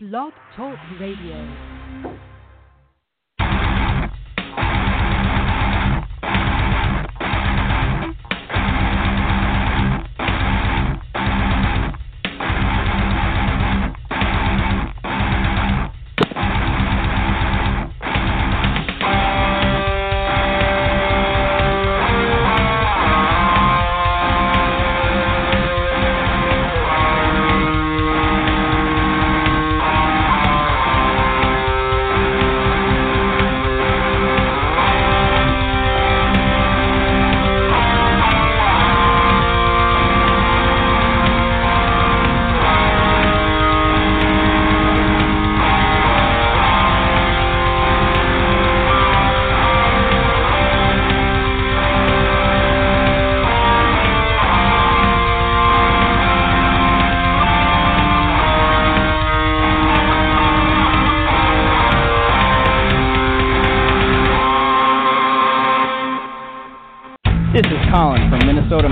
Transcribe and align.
Blog 0.00 0.32
Talk 0.54 0.78
Radio. 1.00 1.77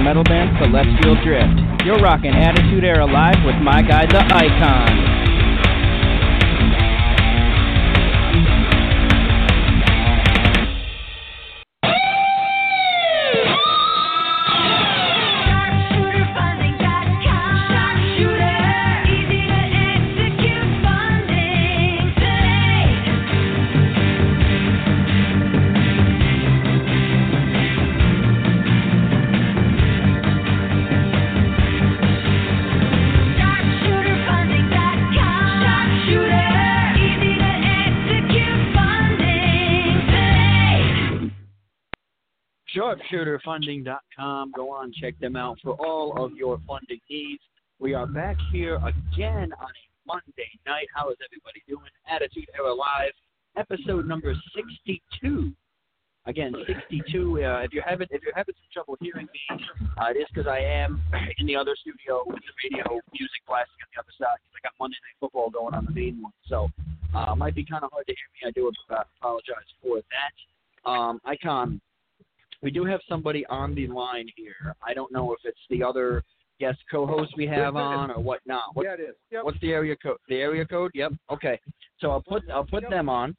Metal 0.06 0.22
band 0.22 0.56
Celestial 0.62 1.16
Drift. 1.24 1.82
You're 1.84 1.98
rocking 1.98 2.30
Attitude 2.30 2.84
Era 2.84 3.04
live 3.04 3.42
with 3.44 3.56
my 3.56 3.82
guy, 3.82 4.06
The 4.06 4.22
Icon. 4.22 5.05
sharpshooterfunding.com. 43.46 44.52
Go 44.54 44.70
on, 44.70 44.92
check 45.00 45.18
them 45.20 45.36
out 45.36 45.58
for 45.62 45.72
all 45.74 46.24
of 46.24 46.32
your 46.36 46.58
funding 46.66 47.00
needs. 47.10 47.42
We 47.78 47.94
are 47.94 48.06
back 48.06 48.36
here 48.52 48.76
again 48.76 49.52
on 49.58 49.68
a 49.68 50.06
Monday 50.06 50.50
night. 50.66 50.86
How 50.94 51.10
is 51.10 51.16
everybody 51.24 51.62
doing? 51.68 51.90
Attitude 52.10 52.48
Era 52.56 52.72
Live, 52.74 53.12
episode 53.56 54.06
number 54.06 54.34
62. 54.54 55.52
Again, 56.26 56.54
62. 56.66 57.44
Uh, 57.44 57.60
if 57.62 57.72
you're 57.72 57.84
having 57.84 58.08
if 58.10 58.20
you're 58.22 58.34
having 58.34 58.54
some 58.56 58.70
trouble 58.72 58.96
hearing 59.00 59.28
me, 59.32 59.64
uh, 60.00 60.10
it 60.10 60.16
is 60.18 60.26
because 60.34 60.48
I 60.48 60.58
am 60.58 61.00
in 61.38 61.46
the 61.46 61.54
other 61.54 61.76
studio 61.80 62.24
with 62.26 62.40
the 62.42 62.54
radio 62.64 62.98
music 63.12 63.42
blasting 63.46 63.78
on 63.84 63.88
the 63.94 64.00
other 64.02 64.14
side. 64.18 64.38
'cause 64.42 64.54
I 64.58 64.60
got 64.66 64.72
Monday 64.80 64.96
Night 65.06 65.16
Football 65.20 65.50
going 65.50 65.74
on 65.74 65.84
the 65.84 65.92
main 65.92 66.20
one, 66.22 66.32
so 66.48 66.68
uh, 67.14 67.36
might 67.36 67.54
be 67.54 67.64
kind 67.64 67.84
of 67.84 67.92
hard 67.92 68.06
to 68.08 68.12
hear 68.14 68.28
me. 68.34 68.48
I 68.48 68.50
do 68.50 68.72
apologize 68.90 69.70
for 69.80 70.00
that. 70.10 70.90
Um, 70.90 71.20
Icon, 71.24 71.80
we 72.62 72.70
do 72.70 72.84
have 72.84 73.00
somebody 73.08 73.44
on 73.46 73.74
the 73.74 73.86
line 73.88 74.28
here. 74.36 74.74
I 74.86 74.94
don't 74.94 75.12
know 75.12 75.32
if 75.32 75.40
it's 75.44 75.58
the 75.70 75.82
other 75.82 76.22
guest 76.58 76.78
co-host 76.90 77.34
we 77.36 77.46
have 77.46 77.76
on 77.76 78.10
or 78.10 78.20
whatnot. 78.20 78.74
What, 78.74 78.84
yeah, 78.86 78.94
it 78.94 79.00
is. 79.00 79.14
Yep. 79.30 79.44
What's 79.44 79.60
the 79.60 79.72
area 79.72 79.94
code? 79.96 80.18
The 80.28 80.36
area 80.36 80.64
code? 80.64 80.90
Yep. 80.94 81.12
Okay. 81.30 81.60
So 82.00 82.10
I'll 82.10 82.22
put 82.22 82.42
I'll 82.50 82.64
put 82.64 82.82
Yep. 82.82 82.90
them 82.90 83.08
on. 83.08 83.36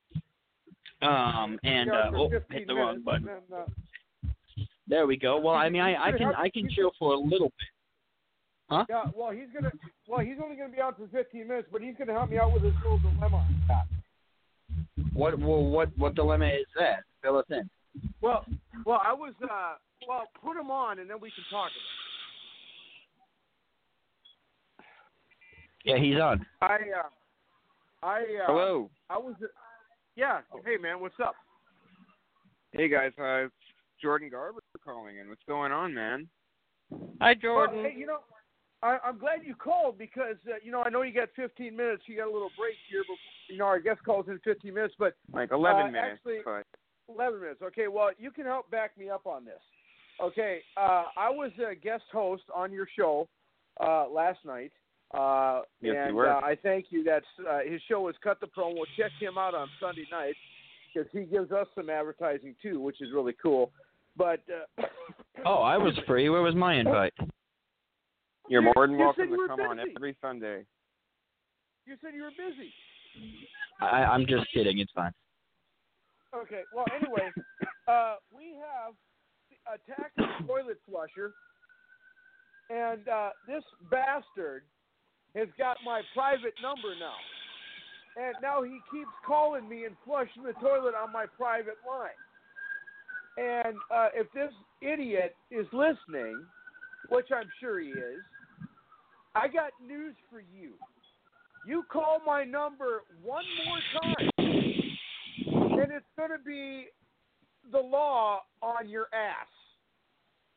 Um 1.02 1.60
and 1.64 1.92
uh, 1.92 2.12
oh, 2.16 2.30
hit 2.50 2.68
the 2.68 2.74
wrong 2.76 3.02
button. 3.02 3.26
then, 3.26 3.58
uh, 3.60 3.66
There 4.88 5.06
we 5.08 5.18
go. 5.18 5.40
Well, 5.40 5.56
I 5.56 5.70
mean, 5.70 5.82
I, 5.82 6.08
I 6.08 6.12
can 6.12 6.34
I 6.36 6.50
can 6.50 6.70
chill 6.70 6.92
for 6.98 7.14
a 7.14 7.20
little 7.20 7.48
bit. 7.48 7.68
Huh? 8.70 8.86
yeah, 8.90 9.04
well, 9.16 9.32
he's 9.32 9.48
gonna. 9.54 9.72
Well, 10.10 10.20
he's 10.20 10.36
only 10.44 10.58
gonna 10.58 10.74
be 10.74 10.82
out 10.82 10.98
for 10.98 11.08
15 11.08 11.48
minutes, 11.48 11.70
but 11.72 11.82
he's 11.82 11.96
gonna 11.98 12.12
help 12.12 12.30
me 12.30 12.38
out 12.38 12.52
with 12.54 12.64
his 12.64 12.74
little 12.84 13.00
dilemma. 13.00 13.48
What 15.14 15.40
well, 15.40 15.64
what 15.64 15.98
what 15.98 16.16
dilemma 16.16 16.48
is 16.48 16.66
that? 16.78 17.04
Fill 17.22 17.38
us 17.38 17.46
in. 17.50 17.70
Well, 18.22 18.46
well, 18.86 19.02
I 19.04 19.14
was. 19.14 19.34
uh 19.44 19.76
Well, 20.08 20.24
put 20.44 20.58
him 20.58 20.70
on, 20.72 21.00
and 21.00 21.10
then 21.10 21.20
we 21.20 21.32
can 21.32 21.44
talk 21.50 21.72
Yeah, 25.84 25.98
he's 25.98 26.20
on. 26.20 26.46
I. 26.62 26.76
uh 26.76 27.10
I. 28.04 28.20
Uh, 28.20 28.46
Hello. 28.48 28.90
I 29.10 29.18
was. 29.18 29.36
Yeah. 30.16 30.42
Hey, 30.66 30.78
man, 30.78 31.00
what's 31.00 31.20
up? 31.24 31.36
Hey 32.74 32.90
guys, 32.90 33.12
uh, 33.20 33.46
it's 33.46 33.54
Jordan 34.02 34.30
Garber 34.30 34.60
calling 34.84 35.18
in. 35.18 35.30
What's 35.30 35.42
going 35.48 35.72
on, 35.72 35.94
man? 35.94 36.28
Hi, 37.22 37.36
Well, 37.44 37.68
hey, 37.72 37.94
you 37.98 38.06
know, 38.06 38.20
I, 38.84 38.98
I'm 39.04 39.18
glad 39.18 39.40
you 39.46 39.56
called 39.56 39.98
because 39.98 40.36
uh, 40.48 40.56
you 40.64 40.72
know 40.72 40.84
I 40.84 40.90
know 40.90 41.02
you 41.02 41.14
got 41.14 41.30
15 41.36 41.76
minutes. 41.76 42.04
You 42.08 42.18
got 42.18 42.28
a 42.28 42.32
little 42.32 42.52
break 42.58 42.76
here, 42.90 43.04
but 43.08 43.18
you 43.50 43.58
know 43.58 43.66
our 43.66 43.80
guest 43.80 44.02
calls 44.06 44.28
in 44.28 44.40
15 44.44 44.74
minutes, 44.74 44.94
but 45.00 45.16
Like 45.34 45.52
11 45.52 45.88
Uh, 45.88 45.90
minutes, 45.92 46.20
actually- 46.26 46.42
but 46.46 46.66
11 47.14 47.40
minutes. 47.40 47.62
Okay, 47.62 47.88
well, 47.88 48.10
you 48.18 48.32
can 48.32 48.46
help 48.46 48.70
back 48.72 48.98
me 48.98 49.10
up 49.10 49.26
on 49.26 49.46
this. 49.46 49.62
Okay, 50.22 50.60
uh, 50.76 51.04
I 51.18 51.30
was 51.30 51.52
a 51.60 51.76
guest 51.76 52.04
host 52.12 52.44
on 52.54 52.72
your 52.72 52.88
show 52.98 53.28
uh, 53.80 54.08
last 54.10 54.40
night. 54.46 54.72
Uh, 55.14 55.62
Yes, 55.80 55.94
you 55.94 56.02
and 56.02 56.16
were. 56.16 56.30
Uh, 56.30 56.40
I 56.42 56.58
thank 56.62 56.88
you. 56.90 57.04
That's 57.04 57.26
uh, 57.48 57.60
his 57.66 57.82
show 57.88 58.08
is 58.10 58.16
Cut 58.24 58.40
the 58.42 58.48
Promo. 58.48 58.80
Check 58.98 59.12
him 59.20 59.38
out 59.38 59.54
on 59.56 59.68
Sunday 59.80 60.06
night 60.12 60.36
because 60.94 61.08
he 61.14 61.22
gives 61.26 61.52
us 61.52 61.68
some 61.76 61.90
advertising 61.90 62.56
too, 62.62 62.82
which 62.82 63.00
is 63.02 63.10
really 63.14 63.36
cool. 63.42 63.72
But 64.18 64.42
uh, 64.80 64.84
Oh, 65.46 65.62
I 65.62 65.78
was 65.78 65.94
free. 66.08 66.28
Where 66.30 66.42
was 66.42 66.56
my 66.56 66.76
invite? 66.76 67.14
you're 68.50 68.62
You- 68.64 68.72
more 68.76 68.88
than 68.88 68.98
you 68.98 69.06
welcome 69.06 69.30
to 69.30 69.38
were 69.38 69.48
come 69.48 69.60
on 69.62 69.80
every 69.80 70.18
Sunday. 70.20 70.66
you 71.86 71.96
said 72.02 72.12
you 72.16 72.24
were 72.24 72.32
busy. 72.32 72.74
I, 73.80 74.04
I'm 74.04 74.26
just 74.26 74.48
kidding. 74.54 74.80
It's 74.80 74.92
fine. 74.94 75.12
Okay. 76.36 76.62
Well, 76.74 76.86
anyway, 76.96 77.30
uh, 77.88 78.16
we 78.36 78.56
have 78.56 78.94
attacked 79.68 80.18
the 80.18 80.28
toilet 80.48 80.80
flusher, 80.90 81.34
and 82.70 83.08
uh, 83.08 83.30
this 83.48 83.64
bastard 83.90 84.64
has 85.36 85.48
got 85.58 85.78
my 85.86 86.02
private 86.14 86.54
number 86.62 86.94
now. 87.00 87.16
And 88.20 88.34
now 88.42 88.64
he 88.64 88.80
keeps 88.92 89.12
calling 89.26 89.70
me 89.70 89.86
and 89.86 89.96
flushing 90.04 90.42
the 90.44 90.54
toilet 90.54 90.96
on 90.96 91.14
my 91.14 91.26
private 91.38 91.78
line. 91.88 92.10
And 93.38 93.78
uh, 93.94 94.08
if 94.16 94.26
this 94.34 94.52
idiot 94.82 95.36
is 95.52 95.68
listening, 95.72 96.44
which 97.10 97.28
I'm 97.32 97.50
sure 97.60 97.80
he 97.80 97.90
is, 97.90 98.22
I 99.36 99.48
got 99.48 99.72
news 99.86 100.16
for 100.32 100.40
you. 100.40 100.74
You 101.68 101.84
call 101.92 102.22
my 102.26 102.44
number 102.44 103.04
one 103.24 103.44
more 103.66 104.02
time, 104.02 104.30
and 105.82 105.92
it's 105.92 106.06
going 106.18 106.32
to 106.32 106.44
be 106.44 106.88
the 107.72 107.80
law 107.80 108.42
on 108.62 108.90
your 108.90 109.08
ass. 109.14 109.48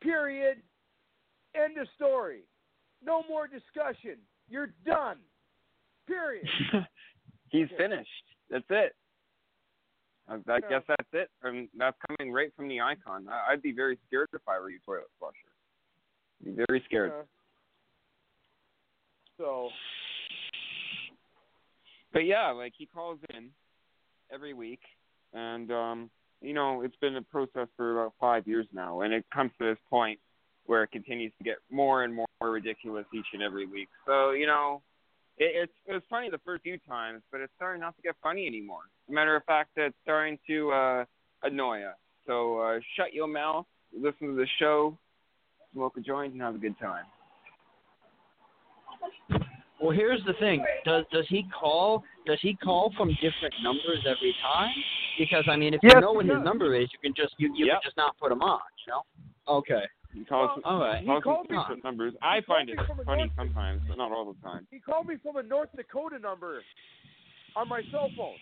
Period. 0.01 0.59
End 1.55 1.79
of 1.79 1.87
story. 1.97 2.43
No 3.05 3.23
more 3.29 3.47
discussion. 3.49 4.17
You're 4.49 4.73
done. 4.85 5.19
Period. 6.07 6.47
He's 7.51 7.67
Okay. 7.67 7.77
finished. 7.77 8.09
That's 8.51 8.65
it. 8.71 8.95
I, 10.29 10.35
I 10.35 10.39
Yeah. 10.47 10.59
guess 10.69 10.83
that's 10.87 11.09
it. 11.13 11.31
And 11.43 11.69
that's 11.77 11.97
coming 12.07 12.33
right 12.33 12.53
from 12.55 12.69
the 12.69 12.81
icon. 12.81 13.29
I, 13.29 13.53
I'd 13.53 13.63
be 13.63 13.73
very 13.73 13.99
scared 14.07 14.29
if 14.33 14.43
I 14.49 14.59
were 14.59 14.71
you, 14.71 14.79
toilet 14.85 15.05
flusher. 15.19 15.35
Be 16.45 16.53
very 16.67 16.83
scared. 16.87 17.11
Uh, 17.13 17.23
so, 19.37 19.71
But 22.13 22.25
yeah, 22.27 22.51
like 22.51 22.73
he 22.77 22.87
calls 22.87 23.19
in 23.35 23.49
every 24.33 24.53
week, 24.55 24.81
and 25.33 25.71
um, 25.71 26.11
you 26.41 26.53
know 26.53 26.83
it's 26.83 26.97
been 26.97 27.17
a 27.17 27.23
process 27.23 27.69
for 27.77 28.01
about 28.01 28.15
five 28.21 28.47
years 28.47 28.67
now, 28.73 29.01
and 29.03 29.13
it 29.13 29.25
comes 29.33 29.51
to 29.59 29.67
this 29.67 29.79
point 29.89 30.19
where 30.67 30.83
it 30.83 30.91
continues 30.93 31.33
to 31.39 31.45
get 31.45 31.57
more 31.71 32.05
and 32.05 32.15
more 32.15 32.27
ridiculous 32.41 33.05
each 33.13 33.27
and 33.33 33.43
every 33.43 33.67
week. 33.67 33.89
So 34.07 34.31
you 34.33 34.47
know, 34.47 34.83
it, 35.39 35.53
it's 35.63 35.73
it 35.87 35.93
was 35.93 36.03
funny 36.09 36.31
the 36.31 36.39
first 36.45 36.63
few 36.63 36.79
times, 36.89 37.23
but 37.33 37.41
it's 37.41 37.53
starting 37.57 37.81
not 37.81 37.97
to 37.97 38.03
get 38.03 38.15
funny 38.23 38.47
anymore. 38.47 38.83
As 39.09 39.13
a 39.13 39.15
matter 39.15 39.37
of 39.37 39.45
fact, 39.45 39.71
it's 39.77 39.97
starting 40.03 40.39
to 40.47 40.71
uh, 40.71 41.05
annoy 41.43 41.83
us. 41.83 41.97
So 42.27 42.61
uh, 42.61 42.81
shut 42.97 43.13
your 43.13 43.29
mouth, 43.29 43.67
listen 43.93 44.29
to 44.29 44.35
the 44.35 44.47
show, 44.59 44.97
smoke 45.73 45.97
a 45.97 46.01
joint, 46.01 46.33
and 46.33 46.43
have 46.43 46.55
a 46.55 46.59
good 46.59 46.79
time. 46.79 47.05
Well, 49.81 49.91
here's 49.93 50.23
the 50.25 50.35
thing. 50.35 50.65
Does 50.85 51.05
does 51.13 51.25
he 51.29 51.45
call? 51.59 52.05
Does 52.27 52.39
he 52.43 52.55
call 52.55 52.93
from 52.97 53.09
different 53.15 53.55
numbers 53.63 54.05
every 54.07 54.35
time? 54.43 54.75
Because 55.19 55.45
I 55.49 55.57
mean, 55.57 55.73
if 55.75 55.81
Yes, 55.83 55.93
you 55.95 56.01
know 56.03 56.13
what 56.13 56.27
he 56.27 56.31
his 56.33 56.43
number 56.45 56.75
is, 56.75 56.89
you 56.93 56.99
can 57.03 57.15
just 57.17 57.35
you 57.39 57.53
you 57.55 57.67
Yep. 57.67 57.75
can 57.77 57.81
just 57.89 57.97
not 57.97 58.17
put 58.19 58.31
him 58.31 58.43
on. 58.43 58.61
You 58.87 58.93
know? 58.93 59.03
Okay. 59.49 59.83
He 60.13 60.25
calls, 60.25 60.51
Well, 60.65 60.75
All 60.75 60.81
right. 60.81 61.01
he 61.01 61.07
calls 61.07 61.23
called 61.23 61.47
some 61.49 61.57
me- 61.57 61.63
secret 61.63 61.85
numbers. 61.85 62.15
I 62.21 62.37
he 62.37 62.43
find 62.43 62.69
it 62.69 62.77
me 62.79 62.85
from 62.87 63.01
a 63.01 63.05
funny 63.05 63.23
North- 63.25 63.33
sometimes, 63.37 63.83
but 63.89 63.97
not 63.97 64.11
all 64.13 64.33
the 64.33 64.41
time. 64.43 64.67
He 64.71 64.81
called 64.81 65.07
me 65.07 65.17
from 65.23 65.37
a 65.37 65.43
North 65.43 65.69
Dakota 65.77 66.19
number 66.19 66.63
on 67.57 67.69
my 67.69 67.81
cell 67.93 68.11
phone. 68.17 68.35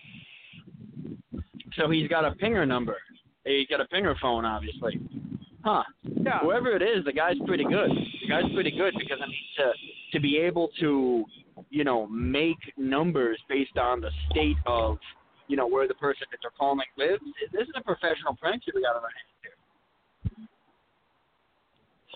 So 1.77 1.91
he's 1.91 2.09
got 2.09 2.25
a 2.25 2.31
pinger 2.33 2.67
number. 2.67 2.97
He's 3.45 3.67
got 3.69 3.81
a 3.81 3.85
pinger 3.85 4.19
phone, 4.19 4.45
obviously. 4.45 4.99
Huh. 5.69 5.85
Yeah. 6.03 6.39
Whoever 6.41 6.75
it 6.75 6.81
is, 6.81 7.05
the 7.05 7.13
guy's 7.13 7.37
pretty 7.47 7.65
good. 7.65 7.91
The 7.93 8.27
guy's 8.27 8.51
pretty 8.55 8.71
good 8.71 8.95
because 8.99 9.19
I 9.23 9.27
mean 9.27 9.37
to 9.59 9.73
to 10.13 10.19
be 10.19 10.39
able 10.39 10.71
to, 10.81 11.27
you 11.69 11.85
know, 11.85 12.07
make 12.07 12.57
numbers 12.79 13.39
based 13.51 13.77
on 13.77 14.01
the 14.01 14.09
state 14.31 14.57
of, 14.65 14.97
you 15.47 15.59
know, 15.59 15.67
where 15.67 15.87
the 15.87 15.93
person 15.93 16.25
that 16.31 16.39
they're 16.41 16.57
calling 16.59 16.81
lives. 16.97 17.21
This 17.53 17.69
is 17.69 17.75
a 17.77 17.83
professional 17.83 18.35
prank 18.41 18.63
we 18.75 18.81
got 18.81 18.97
on 18.97 19.03
our 19.05 19.13
hands 19.13 19.37
here. 19.45 19.57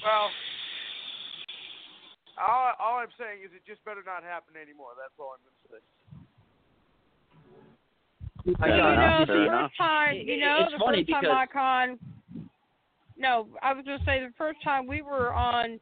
Well, 0.03 0.31
all, 2.41 2.73
all 2.81 2.97
I'm 3.05 3.13
saying 3.19 3.45
is 3.45 3.51
it 3.55 3.61
just 3.69 3.85
better 3.85 4.01
not 4.07 4.23
happen 4.23 4.55
anymore. 4.57 4.97
That's 4.97 5.13
all 5.21 5.37
I'm 5.37 5.45
going 5.45 5.53
to 5.61 5.77
say. 5.77 5.85
I 8.65 8.67
you 8.67 8.77
know, 8.81 9.27
the 9.29 9.37
first 9.69 9.77
time, 9.77 10.17
you 10.17 10.41
know, 10.41 10.57
it's 10.61 10.73
the 10.73 10.79
funny 10.79 11.05
first 11.05 11.11
time 11.11 11.21
because- 11.21 11.37
Icon. 11.53 11.99
No, 13.23 13.47
I 13.63 13.73
was 13.73 13.85
gonna 13.85 14.05
say 14.05 14.19
the 14.21 14.33
first 14.37 14.61
time 14.65 14.87
we 14.89 15.01
were 15.01 15.33
on 15.33 15.79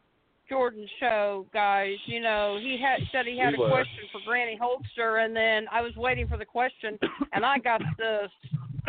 Jordan's 0.48 0.90
show, 1.00 1.46
guys. 1.54 1.96
You 2.04 2.20
know, 2.20 2.58
he 2.60 2.78
had 2.78 3.00
said 3.10 3.24
he 3.26 3.38
had 3.38 3.52
We 3.56 3.64
a 3.64 3.66
were. 3.66 3.70
question 3.70 4.04
for 4.12 4.20
Granny 4.26 4.58
Holster, 4.60 5.18
and 5.18 5.34
then 5.34 5.66
I 5.72 5.80
was 5.80 5.96
waiting 5.96 6.28
for 6.28 6.36
the 6.36 6.44
question, 6.44 6.98
and 7.32 7.44
I 7.44 7.58
got 7.58 7.80
the 7.96 8.28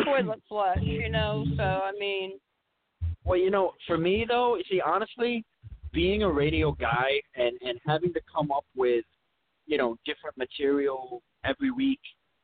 toilet 0.04 0.40
flush. 0.48 0.78
You 0.82 1.08
know, 1.08 1.46
so 1.56 1.62
I 1.62 1.92
mean, 1.98 2.38
Well, 3.24 3.38
you 3.38 3.50
know, 3.50 3.72
for 3.86 3.96
me 3.96 4.26
though, 4.28 4.56
you 4.56 4.64
see, 4.70 4.80
honestly, 4.80 5.44
being 5.92 6.22
a 6.22 6.30
radio 6.30 6.72
guy 6.72 7.10
and 7.36 7.54
and 7.66 7.78
having 7.86 8.12
to 8.12 8.20
come 8.34 8.50
up 8.52 8.66
with, 8.76 9.04
you 9.66 9.78
know, 9.78 9.96
different 10.04 10.36
material 10.36 11.22
every 11.44 11.70
week. 11.70 12.00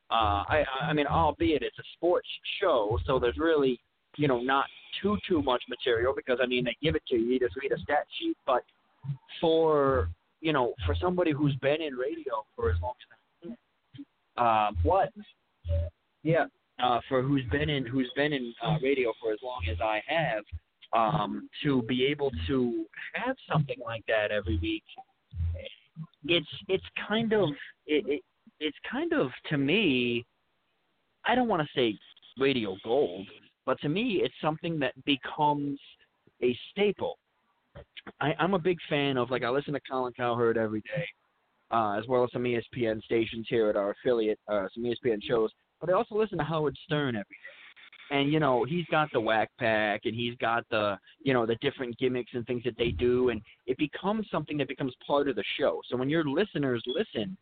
Uh, 0.09 0.41
I 0.55 0.63
I 0.81 0.93
mean, 0.93 1.05
albeit 1.05 1.61
it's 1.61 1.77
a 1.77 1.83
sports 1.95 2.27
show, 2.59 2.97
so 3.05 3.19
there's 3.19 3.37
really, 3.37 3.79
you 4.19 4.27
know, 4.27 4.41
not 4.41 4.65
too 5.01 5.17
too 5.27 5.41
much 5.41 5.63
material 5.69 6.13
because 6.13 6.39
I 6.43 6.45
mean 6.45 6.65
they 6.65 6.75
give 6.83 6.95
it 6.95 7.03
to 7.07 7.15
you, 7.15 7.33
you 7.33 7.39
just 7.39 7.55
read 7.55 7.71
a 7.71 7.79
stat 7.79 8.05
sheet. 8.19 8.35
But 8.45 8.63
for 9.39 10.09
you 10.41 10.51
know, 10.51 10.73
for 10.85 10.93
somebody 10.99 11.31
who's 11.31 11.55
been 11.55 11.81
in 11.81 11.95
radio 11.95 12.45
for 12.55 12.69
as 12.69 12.77
long 12.81 12.93
as 13.45 13.51
uh, 14.37 14.71
what? 14.83 15.09
Yeah, 16.23 16.45
uh, 16.83 16.99
for 17.07 17.21
who's 17.21 17.45
been 17.49 17.69
in 17.69 17.85
who's 17.85 18.11
been 18.15 18.33
in 18.33 18.53
uh, 18.65 18.75
radio 18.83 19.13
for 19.21 19.31
as 19.31 19.39
long 19.41 19.61
as 19.71 19.77
I 19.81 20.01
have, 20.07 20.43
um, 20.91 21.49
to 21.63 21.81
be 21.83 22.05
able 22.05 22.31
to 22.47 22.85
have 23.13 23.37
something 23.49 23.77
like 23.83 24.03
that 24.07 24.31
every 24.31 24.59
week, 24.61 24.83
it's 26.25 26.47
it's 26.67 26.83
kind 27.07 27.31
of 27.31 27.49
it, 27.87 28.05
it 28.07 28.21
it's 28.59 28.77
kind 28.89 29.13
of 29.13 29.29
to 29.49 29.57
me. 29.57 30.25
I 31.25 31.35
don't 31.35 31.47
want 31.47 31.61
to 31.61 31.69
say 31.75 31.97
radio 32.39 32.75
gold, 32.83 33.27
but 33.69 33.79
to 33.81 33.87
me, 33.87 34.21
it's 34.23 34.33
something 34.41 34.79
that 34.79 34.95
becomes 35.05 35.79
a 36.41 36.57
staple. 36.71 37.19
I, 38.19 38.33
I'm 38.39 38.55
a 38.55 38.59
big 38.59 38.79
fan 38.89 39.15
of 39.15 39.29
like 39.29 39.43
I 39.43 39.49
listen 39.51 39.73
to 39.73 39.79
Colin 39.87 40.11
Cowherd 40.13 40.57
every 40.57 40.81
day, 40.81 41.05
uh, 41.69 41.91
as 41.91 42.07
well 42.07 42.23
as 42.23 42.31
some 42.33 42.45
ESPN 42.45 42.99
stations 43.03 43.45
here 43.47 43.69
at 43.69 43.75
our 43.75 43.91
affiliate, 43.91 44.39
uh, 44.47 44.65
some 44.73 44.85
ESPN 44.85 45.21
shows. 45.21 45.51
But 45.79 45.91
I 45.91 45.93
also 45.93 46.15
listen 46.15 46.39
to 46.39 46.43
Howard 46.43 46.75
Stern 46.83 47.09
every 47.09 47.21
day, 47.21 48.17
and 48.17 48.33
you 48.33 48.39
know 48.39 48.63
he's 48.63 48.87
got 48.89 49.07
the 49.13 49.21
Wack 49.21 49.49
Pack, 49.59 50.01
and 50.05 50.15
he's 50.15 50.33
got 50.37 50.63
the 50.71 50.97
you 51.21 51.35
know 51.35 51.45
the 51.45 51.57
different 51.61 51.95
gimmicks 51.99 52.31
and 52.33 52.47
things 52.47 52.63
that 52.63 52.75
they 52.75 52.89
do, 52.89 53.29
and 53.29 53.39
it 53.67 53.77
becomes 53.77 54.25
something 54.31 54.57
that 54.57 54.67
becomes 54.67 54.95
part 55.05 55.29
of 55.29 55.35
the 55.35 55.43
show. 55.59 55.79
So 55.91 55.95
when 55.95 56.09
your 56.09 56.23
listeners 56.23 56.81
listen, 56.87 57.37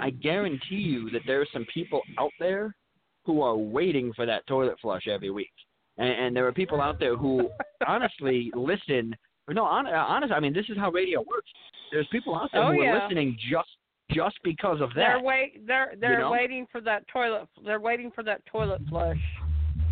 I 0.00 0.10
guarantee 0.10 0.74
you 0.74 1.08
that 1.12 1.22
there 1.26 1.40
are 1.40 1.48
some 1.50 1.64
people 1.72 2.02
out 2.18 2.32
there 2.38 2.76
who 3.24 3.42
are 3.42 3.56
waiting 3.56 4.12
for 4.14 4.26
that 4.26 4.46
toilet 4.46 4.76
flush 4.80 5.06
every 5.08 5.30
week, 5.30 5.52
and, 5.98 6.08
and 6.08 6.36
there 6.36 6.46
are 6.46 6.52
people 6.52 6.80
out 6.80 6.98
there 6.98 7.16
who 7.16 7.48
honestly 7.86 8.50
listen. 8.54 9.14
No, 9.50 9.64
hon, 9.64 9.86
uh, 9.86 9.90
honest. 9.90 10.32
I 10.32 10.40
mean, 10.40 10.52
this 10.52 10.66
is 10.68 10.76
how 10.76 10.90
radio 10.90 11.20
works. 11.20 11.50
There's 11.90 12.06
people 12.12 12.34
out 12.34 12.48
there 12.52 12.62
Oh, 12.62 12.72
who 12.72 12.80
are 12.82 13.02
listening 13.02 13.36
just 13.50 13.68
just 14.12 14.36
because 14.44 14.80
of 14.80 14.90
they're 14.94 15.16
that. 15.18 15.24
wait 15.24 15.66
they're 15.66 15.94
they're 16.00 16.20
know? 16.20 16.30
waiting 16.30 16.66
for 16.70 16.80
that 16.82 17.06
toilet. 17.08 17.48
They're 17.64 17.80
waiting 17.80 18.10
for 18.14 18.22
that 18.24 18.44
toilet 18.46 18.80
flush 18.88 19.18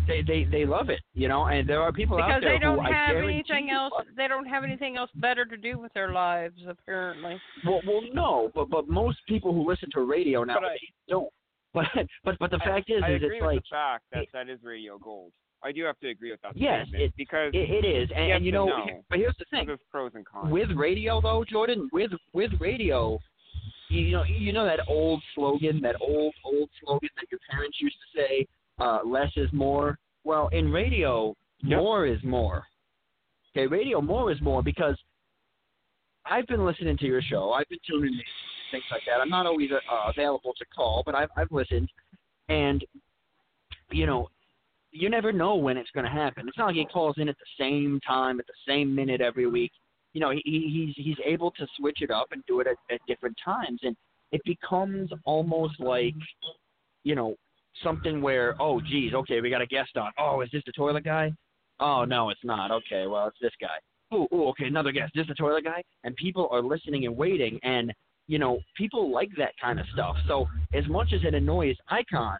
They 0.07 0.21
they 0.21 0.45
they 0.45 0.65
love 0.65 0.89
it, 0.89 1.01
you 1.13 1.27
know. 1.27 1.45
And 1.45 1.67
there 1.67 1.81
are 1.81 1.91
people 1.91 2.17
out 2.17 2.27
there. 2.27 2.39
because 2.39 2.49
they 2.49 2.59
don't 2.59 2.83
who 2.85 2.91
have 2.91 3.15
anything 3.17 3.69
else. 3.71 3.93
They 4.15 4.27
don't 4.27 4.45
have 4.45 4.63
anything 4.63 4.95
else 4.97 5.09
better 5.15 5.45
to 5.45 5.57
do 5.57 5.77
with 5.79 5.91
their 5.93 6.11
lives, 6.11 6.59
apparently. 6.67 7.39
Well, 7.65 7.81
well, 7.85 8.01
no, 8.13 8.51
but 8.55 8.69
but 8.69 8.87
most 8.87 9.17
people 9.27 9.53
who 9.53 9.67
listen 9.69 9.89
to 9.93 10.01
radio 10.01 10.43
nowadays 10.43 10.79
don't. 11.07 11.31
But 11.73 11.85
but 12.25 12.37
but 12.39 12.51
the 12.51 12.57
fact 12.59 12.89
is, 12.89 13.01
I 13.03 13.11
is 13.11 13.23
agree 13.23 13.37
it's 13.37 13.41
with 13.43 13.53
like 13.55 13.63
the 13.63 13.69
fact 13.69 14.03
that 14.11 14.25
that 14.33 14.49
is 14.49 14.59
radio 14.63 14.97
gold. 14.97 15.31
I 15.63 15.71
do 15.71 15.83
have 15.83 15.97
to 15.99 16.09
agree 16.09 16.31
with 16.31 16.41
that 16.41 16.57
Yes, 16.57 16.87
statement 16.87 17.03
it- 17.03 17.13
because 17.15 17.51
it, 17.53 17.69
it 17.69 17.85
is, 17.85 18.09
and, 18.15 18.31
and 18.33 18.45
you 18.45 18.51
know, 18.51 18.65
no. 18.67 19.03
but 19.09 19.19
here's 19.19 19.35
the 19.39 19.45
thing: 19.51 19.67
there's 19.67 19.79
pros 19.89 20.11
and 20.15 20.25
cons. 20.25 20.51
with 20.51 20.69
radio, 20.75 21.21
though, 21.21 21.45
Jordan, 21.49 21.87
with 21.93 22.11
with 22.33 22.51
radio, 22.59 23.19
you 23.89 24.11
know, 24.11 24.23
you 24.23 24.51
know 24.51 24.65
that 24.65 24.79
old 24.87 25.21
slogan, 25.35 25.79
that 25.81 25.95
old 26.01 26.33
old 26.43 26.69
slogan 26.83 27.09
that 27.15 27.25
your 27.31 27.39
parents 27.49 27.77
used 27.79 27.95
to 28.13 28.19
say, 28.19 28.47
uh, 28.79 28.99
"Less 29.05 29.31
is 29.37 29.51
more." 29.53 29.97
Well, 30.23 30.49
in 30.49 30.71
radio, 30.71 31.35
Yep. 31.63 31.79
more 31.79 32.05
is 32.05 32.21
more. 32.23 32.63
Okay, 33.55 33.67
radio, 33.67 34.01
more 34.01 34.31
is 34.31 34.41
more 34.41 34.61
because 34.63 34.97
I've 36.25 36.47
been 36.47 36.65
listening 36.65 36.97
to 36.97 37.05
your 37.05 37.21
show. 37.21 37.51
I've 37.51 37.67
been 37.69 37.79
tuning 37.87 38.13
in, 38.13 38.21
things 38.71 38.83
like 38.91 39.01
that. 39.07 39.21
I'm 39.21 39.29
not 39.29 39.45
always 39.45 39.69
uh, 39.71 40.09
available 40.09 40.53
to 40.57 40.65
call, 40.75 41.03
but 41.05 41.15
I've 41.15 41.29
I've 41.37 41.51
listened, 41.51 41.89
and 42.49 42.83
you 43.91 44.05
know, 44.05 44.29
you 44.91 45.09
never 45.09 45.31
know 45.31 45.55
when 45.55 45.77
it's 45.77 45.91
going 45.91 46.05
to 46.05 46.11
happen. 46.11 46.47
It's 46.47 46.57
not 46.57 46.67
like 46.67 46.75
he 46.75 46.85
calls 46.85 47.15
in 47.17 47.29
at 47.29 47.35
the 47.37 47.63
same 47.63 47.99
time, 48.05 48.39
at 48.39 48.47
the 48.47 48.53
same 48.67 48.93
minute 48.93 49.21
every 49.21 49.47
week. 49.47 49.71
You 50.13 50.21
know, 50.21 50.31
he, 50.31 50.41
he- 50.45 50.93
he's 50.95 51.05
he's 51.05 51.17
able 51.25 51.51
to 51.51 51.67
switch 51.77 52.01
it 52.01 52.11
up 52.11 52.27
and 52.31 52.43
do 52.47 52.59
it 52.59 52.67
at, 52.67 52.77
at 52.93 52.99
different 53.07 53.37
times, 53.43 53.79
and 53.83 53.95
it 54.31 54.41
becomes 54.45 55.09
almost 55.25 55.79
like, 55.79 56.15
you 57.03 57.15
know, 57.15 57.35
something 57.83 58.21
where 58.21 58.55
oh 58.61 58.81
geez, 58.81 59.13
okay, 59.13 59.41
we 59.41 59.49
got 59.49 59.61
a 59.61 59.65
guest 59.67 59.97
on. 59.97 60.11
Oh, 60.17 60.41
is 60.41 60.49
this 60.51 60.63
the 60.65 60.71
toilet 60.73 61.03
guy? 61.03 61.31
Oh 61.79 62.05
no, 62.05 62.29
it's 62.29 62.43
not. 62.43 62.71
Okay, 62.71 63.07
well 63.07 63.27
it's 63.27 63.37
this 63.41 63.51
guy. 63.59 63.77
Oh, 64.13 64.27
okay, 64.49 64.65
another 64.65 64.91
guest. 64.91 65.13
Is 65.15 65.21
this 65.21 65.27
the 65.29 65.33
toilet 65.35 65.63
guy? 65.63 65.81
And 66.03 66.13
people 66.17 66.49
are 66.51 66.61
listening 66.61 67.05
and 67.05 67.15
waiting, 67.15 67.57
and 67.63 67.93
you 68.31 68.39
know, 68.39 68.61
people 68.77 69.11
like 69.11 69.29
that 69.37 69.51
kind 69.61 69.77
of 69.77 69.85
stuff. 69.91 70.15
So 70.25 70.47
as 70.73 70.87
much 70.87 71.11
as 71.11 71.19
it 71.25 71.33
annoys 71.33 71.75
Icon, 71.89 72.37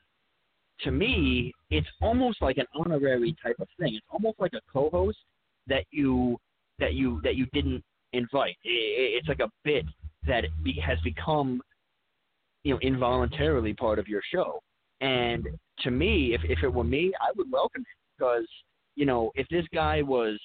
to 0.79 0.89
me, 0.89 1.51
it's 1.69 1.87
almost 2.01 2.41
like 2.41 2.57
an 2.57 2.65
honorary 2.73 3.35
type 3.43 3.57
of 3.59 3.67
thing. 3.77 3.95
It's 3.95 4.05
almost 4.09 4.39
like 4.39 4.53
a 4.53 4.61
co-host 4.71 5.17
that 5.67 5.83
you 5.91 6.37
that 6.79 6.93
you 6.93 7.19
that 7.25 7.35
you 7.35 7.45
didn't 7.51 7.83
invite. 8.13 8.55
It's 8.63 9.27
like 9.27 9.41
a 9.41 9.49
bit 9.65 9.83
that 10.25 10.45
be, 10.63 10.79
has 10.79 10.97
become, 11.03 11.61
you 12.63 12.73
know, 12.73 12.79
involuntarily 12.79 13.73
part 13.73 13.99
of 13.99 14.07
your 14.07 14.21
show. 14.33 14.61
And 15.01 15.45
to 15.79 15.91
me, 15.91 16.33
if 16.33 16.39
if 16.45 16.63
it 16.63 16.69
were 16.69 16.85
me, 16.85 17.11
I 17.19 17.33
would 17.35 17.51
welcome 17.51 17.81
it 17.81 18.17
because 18.17 18.47
you 18.95 19.05
know 19.05 19.29
if 19.35 19.45
this 19.49 19.65
guy 19.73 20.01
was 20.01 20.39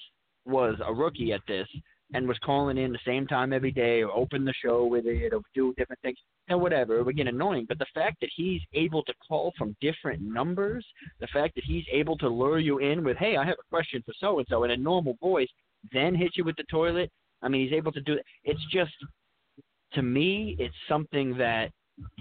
was 0.44 0.74
a 0.84 0.92
rookie 0.92 1.32
at 1.32 1.42
this 1.46 1.68
and 2.14 2.28
was 2.28 2.38
calling 2.38 2.78
in 2.78 2.92
the 2.92 2.98
same 3.04 3.26
time 3.26 3.52
every 3.52 3.72
day 3.72 4.02
or 4.02 4.12
open 4.12 4.44
the 4.44 4.54
show 4.64 4.84
with 4.84 5.06
it 5.06 5.32
or 5.32 5.40
do 5.54 5.74
different 5.76 6.00
things, 6.02 6.18
and 6.48 6.60
whatever, 6.60 6.98
it 6.98 7.04
would 7.04 7.16
get 7.16 7.26
annoying. 7.26 7.66
But 7.68 7.78
the 7.78 7.86
fact 7.94 8.20
that 8.20 8.30
he's 8.34 8.60
able 8.74 9.02
to 9.04 9.14
call 9.26 9.52
from 9.58 9.76
different 9.80 10.22
numbers, 10.22 10.86
the 11.20 11.26
fact 11.28 11.56
that 11.56 11.64
he's 11.64 11.84
able 11.90 12.16
to 12.18 12.28
lure 12.28 12.60
you 12.60 12.78
in 12.78 13.02
with, 13.02 13.16
hey, 13.16 13.36
I 13.36 13.44
have 13.44 13.56
a 13.58 13.68
question 13.70 14.02
for 14.06 14.12
so 14.20 14.38
and 14.38 14.46
so 14.48 14.62
in 14.64 14.70
a 14.70 14.76
normal 14.76 15.16
voice, 15.20 15.48
then 15.92 16.14
hit 16.14 16.36
you 16.36 16.44
with 16.44 16.56
the 16.56 16.64
toilet. 16.70 17.10
I 17.42 17.48
mean, 17.48 17.62
he's 17.66 17.76
able 17.76 17.92
to 17.92 18.00
do 18.00 18.14
it. 18.14 18.24
It's 18.44 18.64
just, 18.72 18.92
to 19.94 20.02
me, 20.02 20.56
it's 20.58 20.74
something 20.88 21.36
that, 21.38 21.70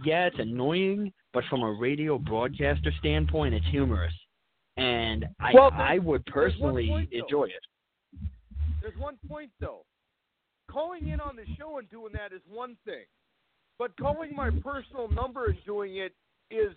yeah, 0.04 0.26
it's 0.26 0.40
annoying, 0.40 1.12
but 1.34 1.44
from 1.50 1.62
a 1.62 1.72
radio 1.72 2.18
broadcaster 2.18 2.92
standpoint, 3.00 3.54
it's 3.54 3.66
humorous. 3.68 4.14
And 4.78 5.26
I, 5.40 5.52
Well, 5.54 5.72
I 5.74 6.00
would 6.00 6.26
personally 6.26 6.88
point, 6.88 7.14
enjoy 7.14 7.46
it. 7.46 7.54
There's 8.86 8.98
one 9.00 9.18
point 9.28 9.50
though. 9.60 9.84
Calling 10.70 11.08
in 11.08 11.20
on 11.20 11.36
the 11.36 11.46
show 11.58 11.80
and 11.80 11.90
doing 11.90 12.14
that 12.14 12.32
is 12.32 12.42
one 12.48 12.78
thing. 12.86 13.06
but 13.80 13.98
calling 13.98 14.36
my 14.36 14.52
personal 14.64 15.10
number 15.10 15.46
and 15.46 15.58
doing 15.66 15.96
it 15.96 16.14
is 16.52 16.76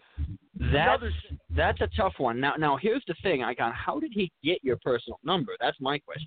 That's 0.54 0.72
another 0.72 1.12
thing. 1.28 1.38
that's 1.54 1.80
a 1.82 1.88
tough 1.94 2.14
one. 2.16 2.40
Now, 2.40 2.54
now 2.56 2.78
here's 2.80 3.04
the 3.08 3.14
thing. 3.22 3.42
I 3.42 3.52
got. 3.52 3.74
How 3.74 4.00
did 4.00 4.12
he 4.14 4.32
get 4.42 4.64
your 4.64 4.78
personal 4.82 5.18
number? 5.22 5.52
That's 5.60 5.76
my 5.82 5.98
question. 5.98 6.26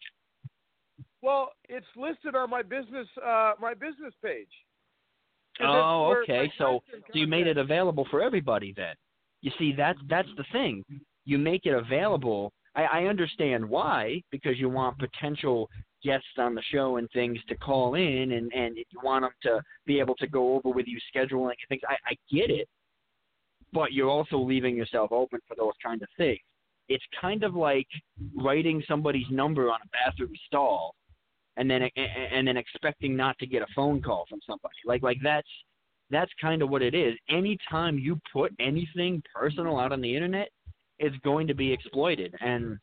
Well, 1.23 1.49
it's 1.67 1.87
listed 1.95 2.35
on 2.35 2.51
my 2.51 2.61
business 2.61 3.07
uh, 3.25 3.53
my 3.59 3.73
business 3.73 4.13
page. 4.23 4.51
And 5.57 5.67
Oh, 5.67 6.15
okay. 6.21 6.51
So, 6.59 6.83
so 6.91 6.99
you 7.15 7.25
made 7.25 7.47
it 7.47 7.57
available 7.57 8.07
for 8.11 8.21
everybody 8.21 8.71
then. 8.77 8.93
You 9.41 9.51
see, 9.57 9.73
that's 9.75 9.99
that's 10.07 10.29
the 10.37 10.45
thing. 10.51 10.85
You 11.25 11.39
make 11.39 11.65
it 11.65 11.73
available. 11.73 12.53
I, 12.75 12.83
I 12.83 13.03
understand 13.05 13.67
why, 13.67 14.21
because 14.31 14.57
you 14.57 14.69
want 14.69 14.97
potential 14.97 15.69
guests 16.03 16.27
on 16.37 16.55
the 16.55 16.63
show 16.71 16.97
and 16.97 17.09
things 17.11 17.37
to 17.47 17.55
call 17.55 17.95
in, 17.95 18.31
and 18.31 18.51
and 18.53 18.77
you 18.77 18.99
want 19.03 19.23
them 19.23 19.31
to 19.43 19.61
be 19.85 19.99
able 19.99 20.15
to 20.15 20.27
go 20.27 20.55
over 20.55 20.69
with 20.69 20.87
you 20.87 20.99
scheduling 21.13 21.49
and 21.49 21.67
things. 21.69 21.81
I, 21.87 21.95
I 22.05 22.15
get 22.31 22.49
it, 22.49 22.67
but 23.73 23.93
you're 23.93 24.09
also 24.09 24.37
leaving 24.37 24.75
yourself 24.75 25.11
open 25.11 25.39
for 25.47 25.55
those 25.55 25.73
kind 25.83 26.01
of 26.01 26.07
things. 26.17 26.39
It's 26.89 27.03
kind 27.19 27.43
of 27.43 27.55
like 27.55 27.87
writing 28.35 28.83
somebody's 28.87 29.29
number 29.29 29.69
on 29.69 29.79
a 29.83 29.89
bathroom 30.09 30.33
stall, 30.47 30.95
and 31.57 31.69
then 31.69 31.83
and, 31.95 32.47
then 32.47 32.57
expecting 32.57 33.15
not 33.15 33.37
to 33.39 33.45
get 33.45 33.61
a 33.61 33.67
phone 33.75 34.01
call 34.01 34.25
from 34.29 34.39
somebody. 34.47 34.75
Like 34.85 35.03
like 35.03 35.17
that's 35.21 35.47
that's 36.09 36.31
kind 36.41 36.61
of 36.61 36.69
what 36.69 36.81
it 36.81 36.93
is. 36.93 37.15
Anytime 37.29 37.97
you 37.97 38.19
put 38.33 38.51
anything 38.59 39.23
personal 39.33 39.79
out 39.79 39.91
on 39.93 40.01
the 40.01 40.13
internet, 40.13 40.49
it's 41.01 41.17
going 41.23 41.47
to 41.47 41.53
be 41.53 41.71
exploited. 41.71 42.33
And 42.39 42.77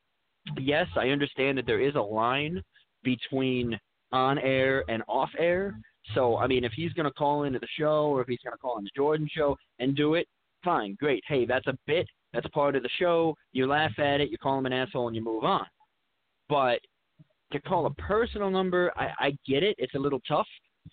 yes, 0.58 0.86
I 0.96 1.08
understand 1.08 1.56
that 1.58 1.66
there 1.66 1.80
is 1.80 1.94
a 1.94 2.00
line 2.00 2.62
between 3.02 3.78
on 4.12 4.38
air 4.38 4.84
and 4.88 5.02
off 5.08 5.30
air. 5.38 5.78
So, 6.14 6.36
I 6.36 6.46
mean, 6.46 6.64
if 6.64 6.72
he's 6.72 6.92
going 6.92 7.06
to 7.06 7.12
call 7.12 7.44
into 7.44 7.58
the 7.58 7.68
show 7.78 8.06
or 8.06 8.22
if 8.22 8.28
he's 8.28 8.40
going 8.42 8.54
to 8.54 8.58
call 8.58 8.78
in 8.78 8.84
the 8.84 8.90
Jordan 8.96 9.28
show 9.30 9.56
and 9.78 9.96
do 9.96 10.14
it, 10.14 10.26
fine, 10.64 10.96
great. 10.98 11.22
Hey, 11.28 11.46
that's 11.46 11.66
a 11.66 11.78
bit. 11.86 12.06
That's 12.32 12.46
part 12.48 12.76
of 12.76 12.82
the 12.82 12.90
show. 12.98 13.34
You 13.52 13.66
laugh 13.66 13.92
at 13.98 14.20
it, 14.20 14.30
you 14.30 14.38
call 14.38 14.58
him 14.58 14.66
an 14.66 14.72
asshole, 14.72 15.06
and 15.06 15.16
you 15.16 15.22
move 15.22 15.44
on. 15.44 15.66
But 16.48 16.80
to 17.52 17.60
call 17.60 17.86
a 17.86 17.94
personal 17.94 18.50
number, 18.50 18.92
I, 18.96 19.08
I 19.18 19.38
get 19.46 19.62
it. 19.62 19.76
It's 19.78 19.94
a 19.94 19.98
little 19.98 20.20
tough. 20.26 20.46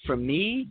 For 0.06 0.16
me, 0.16 0.70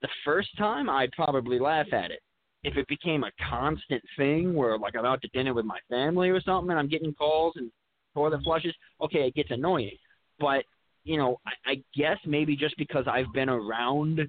the 0.00 0.08
first 0.24 0.48
time, 0.58 0.88
I'd 0.88 1.12
probably 1.12 1.58
laugh 1.58 1.92
at 1.92 2.10
it. 2.10 2.20
If 2.64 2.76
it 2.76 2.86
became 2.86 3.24
a 3.24 3.30
constant 3.50 4.02
thing 4.16 4.54
where, 4.54 4.78
like, 4.78 4.94
I'm 4.96 5.04
out 5.04 5.20
to 5.22 5.28
dinner 5.28 5.52
with 5.52 5.64
my 5.64 5.78
family 5.90 6.30
or 6.30 6.40
something 6.40 6.70
and 6.70 6.78
I'm 6.78 6.88
getting 6.88 7.12
calls 7.12 7.54
and 7.56 7.70
toilet 8.14 8.42
flushes, 8.44 8.74
okay, 9.00 9.26
it 9.26 9.34
gets 9.34 9.50
annoying. 9.50 9.96
But, 10.38 10.64
you 11.04 11.16
know, 11.16 11.40
I, 11.46 11.72
I 11.72 11.82
guess 11.96 12.18
maybe 12.24 12.56
just 12.56 12.76
because 12.76 13.04
I've 13.08 13.32
been 13.32 13.48
around 13.48 14.20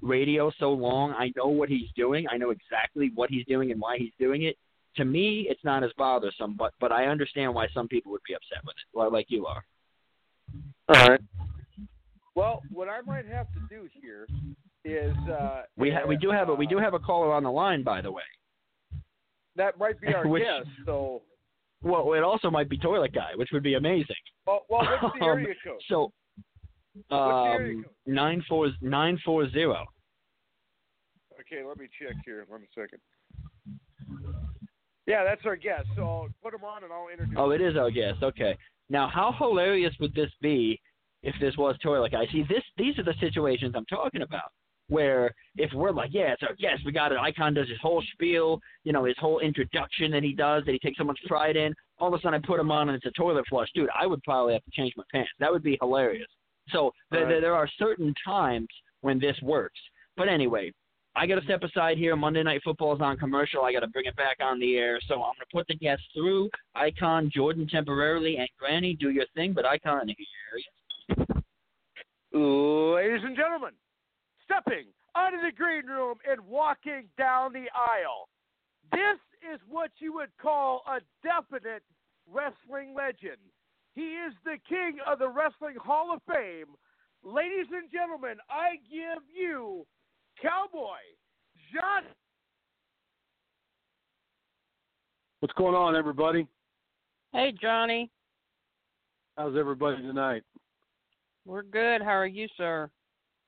radio 0.00 0.52
so 0.58 0.70
long, 0.70 1.12
I 1.12 1.32
know 1.36 1.48
what 1.48 1.68
he's 1.68 1.90
doing. 1.96 2.26
I 2.30 2.36
know 2.36 2.50
exactly 2.50 3.10
what 3.14 3.30
he's 3.30 3.44
doing 3.46 3.72
and 3.72 3.80
why 3.80 3.98
he's 3.98 4.12
doing 4.18 4.44
it. 4.44 4.56
To 4.96 5.04
me, 5.04 5.46
it's 5.48 5.64
not 5.64 5.84
as 5.84 5.90
bothersome, 5.96 6.54
but 6.56 6.72
but 6.80 6.90
I 6.90 7.06
understand 7.06 7.54
why 7.54 7.68
some 7.72 7.86
people 7.86 8.10
would 8.12 8.22
be 8.26 8.34
upset 8.34 8.64
with 8.64 8.74
it, 8.74 8.98
li- 8.98 9.10
like 9.12 9.26
you 9.28 9.46
are. 9.46 9.64
All 10.88 11.08
right. 11.08 11.20
Well, 12.34 12.62
what 12.72 12.88
I 12.88 13.00
might 13.02 13.26
have 13.26 13.46
to 13.52 13.60
do 13.68 13.88
here 14.00 14.26
is 14.84 15.14
uh, 15.30 15.62
We 15.76 15.90
ha- 15.90 16.06
we 16.06 16.16
do 16.16 16.30
have 16.30 16.48
a 16.48 16.54
we 16.54 16.66
do 16.66 16.78
uh, 16.78 16.82
have 16.82 16.94
a 16.94 16.98
caller 16.98 17.32
on 17.32 17.42
the 17.42 17.50
line, 17.50 17.82
by 17.82 18.00
the 18.00 18.10
way. 18.12 18.22
that 19.56 19.78
might 19.78 20.00
be 20.00 20.08
our 20.14 20.26
Which- 20.26 20.42
guest. 20.44 20.68
So, 20.86 21.22
Well, 21.82 22.12
it 22.14 22.22
also 22.22 22.50
might 22.50 22.68
be 22.68 22.78
Toilet 22.78 23.12
Guy, 23.14 23.32
which 23.36 23.50
would 23.52 23.62
be 23.62 23.74
amazing. 23.74 24.16
well, 24.46 24.64
well 24.68 24.84
what's 25.02 25.18
the 25.18 25.24
Um, 25.24 25.28
area 25.38 25.54
code? 25.64 25.80
So, 25.88 26.12
the 27.10 27.16
area 27.16 27.76
um, 27.76 27.82
code? 27.84 27.92
nine 28.06 28.42
four 28.48 28.68
nine 28.80 29.18
four 29.24 29.48
zero. 29.50 29.84
Okay, 31.40 31.64
let 31.66 31.78
me 31.78 31.86
check 32.00 32.16
here. 32.24 32.44
One 32.48 32.66
second. 32.74 33.00
Yeah, 35.06 35.24
that's 35.24 35.40
our 35.46 35.56
guest. 35.56 35.86
So 35.96 36.02
I'll 36.02 36.28
put 36.42 36.52
him 36.52 36.64
on 36.64 36.84
and 36.84 36.92
I'll 36.92 37.08
introduce. 37.08 37.34
Oh, 37.38 37.50
it 37.50 37.60
is 37.62 37.76
our 37.76 37.90
guest. 37.90 38.22
Okay. 38.22 38.56
Now, 38.90 39.08
how 39.08 39.32
hilarious 39.38 39.94
would 40.00 40.14
this 40.14 40.30
be 40.42 40.78
if 41.22 41.34
this 41.40 41.56
was 41.56 41.76
Toilet 41.82 42.12
Guy? 42.12 42.26
See, 42.32 42.42
this 42.48 42.62
these 42.76 42.98
are 42.98 43.04
the 43.04 43.14
situations 43.20 43.74
I'm 43.76 43.86
talking 43.86 44.22
about. 44.22 44.50
Where 44.88 45.34
if 45.56 45.70
we're 45.74 45.92
like, 45.92 46.10
yeah, 46.12 46.32
it's 46.32 46.42
our 46.42 46.54
guest, 46.54 46.82
we 46.86 46.92
got 46.92 47.12
it. 47.12 47.18
Icon 47.18 47.52
does 47.54 47.68
his 47.68 47.78
whole 47.80 48.02
spiel, 48.12 48.60
you 48.84 48.92
know, 48.92 49.04
his 49.04 49.16
whole 49.18 49.40
introduction 49.40 50.10
that 50.12 50.22
he 50.22 50.32
does, 50.32 50.64
that 50.64 50.72
he 50.72 50.78
takes 50.78 50.96
so 50.98 51.04
much 51.04 51.18
pride 51.26 51.56
in. 51.56 51.74
All 51.98 52.08
of 52.08 52.18
a 52.18 52.22
sudden, 52.22 52.40
I 52.42 52.46
put 52.46 52.58
him 52.60 52.70
on 52.70 52.88
and 52.88 52.96
it's 52.96 53.04
a 53.06 53.10
toilet 53.10 53.44
flush, 53.48 53.68
dude. 53.74 53.90
I 53.98 54.06
would 54.06 54.22
probably 54.22 54.54
have 54.54 54.64
to 54.64 54.70
change 54.70 54.94
my 54.96 55.04
pants. 55.12 55.30
That 55.40 55.52
would 55.52 55.62
be 55.62 55.76
hilarious. 55.80 56.28
So 56.70 56.92
there, 57.10 57.22
Right. 57.22 57.28
there, 57.28 57.40
there 57.40 57.54
are 57.54 57.68
certain 57.78 58.14
times 58.24 58.68
when 59.02 59.18
this 59.18 59.36
works. 59.42 59.78
But 60.16 60.28
anyway, 60.28 60.72
I 61.16 61.26
got 61.26 61.34
to 61.34 61.44
step 61.44 61.62
aside 61.62 61.98
here. 61.98 62.14
Monday 62.16 62.42
Night 62.42 62.62
Football 62.62 62.94
is 62.94 63.00
on 63.00 63.16
commercial. 63.16 63.64
I 63.64 63.72
got 63.72 63.80
to 63.80 63.88
bring 63.88 64.06
it 64.06 64.16
back 64.16 64.36
on 64.40 64.58
the 64.60 64.76
air. 64.76 65.00
So 65.08 65.14
I'm 65.14 65.34
going 65.34 65.36
to 65.40 65.46
put 65.52 65.66
the 65.66 65.74
guests 65.74 66.04
through. 66.14 66.48
Icon, 66.74 67.30
Jordan 67.34 67.66
temporarily, 67.68 68.36
and 68.36 68.48
Granny, 68.58 68.94
do 68.94 69.10
your 69.10 69.26
thing. 69.34 69.52
But 69.52 69.66
Icon, 69.66 70.08
here. 70.08 70.16
Ladies 72.32 73.24
and 73.24 73.36
gentlemen, 73.36 73.72
stepping 74.48 74.86
out 75.16 75.34
of 75.34 75.40
the 75.40 75.52
green 75.54 75.86
room 75.86 76.16
and 76.28 76.40
walking 76.40 77.04
down 77.18 77.52
the 77.52 77.66
aisle. 77.74 78.28
This 78.92 79.18
is 79.52 79.60
what 79.68 79.90
you 79.98 80.14
would 80.14 80.30
call 80.40 80.82
a 80.88 81.00
definite 81.22 81.82
wrestling 82.30 82.94
legend. 82.96 83.38
He 83.94 84.02
is 84.02 84.32
the 84.44 84.56
king 84.68 84.98
of 85.06 85.18
the 85.18 85.28
Wrestling 85.28 85.76
Hall 85.82 86.14
of 86.14 86.20
Fame. 86.32 86.76
Ladies 87.24 87.66
and 87.72 87.90
gentlemen, 87.92 88.36
I 88.48 88.76
give 88.90 89.22
you 89.34 89.84
Cowboy 90.40 91.02
John. 91.74 92.04
What's 95.40 95.54
going 95.54 95.74
on, 95.74 95.96
everybody? 95.96 96.46
Hey, 97.32 97.52
Johnny. 97.60 98.10
How's 99.36 99.56
everybody 99.56 100.02
tonight? 100.02 100.42
We're 101.44 101.62
good. 101.62 102.02
How 102.02 102.16
are 102.16 102.26
you, 102.26 102.48
sir? 102.56 102.90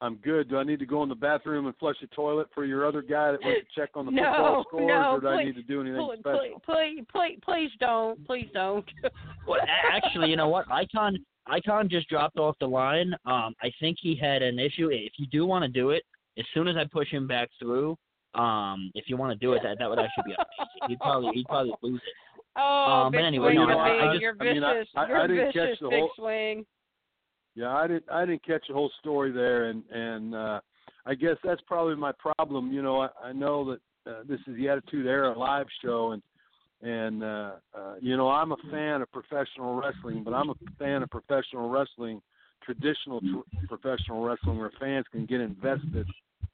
I'm 0.03 0.17
good. 0.17 0.49
Do 0.49 0.57
I 0.57 0.63
need 0.65 0.79
to 0.79 0.87
go 0.87 1.03
in 1.03 1.09
the 1.11 1.15
bathroom 1.15 1.67
and 1.67 1.77
flush 1.77 1.97
the 2.01 2.07
toilet 2.09 2.49
for 2.55 2.65
your 2.65 2.87
other 2.87 3.03
guy 3.03 3.33
that 3.33 3.43
went 3.45 3.59
to 3.59 3.65
check 3.81 3.91
on 3.95 4.07
the 4.07 4.13
No, 4.13 4.23
football 4.23 4.65
scores, 4.69 4.85
no, 4.89 5.11
or 5.13 5.21
do 5.21 5.29
I 5.29 5.45
need 5.45 5.57
to 5.57 5.63
do 5.63 5.81
anything 5.83 6.01
Please, 6.01 6.19
special? 6.21 6.63
please, 6.65 7.05
please, 7.13 7.39
please 7.45 7.71
don't. 7.79 8.27
Please 8.27 8.49
don't. 8.55 8.85
Well, 9.47 9.61
actually, 9.93 10.31
you 10.31 10.37
know 10.37 10.49
what? 10.49 10.71
Icon 10.71 11.17
Icon 11.47 11.89
just 11.89 12.09
dropped 12.09 12.39
off 12.39 12.55
the 12.61 12.67
line. 12.69 13.13
Um, 13.27 13.55
I 13.63 13.73
think 13.81 13.97
he 14.01 14.15
had 14.15 14.43
an 14.43 14.59
issue. 14.59 14.89
If 14.93 15.13
you 15.19 15.27
do 15.27 15.45
want 15.45 15.65
to 15.65 15.69
do 15.69 15.91
it, 15.91 16.05
as 16.39 16.45
soon 16.55 16.69
as 16.69 16.77
I 16.77 16.85
push 16.85 17.09
him 17.11 17.27
back 17.27 17.49
through, 17.59 17.97
um, 18.35 18.91
if 18.95 19.07
you 19.09 19.17
want 19.17 19.33
to 19.33 19.39
do 19.45 19.55
it, 19.55 19.63
that 19.65 19.79
that 19.81 19.91
would 19.91 19.99
actually 19.99 20.25
be 20.27 20.35
amazing. 20.35 20.89
He'd 20.89 21.01
probably 21.01 21.31
he'd 21.35 21.47
probably 21.47 21.73
lose 21.83 22.01
it. 22.07 22.43
Oh, 22.57 22.63
Um, 23.07 23.13
but 23.13 23.23
anyway, 23.25 23.55
swing 23.55 23.69
no, 23.69 23.79
I- 23.79 24.09
I 24.11 24.13
just- 24.13 24.23
You're 24.23 24.37
I 24.41 24.45
mean, 24.53 24.63
I- 24.63 24.75
vicious. 24.75 24.93
I- 24.95 25.03
I 25.05 25.09
You're 25.09 25.27
didn't 25.29 25.47
catch 25.47 25.55
vicious, 25.55 25.79
the 25.81 25.89
big 25.89 25.99
whole- 26.01 26.11
swing. 26.17 26.67
Yeah, 27.55 27.75
I 27.75 27.87
didn't. 27.87 28.05
I 28.11 28.25
didn't 28.25 28.45
catch 28.45 28.65
the 28.69 28.75
whole 28.75 28.91
story 29.01 29.33
there, 29.33 29.65
and 29.65 29.83
and 29.91 30.35
uh, 30.35 30.61
I 31.07 31.15
guess 31.15 31.37
that's 31.43 31.61
probably 31.67 31.97
my 31.97 32.13
problem. 32.13 32.73
You 32.73 32.83
know, 32.83 33.01
I, 33.03 33.09
I 33.25 33.33
know 33.33 33.73
that 33.73 34.11
uh, 34.11 34.23
this 34.29 34.41
is 34.47 34.57
the 34.57 34.69
Attitude 34.69 35.07
Era 35.07 35.37
live 35.37 35.67
show, 35.83 36.13
and 36.13 36.23
and 36.83 37.23
uh, 37.23 37.53
uh, 37.77 37.95
you 38.01 38.17
know, 38.17 38.29
I'm 38.29 38.53
a 38.53 38.57
fan 38.71 39.03
of 39.03 39.11
professional 39.13 39.75
wrestling, 39.75 40.23
but 40.25 40.33
I'm 40.33 40.51
a 40.51 40.55
fan 40.79 41.03
of 41.03 41.11
professional 41.11 41.69
wrestling, 41.69 42.23
traditional 42.63 43.21
tr- 43.21 43.67
professional 43.67 44.23
wrestling, 44.23 44.59
where 44.59 44.73
fans 44.81 45.07
can 45.11 45.27
get 45.27 45.41
invested 45.41 46.07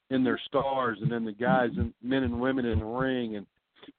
in 0.09 0.23
their 0.23 0.39
stars 0.45 0.97
and 1.01 1.11
in 1.11 1.25
the 1.25 1.31
guys 1.31 1.69
and 1.77 1.93
men 2.01 2.23
and 2.23 2.39
women 2.39 2.65
in 2.65 2.79
the 2.79 2.85
ring, 2.85 3.35
and 3.35 3.45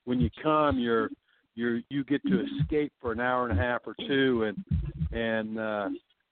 when 0.05 0.21
you 0.21 0.31
come, 0.43 0.79
you're 0.79 1.11
you're 1.55 1.81
you 1.89 2.05
get 2.05 2.23
to 2.25 2.45
escape 2.61 2.93
for 3.01 3.13
an 3.13 3.21
hour 3.21 3.49
and 3.49 3.59
a 3.59 3.63
half 3.63 3.83
or 3.87 3.95
two, 4.07 4.45
and 4.45 4.65
and 5.13 5.59
uh, 5.59 5.89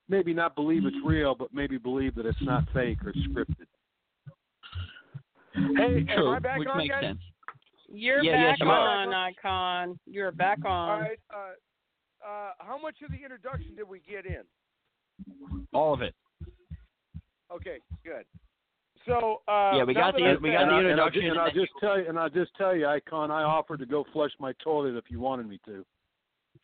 maybe 0.09 0.33
not 0.35 0.55
believe 0.55 0.85
it's 0.87 0.97
real, 1.05 1.35
but 1.35 1.53
maybe 1.53 1.79
believe 1.79 2.15
that 2.17 2.27
it's 2.27 2.43
not 2.43 2.65
fake 2.73 2.99
or 3.05 3.13
scripted. 3.13 3.67
Hey, 5.55 5.99
am 6.01 6.07
True, 6.07 6.31
I 6.35 6.39
back 6.39 6.59
which 6.59 6.69
on, 6.69 6.79
makes 6.79 6.91
guys? 6.95 7.03
sense. 7.05 7.21
You're 7.89 8.23
Yeah, 8.23 8.51
back 8.51 8.59
you 8.61 8.67
are. 8.67 8.89
on, 9.07 9.15
Icon. 9.15 9.99
You're 10.07 10.33
back 10.33 10.59
on. 10.65 11.01
right. 11.01 11.19
Uh, 11.33 12.27
uh, 12.27 12.51
how 12.59 12.79
much 12.81 12.97
of 13.05 13.11
the 13.11 13.23
introduction 13.23 13.75
did 13.77 13.89
we 13.89 14.01
get 14.01 14.27
in? 14.27 14.43
All 15.73 15.95
of 15.95 16.03
it. 16.03 16.15
Okay, 17.53 17.79
good. 18.05 18.25
So 19.07 19.41
uh, 19.49 19.73
Yeah, 19.77 19.85
we 19.85 19.95
got 19.95 20.17
the- 20.17 20.25
I've 20.27 20.43
we 20.43 20.51
said- 20.51 20.55
got 20.55 20.59
the 20.59 20.63
and 20.63 20.71
I- 20.75 20.79
introduction, 20.81 21.27
And 21.31 21.39
I'll, 21.39 21.51
just, 21.53 21.59
and 21.59 21.59
I'll 21.59 21.67
just 21.67 21.73
tell 21.81 21.99
you, 22.01 22.09
and 22.09 22.19
I'll 22.19 22.29
just 22.31 22.55
tell 22.57 22.75
you, 22.77 22.87
Icon, 22.89 23.31
I 23.31 23.45
offered 23.45 23.79
to 23.79 23.87
go 23.87 24.05
flush 24.13 24.33
my 24.41 24.53
toilet 24.65 24.97
if 24.97 25.05
you 25.11 25.21
wanted 25.21 25.47
me 25.49 25.59
to. 25.67 25.87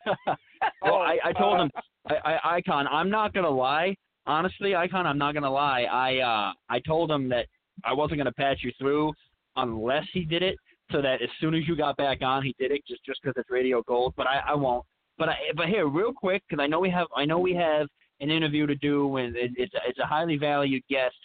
well, 0.27 0.37
Oh, 0.83 0.95
I, 0.95 1.17
I 1.23 1.33
told 1.33 1.59
him, 1.59 1.71
I, 2.07 2.15
I, 2.25 2.55
Icon, 2.55 2.87
I'm 2.87 3.09
not 3.09 3.33
gonna 3.33 3.49
lie. 3.49 3.95
Honestly, 4.25 4.75
Icon, 4.75 5.05
I'm 5.05 5.17
not 5.17 5.33
gonna 5.33 5.51
lie. 5.51 5.83
I, 5.83 6.17
uh, 6.19 6.53
I 6.69 6.79
told 6.79 7.11
him 7.11 7.29
that 7.29 7.47
I 7.83 7.93
wasn't 7.93 8.19
gonna 8.19 8.31
patch 8.33 8.59
you 8.63 8.71
through 8.77 9.13
unless 9.55 10.05
he 10.13 10.25
did 10.25 10.43
it, 10.43 10.57
so 10.91 11.01
that 11.01 11.21
as 11.21 11.29
soon 11.39 11.53
as 11.55 11.67
you 11.67 11.75
got 11.75 11.97
back 11.97 12.21
on, 12.21 12.43
he 12.43 12.55
did 12.59 12.71
it, 12.71 12.81
just 12.87 13.03
just 13.05 13.21
because 13.21 13.35
it's 13.37 13.49
radio 13.49 13.81
gold. 13.87 14.13
But 14.15 14.27
I, 14.27 14.41
I 14.47 14.55
won't. 14.55 14.85
But 15.17 15.29
I, 15.29 15.35
but 15.55 15.67
here, 15.67 15.87
real 15.87 16.11
quick, 16.13 16.43
because 16.49 16.61
I 16.61 16.67
know 16.67 16.79
we 16.79 16.89
have, 16.89 17.07
I 17.15 17.25
know 17.25 17.39
we 17.39 17.53
have 17.55 17.87
an 18.19 18.31
interview 18.31 18.65
to 18.67 18.75
do, 18.75 19.17
and 19.17 19.35
it, 19.35 19.51
it's 19.55 19.73
it's 19.87 19.99
a 19.99 20.05
highly 20.05 20.37
valued 20.37 20.83
guest. 20.89 21.15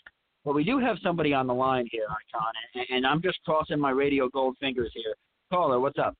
But 0.44 0.54
we 0.54 0.64
do 0.64 0.78
have 0.78 0.96
somebody 1.02 1.34
on 1.34 1.46
the 1.46 1.54
line 1.54 1.86
here, 1.90 2.04
Icon, 2.04 2.52
and, 2.74 2.86
and 2.90 3.06
I'm 3.06 3.20
just 3.20 3.38
crossing 3.44 3.78
my 3.78 3.90
radio 3.90 4.28
gold 4.28 4.56
fingers 4.60 4.90
here. 4.94 5.14
Caller, 5.50 5.80
what's 5.80 5.98
up? 5.98 6.14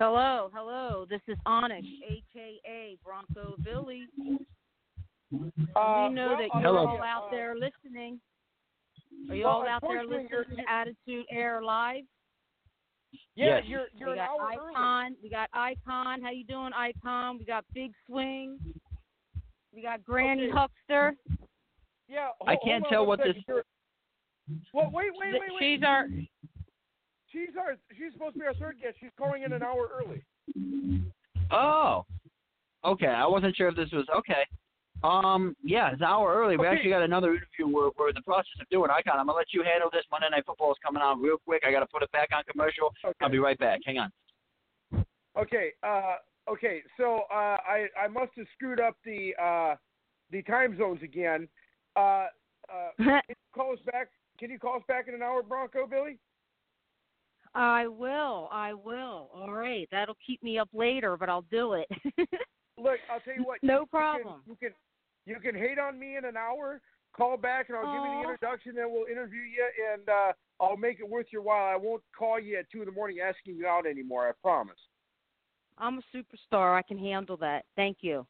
Hello, 0.00 0.48
hello. 0.54 1.06
This 1.10 1.20
is 1.26 1.36
Onyx, 1.44 1.84
aka 2.08 2.96
Bronco 3.04 3.56
Billy. 3.64 4.04
Uh, 4.22 4.28
we 5.32 5.40
know 6.14 6.28
well, 6.28 6.36
that 6.38 6.48
you're 6.54 6.62
Hello. 6.62 6.86
all 6.86 7.02
out 7.02 7.28
there 7.32 7.54
listening. 7.56 8.20
Are 9.28 9.34
you 9.34 9.44
Well, 9.44 9.52
all 9.54 9.66
out 9.68 9.82
there 9.82 10.00
unfortunately, 10.00 10.36
listening 10.38 10.64
to 10.64 10.72
Attitude 10.72 11.26
Era 11.30 11.64
Live? 11.64 12.04
Yeah, 13.34 13.56
Yes. 13.56 13.64
you're 13.66 13.86
you're 13.96 14.08
we 14.10 14.12
an 14.12 14.18
got 14.18 14.28
hour 14.30 14.60
early. 14.62 14.74
Icon. 14.74 15.16
We 15.22 15.30
got 15.30 15.50
Icon. 15.52 16.22
How 16.22 16.30
you 16.30 16.44
doing, 16.44 16.72
Icon? 16.74 17.38
We 17.38 17.44
got 17.44 17.64
Big 17.74 17.90
Swing. 18.06 18.58
We 19.74 19.82
got 19.82 20.04
Granny 20.04 20.44
Okay. 20.44 20.52
Huckster. 20.52 21.16
Yeah, 22.08 22.28
I 22.46 22.56
can't 22.64 22.84
tell 22.88 23.04
what 23.04 23.18
this- 23.18 23.36
You're- 23.48 23.62
Well, 24.72 24.90
wait, 24.92 25.10
wait, 25.16 25.32
wait, 25.34 25.42
wait. 25.52 25.58
She's 25.58 25.82
our 25.82 26.08
She's 27.32 27.56
our. 27.58 27.76
She's 27.96 28.12
supposed 28.12 28.34
to 28.34 28.40
be 28.40 28.46
our 28.46 28.54
third 28.54 28.76
guest. 28.82 28.96
She's 29.00 29.10
calling 29.18 29.42
in 29.42 29.52
an 29.52 29.62
hour 29.62 29.88
early. 30.00 30.22
Oh, 31.50 32.04
okay. 32.84 33.06
I 33.06 33.26
wasn't 33.26 33.56
sure 33.56 33.68
if 33.68 33.76
this 33.76 33.90
was 33.92 34.06
okay. 34.16 34.44
Um, 35.04 35.56
yeah, 35.62 35.92
it's 35.92 36.00
an 36.00 36.06
hour 36.06 36.34
early. 36.34 36.56
We 36.56 36.66
Okay. 36.66 36.74
actually 36.74 36.90
got 36.90 37.02
another 37.02 37.30
interview 37.30 37.68
we're, 37.68 37.90
we're 37.96 38.08
in 38.08 38.16
the 38.16 38.22
process 38.22 38.58
of 38.60 38.68
doing. 38.68 38.90
Icon, 38.90 39.18
I'm 39.18 39.26
gonna 39.26 39.38
let 39.38 39.52
you 39.52 39.62
handle 39.62 39.88
this. 39.92 40.04
Monday 40.10 40.28
Night 40.30 40.44
Football 40.44 40.72
is 40.72 40.78
coming 40.84 41.02
on 41.02 41.22
real 41.22 41.38
quick. 41.38 41.62
I 41.64 41.70
gotta 41.70 41.86
put 41.86 42.02
it 42.02 42.10
back 42.10 42.30
on 42.34 42.42
commercial. 42.50 42.92
Okay. 43.04 43.14
I'll 43.20 43.30
be 43.30 43.38
right 43.38 43.58
back. 43.58 43.80
Hang 43.84 43.98
on. 43.98 44.10
Okay. 45.36 45.72
Uh, 45.82 46.16
okay. 46.50 46.82
So 46.96 47.22
uh, 47.32 47.58
I 47.62 47.86
I 48.00 48.08
must 48.08 48.32
have 48.36 48.46
screwed 48.56 48.80
up 48.80 48.96
the 49.04 49.34
uh, 49.40 49.76
the 50.32 50.42
time 50.42 50.76
zones 50.76 51.02
again. 51.02 51.46
Uh, 51.94 52.26
uh, 52.68 52.90
can 52.98 53.20
you 53.28 53.34
call 53.54 53.72
us 53.72 53.78
back? 53.86 54.08
Can 54.40 54.50
you 54.50 54.58
call 54.58 54.76
us 54.76 54.82
back 54.88 55.06
in 55.06 55.14
an 55.14 55.22
hour, 55.22 55.42
Bronco 55.42 55.86
Billy? 55.86 56.18
I 57.58 57.88
will. 57.88 58.48
I 58.52 58.72
will. 58.72 59.30
All 59.34 59.52
right. 59.52 59.88
That'll 59.90 60.16
keep 60.24 60.40
me 60.44 60.58
up 60.58 60.68
later, 60.72 61.16
but 61.16 61.28
I'll 61.28 61.44
do 61.50 61.72
it. 61.72 61.88
Look, 62.78 63.00
I'll 63.10 63.18
tell 63.18 63.34
you 63.34 63.42
what. 63.42 63.58
No 63.62 63.80
you 63.80 63.86
problem. 63.86 64.42
Can, 64.44 64.52
you 64.52 64.56
can 64.56 64.72
you 65.26 65.40
can 65.40 65.60
hate 65.60 65.78
on 65.78 65.98
me 65.98 66.16
in 66.16 66.24
an 66.24 66.36
hour. 66.36 66.80
Call 67.16 67.36
back 67.36 67.68
and 67.68 67.76
I'll 67.76 67.84
give 67.84 67.94
you 67.94 68.16
the 68.16 68.30
introduction. 68.30 68.78
and 68.78 68.92
we'll 68.92 69.06
interview 69.06 69.40
you 69.40 69.68
and 69.92 70.08
uh, 70.08 70.32
I'll 70.60 70.76
make 70.76 71.00
it 71.00 71.08
worth 71.08 71.26
your 71.32 71.42
while. 71.42 71.74
I 71.74 71.76
won't 71.76 72.02
call 72.16 72.38
you 72.38 72.58
at 72.58 72.70
two 72.70 72.78
in 72.78 72.86
the 72.86 72.92
morning 72.92 73.18
asking 73.20 73.56
you 73.56 73.66
out 73.66 73.86
anymore. 73.86 74.28
I 74.28 74.32
promise. 74.40 74.78
I'm 75.78 75.98
a 75.98 76.16
superstar. 76.16 76.78
I 76.78 76.82
can 76.82 76.98
handle 76.98 77.36
that. 77.38 77.64
Thank 77.74 77.98
you. 78.02 78.24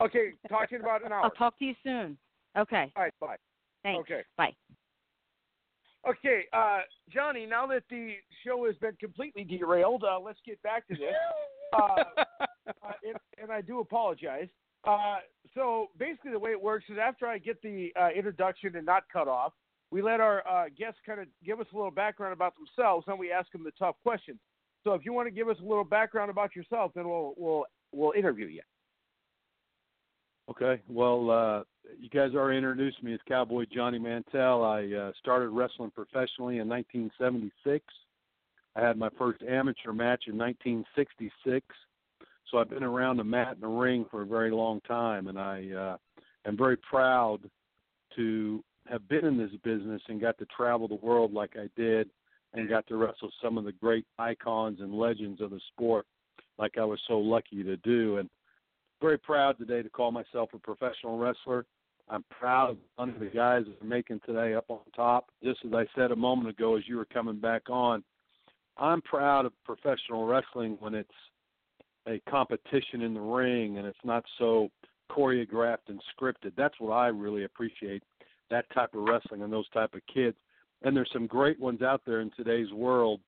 Okay. 0.00 0.30
Talk 0.48 0.68
to 0.68 0.74
you 0.74 0.78
in 0.78 0.84
about 0.84 1.04
an 1.04 1.10
hour. 1.10 1.24
I'll 1.24 1.30
talk 1.30 1.58
to 1.58 1.64
you 1.64 1.74
soon. 1.82 2.16
Okay. 2.56 2.92
All 2.94 3.02
right. 3.02 3.12
Bye. 3.20 3.36
Thanks. 3.82 4.08
Okay. 4.08 4.22
Bye. 4.36 4.54
Okay, 6.08 6.42
uh, 6.52 6.80
Johnny. 7.12 7.46
Now 7.46 7.66
that 7.66 7.82
the 7.90 8.14
show 8.44 8.64
has 8.66 8.76
been 8.76 8.94
completely 9.00 9.42
derailed, 9.42 10.04
uh, 10.04 10.20
let's 10.20 10.38
get 10.46 10.62
back 10.62 10.86
to 10.88 10.94
this. 10.94 11.02
Uh, 11.72 12.04
uh, 12.68 12.92
and, 13.04 13.16
and 13.42 13.50
I 13.50 13.60
do 13.60 13.80
apologize. 13.80 14.46
Uh, 14.84 15.16
so 15.52 15.88
basically, 15.98 16.30
the 16.30 16.38
way 16.38 16.52
it 16.52 16.62
works 16.62 16.84
is 16.88 16.96
after 16.96 17.26
I 17.26 17.38
get 17.38 17.60
the 17.60 17.92
uh, 18.00 18.10
introduction 18.16 18.76
and 18.76 18.86
not 18.86 19.02
cut 19.12 19.26
off, 19.26 19.52
we 19.90 20.00
let 20.00 20.20
our 20.20 20.46
uh, 20.48 20.66
guests 20.78 21.00
kind 21.04 21.20
of 21.20 21.26
give 21.44 21.58
us 21.58 21.66
a 21.74 21.76
little 21.76 21.90
background 21.90 22.32
about 22.32 22.54
themselves, 22.56 23.04
and 23.08 23.18
we 23.18 23.32
ask 23.32 23.50
them 23.50 23.64
the 23.64 23.72
tough 23.72 23.96
questions. 24.04 24.38
So 24.84 24.94
if 24.94 25.04
you 25.04 25.12
want 25.12 25.26
to 25.26 25.32
give 25.32 25.48
us 25.48 25.56
a 25.60 25.66
little 25.66 25.84
background 25.84 26.30
about 26.30 26.54
yourself, 26.54 26.92
then 26.94 27.08
we'll 27.08 27.34
we'll 27.36 27.64
we'll 27.92 28.12
interview 28.12 28.46
you. 28.46 28.62
Okay. 30.48 30.80
Well, 30.88 31.30
uh, 31.30 31.62
you 31.98 32.08
guys 32.08 32.34
already 32.34 32.58
introduced 32.58 33.02
me 33.02 33.14
as 33.14 33.20
Cowboy 33.26 33.64
Johnny 33.72 33.98
Mantell. 33.98 34.64
I 34.64 34.86
uh, 34.86 35.12
started 35.18 35.48
wrestling 35.48 35.90
professionally 35.90 36.58
in 36.58 36.68
1976. 36.68 37.84
I 38.76 38.80
had 38.80 38.96
my 38.96 39.08
first 39.18 39.42
amateur 39.42 39.92
match 39.92 40.24
in 40.28 40.38
1966. 40.38 41.66
So 42.50 42.58
I've 42.58 42.70
been 42.70 42.84
around 42.84 43.16
the 43.16 43.24
mat 43.24 43.54
and 43.54 43.62
the 43.62 43.66
ring 43.66 44.06
for 44.10 44.22
a 44.22 44.26
very 44.26 44.52
long 44.52 44.80
time, 44.82 45.26
and 45.26 45.38
I 45.38 45.68
uh, 45.72 45.96
am 46.46 46.56
very 46.56 46.76
proud 46.76 47.38
to 48.14 48.62
have 48.88 49.08
been 49.08 49.24
in 49.24 49.36
this 49.36 49.50
business 49.64 50.00
and 50.08 50.20
got 50.20 50.38
to 50.38 50.46
travel 50.56 50.86
the 50.86 50.94
world 50.94 51.32
like 51.32 51.56
I 51.56 51.68
did, 51.76 52.08
and 52.54 52.68
got 52.68 52.86
to 52.86 52.96
wrestle 52.96 53.30
some 53.42 53.58
of 53.58 53.64
the 53.64 53.72
great 53.72 54.06
icons 54.18 54.78
and 54.80 54.94
legends 54.94 55.40
of 55.40 55.50
the 55.50 55.60
sport, 55.72 56.06
like 56.56 56.78
I 56.78 56.84
was 56.84 57.00
so 57.08 57.18
lucky 57.18 57.64
to 57.64 57.76
do. 57.78 58.18
And 58.18 58.30
very 59.00 59.18
proud 59.18 59.58
today 59.58 59.82
to 59.82 59.88
call 59.88 60.10
myself 60.10 60.50
a 60.54 60.58
professional 60.58 61.18
wrestler. 61.18 61.64
I'm 62.08 62.24
proud 62.30 62.76
of 62.98 63.08
the 63.18 63.26
guys 63.26 63.64
that 63.66 63.84
are 63.84 63.88
making 63.88 64.20
today 64.24 64.54
up 64.54 64.66
on 64.68 64.78
top. 64.94 65.28
Just 65.42 65.60
as 65.66 65.72
I 65.74 65.86
said 65.96 66.12
a 66.12 66.16
moment 66.16 66.48
ago, 66.48 66.76
as 66.76 66.84
you 66.86 66.96
were 66.96 67.04
coming 67.06 67.40
back 67.40 67.68
on, 67.68 68.04
I'm 68.78 69.02
proud 69.02 69.46
of 69.46 69.52
professional 69.64 70.26
wrestling 70.26 70.76
when 70.80 70.94
it's 70.94 71.10
a 72.06 72.20
competition 72.28 73.02
in 73.02 73.14
the 73.14 73.20
ring 73.20 73.78
and 73.78 73.86
it's 73.86 73.98
not 74.04 74.24
so 74.38 74.68
choreographed 75.10 75.88
and 75.88 76.00
scripted. 76.16 76.52
That's 76.56 76.74
what 76.78 76.92
I 76.92 77.08
really 77.08 77.44
appreciate. 77.44 78.02
That 78.50 78.66
type 78.72 78.94
of 78.94 79.02
wrestling 79.02 79.42
and 79.42 79.52
those 79.52 79.68
type 79.70 79.94
of 79.94 80.00
kids. 80.12 80.36
And 80.82 80.96
there's 80.96 81.10
some 81.12 81.26
great 81.26 81.58
ones 81.58 81.82
out 81.82 82.02
there 82.06 82.20
in 82.20 82.30
today's 82.36 82.72
world 82.72 83.20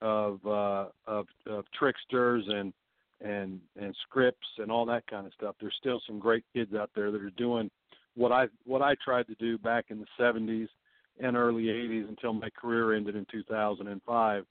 of 0.00 0.38
uh, 0.46 0.86
of, 1.06 1.26
of 1.46 1.64
tricksters 1.78 2.44
and 2.48 2.72
and 3.24 3.60
and 3.80 3.96
scripts 4.06 4.46
and 4.58 4.70
all 4.70 4.86
that 4.86 5.06
kind 5.06 5.26
of 5.26 5.32
stuff. 5.32 5.56
There's 5.60 5.74
still 5.80 6.00
some 6.06 6.18
great 6.18 6.44
kids 6.54 6.74
out 6.74 6.90
there 6.94 7.10
that 7.10 7.20
are 7.20 7.30
doing 7.30 7.70
what 8.14 8.30
I 8.30 8.46
what 8.64 8.82
I 8.82 8.94
tried 9.04 9.26
to 9.28 9.34
do 9.36 9.58
back 9.58 9.86
in 9.88 9.98
the 9.98 10.06
70s 10.22 10.68
and 11.20 11.36
early 11.36 11.64
80s 11.64 12.08
until 12.08 12.32
my 12.32 12.50
career 12.50 12.94
ended 12.94 13.16
in 13.16 13.26
2005. 13.30 14.44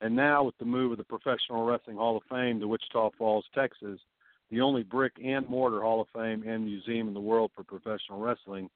And 0.00 0.14
now 0.14 0.44
with 0.44 0.56
the 0.58 0.64
move 0.64 0.92
of 0.92 0.98
the 0.98 1.04
Professional 1.04 1.64
Wrestling 1.64 1.96
Hall 1.96 2.16
of 2.16 2.22
Fame 2.30 2.60
to 2.60 2.68
Wichita 2.68 3.10
Falls, 3.18 3.44
Texas, 3.54 3.98
the 4.50 4.60
only 4.60 4.82
brick 4.82 5.12
and 5.22 5.48
mortar 5.48 5.82
Hall 5.82 6.00
of 6.00 6.08
Fame 6.14 6.44
and 6.46 6.64
museum 6.64 7.08
in 7.08 7.14
the 7.14 7.20
world 7.20 7.50
for 7.54 7.64
professional 7.64 8.20
wrestling, 8.20 8.70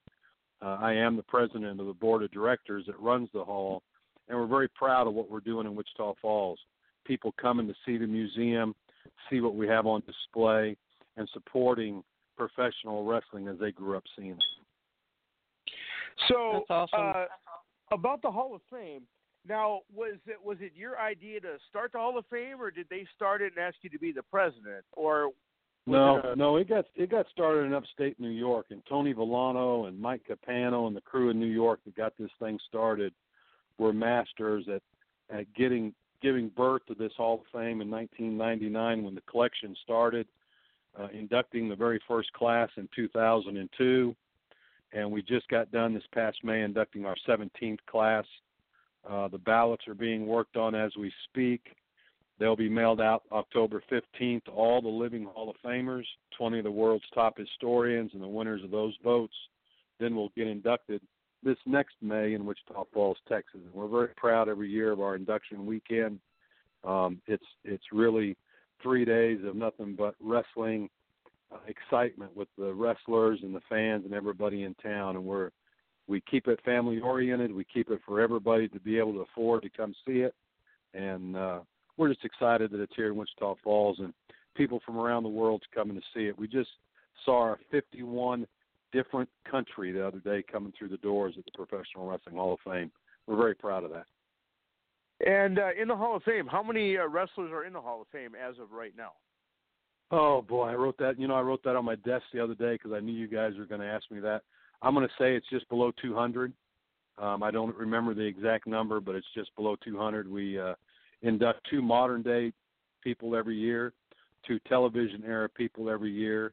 uh, 0.61 0.79
I 0.81 0.95
am 0.95 1.17
the 1.17 1.23
president 1.23 1.81
of 1.81 1.87
the 1.87 1.93
board 1.93 2.23
of 2.23 2.31
directors 2.33 2.85
that 2.87 2.99
runs 2.99 3.29
the 3.33 3.45
hall, 3.45 3.83
and 4.29 4.39
we're 4.39 4.47
very 4.47 4.69
proud 4.69 5.07
of 5.07 5.15
what 5.15 5.31
we're 5.31 5.41
doing 5.41 5.67
in 5.67 5.75
Wichita 5.75 6.15
Falls. 6.21 6.59
People 7.05 7.35
coming 7.41 7.67
to 7.67 7.75
see 7.85 7.99
the 7.99 8.07
museum, 8.07 8.75
see 9.31 9.41
what 9.41 9.55
we 9.55 9.67
have 9.69 9.87
on 9.87 10.03
display, 10.07 10.77
and 11.17 11.29
supporting 11.33 12.03
professional 12.37 13.05
wrestling 13.05 13.49
as 13.49 13.59
they 13.59 13.73
grew 13.73 13.97
up 13.97 14.05
seeing 14.17 14.33
it. 14.33 14.45
So, 16.29 16.65
That's 16.69 16.71
awesome. 16.93 17.13
uh, 17.15 17.25
about 17.91 18.23
the 18.23 18.31
Hall 18.31 18.55
of 18.55 18.61
Fame. 18.71 19.03
Now, 19.49 19.81
was 19.93 20.19
it 20.27 20.39
was 20.43 20.59
it 20.61 20.73
your 20.77 21.01
idea 21.01 21.41
to 21.41 21.57
start 21.69 21.93
the 21.93 21.99
Hall 21.99 22.17
of 22.17 22.25
Fame, 22.31 22.61
or 22.61 22.71
did 22.71 22.87
they 22.91 23.05
start 23.15 23.43
it 23.43 23.53
and 23.57 23.65
ask 23.65 23.77
you 23.83 23.91
to 23.91 23.99
be 23.99 24.13
the 24.13 24.23
president, 24.23 24.85
or 24.93 25.31
No, 25.87 26.19
it 26.19 26.25
a- 26.25 26.37
no, 26.37 26.57
it 26.59 26.69
got 26.69 26.87
it 26.95 27.11
got 27.11 27.27
started 27.29 27.65
in 27.65 27.75
upstate 27.75 28.21
New 28.21 28.29
York, 28.29 28.67
and 28.71 28.85
Tony 28.89 29.13
Vellano 29.13 29.89
and 29.89 29.99
Mike 29.99 30.23
Capano 30.27 30.87
and 30.87 30.95
the 30.95 31.01
crew 31.01 31.31
in 31.31 31.41
New 31.41 31.47
York 31.47 31.81
that 31.85 31.97
got 31.97 32.17
this 32.19 32.31
thing 32.39 32.59
started 32.69 33.13
were 33.79 33.93
masters 33.93 34.69
at 34.69 34.83
at 35.37 35.53
getting 35.55 35.93
giving 36.23 36.49
birth 36.49 36.83
to 36.87 36.95
this 36.95 37.13
Hall 37.17 37.35
of 37.35 37.47
Fame 37.53 37.81
in 37.81 37.91
1999 37.91 39.05
when 39.05 39.15
the 39.15 39.21
collection 39.23 39.77
started, 39.83 40.27
uh, 40.99 41.09
inducting 41.13 41.69
the 41.69 41.77
very 41.77 42.01
first 42.07 42.33
class 42.33 42.69
in 42.77 42.89
2002, 42.95 44.15
and 44.93 45.11
we 45.11 45.23
just 45.23 45.49
got 45.49 45.71
done 45.73 45.95
this 45.95 46.03
past 46.15 46.39
May 46.45 46.63
inducting 46.63 47.05
our 47.05 47.17
17th 47.27 47.79
class. 47.87 48.25
Uh, 49.09 49.29
the 49.29 49.39
ballots 49.39 49.89
are 49.89 49.95
being 49.95 50.27
worked 50.27 50.57
on 50.57 50.75
as 50.75 50.93
we 50.97 51.13
speak. 51.29 51.75
They'll 52.39 52.57
be 52.57 52.69
mailed 52.69 53.01
out 53.01 53.23
October 53.33 53.83
15th 53.91 54.45
to 54.45 54.51
all 54.51 54.81
the 54.81 54.89
living 54.89 55.25
Hall 55.25 55.51
of 55.51 55.57
Famers, 55.65 56.05
20 56.37 56.59
of 56.59 56.65
the 56.65 56.71
world's 56.71 57.05
top 57.15 57.39
historians, 57.39 58.11
and 58.15 58.23
the 58.23 58.29
winners 58.29 58.63
of 58.65 58.71
those 58.71 58.95
votes. 59.03 59.35
Then 59.99 60.17
we'll 60.17 60.33
get 60.37 60.47
inducted 60.47 61.01
this 61.43 61.57
next 61.67 61.95
May 62.01 62.35
in 62.35 62.45
Wichita 62.45 62.85
Falls, 62.93 63.19
Texas. 63.29 63.61
And 63.65 63.75
we're 63.75 63.89
very 63.89 64.15
proud 64.17 64.49
every 64.49 64.69
year 64.71 64.93
of 64.93 65.01
our 65.01 65.17
induction 65.17 65.67
weekend. 65.67 66.21
Um, 66.85 67.21
it's 67.27 67.45
it's 67.65 67.85
really 67.93 68.37
three 68.83 69.05
days 69.05 69.39
of 69.45 69.55
nothing 69.55 69.95
but 69.97 70.15
wrestling 70.21 70.89
uh, 71.53 71.59
excitement 71.67 72.37
with 72.37 72.49
the 72.59 72.73
wrestlers 72.73 73.41
and 73.43 73.55
the 73.55 73.61
fans 73.69 74.05
and 74.05 74.15
everybody 74.15 74.65
in 74.65 74.75
town. 74.75 75.17
And 75.17 75.25
we're 75.25 75.51
we 76.09 76.21
keep 76.31 76.49
it 76.49 76.61
family 76.65 77.01
oriented. 77.01 77.55
We 77.55 77.65
keep 77.65 77.91
it 77.91 78.01
for 78.05 78.21
everybody 78.21 78.69
to 78.69 78.81
be 78.81 78.99
able 78.99 79.13
to 79.15 79.21
afford 79.21 79.63
to 79.63 79.71
come 79.71 79.95
see 80.07 80.21
it. 80.21 80.35
And 80.95 81.37
uh, 81.37 81.61
we're 81.97 82.09
just 82.09 82.25
excited 82.25 82.71
that 82.73 82.81
it's 82.81 82.95
here 82.97 83.09
in 83.09 83.17
Wichita 83.17 83.55
Falls 83.63 83.99
and 84.01 84.13
people 84.55 84.81
from 84.85 84.99
around 84.99 85.23
the 85.23 85.29
world's 85.29 85.65
coming 85.75 85.97
to 85.97 86.03
see 86.15 86.27
it. 86.27 86.39
We 86.39 86.49
just 86.49 86.71
saw 87.25 87.41
our 87.41 87.59
51 87.71 88.47
different 88.93 89.29
country 89.51 89.93
the 89.93 90.07
other 90.07 90.19
day 90.21 90.45
coming 90.51 90.73
through 90.79 90.89
the 90.89 90.97
doors 90.99 91.35
at 91.39 91.45
the 91.45 91.51
Professional 91.53 92.09
Wrestling 92.09 92.37
Hall 92.37 92.55
of 92.55 92.61
Fame. 92.65 92.91
We're 93.27 93.37
very 93.37 93.55
proud 93.55 93.85
of 93.85 93.91
that. 93.91 94.07
and 95.27 95.59
uh, 95.59 95.71
in 95.81 95.89
the 95.89 95.97
Hall 95.97 96.17
of 96.17 96.23
Fame, 96.23 96.47
how 96.47 96.63
many 96.63 96.97
uh, 96.97 97.07
wrestlers 97.07 97.51
are 97.53 97.65
in 97.65 97.73
the 97.73 97.81
Hall 97.81 98.01
of 98.01 98.09
Fame 98.09 98.33
as 98.35 98.59
of 98.59 98.73
right 98.73 98.93
now? 98.97 99.13
Oh 100.11 100.43
boy, 100.43 100.69
I 100.69 100.75
wrote 100.75 100.99
that. 100.99 101.19
You 101.19 101.27
know, 101.27 101.35
I 101.35 101.41
wrote 101.41 101.63
that 101.65 101.77
on 101.77 101.87
my 101.87 101.97
desk 101.97 102.25
the 102.33 102.45
other 102.45 102.55
day 102.55 102.75
because 102.75 102.93
I 102.93 103.01
knew 103.01 103.13
you 103.13 103.29
guys 103.29 103.53
were 103.59 103.65
going 103.65 103.81
to 103.81 103.87
ask 103.87 104.11
me 104.11 104.21
that. 104.21 104.43
I'm 104.83 104.95
going 104.95 105.07
to 105.07 105.15
say 105.19 105.35
it's 105.35 105.49
just 105.49 105.69
below 105.69 105.91
200. 106.03 106.53
Um, 107.19 107.43
I 107.43 107.51
don't 107.51 107.75
remember 107.77 108.15
the 108.15 108.25
exact 108.25 108.67
number, 108.67 109.01
but 109.01 109.15
it's 109.15 109.27
just 109.35 109.55
below 109.57 109.77
200. 109.83 110.29
We 110.29 110.59
uh, 110.59 110.75
induct 111.23 111.61
two 111.71 111.81
modern 111.81 112.23
day 112.23 112.53
people 113.03 113.37
every 113.37 113.57
year, 113.57 113.93
two 114.47 114.59
television 114.69 115.23
era 115.27 115.49
people 115.49 115.89
every 115.89 116.11
year, 116.11 116.53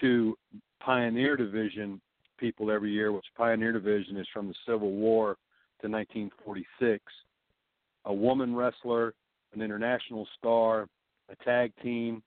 two 0.00 0.36
Pioneer 0.80 1.36
Division 1.36 2.00
people 2.38 2.70
every 2.70 2.92
year, 2.92 3.12
which 3.12 3.24
Pioneer 3.36 3.72
Division 3.72 4.16
is 4.16 4.26
from 4.32 4.48
the 4.48 4.54
Civil 4.66 4.92
War 4.92 5.36
to 5.80 5.88
1946. 5.88 7.02
A 8.04 8.14
woman 8.14 8.54
wrestler, 8.54 9.14
an 9.52 9.60
international 9.60 10.26
star, 10.38 10.88
a 11.28 11.44
tag 11.44 11.72
team. 11.82 12.22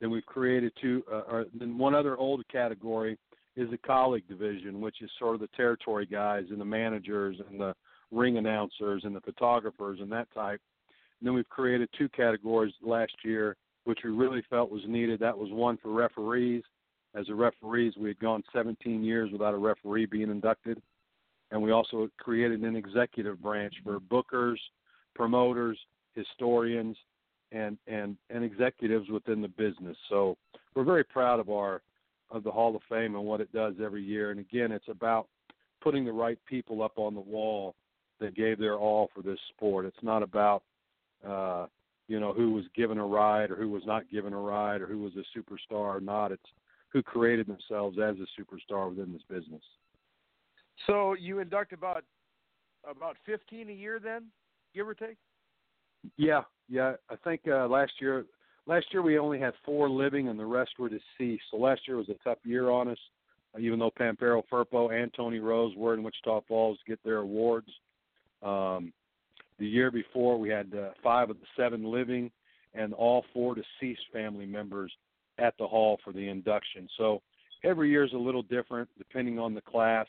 Then 0.00 0.10
we've 0.10 0.26
created 0.26 0.72
two, 0.80 1.02
uh, 1.10 1.22
or 1.28 1.46
then 1.58 1.78
one 1.78 1.94
other 1.94 2.16
old 2.16 2.46
category 2.48 3.18
is 3.56 3.70
the 3.70 3.78
colleague 3.78 4.28
division, 4.28 4.80
which 4.80 5.00
is 5.00 5.10
sort 5.18 5.34
of 5.34 5.40
the 5.40 5.48
territory 5.56 6.06
guys 6.06 6.44
and 6.50 6.60
the 6.60 6.64
managers 6.64 7.36
and 7.48 7.58
the 7.58 7.74
ring 8.12 8.36
announcers 8.36 9.02
and 9.04 9.16
the 9.16 9.20
photographers 9.22 9.98
and 10.00 10.12
that 10.12 10.28
type. 10.34 10.60
And 11.20 11.26
then 11.26 11.34
we've 11.34 11.48
created 11.48 11.88
two 11.96 12.08
categories 12.10 12.74
last 12.82 13.14
year, 13.24 13.56
which 13.84 14.00
we 14.04 14.10
really 14.10 14.42
felt 14.50 14.70
was 14.70 14.82
needed. 14.86 15.20
That 15.20 15.36
was 15.36 15.50
one 15.50 15.78
for 15.78 15.90
referees. 15.90 16.62
As 17.16 17.28
a 17.30 17.34
referees, 17.34 17.94
we 17.96 18.08
had 18.08 18.18
gone 18.18 18.44
17 18.52 19.02
years 19.02 19.32
without 19.32 19.54
a 19.54 19.58
referee 19.58 20.06
being 20.06 20.30
inducted. 20.30 20.82
And 21.50 21.62
we 21.62 21.70
also 21.70 22.08
created 22.18 22.60
an 22.60 22.76
executive 22.76 23.40
branch 23.40 23.74
for 23.82 23.98
bookers, 23.98 24.58
promoters, 25.14 25.78
historians, 26.14 26.96
and 27.52 27.78
and 27.86 28.16
and 28.30 28.44
executives 28.44 29.08
within 29.08 29.40
the 29.40 29.48
business. 29.48 29.96
So 30.08 30.36
we're 30.74 30.84
very 30.84 31.04
proud 31.04 31.40
of 31.40 31.48
our 31.48 31.80
of 32.30 32.42
the 32.42 32.50
Hall 32.50 32.74
of 32.74 32.82
Fame 32.88 33.14
and 33.14 33.24
what 33.24 33.40
it 33.40 33.52
does 33.52 33.74
every 33.82 34.02
year. 34.02 34.32
And 34.32 34.40
again, 34.40 34.72
it's 34.72 34.88
about 34.88 35.28
putting 35.80 36.04
the 36.04 36.12
right 36.12 36.38
people 36.46 36.82
up 36.82 36.98
on 36.98 37.14
the 37.14 37.20
wall 37.20 37.76
that 38.18 38.34
gave 38.34 38.58
their 38.58 38.74
all 38.74 39.08
for 39.14 39.22
this 39.22 39.38
sport. 39.54 39.86
It's 39.86 39.96
not 40.02 40.22
about 40.22 40.64
uh, 41.26 41.66
you 42.08 42.18
know 42.18 42.32
who 42.32 42.52
was 42.52 42.64
given 42.74 42.98
a 42.98 43.06
ride 43.06 43.50
or 43.52 43.56
who 43.56 43.70
was 43.70 43.84
not 43.86 44.10
given 44.10 44.32
a 44.32 44.40
ride 44.40 44.80
or 44.80 44.86
who 44.86 44.98
was 44.98 45.12
a 45.14 45.38
superstar 45.38 45.96
or 45.96 46.00
not. 46.00 46.32
It's 46.32 46.50
who 46.92 47.02
created 47.02 47.46
themselves 47.46 47.98
as 47.98 48.16
a 48.16 48.40
superstar 48.40 48.88
within 48.88 49.12
this 49.12 49.22
business. 49.28 49.62
So 50.86 51.14
you 51.14 51.40
induct 51.40 51.72
about 51.72 52.04
about 52.88 53.16
15 53.26 53.68
a 53.68 53.72
year 53.72 53.98
then, 53.98 54.26
give 54.74 54.86
or 54.86 54.94
take? 54.94 55.16
Yeah, 56.16 56.42
yeah. 56.68 56.94
I 57.10 57.16
think 57.24 57.42
uh, 57.48 57.66
last 57.66 57.92
year 58.00 58.26
last 58.66 58.86
year 58.92 59.02
we 59.02 59.18
only 59.18 59.40
had 59.40 59.54
four 59.64 59.88
living 59.88 60.28
and 60.28 60.38
the 60.38 60.44
rest 60.44 60.72
were 60.78 60.88
deceased. 60.88 61.44
So 61.50 61.56
last 61.56 61.82
year 61.88 61.96
was 61.96 62.08
a 62.08 62.14
tough 62.24 62.38
year 62.44 62.70
on 62.70 62.88
us. 62.88 62.98
Uh, 63.54 63.60
even 63.60 63.78
though 63.78 63.90
Pampero 63.90 64.42
Firpo 64.50 64.92
and 64.92 65.12
Tony 65.14 65.38
Rose 65.38 65.74
were 65.76 65.94
in 65.94 66.02
Wichita 66.02 66.42
Falls 66.46 66.78
to 66.78 66.90
get 66.90 67.02
their 67.04 67.18
awards. 67.18 67.68
Um, 68.42 68.92
the 69.58 69.66
year 69.66 69.90
before 69.90 70.38
we 70.38 70.50
had 70.50 70.72
uh, 70.74 70.90
five 71.02 71.30
of 71.30 71.36
the 71.40 71.46
seven 71.56 71.84
living 71.84 72.30
and 72.74 72.92
all 72.92 73.24
four 73.32 73.54
deceased 73.54 74.02
family 74.12 74.46
members 74.46 74.92
at 75.38 75.54
the 75.58 75.66
hall 75.66 75.98
for 76.04 76.12
the 76.12 76.28
induction. 76.28 76.88
So 76.96 77.22
every 77.64 77.90
year 77.90 78.04
is 78.04 78.12
a 78.12 78.18
little 78.18 78.42
different 78.42 78.88
depending 78.98 79.38
on 79.38 79.54
the 79.54 79.60
class. 79.60 80.06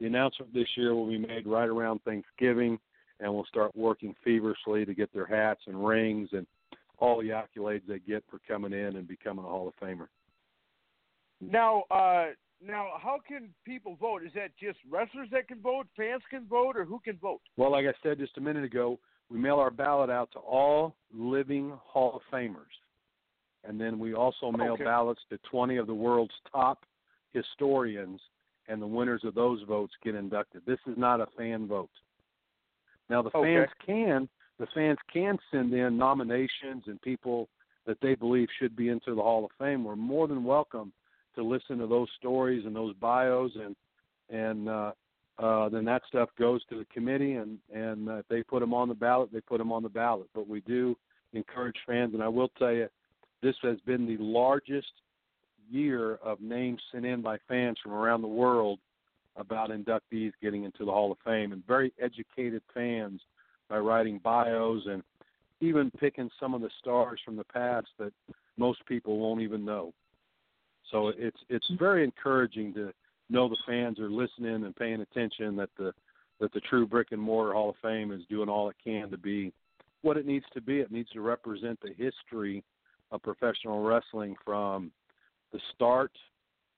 The 0.00 0.06
announcement 0.06 0.52
this 0.52 0.68
year 0.76 0.94
will 0.94 1.08
be 1.08 1.18
made 1.18 1.46
right 1.46 1.68
around 1.68 2.00
Thanksgiving, 2.04 2.78
and 3.20 3.32
we'll 3.32 3.46
start 3.46 3.74
working 3.74 4.14
feverishly 4.22 4.84
to 4.84 4.94
get 4.94 5.12
their 5.12 5.26
hats 5.26 5.60
and 5.66 5.86
rings 5.86 6.28
and 6.32 6.46
all 6.98 7.20
the 7.20 7.28
accolades 7.28 7.82
they 7.88 7.98
get 7.98 8.24
for 8.30 8.40
coming 8.46 8.72
in 8.72 8.96
and 8.96 9.08
becoming 9.08 9.44
a 9.44 9.48
Hall 9.48 9.68
of 9.68 9.74
Famer. 9.76 10.08
Now, 11.40 11.84
uh, 11.90 12.26
now, 12.64 12.92
how 13.00 13.18
can 13.26 13.50
people 13.64 13.96
vote? 14.00 14.22
Is 14.24 14.32
that 14.34 14.50
just 14.58 14.78
wrestlers 14.90 15.28
that 15.32 15.48
can 15.48 15.60
vote, 15.60 15.86
fans 15.96 16.22
can 16.30 16.46
vote, 16.46 16.76
or 16.76 16.84
who 16.84 16.98
can 17.00 17.16
vote? 17.18 17.40
Well, 17.56 17.70
like 17.70 17.86
I 17.86 17.92
said 18.02 18.18
just 18.18 18.38
a 18.38 18.40
minute 18.40 18.64
ago, 18.64 18.98
we 19.28 19.38
mail 19.38 19.56
our 19.56 19.70
ballot 19.70 20.08
out 20.08 20.30
to 20.32 20.38
all 20.38 20.94
living 21.12 21.72
Hall 21.84 22.16
of 22.16 22.22
Famers. 22.32 22.64
And 23.66 23.80
then 23.80 23.98
we 23.98 24.14
also 24.14 24.52
mail 24.52 24.74
Okay. 24.74 24.84
ballots 24.84 25.20
to 25.30 25.38
20 25.38 25.76
of 25.76 25.86
the 25.86 25.94
world's 25.94 26.34
top 26.52 26.84
historians, 27.32 28.20
and 28.68 28.80
the 28.80 28.86
winners 28.86 29.24
of 29.24 29.34
those 29.34 29.62
votes 29.62 29.94
get 30.02 30.14
inducted. 30.14 30.64
This 30.66 30.80
is 30.86 30.96
not 30.96 31.20
a 31.20 31.26
fan 31.36 31.66
vote. 31.66 31.90
Now 33.08 33.22
the 33.22 33.30
Okay. 33.34 33.54
fans 33.54 33.72
can 33.84 34.28
the 34.58 34.66
fans 34.68 34.98
can 35.12 35.38
send 35.50 35.72
in 35.74 35.98
nominations 35.98 36.84
and 36.86 37.00
people 37.02 37.48
that 37.84 38.00
they 38.00 38.14
believe 38.14 38.48
should 38.58 38.74
be 38.74 38.88
into 38.88 39.14
the 39.14 39.22
Hall 39.22 39.44
of 39.44 39.50
Fame. 39.58 39.84
We're 39.84 39.96
more 39.96 40.26
than 40.26 40.44
welcome 40.44 40.92
to 41.34 41.42
listen 41.42 41.78
to 41.78 41.86
those 41.86 42.10
stories 42.16 42.64
and 42.64 42.74
those 42.74 42.94
bios, 42.94 43.54
and 43.56 43.76
and 44.28 44.68
uh, 44.68 44.92
uh, 45.38 45.68
then 45.68 45.84
that 45.84 46.02
stuff 46.08 46.30
goes 46.38 46.64
to 46.66 46.78
the 46.78 46.86
committee, 46.86 47.34
and 47.34 47.58
and 47.72 48.08
uh, 48.08 48.14
if 48.16 48.28
they 48.28 48.42
put 48.42 48.60
them 48.60 48.74
on 48.74 48.88
the 48.88 48.94
ballot, 48.94 49.30
they 49.32 49.40
put 49.40 49.58
them 49.58 49.70
on 49.70 49.82
the 49.82 49.88
ballot. 49.88 50.28
But 50.34 50.48
we 50.48 50.60
do 50.62 50.96
encourage 51.32 51.76
fans, 51.86 52.14
and 52.14 52.22
I 52.22 52.28
will 52.28 52.48
tell 52.58 52.72
you, 52.72 52.88
this 53.42 53.56
has 53.62 53.78
been 53.80 54.06
the 54.06 54.22
largest 54.22 54.92
year 55.70 56.16
of 56.16 56.40
names 56.40 56.80
sent 56.92 57.04
in 57.04 57.22
by 57.22 57.38
fans 57.48 57.76
from 57.82 57.92
around 57.92 58.22
the 58.22 58.28
world 58.28 58.78
about 59.36 59.70
inductees 59.70 60.32
getting 60.42 60.64
into 60.64 60.84
the 60.84 60.90
Hall 60.90 61.12
of 61.12 61.18
Fame, 61.24 61.52
and 61.52 61.66
very 61.66 61.92
educated 62.00 62.62
fans 62.72 63.20
by 63.68 63.78
writing 63.78 64.18
bios 64.22 64.82
and 64.86 65.02
even 65.60 65.90
picking 65.98 66.30
some 66.38 66.54
of 66.54 66.60
the 66.60 66.70
stars 66.80 67.20
from 67.24 67.36
the 67.36 67.44
past 67.44 67.88
that 67.98 68.12
most 68.56 68.84
people 68.86 69.18
won't 69.18 69.42
even 69.42 69.64
know. 69.64 69.92
So 70.90 71.08
it's 71.08 71.40
it's 71.48 71.66
very 71.78 72.04
encouraging 72.04 72.72
to 72.74 72.92
know 73.28 73.48
the 73.48 73.56
fans 73.66 73.98
are 73.98 74.10
listening 74.10 74.64
and 74.64 74.76
paying 74.76 75.00
attention 75.00 75.56
that 75.56 75.70
the 75.76 75.92
that 76.40 76.52
the 76.52 76.60
true 76.60 76.86
brick 76.86 77.08
and 77.12 77.20
mortar 77.20 77.54
Hall 77.54 77.70
of 77.70 77.76
Fame 77.82 78.12
is 78.12 78.22
doing 78.30 78.48
all 78.48 78.68
it 78.68 78.76
can 78.82 79.10
to 79.10 79.18
be 79.18 79.52
what 80.02 80.16
it 80.16 80.26
needs 80.26 80.44
to 80.54 80.60
be. 80.60 80.80
It 80.80 80.92
needs 80.92 81.10
to 81.10 81.20
represent 81.20 81.78
the 81.80 81.92
history 81.96 82.62
of 83.10 83.22
professional 83.22 83.82
wrestling 83.82 84.36
from 84.44 84.90
the 85.52 85.60
start 85.74 86.12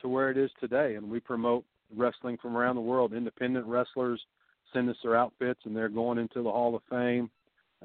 to 0.01 0.09
where 0.09 0.31
it 0.31 0.37
is 0.37 0.51
today. 0.61 0.95
And 0.95 1.11
we 1.11 1.21
promote 1.21 1.65
wrestling 1.97 2.39
from 2.41 2.57
around 2.57 2.77
the 2.77 2.83
world. 2.83 3.13
Independent 3.13 3.67
wrestlers 3.67 4.21
send 4.73 4.89
us 4.91 4.97
their 5.03 5.17
outfits, 5.17 5.61
and 5.65 5.75
they're 5.75 5.89
going 5.89 6.19
into 6.19 6.43
the 6.43 6.51
Hall 6.51 6.75
of 6.75 6.83
Fame. 6.91 7.31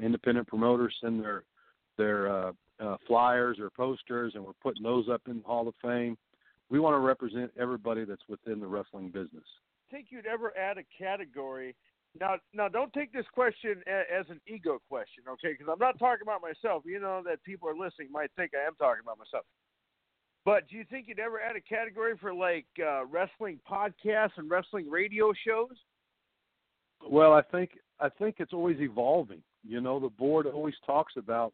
Independent 0.02 0.48
promoters 0.48 0.96
send 1.02 1.24
their 1.24 1.44
their 1.98 2.28
uh, 2.28 2.52
uh, 2.80 2.98
flyers 3.08 3.60
or 3.60 3.70
posters, 3.70 4.34
and 4.36 4.44
we're 4.44 4.54
putting 4.64 4.84
those 4.84 5.08
up 5.08 5.22
in 5.28 5.38
the 5.38 5.44
Hall 5.44 5.68
of 5.68 5.76
Fame. 5.82 6.18
We 6.70 6.80
want 6.80 6.96
to 6.96 7.00
represent 7.00 7.52
everybody 7.60 8.04
that's 8.04 8.24
within 8.28 8.60
the 8.60 8.66
wrestling 8.66 9.10
business. 9.10 9.44
think 9.92 10.08
you'd 10.10 10.26
ever 10.26 10.58
add 10.58 10.80
a 10.80 10.84
category. 10.98 11.76
Now, 12.20 12.36
now, 12.54 12.68
don't 12.68 12.94
take 12.94 13.12
this 13.12 13.26
question 13.34 13.82
as 13.88 14.26
an 14.30 14.40
ego 14.48 14.80
question, 14.88 15.24
okay? 15.28 15.54
Because 15.58 15.68
I'm 15.72 15.80
not 15.80 15.98
talking 15.98 16.22
about 16.22 16.42
myself. 16.42 16.84
You 16.86 17.00
know 17.00 17.24
that 17.26 17.44
people 17.44 17.68
are 17.68 17.76
listening 17.76 18.12
might 18.12 18.30
think 18.36 18.52
I 18.54 18.68
am 18.68 18.76
talking 18.76 19.02
about 19.02 19.18
myself. 19.18 19.46
But 20.46 20.68
do 20.68 20.76
you 20.76 20.84
think 20.90 21.08
you'd 21.08 21.20
ever 21.20 21.40
add 21.42 21.56
a 21.56 21.62
category 21.62 22.14
for 22.20 22.34
like 22.34 22.66
uh, 22.80 23.06
wrestling 23.06 23.60
podcasts 23.70 24.38
and 24.38 24.50
wrestling 24.50 24.90
radio 24.90 25.34
shows? 25.48 25.76
Well, 27.10 27.34
I 27.34 27.42
think 27.42 27.72
I 28.00 28.10
think 28.10 28.36
it's 28.40 28.54
always 28.54 28.80
evolving. 28.80 29.42
You 29.66 29.82
know, 29.82 30.00
the 30.00 30.10
board 30.10 30.46
always 30.46 30.76
talks 30.86 31.14
about 31.18 31.54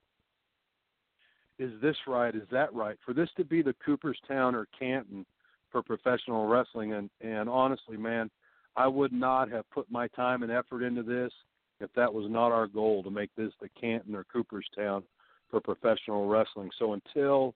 is 1.60 1.72
this 1.82 1.98
right? 2.08 2.34
Is 2.34 2.48
that 2.52 2.74
right? 2.74 2.98
For 3.06 3.13
this 3.13 3.30
to 3.38 3.43
be 3.43 3.62
the 3.62 3.76
Cooperstown 3.86 4.56
or 4.56 4.67
Canton 4.78 5.26
for 5.72 5.84
professional 5.84 6.48
wrestling, 6.48 6.93
and 6.93 7.10
and 7.22 7.48
honestly, 7.48 7.98
man, 7.98 8.32
I 8.80 8.88
would 8.88 9.12
not 9.12 9.52
have 9.52 9.70
put 9.72 9.92
my 9.92 10.08
time 10.08 10.42
and 10.42 10.52
effort 10.52 10.84
into 10.84 11.04
this 11.04 11.34
if 11.82 11.92
that 11.98 12.13
was 12.13 12.32
not 12.32 12.54
our 12.54 12.65
goal 12.65 13.04
to 13.04 13.12
make 13.12 13.30
this 13.36 13.52
the 13.62 13.68
Canton 13.80 14.15
or 14.15 14.24
Cooperstown 14.32 15.04
for 15.52 15.60
professional 15.60 16.30
wrestling. 16.30 16.70
So 16.80 16.94
until 16.94 17.54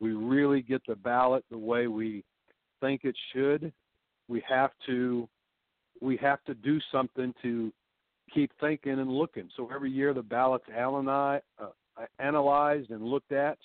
we 0.00 0.12
really 0.12 0.62
get 0.62 0.80
the 0.88 0.96
ballot 0.96 1.44
the 1.50 1.58
way 1.58 1.86
we 1.86 2.24
think 2.80 3.02
it 3.04 3.14
should, 3.34 3.74
we 4.26 4.42
have 4.48 4.70
to 4.86 5.28
we 6.00 6.16
have 6.16 6.42
to 6.44 6.54
do 6.54 6.80
something 6.90 7.34
to 7.42 7.70
keep 8.32 8.50
thinking 8.58 8.98
and 8.98 9.10
looking. 9.10 9.50
So 9.58 9.70
every 9.72 9.90
year 9.90 10.14
the 10.14 10.22
ballot's 10.22 10.64
uh, 10.74 11.38
analyzed 12.18 12.90
and 12.90 13.02
looked 13.02 13.32
at 13.32 13.58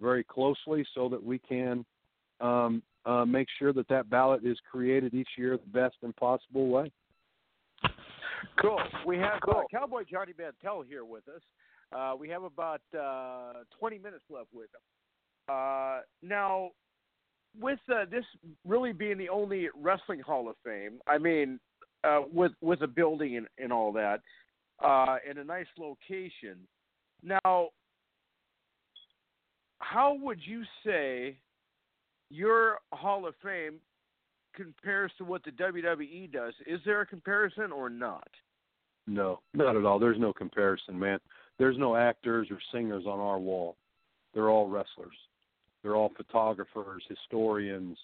very 0.00 0.24
closely 0.24 0.86
so 0.94 1.10
that 1.10 1.22
we 1.22 1.38
can 1.38 1.84
um, 2.40 2.82
uh, 3.04 3.24
make 3.24 3.48
sure 3.58 3.72
that 3.72 3.88
that 3.88 4.10
ballot 4.10 4.44
is 4.44 4.58
created 4.70 5.14
each 5.14 5.28
year 5.36 5.56
the 5.56 5.70
best 5.70 5.96
and 6.02 6.14
possible 6.16 6.68
way. 6.68 6.90
Cool. 8.60 8.80
We 9.06 9.18
have 9.18 9.40
Uh, 9.48 9.62
Cowboy 9.70 10.04
Johnny 10.04 10.32
Mantell 10.36 10.82
here 10.82 11.04
with 11.04 11.26
us. 11.28 11.42
Uh, 11.92 12.14
we 12.18 12.28
have 12.28 12.42
about 12.42 12.80
uh, 12.98 13.64
20 13.78 13.98
minutes 13.98 14.24
left 14.28 14.48
with 14.52 14.68
him. 14.74 14.80
Uh, 15.48 16.00
now, 16.22 16.70
with 17.58 17.78
uh, 17.92 18.04
this 18.10 18.24
really 18.66 18.92
being 18.92 19.16
the 19.16 19.28
only 19.28 19.68
wrestling 19.74 20.20
Hall 20.20 20.48
of 20.48 20.56
Fame, 20.64 21.00
I 21.06 21.18
mean, 21.18 21.58
uh, 22.04 22.22
with 22.32 22.52
with 22.60 22.82
a 22.82 22.86
building 22.86 23.36
and, 23.36 23.46
and 23.58 23.72
all 23.72 23.92
that, 23.92 24.20
uh, 24.84 25.16
in 25.28 25.38
a 25.38 25.44
nice 25.44 25.66
location. 25.78 26.58
Now, 27.22 27.70
how 29.78 30.16
would 30.20 30.38
you 30.44 30.62
say 30.84 31.38
your 32.30 32.78
Hall 32.92 33.26
of 33.26 33.34
Fame 33.42 33.76
compares 34.54 35.12
to 35.18 35.24
what 35.24 35.44
the 35.44 35.50
WWE 35.52 36.32
does. 36.32 36.54
Is 36.66 36.80
there 36.84 37.00
a 37.00 37.06
comparison 37.06 37.72
or 37.72 37.88
not? 37.88 38.28
No, 39.06 39.40
not 39.54 39.76
at 39.76 39.84
all. 39.84 39.98
There's 39.98 40.18
no 40.18 40.32
comparison, 40.32 40.98
man. 40.98 41.18
There's 41.58 41.78
no 41.78 41.96
actors 41.96 42.48
or 42.50 42.58
singers 42.72 43.04
on 43.06 43.18
our 43.18 43.38
wall. 43.38 43.76
They're 44.34 44.50
all 44.50 44.68
wrestlers. 44.68 45.16
They're 45.82 45.96
all 45.96 46.12
photographers, 46.16 47.02
historians, 47.08 47.96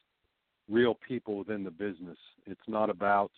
real 0.71 0.97
people 1.07 1.37
within 1.37 1.65
the 1.65 1.71
business. 1.71 2.19
It's 2.47 2.61
not 2.67 2.89
about, 2.89 3.31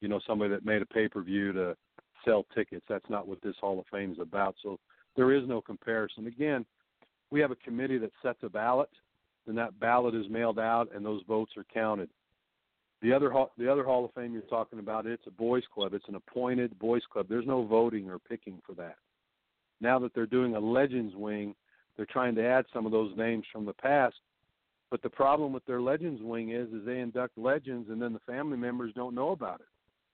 you 0.00 0.08
know, 0.08 0.20
somebody 0.26 0.50
that 0.50 0.64
made 0.64 0.82
a 0.82 0.86
pay 0.86 1.08
per 1.08 1.22
view 1.22 1.52
to 1.52 1.76
sell 2.24 2.46
tickets. 2.54 2.84
That's 2.88 3.08
not 3.08 3.26
what 3.26 3.42
this 3.42 3.56
Hall 3.60 3.78
of 3.78 3.86
Fame 3.90 4.12
is 4.12 4.18
about. 4.20 4.54
So 4.62 4.78
there 5.16 5.32
is 5.32 5.48
no 5.48 5.60
comparison. 5.60 6.26
Again, 6.26 6.64
we 7.30 7.40
have 7.40 7.50
a 7.50 7.56
committee 7.56 7.98
that 7.98 8.12
sets 8.22 8.38
a 8.42 8.48
ballot, 8.48 8.90
and 9.46 9.56
that 9.58 9.78
ballot 9.80 10.14
is 10.14 10.26
mailed 10.28 10.58
out, 10.58 10.88
and 10.94 11.04
those 11.04 11.22
votes 11.26 11.52
are 11.56 11.64
counted. 11.72 12.08
The 13.02 13.12
other 13.12 13.32
the 13.56 13.70
other 13.70 13.84
Hall 13.84 14.04
of 14.04 14.12
Fame 14.12 14.32
you're 14.32 14.42
talking 14.42 14.78
about, 14.78 15.06
it's 15.06 15.26
a 15.26 15.30
boys 15.30 15.64
club. 15.72 15.94
It's 15.94 16.08
an 16.08 16.16
appointed 16.16 16.78
boys 16.78 17.02
club. 17.10 17.26
There's 17.28 17.46
no 17.46 17.64
voting 17.64 18.10
or 18.10 18.18
picking 18.18 18.60
for 18.66 18.74
that. 18.74 18.96
Now 19.80 19.98
that 20.00 20.14
they're 20.14 20.26
doing 20.26 20.54
a 20.54 20.60
Legends 20.60 21.14
wing, 21.16 21.54
they're 21.96 22.06
trying 22.06 22.34
to 22.34 22.46
add 22.46 22.66
some 22.72 22.84
of 22.84 22.92
those 22.92 23.16
names 23.16 23.44
from 23.50 23.64
the 23.64 23.72
past. 23.72 24.16
But 24.90 25.02
the 25.02 25.08
problem 25.08 25.52
with 25.52 25.64
their 25.66 25.80
Legends 25.80 26.20
wing 26.22 26.50
is, 26.50 26.68
is 26.72 26.84
they 26.84 26.98
induct 26.98 27.38
legends, 27.38 27.88
and 27.90 28.02
then 28.02 28.12
the 28.12 28.20
family 28.20 28.58
members 28.58 28.92
don't 28.94 29.14
know 29.14 29.30
about 29.30 29.60
it. 29.60 29.66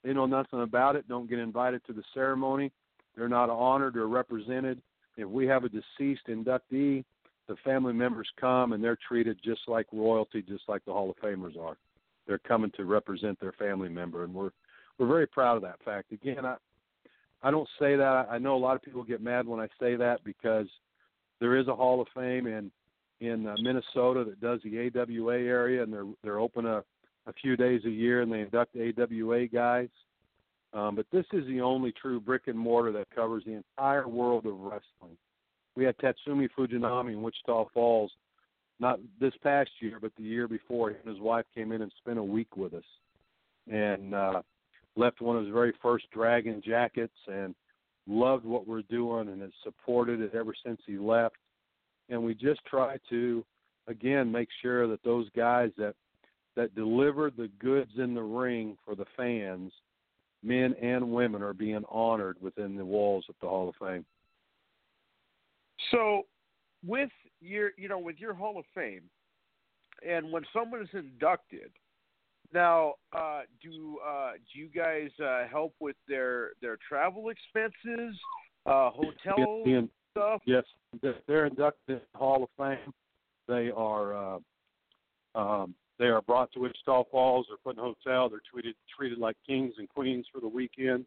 They 0.05 0.13
know 0.13 0.27
nothing 0.27 0.63
about 0.63 0.95
it. 0.95 1.09
Don't 1.09 1.29
get 1.29 1.39
invited 1.39 1.85
to 1.87 1.93
the 1.93 2.05
ceremony. 2.15 2.71
They're 3.17 3.29
not 3.29 3.51
honored 3.51 3.97
or 3.97 4.07
represented. 4.07 4.81
If 5.17 5.29
we 5.29 5.47
have 5.47 5.65
a 5.65 5.69
deceased 5.69 6.27
inductee, 6.29 7.05
the 7.49 7.57
family 7.65 7.93
members 7.93 8.29
come 8.41 8.73
and 8.73 8.83
they're 8.83 8.99
treated 9.09 9.39
just 9.45 9.63
like 9.69 9.87
royalty, 9.93 10.43
just 10.43 10.65
like 10.69 10.85
the 10.85 10.93
Hall 10.93 11.11
of 11.11 11.17
Famers 11.17 11.59
are. 11.59 11.77
They're 12.27 12.39
coming 12.39 12.73
to 12.77 12.85
represent 12.85 13.39
their 13.41 13.53
family 13.53 13.89
member, 13.89 14.25
and 14.25 14.35
we're 14.35 14.51
we're 14.99 15.07
very 15.07 15.27
proud 15.27 15.57
of 15.57 15.63
that 15.63 15.83
fact. 15.85 16.13
Again, 16.13 16.45
I 16.45 16.57
I 17.43 17.51
don't 17.51 17.69
say 17.79 17.97
that. 17.97 18.27
I 18.31 18.39
know 18.39 18.57
a 18.57 18.59
lot 18.59 18.77
of 18.77 18.83
people 18.83 19.05
get 19.05 19.21
mad 19.21 19.47
when 19.47 19.61
I 19.61 19.69
say 19.79 19.95
that 19.97 20.25
because 20.25 20.67
there 21.41 21.57
is 21.57 21.69
a 21.69 21.75
Hall 21.75 22.01
of 22.01 22.09
Fame 22.15 22.47
in 22.47 22.71
in 23.21 23.47
uh, 23.47 23.55
Minnesota 23.61 24.25
that 24.25 24.41
does 24.41 24.61
the 24.65 24.91
AWA 24.91 25.39
area, 25.39 25.83
and 25.83 25.93
they're 25.93 26.07
they're 26.23 26.41
open 26.41 26.67
a 26.67 26.83
a 27.27 27.33
few 27.33 27.57
days 27.57 27.83
a 27.85 27.91
year, 27.91 28.23
and 28.23 28.33
they 28.33 28.41
induct 28.41 28.77
AWA 28.77 29.47
guys. 29.47 29.89
Um, 30.73 30.95
but 30.95 31.07
this 31.13 31.25
is 31.33 31.47
the 31.47 31.61
only 31.61 31.93
true 31.93 32.21
brick 32.21 32.43
and 32.47 32.59
mortar 32.59 32.93
that 32.93 33.15
covers 33.15 33.45
the 33.45 33.53
entire 33.53 34.09
world 34.09 34.47
of 34.47 34.59
wrestling. 34.59 35.17
We 35.77 35.85
had 35.85 35.97
Tatsumi 35.99 36.49
Fujinami 36.59 37.13
in 37.13 37.23
Wichita 37.23 37.67
Falls, 37.75 38.11
not 38.81 38.99
this 39.21 39.35
past 39.43 39.71
year, 39.81 39.99
but 40.01 40.13
the 40.17 40.25
year 40.25 40.49
before. 40.49 40.91
He 40.91 40.97
and 40.97 41.15
his 41.15 41.21
wife 41.21 41.45
came 41.55 41.73
in 41.73 41.83
and 41.83 41.93
spent 41.99 42.19
a 42.19 42.25
week 42.25 42.57
with 42.57 42.75
us, 42.75 42.85
and 43.71 44.15
uh, 44.15 44.43
left 44.97 45.21
one 45.21 45.37
of 45.37 45.45
his 45.45 45.53
very 45.53 45.75
first 45.83 46.07
Dragon 46.13 46.63
jackets, 46.65 47.17
and 47.29 47.55
loved 48.07 48.45
what 48.45 48.67
we're 48.67 48.83
doing, 48.83 49.29
and 49.29 49.43
has 49.43 49.51
supported 49.63 50.21
it 50.21 50.35
ever 50.35 50.55
since 50.65 50.81
he 50.87 50.99
left. 50.99 51.37
And 52.09 52.23
we 52.23 52.35
just 52.35 52.65
try 52.65 52.97
to, 53.11 53.45
again, 53.87 54.33
make 54.33 54.49
sure 54.63 54.87
that 54.89 55.03
those 55.05 55.29
guys 55.37 55.71
that 55.77 55.95
that 56.57 56.75
deliver 56.75 57.31
the 57.31 57.51
goods 57.59 57.91
in 57.99 58.15
the 58.15 58.23
ring 58.23 58.79
for 58.83 58.95
the 58.95 59.05
fans 59.15 59.73
men 60.43 60.75
and 60.81 61.11
women 61.11 61.43
are 61.43 61.53
being 61.53 61.85
honored 61.91 62.37
within 62.41 62.77
the 62.77 62.85
walls 62.85 63.25
of 63.29 63.35
the 63.41 63.49
Hall 63.49 63.69
of 63.69 63.75
Fame. 63.77 64.05
So, 65.91 66.23
with 66.85 67.11
your, 67.41 67.71
you 67.77 67.89
know, 67.89 67.99
with 67.99 68.19
your 68.19 68.35
Hall 68.35 68.59
of 68.59 68.65
Fame, 68.75 69.03
and 70.07 70.31
when 70.31 70.45
someone 70.53 70.83
is 70.83 70.89
inducted, 70.93 71.71
now, 72.53 72.95
uh, 73.13 73.43
do 73.63 73.99
uh, 74.07 74.33
do 74.53 74.59
you 74.59 74.69
guys 74.69 75.11
uh, 75.23 75.49
help 75.51 75.75
with 75.81 75.97
their 76.09 76.51
their 76.63 76.79
travel 76.89 77.31
expenses, 77.31 78.17
uh, 78.67 78.91
hotel 78.91 79.63
being, 79.65 79.89
stuff? 80.13 80.43
Yes, 80.47 80.65
they're 81.27 81.47
inducted 81.47 81.97
in 81.97 82.01
the 82.13 82.19
Hall 82.19 82.45
of 82.45 82.49
Fame. 82.57 82.93
They 83.49 83.71
are 83.75 84.17
uh, 84.17 84.39
um, 85.35 85.75
they 85.99 86.07
are 86.07 86.23
brought 86.23 86.53
to 86.53 86.61
Wichita 86.61 87.05
Falls. 87.11 87.47
They're 87.49 87.59
put 87.65 87.79
in 87.79 87.85
a 87.85 87.95
hotel. 87.95 88.29
They're 88.29 88.41
treated 88.51 88.75
treated 88.97 89.19
like 89.19 89.37
kings 89.47 89.75
and 89.79 89.89
queens 89.89 90.27
for 90.33 90.41
the 90.41 90.49
weekend, 90.49 91.05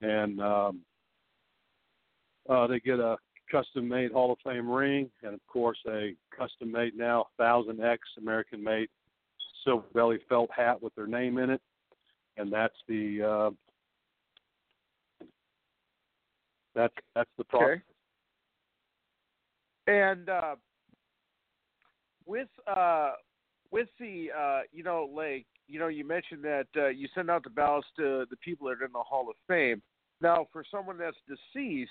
and 0.00 0.40
um, 0.40 0.80
uh, 2.48 2.66
they 2.66 2.80
get 2.80 2.98
a 2.98 3.16
custom 3.50 3.88
made 3.88 4.12
Hall 4.12 4.32
of 4.32 4.38
Fame 4.44 4.70
ring, 4.70 5.10
and 5.22 5.34
of 5.34 5.40
course 5.46 5.78
a 5.88 6.14
custom 6.36 6.70
made 6.72 6.96
now 6.96 7.26
thousand 7.38 7.82
X 7.82 8.02
American 8.18 8.62
made 8.62 8.88
silver 9.64 9.86
belly 9.94 10.18
felt 10.28 10.50
hat 10.54 10.82
with 10.82 10.94
their 10.94 11.06
name 11.06 11.38
in 11.38 11.50
it, 11.50 11.60
and 12.36 12.52
that's 12.52 12.76
the 12.88 13.50
uh, 15.22 15.26
that's 16.74 16.94
that's 17.14 17.30
the 17.38 17.44
process. 17.44 17.68
Okay. 17.68 17.82
And 19.88 20.28
uh, 20.28 20.56
with 22.26 22.48
uh, 22.66 23.12
with 23.70 23.88
the 23.98 24.28
uh, 24.36 24.60
you 24.72 24.82
know 24.82 25.08
like 25.12 25.46
you 25.68 25.78
know 25.78 25.88
you 25.88 26.06
mentioned 26.06 26.42
that 26.44 26.66
uh, 26.76 26.88
you 26.88 27.08
send 27.14 27.30
out 27.30 27.44
the 27.44 27.50
ballots 27.50 27.86
to 27.96 28.26
the 28.30 28.36
people 28.36 28.68
that 28.68 28.80
are 28.82 28.84
in 28.84 28.92
the 28.92 28.98
Hall 28.98 29.28
of 29.28 29.36
Fame. 29.48 29.82
Now, 30.20 30.46
for 30.50 30.64
someone 30.70 30.96
that's 30.96 31.16
deceased, 31.28 31.90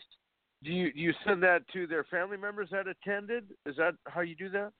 do 0.64 0.72
you 0.72 0.92
do 0.94 1.00
you 1.00 1.14
send 1.26 1.44
that 1.44 1.68
to 1.74 1.88
their 1.88 2.04
family 2.06 2.38
members 2.38 2.70
that 2.72 2.88
attended? 2.88 3.46
Is 3.66 3.76
that 3.78 3.96
how 4.08 4.22
you 4.22 4.36
do 4.36 4.50
that? 4.50 4.72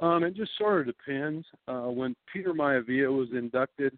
Um, 0.00 0.24
it 0.24 0.34
just 0.34 0.52
sort 0.56 0.80
of 0.80 0.86
depends. 0.86 1.46
Uh, 1.68 1.88
when 1.88 2.16
Peter 2.32 2.54
Maivia 2.54 3.14
was 3.14 3.28
inducted, 3.32 3.96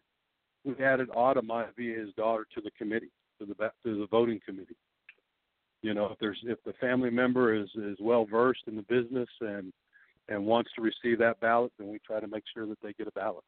we 0.65 0.75
added 0.85 1.09
Ata 1.15 1.41
Maivia, 1.41 1.99
his 1.99 2.13
daughter, 2.15 2.47
to 2.55 2.61
the 2.61 2.71
committee, 2.73 3.11
to 3.39 3.47
the 3.47 3.55
to 3.55 4.01
the 4.01 4.07
voting 4.11 4.41
committee. 4.45 4.77
You 5.83 5.95
know, 5.95 6.07
if 6.07 6.19
there's 6.19 6.39
if 6.45 6.63
the 6.65 6.73
family 6.75 7.11
member 7.11 7.55
is 7.55 7.69
is 7.77 7.99
well 8.01 8.25
versed 8.25 8.63
in 8.67 8.77
the 8.77 8.83
business 8.83 9.29
and 9.41 9.73
and 10.29 10.45
wants 10.45 10.71
to 10.77 10.83
receive 10.83 11.19
that 11.19 11.41
ballot, 11.41 11.73
then 11.79 11.89
we 11.89 11.99
try 12.07 12.21
to 12.21 12.29
make 12.29 12.45
sure 12.55 12.67
that 12.67 12.79
they 12.83 12.93
get 12.93 13.09
a 13.09 13.13
ballot. 13.13 13.45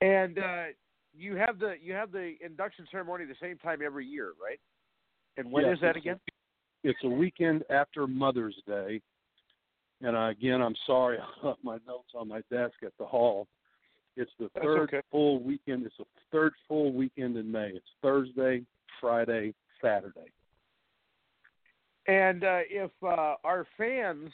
And 0.00 0.38
uh, 0.38 0.64
you 1.16 1.36
have 1.36 1.58
the 1.58 1.74
you 1.82 1.92
have 1.94 2.12
the 2.12 2.34
induction 2.44 2.86
ceremony 2.90 3.24
the 3.24 3.34
same 3.40 3.58
time 3.58 3.80
every 3.84 4.06
year, 4.06 4.32
right? 4.42 4.60
And 5.36 5.50
when 5.50 5.64
yes, 5.64 5.74
is 5.74 5.80
that 5.82 5.96
again? 5.96 6.20
It's 6.84 6.98
a 7.04 7.08
weekend 7.08 7.64
after 7.70 8.06
Mother's 8.06 8.56
Day. 8.66 9.00
And 10.02 10.16
again, 10.16 10.60
I'm 10.60 10.74
sorry, 10.86 11.18
I 11.42 11.46
left 11.46 11.64
my 11.64 11.78
notes 11.86 12.10
on 12.14 12.28
my 12.28 12.42
desk 12.50 12.74
at 12.84 12.92
the 12.98 13.06
hall. 13.06 13.46
It's 14.16 14.30
the 14.38 14.48
That's 14.54 14.64
third 14.64 14.80
okay. 14.80 15.00
full 15.10 15.42
weekend. 15.42 15.84
It's 15.84 15.96
the 15.98 16.04
third 16.32 16.52
full 16.68 16.92
weekend 16.92 17.36
in 17.36 17.50
May. 17.50 17.72
It's 17.74 17.86
Thursday, 18.02 18.62
Friday, 19.00 19.54
Saturday. 19.82 20.32
And 22.06 22.44
uh, 22.44 22.60
if 22.70 22.90
uh, 23.02 23.34
our 23.44 23.66
fans 23.76 24.30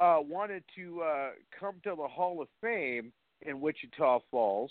uh, 0.00 0.18
wanted 0.20 0.62
to 0.76 1.00
uh, 1.02 1.30
come 1.58 1.76
to 1.84 1.94
the 1.96 2.06
Hall 2.06 2.40
of 2.40 2.48
Fame 2.60 3.12
in 3.42 3.60
Wichita 3.60 4.20
Falls, 4.30 4.70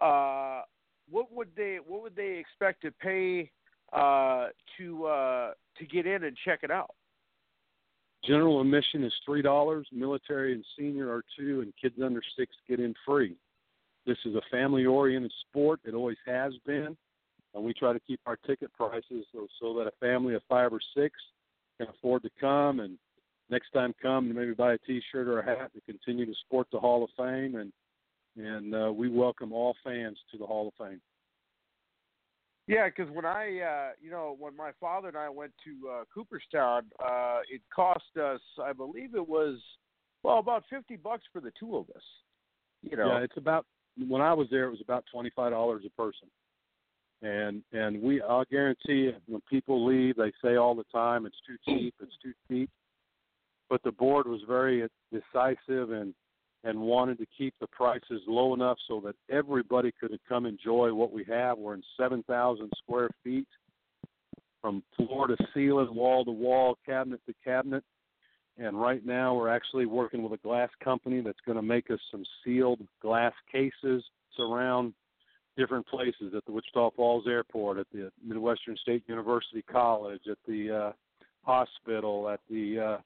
uh, 0.00 0.62
what 1.10 1.32
would 1.32 1.48
they 1.56 1.78
what 1.86 2.02
would 2.02 2.16
they 2.16 2.36
expect 2.38 2.82
to 2.82 2.92
pay 2.92 3.50
uh, 3.92 4.48
to 4.76 5.06
uh, 5.06 5.52
to 5.78 5.86
get 5.86 6.06
in 6.06 6.24
and 6.24 6.36
check 6.44 6.60
it 6.62 6.70
out? 6.70 6.94
General 8.24 8.60
admission 8.60 9.04
is 9.04 9.12
three 9.24 9.42
dollars. 9.42 9.86
Military 9.92 10.52
and 10.52 10.64
senior 10.76 11.10
are 11.10 11.22
two, 11.38 11.60
and 11.60 11.72
kids 11.80 11.96
under 12.02 12.20
six 12.36 12.54
get 12.68 12.80
in 12.80 12.94
free. 13.06 13.36
This 14.06 14.18
is 14.24 14.34
a 14.34 14.42
family-oriented 14.50 15.32
sport. 15.48 15.80
It 15.84 15.94
always 15.94 16.16
has 16.26 16.54
been, 16.64 16.96
and 17.54 17.64
we 17.64 17.74
try 17.74 17.92
to 17.92 18.00
keep 18.00 18.20
our 18.24 18.36
ticket 18.36 18.72
prices 18.72 19.26
so, 19.32 19.46
so 19.60 19.74
that 19.74 19.86
a 19.86 19.92
family 20.00 20.34
of 20.34 20.42
five 20.48 20.72
or 20.72 20.80
six 20.96 21.14
can 21.78 21.88
afford 21.88 22.22
to 22.22 22.30
come 22.40 22.80
and 22.80 22.98
next 23.50 23.70
time 23.70 23.94
come 24.00 24.26
and 24.26 24.34
maybe 24.34 24.52
buy 24.52 24.74
a 24.74 24.78
T-shirt 24.78 25.28
or 25.28 25.40
a 25.40 25.44
hat 25.44 25.70
to 25.74 25.80
continue 25.82 26.26
to 26.26 26.34
support 26.44 26.68
the 26.72 26.78
Hall 26.78 27.04
of 27.04 27.10
Fame, 27.16 27.56
and 27.56 27.72
and 28.38 28.74
uh, 28.74 28.92
we 28.92 29.08
welcome 29.08 29.52
all 29.52 29.74
fans 29.84 30.16
to 30.30 30.38
the 30.38 30.46
Hall 30.46 30.68
of 30.68 30.86
Fame. 30.86 31.00
Yeah, 32.66 32.86
because 32.86 33.10
when 33.14 33.24
I, 33.24 33.60
uh, 33.60 33.90
you 34.00 34.10
know, 34.10 34.36
when 34.38 34.54
my 34.54 34.72
father 34.78 35.08
and 35.08 35.16
I 35.16 35.30
went 35.30 35.52
to 35.64 35.88
uh, 35.88 36.04
Cooperstown, 36.12 36.82
uh, 37.02 37.40
it 37.50 37.62
cost 37.74 38.16
us, 38.22 38.40
I 38.62 38.74
believe 38.74 39.14
it 39.14 39.26
was, 39.26 39.58
well, 40.22 40.38
about 40.38 40.64
fifty 40.68 40.96
bucks 40.96 41.24
for 41.32 41.40
the 41.40 41.52
two 41.58 41.76
of 41.76 41.88
us. 41.96 42.02
You 42.82 42.96
know, 42.96 43.06
Yeah, 43.06 43.18
it's 43.20 43.36
about 43.36 43.64
when 44.06 44.20
I 44.20 44.34
was 44.34 44.48
there, 44.50 44.66
it 44.66 44.70
was 44.70 44.82
about 44.82 45.04
twenty 45.10 45.30
five 45.34 45.52
dollars 45.52 45.84
a 45.86 45.90
person, 46.00 46.28
and 47.22 47.62
and 47.72 48.02
we 48.02 48.20
I'll 48.20 48.44
guarantee 48.50 49.04
you, 49.04 49.14
when 49.26 49.40
people 49.48 49.86
leave, 49.86 50.16
they 50.16 50.32
say 50.44 50.56
all 50.56 50.74
the 50.74 50.84
time 50.92 51.24
it's 51.24 51.40
too 51.46 51.56
cheap, 51.64 51.94
it's 52.00 52.16
too 52.22 52.34
cheap, 52.48 52.70
but 53.70 53.82
the 53.82 53.92
board 53.92 54.26
was 54.26 54.40
very 54.46 54.86
decisive 55.10 55.90
and 55.90 56.12
and 56.68 56.78
wanted 56.78 57.16
to 57.18 57.26
keep 57.36 57.54
the 57.60 57.66
prices 57.66 58.20
low 58.26 58.52
enough 58.52 58.76
so 58.86 59.00
that 59.04 59.16
everybody 59.30 59.90
could 59.98 60.12
come 60.28 60.44
enjoy 60.44 60.92
what 60.92 61.12
we 61.12 61.24
have. 61.24 61.56
We're 61.56 61.74
in 61.74 61.82
seven 61.98 62.22
thousand 62.24 62.70
square 62.82 63.08
feet, 63.24 63.48
from 64.60 64.82
floor 64.96 65.28
to 65.28 65.36
ceiling, 65.54 65.94
wall 65.94 66.24
to 66.26 66.30
wall, 66.30 66.76
cabinet 66.84 67.20
to 67.26 67.34
cabinet, 67.42 67.84
and 68.58 68.78
right 68.78 69.04
now 69.06 69.34
we're 69.34 69.48
actually 69.48 69.86
working 69.86 70.22
with 70.22 70.32
a 70.32 70.42
glass 70.48 70.68
company 70.84 71.20
that's 71.22 71.38
going 71.46 71.56
to 71.56 71.62
make 71.62 71.90
us 71.90 72.00
some 72.10 72.24
sealed 72.44 72.80
glass 73.00 73.32
cases 73.50 74.04
surround 74.36 74.92
different 75.56 75.86
places 75.86 76.34
at 76.36 76.44
the 76.44 76.52
Wichita 76.52 76.90
Falls 76.96 77.24
Airport, 77.26 77.78
at 77.78 77.86
the 77.92 78.12
Midwestern 78.24 78.76
State 78.76 79.04
University 79.06 79.62
College, 79.62 80.20
at 80.30 80.38
the 80.46 80.70
uh, 80.70 80.92
hospital, 81.44 82.28
at 82.28 82.40
the 82.50 82.78
uh, 82.78 82.98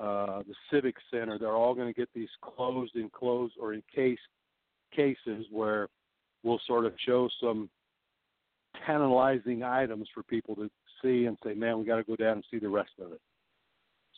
uh, 0.00 0.42
the 0.48 0.54
Civic 0.72 0.96
Center. 1.10 1.38
They're 1.38 1.52
all 1.56 1.74
going 1.74 1.92
to 1.92 1.98
get 1.98 2.08
these 2.14 2.28
closed, 2.42 2.96
enclosed, 2.96 3.54
or 3.60 3.74
encased 3.74 4.20
cases 4.94 5.44
where 5.50 5.88
we'll 6.42 6.60
sort 6.66 6.86
of 6.86 6.94
show 7.06 7.28
some 7.40 7.68
tantalizing 8.86 9.62
items 9.62 10.08
for 10.14 10.22
people 10.22 10.54
to 10.56 10.70
see 11.02 11.26
and 11.26 11.36
say, 11.44 11.54
"Man, 11.54 11.78
we 11.78 11.84
got 11.84 11.96
to 11.96 12.04
go 12.04 12.16
down 12.16 12.34
and 12.34 12.44
see 12.50 12.58
the 12.58 12.68
rest 12.68 12.92
of 12.98 13.12
it." 13.12 13.20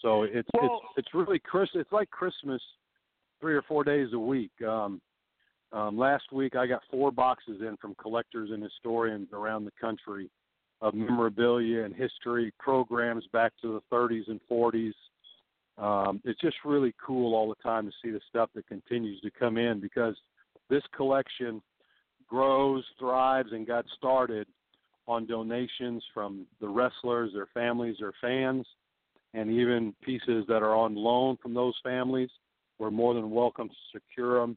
So 0.00 0.22
it's 0.22 0.48
Well- 0.54 0.80
it's 0.96 1.06
it's 1.06 1.14
really 1.14 1.38
Chris. 1.38 1.70
It's 1.74 1.92
like 1.92 2.10
Christmas, 2.10 2.62
three 3.40 3.54
or 3.54 3.62
four 3.62 3.84
days 3.84 4.12
a 4.12 4.18
week. 4.18 4.52
Um, 4.62 5.00
um, 5.72 5.96
last 5.96 6.30
week, 6.32 6.54
I 6.54 6.66
got 6.66 6.84
four 6.90 7.10
boxes 7.10 7.62
in 7.62 7.76
from 7.78 7.94
collectors 7.96 8.50
and 8.50 8.62
historians 8.62 9.32
around 9.32 9.64
the 9.64 9.70
country 9.72 10.30
of 10.80 10.94
memorabilia 10.94 11.84
and 11.84 11.94
history 11.94 12.52
programs 12.58 13.26
back 13.28 13.52
to 13.62 13.72
the 13.74 13.80
30s 13.96 14.28
and 14.28 14.40
40s. 14.50 14.92
Um, 15.78 16.20
it's 16.24 16.40
just 16.40 16.56
really 16.64 16.94
cool 17.04 17.34
all 17.34 17.48
the 17.48 17.62
time 17.62 17.86
to 17.86 17.92
see 18.02 18.10
the 18.10 18.20
stuff 18.28 18.50
that 18.54 18.66
continues 18.66 19.20
to 19.22 19.30
come 19.30 19.56
in 19.56 19.80
because 19.80 20.14
this 20.68 20.82
collection 20.94 21.62
grows, 22.28 22.84
thrives, 22.98 23.50
and 23.52 23.66
got 23.66 23.84
started 23.96 24.46
on 25.06 25.26
donations 25.26 26.02
from 26.14 26.46
the 26.60 26.68
wrestlers, 26.68 27.32
their 27.34 27.48
families, 27.52 27.96
their 28.00 28.12
fans, 28.20 28.66
and 29.34 29.50
even 29.50 29.94
pieces 30.02 30.44
that 30.48 30.62
are 30.62 30.74
on 30.74 30.94
loan 30.94 31.36
from 31.42 31.54
those 31.54 31.74
families. 31.82 32.30
We're 32.78 32.90
more 32.90 33.14
than 33.14 33.30
welcome 33.30 33.68
to 33.68 33.74
secure 33.92 34.40
them 34.40 34.56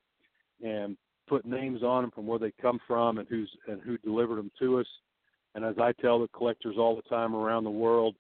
and 0.64 0.98
put 1.28 1.46
names 1.46 1.82
on 1.84 2.04
them 2.04 2.12
from 2.12 2.28
where 2.28 2.40
they 2.40 2.54
come 2.62 2.80
from 2.88 3.18
and 3.18 3.28
who's 3.28 3.50
and 3.68 3.82
who 3.82 3.98
delivered 4.00 4.38
them 4.38 4.52
to 4.60 4.80
us. 4.80 4.88
And 5.54 5.64
as 5.64 5.76
I 5.80 5.94
tell 5.94 6.20
the 6.20 6.28
collectors 6.30 6.76
all 6.78 6.96
the 6.96 7.02
time 7.04 7.36
around 7.36 7.64
the 7.64 7.70
world, 7.70 8.16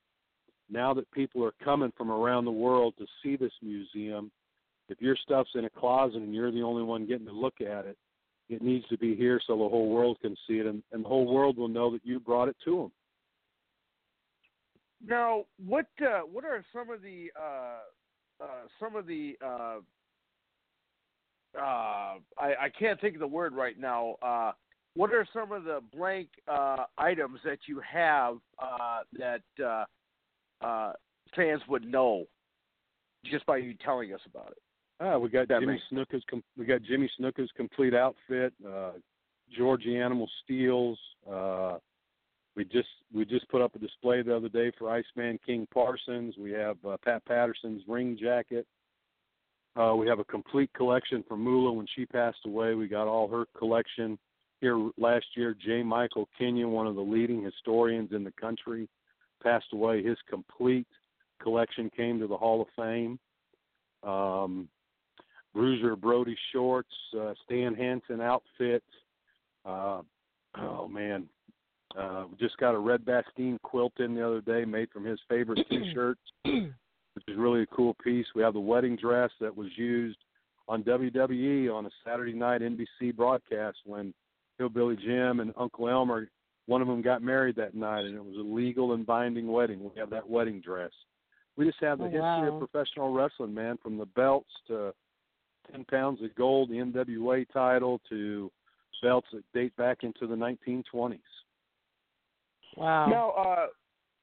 now 0.69 0.93
that 0.93 1.09
people 1.11 1.43
are 1.43 1.53
coming 1.63 1.91
from 1.97 2.11
around 2.11 2.45
the 2.45 2.51
world 2.51 2.93
to 2.97 3.05
see 3.21 3.35
this 3.35 3.53
museum, 3.61 4.31
if 4.89 5.01
your 5.01 5.15
stuff's 5.15 5.51
in 5.55 5.65
a 5.65 5.69
closet 5.69 6.21
and 6.21 6.33
you're 6.33 6.51
the 6.51 6.61
only 6.61 6.83
one 6.83 7.05
getting 7.05 7.25
to 7.25 7.31
look 7.31 7.61
at 7.61 7.85
it, 7.85 7.97
it 8.49 8.61
needs 8.61 8.87
to 8.87 8.97
be 8.97 9.15
here 9.15 9.39
so 9.45 9.53
the 9.53 9.69
whole 9.69 9.89
world 9.89 10.17
can 10.21 10.35
see 10.47 10.55
it, 10.55 10.65
and, 10.65 10.83
and 10.91 11.03
the 11.03 11.09
whole 11.09 11.31
world 11.33 11.57
will 11.57 11.67
know 11.67 11.91
that 11.91 12.01
you 12.03 12.19
brought 12.19 12.47
it 12.47 12.55
to 12.63 12.77
them. 12.77 12.91
Now, 15.07 15.45
what 15.63 15.87
uh, 16.01 16.21
what 16.21 16.45
are 16.45 16.63
some 16.73 16.89
of 16.89 17.01
the 17.01 17.31
uh, 17.39 18.43
uh, 18.43 18.47
some 18.79 18.95
of 18.95 19.05
the 19.05 19.37
uh, 19.43 19.77
uh, 21.57 22.15
I, 22.37 22.53
I 22.61 22.69
can't 22.77 22.99
think 22.99 23.15
of 23.15 23.19
the 23.19 23.27
word 23.27 23.53
right 23.53 23.79
now. 23.79 24.15
Uh, 24.21 24.51
what 24.95 25.13
are 25.13 25.27
some 25.33 25.51
of 25.51 25.63
the 25.63 25.81
blank 25.95 26.29
items 26.97 27.39
that 27.43 27.59
you 27.67 27.81
have 27.81 28.37
that 29.17 29.41
uh, 30.61 30.93
fans 31.35 31.61
would 31.67 31.83
know 31.85 32.25
just 33.25 33.45
by 33.45 33.57
you 33.57 33.73
telling 33.83 34.13
us 34.13 34.21
about 34.29 34.51
it? 34.51 34.57
Ah, 34.99 35.17
we 35.17 35.29
got 35.29 35.47
That 35.47 35.59
Jimmy 35.59 35.73
makes- 35.73 35.83
Snuka's 35.91 36.23
com- 36.29 36.43
we 36.57 36.65
got 36.65 36.81
Jimmy 36.83 37.09
Snuka's 37.19 37.51
complete 37.55 37.93
outfit, 37.93 38.53
uh 38.67 38.91
Georgie 39.55 39.97
Animal 39.97 40.29
Steele's. 40.43 40.97
Uh 41.29 41.77
we 42.55 42.63
just 42.63 42.87
we 43.13 43.25
just 43.25 43.47
put 43.49 43.61
up 43.61 43.75
a 43.75 43.79
display 43.79 44.21
the 44.21 44.35
other 44.35 44.47
day 44.49 44.71
for 44.77 44.89
Iceman 44.89 45.37
King 45.45 45.67
Parsons. 45.73 46.35
We 46.37 46.51
have 46.51 46.77
uh, 46.87 46.95
Pat 47.03 47.25
Patterson's 47.25 47.81
ring 47.87 48.17
jacket. 48.19 48.65
Uh 49.75 49.95
we 49.97 50.07
have 50.07 50.19
a 50.19 50.23
complete 50.25 50.71
collection 50.73 51.23
from 51.27 51.41
Moolah 51.43 51.73
when 51.73 51.87
she 51.95 52.05
passed 52.05 52.45
away. 52.45 52.73
We 52.75 52.87
got 52.87 53.07
all 53.07 53.27
her 53.27 53.45
collection 53.57 54.17
here 54.61 54.89
last 54.97 55.25
year. 55.35 55.53
J. 55.53 55.83
Michael 55.83 56.29
Kenyon, 56.37 56.71
one 56.71 56.87
of 56.87 56.95
the 56.95 57.01
leading 57.01 57.43
historians 57.43 58.13
in 58.13 58.23
the 58.23 58.31
country, 58.31 58.87
passed 59.41 59.67
away. 59.73 60.03
His 60.03 60.17
complete 60.29 60.87
collection 61.41 61.89
came 61.95 62.19
to 62.19 62.27
the 62.27 62.37
Hall 62.37 62.61
of 62.61 62.67
Fame. 62.75 63.19
Um, 64.03 64.67
Bruiser 65.53 65.95
Brody 65.95 66.35
shorts, 66.51 66.91
uh, 67.17 67.33
Stan 67.45 67.73
Hansen 67.73 68.21
outfits. 68.21 68.85
Uh, 69.65 70.01
oh 70.57 70.87
man, 70.87 71.27
uh, 71.97 72.25
we 72.29 72.37
just 72.37 72.57
got 72.57 72.75
a 72.75 72.79
Red 72.79 73.05
Bastien 73.05 73.57
quilt 73.63 73.93
in 73.99 74.13
the 74.15 74.25
other 74.25 74.41
day, 74.41 74.65
made 74.65 74.89
from 74.91 75.05
his 75.05 75.19
favorite 75.29 75.65
T-shirts, 75.69 76.19
which 76.43 77.23
is 77.27 77.37
really 77.37 77.63
a 77.63 77.67
cool 77.67 77.95
piece. 78.03 78.25
We 78.35 78.43
have 78.43 78.53
the 78.53 78.59
wedding 78.59 78.97
dress 78.97 79.31
that 79.39 79.55
was 79.55 79.69
used 79.77 80.17
on 80.67 80.83
WWE 80.83 81.73
on 81.73 81.85
a 81.85 81.89
Saturday 82.05 82.33
night 82.33 82.61
NBC 82.61 83.15
broadcast 83.15 83.77
when 83.85 84.13
Hillbilly 84.57 84.97
Jim 84.97 85.39
and 85.39 85.53
Uncle 85.57 85.89
Elmer, 85.89 86.29
one 86.67 86.81
of 86.81 86.87
them 86.87 87.01
got 87.01 87.21
married 87.21 87.55
that 87.57 87.75
night, 87.75 88.05
and 88.05 88.15
it 88.15 88.23
was 88.23 88.35
a 88.37 88.39
legal 88.39 88.93
and 88.93 89.05
binding 89.05 89.47
wedding. 89.51 89.83
We 89.83 89.99
have 89.99 90.09
that 90.09 90.27
wedding 90.27 90.61
dress. 90.61 90.91
We 91.55 91.65
just 91.65 91.79
have 91.81 91.99
the 91.99 92.05
Oh, 92.05 92.07
history 92.07 92.21
wow. 92.21 92.59
of 92.59 92.69
professional 92.69 93.13
wrestling, 93.13 93.53
man, 93.53 93.77
from 93.77 93.97
the 93.97 94.05
belts 94.07 94.51
to 94.67 94.93
10 95.71 95.85
pounds 95.85 96.21
of 96.21 96.33
gold, 96.35 96.69
the 96.69 96.75
NWA 96.75 97.45
title, 97.51 98.01
to 98.09 98.51
belts 99.01 99.27
that 99.31 99.43
date 99.53 99.75
back 99.75 100.03
into 100.03 100.27
the 100.27 100.35
1920s. 100.35 101.19
Wow. 102.75 103.05
Now, 103.07 103.29
uh, 103.31 103.67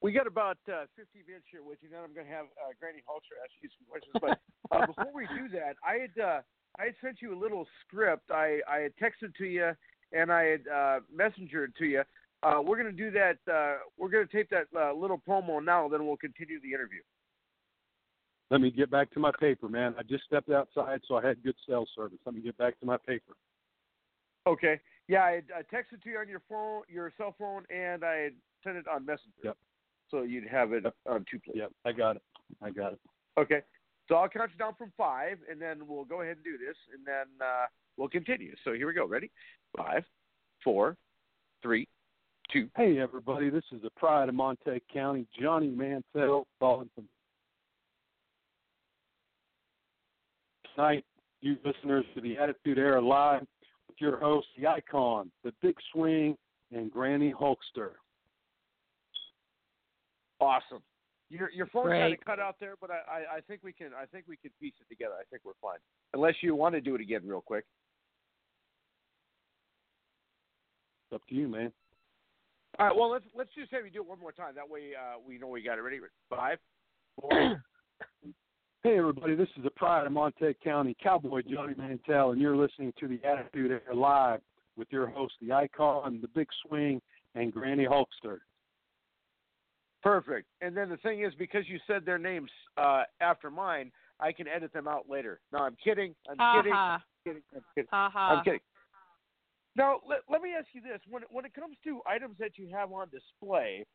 we 0.02 0.12
got 0.12 0.26
about 0.26 0.58
uh, 0.68 0.84
50 0.96 1.22
minutes 1.26 1.46
here 1.50 1.62
with 1.62 1.78
you. 1.80 1.88
Then 1.90 2.00
I'm 2.04 2.12
going 2.12 2.26
to 2.26 2.32
have 2.32 2.46
uh, 2.58 2.72
Granny 2.78 3.02
Hulkster 3.08 3.38
ask 3.42 3.52
you 3.62 3.68
some 3.78 3.86
questions. 3.88 4.12
But 4.20 4.40
uh, 4.76 4.86
before 4.92 5.12
we 5.14 5.26
do 5.28 5.48
that, 5.56 5.76
I 5.86 5.98
had 6.02 6.22
uh, 6.22 6.40
I 6.78 6.86
had 6.86 6.94
sent 7.00 7.22
you 7.22 7.34
a 7.34 7.38
little 7.38 7.66
script. 7.86 8.30
I, 8.30 8.60
I 8.68 8.78
had 8.78 8.92
texted 8.96 9.34
to 9.36 9.44
you 9.44 9.72
and 10.12 10.32
I 10.32 10.44
had 10.44 10.68
uh, 10.68 11.00
messengered 11.14 11.74
to 11.78 11.84
you. 11.84 12.02
Uh, 12.42 12.60
we're 12.64 12.80
going 12.80 12.94
to 12.94 13.02
do 13.02 13.10
that. 13.12 13.38
Uh, 13.50 13.78
we're 13.98 14.08
going 14.08 14.26
to 14.26 14.32
tape 14.32 14.50
that 14.50 14.66
uh, 14.76 14.92
little 14.92 15.20
promo 15.28 15.64
now. 15.64 15.88
Then 15.88 16.06
we'll 16.06 16.16
continue 16.16 16.60
the 16.60 16.68
interview. 16.68 17.00
Let 18.50 18.60
me 18.60 18.70
get 18.70 18.90
back 18.90 19.10
to 19.12 19.20
my 19.20 19.30
paper, 19.40 19.68
man. 19.68 19.94
I 19.98 20.02
just 20.02 20.24
stepped 20.24 20.50
outside, 20.50 21.00
so 21.08 21.16
I 21.16 21.26
had 21.26 21.42
good 21.42 21.54
cell 21.68 21.86
service. 21.96 22.18
Let 22.26 22.34
me 22.34 22.42
get 22.42 22.56
back 22.58 22.78
to 22.80 22.86
my 22.86 22.96
paper. 22.98 23.32
Okay. 24.46 24.80
Yeah, 25.08 25.22
I 25.22 25.42
I 25.54 25.62
texted 25.74 26.02
to 26.04 26.10
you 26.10 26.18
on 26.18 26.28
your 26.28 26.42
phone, 26.48 26.82
your 26.88 27.12
cell 27.16 27.34
phone, 27.38 27.64
and 27.70 28.04
I 28.04 28.30
sent 28.62 28.76
it 28.76 28.86
on 28.88 29.06
Messenger. 29.06 29.30
Yep. 29.44 29.56
So 30.10 30.22
you'd 30.22 30.48
have 30.48 30.72
it 30.72 30.84
on 31.06 31.24
two 31.30 31.38
places. 31.38 31.60
Yep, 31.62 31.72
I 31.86 31.92
got 31.92 32.16
it. 32.16 32.22
I 32.60 32.70
got 32.70 32.92
it. 32.92 33.00
Okay. 33.38 33.62
So 34.08 34.16
I'll 34.16 34.28
count 34.28 34.50
you 34.52 34.58
down 34.58 34.74
from 34.76 34.92
five, 34.96 35.38
and 35.50 35.60
then 35.60 35.86
we'll 35.86 36.04
go 36.04 36.20
ahead 36.20 36.36
and 36.36 36.44
do 36.44 36.58
this, 36.58 36.76
and 36.92 37.06
then 37.06 37.26
uh, 37.40 37.66
we'll 37.96 38.08
continue. 38.08 38.54
So 38.64 38.72
here 38.74 38.86
we 38.86 38.94
go. 38.94 39.06
Ready? 39.06 39.30
Five, 39.76 40.04
four, 40.62 40.96
three, 41.62 41.88
two. 42.52 42.68
Hey, 42.76 42.98
everybody, 42.98 43.50
this 43.50 43.64
is 43.72 43.82
the 43.82 43.90
pride 43.96 44.28
of 44.28 44.34
Montague 44.34 44.80
County, 44.92 45.26
Johnny 45.40 45.68
Mantell, 45.68 46.46
calling 46.58 46.90
from 46.94 47.04
tonight. 50.74 51.04
You 51.40 51.56
listeners 51.64 52.04
to 52.14 52.20
the 52.20 52.36
Attitude 52.38 52.78
Era 52.78 53.00
Live 53.00 53.40
with 53.88 53.96
your 53.98 54.18
host, 54.18 54.46
the 54.58 54.66
icon, 54.66 55.30
the 55.44 55.52
big 55.62 55.74
swing, 55.92 56.36
and 56.72 56.90
Granny 56.90 57.32
Hulkster. 57.32 57.92
Awesome. 60.40 60.82
Your 61.30 61.50
your 61.50 61.66
phone 61.66 61.88
kind 61.88 62.12
of 62.12 62.20
cut 62.24 62.38
out 62.38 62.56
there, 62.60 62.74
but 62.80 62.90
I, 62.90 63.00
I 63.10 63.36
I 63.36 63.40
think 63.40 63.62
we 63.62 63.72
can 63.72 63.88
I 63.98 64.04
think 64.06 64.26
we 64.28 64.36
can 64.36 64.50
piece 64.60 64.74
it 64.80 64.92
together. 64.92 65.14
I 65.18 65.24
think 65.30 65.42
we're 65.44 65.52
fine. 65.62 65.78
Unless 66.12 66.34
you 66.42 66.54
want 66.54 66.74
to 66.74 66.80
do 66.80 66.94
it 66.94 67.00
again 67.00 67.22
real 67.24 67.40
quick. 67.40 67.64
It's 71.10 71.14
up 71.14 71.26
to 71.28 71.34
you, 71.34 71.48
man. 71.48 71.72
All 72.78 72.86
right. 72.86 72.96
Well, 72.96 73.10
let's 73.10 73.24
let's 73.36 73.50
just 73.56 73.70
have 73.72 73.84
you 73.84 73.90
do 73.90 74.00
it 74.00 74.08
one 74.08 74.20
more 74.20 74.32
time. 74.32 74.54
That 74.54 74.68
way 74.68 74.90
uh, 74.98 75.18
we 75.26 75.38
know 75.38 75.48
we 75.48 75.62
got 75.62 75.78
it 75.78 75.82
ready. 75.82 76.00
Five, 76.28 76.58
four. 77.20 77.62
Hey, 78.84 78.98
everybody, 78.98 79.36
this 79.36 79.46
is 79.56 79.62
the 79.62 79.70
pride 79.70 80.06
of 80.06 80.12
Montague 80.12 80.54
County, 80.64 80.96
Cowboy 81.00 81.42
Johnny 81.48 81.72
Mantell, 81.78 82.32
and 82.32 82.40
you're 82.40 82.56
listening 82.56 82.92
to 82.98 83.06
the 83.06 83.20
Attitude 83.24 83.70
Era 83.70 83.94
Live 83.94 84.40
with 84.76 84.88
your 84.90 85.06
host, 85.06 85.34
the 85.40 85.52
icon, 85.52 86.18
the 86.20 86.26
big 86.26 86.48
swing, 86.66 87.00
and 87.36 87.52
Granny 87.52 87.86
Hulkster. 87.86 88.38
Perfect. 90.02 90.48
And 90.62 90.76
then 90.76 90.88
the 90.88 90.96
thing 90.96 91.22
is, 91.22 91.32
because 91.38 91.62
you 91.68 91.78
said 91.86 92.04
their 92.04 92.18
names 92.18 92.50
uh, 92.76 93.04
after 93.20 93.52
mine, 93.52 93.92
I 94.18 94.32
can 94.32 94.48
edit 94.48 94.72
them 94.72 94.88
out 94.88 95.08
later. 95.08 95.38
No, 95.52 95.60
I'm 95.60 95.76
kidding. 95.82 96.16
I'm 96.28 96.58
kidding. 96.58 96.72
Ha 96.72 96.94
I'm 96.94 97.00
kidding. 97.24 97.42
I'm 97.54 97.62
kidding. 97.76 97.88
ha. 97.92 98.10
Ha 98.12 98.28
I'm 98.36 98.44
kidding. 98.44 98.60
Now, 99.76 100.00
let, 100.08 100.20
let 100.28 100.42
me 100.42 100.50
ask 100.56 100.68
you 100.72 100.80
this: 100.80 101.00
when 101.08 101.22
when 101.30 101.44
it 101.44 101.54
comes 101.54 101.76
to 101.84 102.00
items 102.06 102.36
that 102.38 102.58
you 102.58 102.68
have 102.72 102.92
on 102.92 103.08
display, 103.08 103.86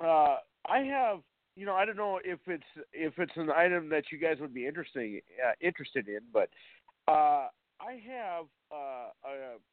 uh, 0.00 0.36
I 0.66 0.78
have, 0.78 1.20
you 1.56 1.66
know, 1.66 1.74
I 1.74 1.84
don't 1.84 1.96
know 1.96 2.20
if 2.24 2.38
it's 2.46 2.62
if 2.92 3.12
it's 3.18 3.36
an 3.36 3.50
item 3.50 3.88
that 3.90 4.04
you 4.10 4.18
guys 4.18 4.38
would 4.40 4.54
be 4.54 4.66
interesting 4.66 5.20
uh, 5.46 5.52
interested 5.60 6.08
in, 6.08 6.20
but 6.32 6.48
uh, 7.06 7.48
I 7.80 8.00
have 8.06 8.46
uh, 8.72 9.10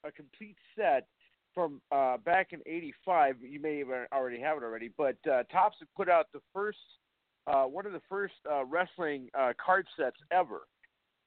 a, 0.04 0.08
a 0.08 0.12
complete 0.12 0.58
set 0.76 1.08
from 1.54 1.82
uh, 1.92 2.18
back 2.18 2.52
in 2.52 2.60
'85. 2.66 3.38
You 3.42 3.62
may 3.62 3.80
have 3.80 3.88
already 4.12 4.40
have 4.42 4.58
it 4.58 4.64
already, 4.64 4.92
but 4.98 5.16
uh, 5.32 5.44
Topps 5.52 5.78
had 5.80 5.88
put 5.96 6.10
out 6.10 6.28
the 6.34 6.42
first 6.54 6.78
uh, 7.48 7.64
one 7.64 7.86
of 7.86 7.94
the 7.94 8.02
first 8.10 8.34
wrestling 8.68 9.30
card 9.66 9.88
sets 9.98 10.18
ever, 10.32 10.62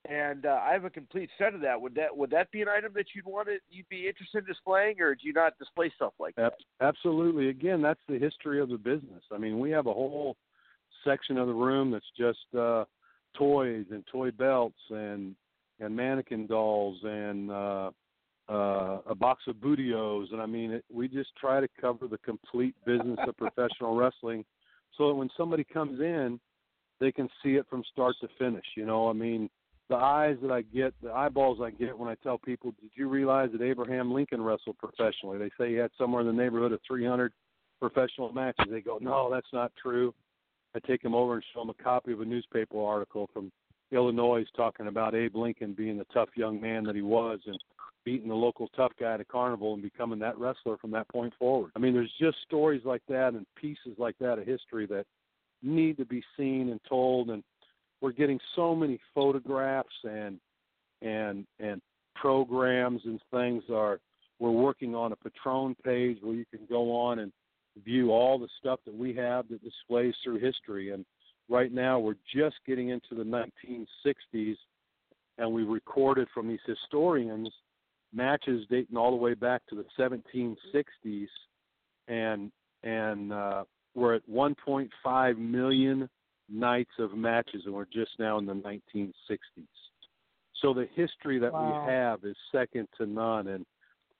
and 0.08 0.44
uh, 0.44 0.60
I 0.62 0.72
have 0.72 0.84
a 0.84 0.90
complete 0.90 1.30
set 1.38 1.54
of 1.54 1.60
that. 1.62 1.80
Would 1.80 1.94
that 1.94 2.14
would 2.16 2.30
that 2.30 2.50
be 2.50 2.62
an 2.62 2.68
item 2.68 2.92
that 2.94 3.06
you'd 3.14 3.24
want 3.24 3.48
to 3.48 3.58
you'd 3.70 3.88
be 3.88 4.06
interested 4.06 4.38
in 4.38 4.44
displaying, 4.44 5.00
or 5.00 5.14
do 5.14 5.26
you 5.26 5.32
not 5.32 5.58
display 5.58 5.90
stuff 5.96 6.12
like 6.18 6.34
that? 6.36 6.54
Absolutely. 6.80 7.48
Again, 7.48 7.80
that's 7.80 8.00
the 8.08 8.18
history 8.18 8.60
of 8.60 8.68
the 8.68 8.76
business. 8.76 9.22
I 9.32 9.38
mean, 9.38 9.58
we 9.58 9.70
have 9.70 9.86
a 9.86 9.92
whole 9.92 10.36
section 11.04 11.38
of 11.38 11.46
the 11.46 11.54
room 11.54 11.90
that's 11.90 12.04
just 12.16 12.54
uh, 12.58 12.84
toys 13.36 13.86
and 13.90 14.04
toy 14.10 14.30
belts 14.30 14.78
and 14.90 15.34
and 15.80 15.94
mannequin 15.96 16.46
dolls 16.46 16.98
and 17.02 17.50
uh, 17.50 17.90
uh, 18.48 18.98
a 19.06 19.14
box 19.14 19.44
of 19.48 19.56
bootios, 19.56 20.32
and 20.32 20.40
I 20.40 20.46
mean, 20.46 20.72
it, 20.72 20.84
we 20.92 21.08
just 21.08 21.30
try 21.40 21.60
to 21.60 21.68
cover 21.80 22.06
the 22.06 22.18
complete 22.18 22.74
business 22.84 23.18
of 23.26 23.36
professional 23.36 23.96
wrestling, 23.96 24.44
so 24.96 25.08
that 25.08 25.14
when 25.14 25.30
somebody 25.36 25.64
comes 25.64 26.00
in, 26.00 26.38
they 27.00 27.10
can 27.10 27.28
see 27.42 27.54
it 27.54 27.66
from 27.70 27.82
start 27.90 28.14
to 28.20 28.28
finish. 28.38 28.64
You 28.76 28.84
know, 28.84 29.08
I 29.08 29.14
mean, 29.14 29.48
the 29.90 29.96
eyes 29.96 30.36
that 30.42 30.50
I 30.50 30.62
get, 30.62 30.94
the 31.02 31.12
eyeballs 31.12 31.58
I 31.62 31.70
get 31.70 31.98
when 31.98 32.08
I 32.08 32.14
tell 32.22 32.38
people, 32.38 32.72
did 32.80 32.90
you 32.94 33.08
realize 33.08 33.50
that 33.52 33.62
Abraham 33.62 34.12
Lincoln 34.12 34.42
wrestled 34.42 34.78
professionally? 34.78 35.38
They 35.38 35.50
say 35.58 35.70
he 35.70 35.76
had 35.76 35.90
somewhere 35.98 36.22
in 36.22 36.26
the 36.26 36.32
neighborhood 36.32 36.72
of 36.72 36.80
300 36.86 37.32
professional 37.80 38.32
matches. 38.32 38.66
They 38.70 38.80
go, 38.80 38.98
no, 39.00 39.30
that's 39.30 39.52
not 39.52 39.72
true. 39.80 40.14
I 40.74 40.80
take 40.86 41.02
them 41.02 41.14
over 41.14 41.34
and 41.34 41.44
show 41.52 41.60
them 41.60 41.70
a 41.70 41.82
copy 41.82 42.12
of 42.12 42.20
a 42.20 42.24
newspaper 42.24 42.82
article 42.82 43.28
from 43.32 43.52
Illinois 43.92 44.44
talking 44.56 44.86
about 44.86 45.14
Abe 45.14 45.36
Lincoln 45.36 45.74
being 45.74 45.98
the 45.98 46.06
tough 46.12 46.30
young 46.34 46.60
man 46.60 46.84
that 46.84 46.96
he 46.96 47.02
was 47.02 47.40
and 47.46 47.58
beating 48.04 48.28
the 48.28 48.34
local 48.34 48.68
tough 48.76 48.92
guy 48.98 49.14
at 49.14 49.20
a 49.20 49.24
carnival 49.24 49.74
and 49.74 49.82
becoming 49.82 50.18
that 50.18 50.38
wrestler 50.38 50.76
from 50.78 50.90
that 50.90 51.08
point 51.08 51.32
forward. 51.38 51.70
I 51.76 51.78
mean, 51.78 51.94
there's 51.94 52.12
just 52.20 52.38
stories 52.42 52.82
like 52.84 53.02
that 53.08 53.34
and 53.34 53.46
pieces 53.56 53.98
like 53.98 54.16
that 54.18 54.38
of 54.38 54.46
history 54.46 54.86
that 54.86 55.06
need 55.62 55.96
to 55.98 56.04
be 56.04 56.22
seen 56.36 56.70
and 56.70 56.80
told 56.88 57.30
and 57.30 57.42
we're 58.04 58.12
getting 58.12 58.38
so 58.54 58.76
many 58.76 59.00
photographs 59.14 59.88
and 60.04 60.38
and 61.00 61.46
and 61.58 61.80
programs 62.14 63.00
and 63.06 63.18
things 63.30 63.62
are 63.72 63.98
we're 64.38 64.50
working 64.50 64.94
on 64.94 65.12
a 65.12 65.16
patron 65.16 65.74
page 65.82 66.18
where 66.20 66.34
you 66.34 66.44
can 66.50 66.66
go 66.68 66.94
on 66.94 67.20
and 67.20 67.32
view 67.82 68.10
all 68.10 68.38
the 68.38 68.48
stuff 68.60 68.78
that 68.84 68.94
we 68.94 69.14
have 69.14 69.48
that 69.48 69.64
displays 69.64 70.14
through 70.22 70.38
history. 70.38 70.90
And 70.90 71.06
right 71.48 71.72
now 71.72 71.98
we're 71.98 72.18
just 72.36 72.56
getting 72.66 72.90
into 72.90 73.14
the 73.14 73.24
1960s 73.24 74.56
and 75.38 75.50
we 75.50 75.62
recorded 75.62 76.28
from 76.34 76.46
these 76.46 76.60
historians 76.66 77.48
matches 78.12 78.66
dating 78.68 78.98
all 78.98 79.12
the 79.12 79.16
way 79.16 79.32
back 79.32 79.62
to 79.70 79.76
the 79.76 79.86
1760s 79.98 81.26
and 82.08 82.52
and 82.82 83.32
uh, 83.32 83.64
we're 83.94 84.14
at 84.16 84.28
1.5 84.30 85.38
million 85.38 86.06
nights 86.50 86.90
of 86.98 87.14
matches 87.14 87.62
and 87.64 87.74
we're 87.74 87.84
just 87.86 88.10
now 88.18 88.38
in 88.38 88.46
the 88.46 88.52
1960s 88.54 89.66
so 90.62 90.72
the 90.72 90.88
history 90.94 91.38
that 91.38 91.52
Wow. 91.52 91.82
we 91.84 91.90
have 91.90 92.24
is 92.24 92.36
second 92.52 92.88
to 92.98 93.06
none. 93.06 93.48
And 93.48 93.66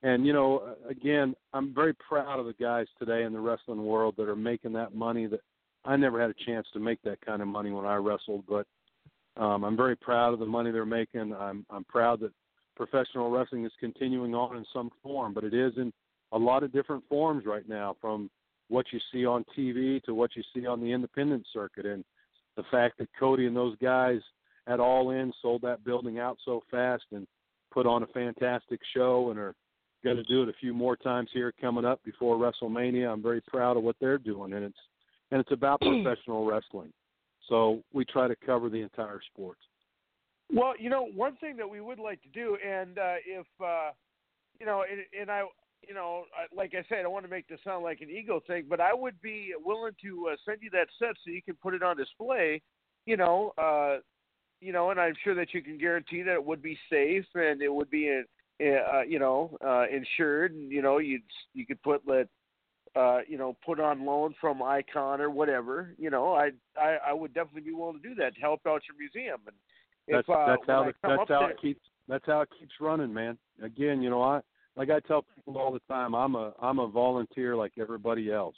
and 0.02 0.26
you 0.26 0.32
know 0.32 0.74
again 0.88 1.34
i'm 1.54 1.74
very 1.74 1.94
proud 1.94 2.38
of 2.38 2.46
the 2.46 2.52
guys 2.54 2.86
today 2.98 3.22
in 3.22 3.32
the 3.32 3.40
wrestling 3.40 3.84
world 3.84 4.14
that 4.18 4.28
are 4.28 4.36
making 4.36 4.72
that 4.72 4.94
money 4.94 5.26
that 5.26 5.40
i 5.84 5.96
never 5.96 6.20
had 6.20 6.30
a 6.30 6.44
chance 6.44 6.66
to 6.72 6.78
make 6.80 7.00
that 7.02 7.20
kind 7.24 7.40
of 7.40 7.48
money 7.48 7.70
when 7.70 7.86
i 7.86 7.94
wrestled 7.96 8.44
but 8.48 8.66
um 9.42 9.64
i'm 9.64 9.76
very 9.76 9.96
proud 9.96 10.32
of 10.34 10.38
the 10.40 10.46
money 10.46 10.70
they're 10.70 10.84
making. 10.84 11.32
I'm 11.34 11.64
i'm 11.70 11.84
proud 11.84 12.20
that 12.20 12.32
professional 12.76 13.30
wrestling 13.30 13.64
is 13.64 13.72
continuing 13.80 14.34
on 14.34 14.56
in 14.56 14.66
some 14.72 14.90
form 15.02 15.32
but 15.32 15.44
it 15.44 15.54
is 15.54 15.72
in 15.76 15.92
a 16.32 16.38
lot 16.38 16.62
of 16.62 16.72
different 16.72 17.04
forms 17.08 17.46
right 17.46 17.68
now 17.68 17.96
from 18.00 18.28
what 18.68 18.86
you 18.92 19.00
see 19.12 19.24
on 19.24 19.44
tv 19.56 20.02
to 20.02 20.14
what 20.14 20.34
you 20.36 20.42
see 20.54 20.66
on 20.66 20.80
the 20.80 20.90
independent 20.92 21.46
circuit. 21.52 21.86
And 21.86 22.04
the 22.56 22.64
fact 22.70 22.98
that 22.98 23.08
cody 23.18 23.46
and 23.46 23.56
those 23.56 23.76
guys 23.82 24.20
at 24.66 24.80
all 24.80 25.10
in 25.10 25.32
sold 25.42 25.62
that 25.62 25.84
building 25.84 26.18
out 26.18 26.38
so 26.44 26.62
fast 26.70 27.04
and 27.12 27.26
put 27.72 27.86
on 27.86 28.02
a 28.02 28.06
fantastic 28.08 28.80
show 28.94 29.30
and 29.30 29.38
are 29.38 29.54
going 30.04 30.16
to 30.16 30.22
do 30.24 30.42
it 30.42 30.48
a 30.48 30.54
few 30.60 30.72
more 30.72 30.96
times 30.96 31.28
here 31.32 31.52
coming 31.60 31.84
up 31.84 32.02
before 32.04 32.36
WrestleMania. 32.36 33.10
I'm 33.10 33.22
very 33.22 33.40
proud 33.40 33.76
of 33.76 33.82
what 33.82 33.96
they're 34.00 34.18
doing, 34.18 34.52
and 34.52 34.64
it's 34.64 34.78
and 35.30 35.40
it's 35.40 35.52
about 35.52 35.80
professional 35.80 36.44
wrestling. 36.44 36.92
So 37.48 37.82
we 37.92 38.04
try 38.04 38.28
to 38.28 38.36
cover 38.46 38.68
the 38.68 38.80
entire 38.80 39.20
sport. 39.32 39.58
Well, 40.52 40.74
you 40.78 40.90
know, 40.90 41.08
one 41.14 41.36
thing 41.36 41.56
that 41.56 41.68
we 41.68 41.80
would 41.80 41.98
like 41.98 42.22
to 42.22 42.28
do, 42.28 42.56
and 42.64 42.98
uh, 42.98 43.14
if 43.26 43.46
uh, 43.62 43.90
you 44.60 44.66
know, 44.66 44.84
and, 44.90 45.00
and 45.18 45.30
I, 45.30 45.42
you 45.88 45.94
know, 45.94 46.24
like 46.54 46.72
I 46.74 46.84
said, 46.88 46.98
I 46.98 47.02
don't 47.02 47.12
want 47.12 47.24
to 47.24 47.30
make 47.30 47.48
this 47.48 47.60
sound 47.64 47.84
like 47.84 48.00
an 48.00 48.10
ego 48.10 48.40
thing, 48.46 48.64
but 48.68 48.80
I 48.80 48.94
would 48.94 49.20
be 49.20 49.52
willing 49.64 49.92
to 50.02 50.28
uh, 50.32 50.36
send 50.44 50.58
you 50.62 50.70
that 50.70 50.88
set 50.98 51.16
so 51.24 51.30
you 51.30 51.42
can 51.42 51.56
put 51.62 51.74
it 51.74 51.82
on 51.82 51.96
display. 51.96 52.62
You 53.06 53.16
know, 53.16 53.52
uh, 53.58 53.98
you 54.60 54.72
know, 54.72 54.90
and 54.90 55.00
I'm 55.00 55.14
sure 55.22 55.34
that 55.34 55.52
you 55.52 55.62
can 55.62 55.78
guarantee 55.78 56.22
that 56.22 56.34
it 56.34 56.44
would 56.44 56.62
be 56.62 56.78
safe 56.90 57.26
and 57.34 57.60
it 57.60 57.72
would 57.72 57.90
be, 57.90 58.22
uh, 58.60 58.64
uh, 58.64 59.02
you 59.02 59.18
know, 59.18 59.56
uh, 59.64 59.84
insured, 59.90 60.52
and 60.52 60.70
you 60.70 60.82
know, 60.82 60.98
you'd 60.98 61.22
you 61.54 61.66
could 61.66 61.82
put 61.82 62.02
let. 62.06 62.28
Uh, 62.96 63.18
you 63.26 63.36
know, 63.36 63.56
put 63.66 63.80
on 63.80 64.06
loan 64.06 64.32
from 64.40 64.62
Icon 64.62 65.20
or 65.20 65.28
whatever. 65.28 65.92
You 65.98 66.10
know, 66.10 66.32
I, 66.32 66.52
I 66.78 66.98
I 67.08 67.12
would 67.12 67.34
definitely 67.34 67.62
be 67.62 67.72
willing 67.72 68.00
to 68.00 68.08
do 68.08 68.14
that 68.14 68.36
to 68.36 68.40
help 68.40 68.60
out 68.68 68.82
your 68.86 68.96
museum. 68.96 69.40
And 69.48 69.56
if 70.06 70.24
That's 70.24 70.28
uh, 70.28 70.46
that's 70.46 70.62
how 70.68 70.82
I 70.82 70.86
the, 70.86 70.92
come 71.02 71.16
that's 71.16 71.28
how 71.28 71.40
there, 71.40 71.50
it 71.50 71.60
keeps 71.60 71.80
that's 72.06 72.24
how 72.24 72.42
it 72.42 72.50
keeps 72.56 72.70
running, 72.80 73.12
man. 73.12 73.36
Again, 73.60 74.00
you 74.00 74.10
know, 74.10 74.22
I 74.22 74.42
like 74.76 74.90
I 74.90 75.00
tell 75.00 75.24
people 75.34 75.58
all 75.58 75.72
the 75.72 75.80
time, 75.88 76.14
I'm 76.14 76.34
a 76.34 76.52
I'm 76.60 76.78
a 76.78 76.88
volunteer 76.88 77.56
like 77.56 77.72
everybody 77.78 78.32
else. 78.32 78.56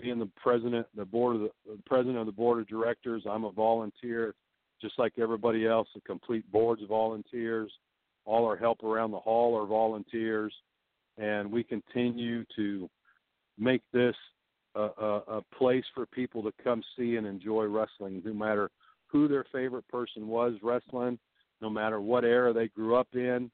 Being 0.00 0.18
the 0.18 0.30
president, 0.42 0.86
the 0.96 1.04
board 1.04 1.36
of 1.36 1.42
the, 1.42 1.50
the 1.66 1.82
president 1.84 2.18
of 2.18 2.26
the 2.26 2.32
board 2.32 2.60
of 2.60 2.68
directors, 2.68 3.24
I'm 3.28 3.44
a 3.44 3.52
volunteer, 3.52 4.34
just 4.80 4.98
like 4.98 5.12
everybody 5.18 5.66
else. 5.66 5.88
The 5.94 6.00
complete 6.02 6.50
board's 6.50 6.82
volunteers. 6.88 7.70
All 8.24 8.46
our 8.46 8.56
help 8.56 8.82
around 8.82 9.10
the 9.10 9.18
hall 9.18 9.56
are 9.56 9.66
volunteers, 9.66 10.54
and 11.18 11.50
we 11.50 11.64
continue 11.64 12.44
to 12.56 12.88
make 13.58 13.82
this 13.92 14.14
a, 14.74 14.80
a, 14.80 15.22
a 15.28 15.42
place 15.56 15.84
for 15.94 16.06
people 16.06 16.42
to 16.42 16.52
come 16.62 16.82
see 16.96 17.16
and 17.16 17.26
enjoy 17.26 17.64
wrestling, 17.64 18.22
no 18.24 18.32
matter 18.32 18.70
who 19.06 19.26
their 19.26 19.44
favorite 19.52 19.88
person 19.88 20.28
was 20.28 20.54
wrestling, 20.62 21.18
no 21.60 21.68
matter 21.68 22.00
what 22.00 22.24
era 22.24 22.52
they 22.52 22.68
grew 22.68 22.94
up 22.96 23.08
in. 23.14 23.50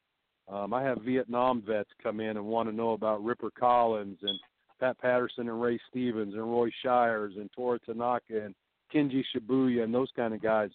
Um, 0.49 0.72
I 0.72 0.82
have 0.82 1.03
Vietnam 1.03 1.62
vets 1.66 1.90
come 2.03 2.20
in 2.20 2.36
and 2.36 2.44
want 2.44 2.68
to 2.68 2.74
know 2.74 2.92
about 2.92 3.24
Ripper 3.24 3.51
Collins 3.59 4.18
and 4.22 4.38
Pat 4.78 4.99
Patterson 4.99 5.49
and 5.49 5.61
Ray 5.61 5.80
Stevens 5.90 6.34
and 6.34 6.42
Roy 6.42 6.70
Shires 6.84 7.34
and 7.36 7.51
Toru 7.53 7.78
Tanaka 7.84 8.44
and 8.44 8.55
Kinji 8.94 9.22
Shibuya 9.34 9.82
and 9.82 9.92
those 9.92 10.11
kind 10.14 10.34
of 10.34 10.42
guys. 10.42 10.70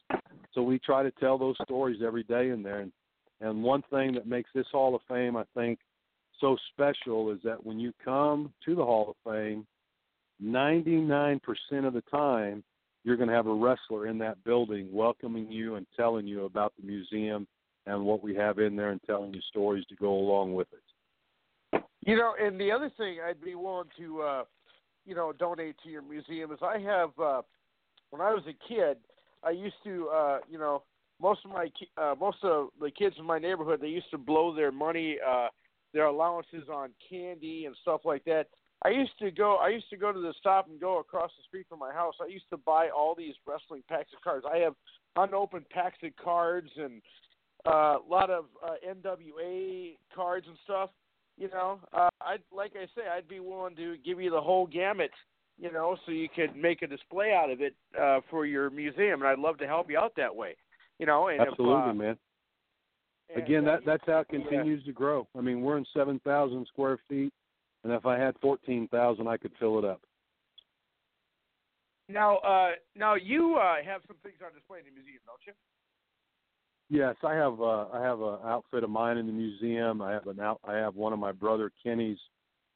So 0.53 0.61
we 0.63 0.79
try 0.79 1.03
to 1.03 1.11
tell 1.11 1.37
those 1.37 1.55
stories 1.63 2.01
every 2.05 2.23
day 2.23 2.49
in 2.49 2.63
there. 2.63 2.79
And, 2.79 2.91
and 3.39 3.63
one 3.63 3.83
thing 3.89 4.13
that 4.13 4.27
makes 4.27 4.49
this 4.53 4.65
Hall 4.71 4.95
of 4.95 5.01
Fame, 5.07 5.37
I 5.37 5.43
think, 5.55 5.79
so 6.39 6.57
special 6.73 7.31
is 7.31 7.39
that 7.43 7.65
when 7.65 7.79
you 7.79 7.93
come 8.03 8.51
to 8.65 8.75
the 8.75 8.83
Hall 8.83 9.15
of 9.15 9.31
Fame, 9.31 9.65
99% 10.43 11.39
of 11.85 11.93
the 11.93 12.03
time, 12.11 12.63
you're 13.03 13.15
going 13.15 13.29
to 13.29 13.35
have 13.35 13.47
a 13.47 13.53
wrestler 13.53 14.07
in 14.07 14.17
that 14.19 14.43
building 14.43 14.89
welcoming 14.91 15.51
you 15.51 15.75
and 15.75 15.85
telling 15.95 16.27
you 16.27 16.45
about 16.45 16.73
the 16.79 16.85
museum 16.85 17.47
and 17.85 18.03
what 18.05 18.23
we 18.23 18.35
have 18.35 18.59
in 18.59 18.75
there 18.75 18.91
and 18.91 19.01
telling 19.03 19.33
you 19.33 19.41
stories 19.41 19.85
to 19.87 19.95
go 19.95 20.13
along 20.13 20.53
with 20.53 20.67
it. 20.71 21.83
You 22.05 22.15
know, 22.15 22.33
and 22.39 22.59
the 22.59 22.71
other 22.71 22.91
thing 22.97 23.17
I'd 23.25 23.41
be 23.41 23.55
willing 23.55 23.89
to, 23.97 24.21
uh, 24.21 24.43
you 25.05 25.15
know, 25.15 25.33
donate 25.33 25.75
to 25.83 25.89
your 25.89 26.01
museum 26.01 26.51
is 26.51 26.59
I 26.61 26.79
have, 26.79 27.09
uh, 27.19 27.41
when 28.09 28.21
I 28.21 28.31
was 28.31 28.43
a 28.47 28.67
kid, 28.67 28.97
I 29.43 29.51
used 29.51 29.75
to, 29.83 30.09
uh, 30.09 30.39
you 30.49 30.57
know, 30.57 30.83
most 31.21 31.41
of 31.45 31.51
my, 31.51 31.69
uh, 31.97 32.15
most 32.19 32.37
of 32.43 32.69
the 32.79 32.89
kids 32.89 33.15
in 33.19 33.25
my 33.25 33.37
neighborhood, 33.37 33.79
they 33.81 33.87
used 33.87 34.09
to 34.11 34.17
blow 34.17 34.55
their 34.55 34.71
money, 34.71 35.17
uh, 35.25 35.47
their 35.93 36.05
allowances 36.05 36.63
on 36.71 36.89
candy 37.07 37.65
and 37.65 37.75
stuff 37.81 38.01
like 38.03 38.23
that. 38.25 38.47
I 38.83 38.89
used 38.89 39.17
to 39.19 39.29
go, 39.29 39.57
I 39.57 39.69
used 39.69 39.89
to 39.91 39.97
go 39.97 40.11
to 40.11 40.19
the 40.19 40.33
stop 40.39 40.67
and 40.67 40.79
go 40.79 40.99
across 40.99 41.29
the 41.37 41.43
street 41.47 41.67
from 41.69 41.77
my 41.77 41.91
house. 41.91 42.15
I 42.19 42.25
used 42.25 42.49
to 42.49 42.57
buy 42.57 42.89
all 42.89 43.13
these 43.13 43.35
wrestling 43.45 43.83
packs 43.87 44.09
of 44.15 44.21
cards. 44.23 44.45
I 44.51 44.57
have 44.57 44.73
unopened 45.15 45.69
packs 45.69 45.99
of 46.03 46.15
cards 46.15 46.69
and 46.77 47.01
a 47.65 47.97
lot 48.09 48.29
of 48.29 48.45
uh, 48.65 48.73
NWA 48.87 49.97
cards 50.15 50.45
and 50.47 50.57
stuff. 50.63 50.89
You 51.37 51.49
know, 51.49 51.79
uh, 51.93 52.09
I'd 52.21 52.41
like 52.55 52.73
I 52.75 52.85
say, 52.95 53.07
I'd 53.07 53.27
be 53.27 53.39
willing 53.39 53.75
to 53.77 53.97
give 54.05 54.21
you 54.21 54.29
the 54.29 54.41
whole 54.41 54.67
gamut. 54.67 55.11
You 55.59 55.71
know, 55.71 55.95
so 56.05 56.11
you 56.11 56.27
could 56.35 56.55
make 56.55 56.81
a 56.81 56.87
display 56.87 57.33
out 57.33 57.51
of 57.51 57.61
it 57.61 57.75
uh, 57.99 58.21
for 58.29 58.45
your 58.45 58.69
museum, 58.69 59.21
and 59.21 59.27
I'd 59.27 59.37
love 59.37 59.57
to 59.59 59.67
help 59.67 59.89
you 59.89 59.97
out 59.97 60.13
that 60.17 60.35
way. 60.35 60.55
You 60.97 61.05
know, 61.05 61.27
and 61.27 61.39
Absolutely, 61.39 61.91
if, 61.91 61.95
man. 61.95 62.17
Again, 63.35 63.63
that 63.65 63.81
that's 63.85 64.03
how 64.07 64.19
it 64.19 64.29
continues 64.29 64.83
to 64.85 64.91
grow. 64.91 65.27
I 65.37 65.41
mean, 65.41 65.61
we're 65.61 65.77
in 65.77 65.85
7,000 65.93 66.67
square 66.67 66.97
feet, 67.07 67.31
and 67.83 67.93
if 67.93 68.05
I 68.05 68.17
had 68.17 68.35
14,000, 68.41 69.27
I 69.27 69.37
could 69.37 69.51
fill 69.59 69.79
it 69.79 69.85
up. 69.85 70.01
Now, 72.09 72.37
uh, 72.39 72.71
now 72.95 73.15
you 73.15 73.55
uh, 73.55 73.75
have 73.85 74.01
some 74.07 74.17
things 74.21 74.35
on 74.45 74.53
display 74.53 74.79
in 74.79 74.85
the 74.85 74.91
museum, 74.91 75.21
don't 75.25 75.39
you? 75.47 75.53
Yes, 76.91 77.15
I 77.23 77.35
have. 77.35 77.61
Uh, 77.61 77.85
I 77.93 78.01
have 78.01 78.19
an 78.19 78.39
outfit 78.43 78.83
of 78.83 78.89
mine 78.89 79.15
in 79.15 79.25
the 79.25 79.31
museum. 79.31 80.01
I 80.01 80.11
have 80.11 80.27
an 80.27 80.41
out. 80.41 80.59
I 80.65 80.73
have 80.73 80.93
one 80.95 81.13
of 81.13 81.19
my 81.19 81.31
brother 81.31 81.71
Kenny's 81.81 82.17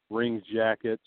rings 0.10 0.42
jackets, 0.54 1.04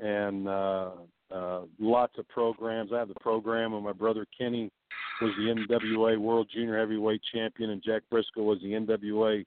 and 0.00 0.48
uh, 0.48 0.90
uh, 1.32 1.60
lots 1.78 2.18
of 2.18 2.28
programs. 2.28 2.90
I 2.92 2.98
have 2.98 3.06
the 3.06 3.20
program, 3.20 3.74
and 3.74 3.84
my 3.84 3.92
brother 3.92 4.26
Kenny 4.36 4.72
was 5.20 5.30
the 5.38 5.54
NWA 5.54 6.18
World 6.18 6.48
Junior 6.52 6.76
Heavyweight 6.80 7.20
Champion, 7.32 7.70
and 7.70 7.80
Jack 7.80 8.02
Briscoe 8.10 8.42
was 8.42 8.58
the 8.60 8.72
NWA 8.72 9.44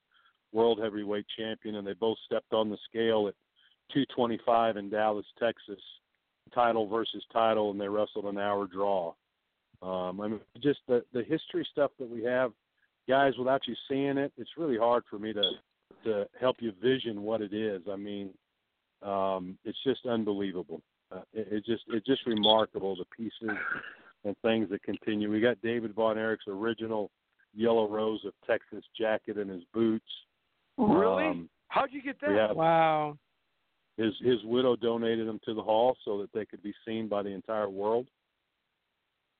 World 0.54 0.80
Heavyweight 0.82 1.26
Champion, 1.38 1.76
and 1.76 1.86
they 1.86 1.96
both 1.96 2.18
stepped 2.26 2.54
on 2.54 2.70
the 2.70 2.78
scale 2.90 3.28
at 3.28 3.34
225 3.94 4.78
in 4.78 4.90
Dallas, 4.90 5.26
Texas, 5.38 5.82
title 6.54 6.88
versus 6.88 7.26
title, 7.34 7.72
and 7.72 7.82
they 7.82 7.90
wrestled 7.90 8.24
an 8.24 8.38
hour 8.38 8.68
draw. 8.68 9.14
Um, 9.82 10.22
I 10.22 10.30
mean, 10.30 10.40
just 10.64 10.80
the 10.88 11.04
the 11.12 11.24
history 11.24 11.68
stuff 11.70 11.92
that 12.00 12.10
we 12.10 12.24
have, 12.24 12.54
guys. 13.08 13.34
Without 13.38 13.62
you 13.68 13.76
seeing 13.90 14.18
it, 14.18 14.32
it's 14.38 14.52
really 14.58 14.78
hard 14.78 15.04
for 15.10 15.20
me 15.20 15.34
to 15.34 15.44
to 16.04 16.28
help 16.40 16.58
you 16.60 16.72
vision 16.82 17.24
what 17.24 17.42
it 17.42 17.54
is. 17.54 17.82
I 17.92 17.96
mean, 17.96 18.30
um, 19.02 19.58
it's 19.66 19.78
just 19.84 20.06
unbelievable. 20.06 20.82
Uh, 21.12 21.22
it, 21.34 21.48
it 21.52 21.66
just 21.66 21.84
it's 21.88 22.06
just 22.06 22.26
remarkable 22.26 22.96
the 22.96 23.06
pieces 23.16 23.58
and 24.24 24.36
things 24.42 24.70
that 24.70 24.84
continue. 24.84 25.32
We 25.32 25.40
got 25.40 25.62
David 25.62 25.94
Von 25.94 26.18
Erich's 26.18 26.48
original 26.48 27.12
Yellow 27.54 27.88
Rose 27.88 28.22
of 28.26 28.34
Texas 28.46 28.84
jacket 28.98 29.38
and 29.38 29.50
his 29.50 29.64
boots. 29.74 30.06
Really? 30.78 31.26
Um, 31.26 31.50
How'd 31.70 31.90
you 31.92 32.02
get 32.02 32.20
that? 32.22 32.32
have 32.32 32.56
Wow. 32.56 33.18
his 33.98 34.14
his 34.22 34.44
widow 34.44 34.76
donated 34.76 35.28
them 35.28 35.40
to 35.46 35.54
the 35.54 35.62
hall 35.62 35.96
so 36.06 36.20
that 36.22 36.32
they 36.34 36.46
could 36.46 36.62
be 36.64 36.74
seen 36.86 37.08
by 37.08 37.24
the 37.24 37.30
entire 37.30 37.70
world. 37.70 38.08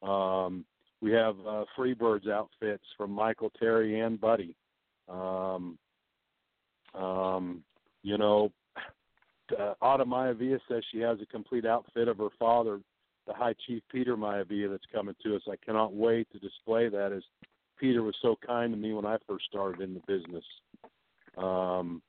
Um, 0.02 0.66
we 1.02 1.12
have 1.12 1.36
uh, 1.48 1.66
Freebirds 1.78 2.30
outfits 2.30 2.86
from 2.98 3.12
Michael, 3.12 3.52
Terry, 3.60 4.00
and 4.00 4.20
Buddy. 4.20 4.56
Um, 5.08 5.78
um, 6.94 7.64
you 8.04 8.18
know, 8.18 8.52
uh, 9.60 9.74
Ata 9.82 10.06
Maivia 10.06 10.60
says 10.70 10.84
she 10.92 11.00
has 11.00 11.20
a 11.22 11.26
complete 11.26 11.66
outfit 11.66 12.08
of 12.08 12.18
her 12.18 12.30
father, 12.40 12.80
the 13.28 13.34
High 13.34 13.56
Chief 13.68 13.84
Peter 13.92 14.16
Maivia, 14.16 14.70
that's 14.70 14.86
coming 14.94 15.16
to 15.24 15.36
us. 15.36 15.42
I 15.50 15.56
cannot 15.64 15.94
wait 15.94 16.28
to 16.32 16.40
display 16.40 16.90
that 16.90 17.12
as 17.12 17.24
Peter 17.80 18.02
was 18.02 18.16
so 18.22 18.36
kind 18.46 18.74
to 18.74 18.78
me 18.78 18.94
when 18.94 19.06
I 19.06 19.18
first 19.28 19.46
started 19.46 19.82
in 19.82 19.94
the 19.94 20.02
business. 20.08 20.46
Um, 21.38 22.02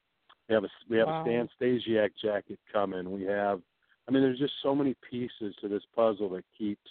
we 0.48 0.54
have 0.54 0.64
a 0.64 0.68
we 0.88 0.96
have 0.98 1.08
Wow. 1.08 1.22
a 1.22 1.24
Stan 1.24 1.48
Stasiak 1.60 2.10
jacket 2.22 2.60
coming. 2.72 3.10
We 3.10 3.24
have, 3.24 3.60
I 4.06 4.12
mean, 4.12 4.22
there's 4.22 4.38
just 4.38 4.54
so 4.62 4.74
many 4.74 4.94
pieces 5.10 5.54
to 5.60 5.68
this 5.68 5.82
puzzle 5.94 6.28
that 6.30 6.44
keeps 6.56 6.90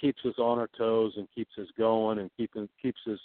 keeps 0.00 0.20
us 0.24 0.34
on 0.38 0.58
our 0.58 0.68
toes 0.76 1.12
and 1.16 1.28
keeps 1.34 1.52
us 1.58 1.68
going 1.78 2.18
and 2.18 2.30
keeping 2.36 2.68
keeps 2.80 3.00
us 3.10 3.18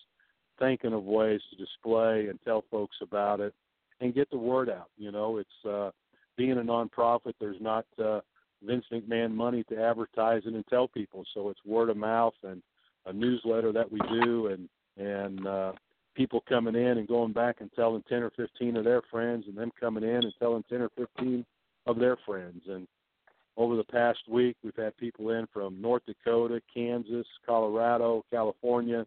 thinking 0.59 0.93
of 0.93 1.03
ways 1.03 1.41
to 1.49 1.55
display 1.57 2.27
and 2.27 2.39
tell 2.45 2.63
folks 2.69 2.97
about 3.01 3.39
it 3.39 3.53
and 3.99 4.13
get 4.13 4.29
the 4.29 4.37
word 4.37 4.69
out. 4.69 4.89
You 4.97 5.11
know, 5.11 5.37
it's 5.37 5.65
uh, 5.67 5.91
being 6.37 6.53
a 6.53 6.61
nonprofit. 6.61 7.33
There's 7.39 7.61
not 7.61 7.85
uh, 8.03 8.21
Vince 8.63 8.85
McMahon 8.91 9.33
money 9.33 9.63
to 9.69 9.81
advertise 9.81 10.43
it 10.45 10.53
and 10.53 10.65
tell 10.67 10.87
people, 10.87 11.25
so 11.33 11.49
it's 11.49 11.59
word 11.65 11.89
of 11.89 11.97
mouth 11.97 12.33
and 12.43 12.61
a 13.05 13.13
newsletter 13.13 13.71
that 13.71 13.91
we 13.91 13.99
do 14.21 14.47
and 14.47 14.69
and 14.97 15.47
uh, 15.47 15.71
people 16.15 16.43
coming 16.47 16.75
in 16.75 16.97
and 16.97 17.07
going 17.07 17.31
back 17.31 17.57
and 17.61 17.71
telling 17.73 18.03
10 18.09 18.23
or 18.23 18.31
15 18.31 18.77
of 18.77 18.83
their 18.83 19.01
friends 19.09 19.45
and 19.47 19.57
them 19.57 19.71
coming 19.79 20.03
in 20.03 20.15
and 20.15 20.33
telling 20.39 20.63
10 20.69 20.81
or 20.81 20.89
15 20.97 21.45
of 21.87 21.97
their 21.97 22.17
friends 22.25 22.61
and 22.67 22.87
over 23.57 23.75
the 23.75 23.83
past 23.83 24.19
week 24.29 24.55
we've 24.63 24.75
had 24.75 24.95
people 24.97 25.31
in 25.31 25.47
from 25.53 25.81
North 25.81 26.03
Dakota, 26.05 26.61
Kansas, 26.73 27.27
Colorado, 27.45 28.23
California, 28.31 29.05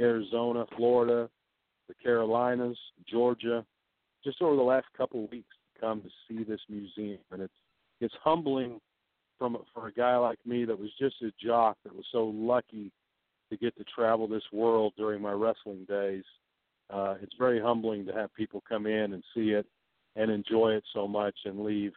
Arizona, 0.00 0.64
Florida, 0.76 1.28
the 1.88 1.94
Carolinas, 2.02 2.78
Georgia, 3.08 3.64
just 4.24 4.40
over 4.40 4.56
the 4.56 4.62
last 4.62 4.86
couple 4.96 5.24
of 5.24 5.30
weeks 5.30 5.54
to 5.74 5.80
come 5.80 6.02
to 6.02 6.08
see 6.28 6.44
this 6.44 6.60
museum 6.68 7.18
and 7.30 7.42
it's 7.42 7.52
it's 8.00 8.14
humbling 8.22 8.80
from 9.38 9.56
for 9.74 9.88
a 9.88 9.92
guy 9.92 10.16
like 10.16 10.38
me 10.46 10.64
that 10.64 10.78
was 10.78 10.90
just 10.98 11.16
a 11.22 11.32
jock 11.44 11.76
that 11.84 11.94
was 11.94 12.04
so 12.12 12.26
lucky 12.26 12.92
to 13.50 13.56
get 13.56 13.76
to 13.76 13.84
travel 13.84 14.26
this 14.26 14.42
world 14.52 14.92
during 14.96 15.20
my 15.20 15.32
wrestling 15.32 15.84
days. 15.88 16.24
Uh, 16.90 17.14
it's 17.20 17.34
very 17.38 17.60
humbling 17.60 18.06
to 18.06 18.12
have 18.12 18.34
people 18.34 18.62
come 18.68 18.86
in 18.86 19.12
and 19.12 19.22
see 19.34 19.50
it 19.50 19.66
and 20.16 20.30
enjoy 20.30 20.70
it 20.72 20.84
so 20.94 21.06
much 21.06 21.34
and 21.44 21.64
leave 21.64 21.92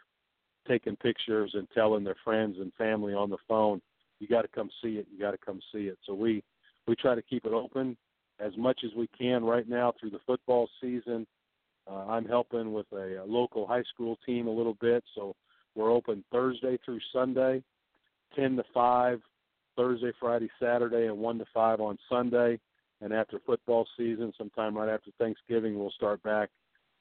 taking 0.68 0.96
pictures 0.96 1.52
and 1.54 1.68
telling 1.74 2.04
their 2.04 2.16
friends 2.24 2.58
and 2.60 2.74
family 2.74 3.14
on 3.14 3.30
the 3.30 3.38
phone, 3.48 3.82
you 4.20 4.28
got 4.28 4.44
to 4.44 4.48
come 4.48 4.70
see 4.82 4.98
it. 4.98 5.08
You 5.12 5.20
got 5.20 5.32
to 5.32 5.38
come 5.38 5.60
see 5.74 5.88
it. 5.88 5.98
So 6.06 6.14
we 6.14 6.44
we 6.88 6.96
try 6.96 7.16
to 7.16 7.22
keep 7.22 7.46
it 7.46 7.54
open 7.54 7.98
as 8.40 8.56
much 8.58 8.82
as 8.84 8.92
we 8.96 9.08
can 9.18 9.44
right 9.44 9.68
now 9.68 9.94
through 10.00 10.12
the 10.12 10.20
football 10.26 10.70
season. 10.82 11.26
Uh, 11.90 12.06
I'm 12.08 12.26
helping 12.26 12.74
with 12.74 12.88
a, 12.92 13.24
a 13.24 13.26
local 13.26 13.68
high 13.68 13.84
school 13.94 14.18
team 14.26 14.48
a 14.48 14.52
little 14.52 14.78
bit, 14.82 15.04
so 15.16 15.36
we're 15.76 15.92
open 15.92 16.24
Thursday 16.32 16.78
through 16.84 17.00
Sunday, 17.14 17.64
10 18.36 18.56
to 18.58 18.64
5, 18.74 19.20
Thursday, 19.76 20.12
Friday, 20.20 20.50
Saturday, 20.60 21.08
and 21.08 21.18
1 21.18 21.38
to 21.40 21.46
5 21.54 21.82
on 21.82 21.98
Sunday. 22.10 22.60
And 23.02 23.14
after 23.14 23.40
football 23.46 23.86
season, 23.98 24.34
sometime 24.38 24.78
right 24.78 24.90
after 24.90 25.12
Thanksgiving, 25.20 25.78
we'll 25.78 25.92
start 25.92 26.24
back 26.24 26.50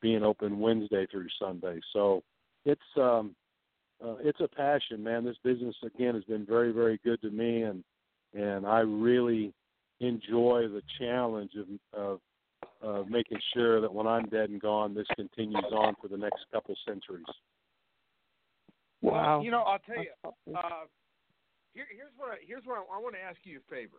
being 0.02 0.22
open 0.22 0.58
Wednesday 0.58 1.06
through 1.10 1.28
Sunday. 1.38 1.80
So 1.92 2.22
it's 2.64 2.80
um, 2.96 3.34
uh, 4.02 4.16
it's 4.20 4.40
a 4.40 4.48
passion, 4.48 5.02
man. 5.02 5.24
This 5.24 5.36
business 5.44 5.74
again 5.84 6.14
has 6.14 6.24
been 6.24 6.46
very, 6.46 6.72
very 6.72 7.00
good 7.04 7.20
to 7.22 7.30
me, 7.30 7.62
and 7.62 7.84
and 8.32 8.66
I 8.66 8.80
really 8.80 9.52
enjoy 10.00 10.68
the 10.68 10.82
challenge 10.98 11.52
of 11.58 11.66
of 11.98 12.20
of 12.82 13.08
making 13.08 13.38
sure 13.54 13.80
that 13.80 13.92
when 13.92 14.06
I'm 14.06 14.26
dead 14.26 14.50
and 14.50 14.60
gone, 14.60 14.94
this 14.94 15.06
continues 15.16 15.64
on 15.72 15.94
for 16.00 16.08
the 16.08 16.16
next 16.16 16.44
couple 16.52 16.74
centuries. 16.86 17.24
Wow. 19.00 19.42
You 19.42 19.50
know, 19.50 19.62
I'll 19.62 19.78
tell 19.78 20.02
you. 20.02 20.10
Uh, 20.24 20.60
here, 21.74 21.86
here's 21.94 22.12
what 22.16 22.30
I, 22.30 22.36
here's 22.46 22.64
what 22.64 22.78
I, 22.78 22.96
I 22.96 23.00
want 23.00 23.14
to 23.14 23.20
ask 23.20 23.38
you 23.44 23.60
a 23.66 23.74
favor. 23.74 23.98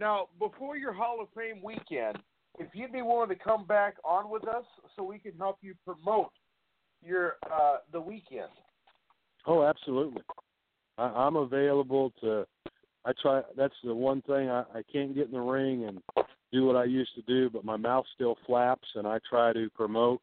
Now, 0.00 0.28
before 0.38 0.76
your 0.76 0.92
Hall 0.92 1.20
of 1.20 1.28
Fame 1.36 1.62
weekend, 1.62 2.18
if 2.58 2.68
you'd 2.72 2.92
be 2.92 3.02
willing 3.02 3.28
to 3.28 3.36
come 3.36 3.64
back 3.66 3.96
on 4.04 4.30
with 4.30 4.46
us, 4.48 4.64
so 4.96 5.02
we 5.04 5.18
can 5.18 5.32
help 5.38 5.58
you 5.60 5.74
promote 5.84 6.32
your 7.04 7.36
uh, 7.52 7.76
the 7.92 8.00
weekend. 8.00 8.48
Oh, 9.46 9.64
absolutely. 9.64 10.22
I, 10.98 11.04
I'm 11.04 11.36
available 11.36 12.12
to. 12.20 12.46
I 13.04 13.12
try. 13.22 13.42
That's 13.56 13.74
the 13.84 13.94
one 13.94 14.22
thing 14.22 14.50
I, 14.50 14.64
I 14.74 14.82
can't 14.92 15.14
get 15.14 15.26
in 15.26 15.32
the 15.32 15.40
ring 15.40 15.84
and 15.84 16.00
do 16.52 16.66
what 16.66 16.76
I 16.76 16.84
used 16.84 17.14
to 17.14 17.22
do, 17.22 17.50
but 17.50 17.64
my 17.64 17.76
mouth 17.76 18.04
still 18.14 18.36
flaps, 18.46 18.88
and 18.94 19.06
I 19.06 19.18
try 19.28 19.52
to 19.52 19.68
promote 19.74 20.20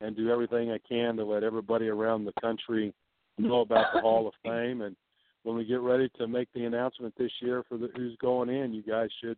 and 0.00 0.16
do 0.16 0.30
everything 0.30 0.70
I 0.70 0.78
can 0.88 1.16
to 1.16 1.24
let 1.24 1.42
everybody 1.42 1.88
around 1.88 2.24
the 2.24 2.32
country 2.40 2.94
know 3.38 3.60
about 3.60 3.86
the 3.92 4.00
Hall 4.00 4.26
of 4.26 4.34
Fame. 4.44 4.82
And 4.82 4.96
when 5.42 5.56
we 5.56 5.64
get 5.64 5.80
ready 5.80 6.08
to 6.18 6.26
make 6.26 6.48
the 6.54 6.64
announcement 6.64 7.14
this 7.18 7.32
year 7.40 7.64
for 7.68 7.76
the 7.76 7.90
who's 7.96 8.16
going 8.20 8.48
in, 8.48 8.72
you 8.72 8.82
guys 8.82 9.08
should, 9.22 9.36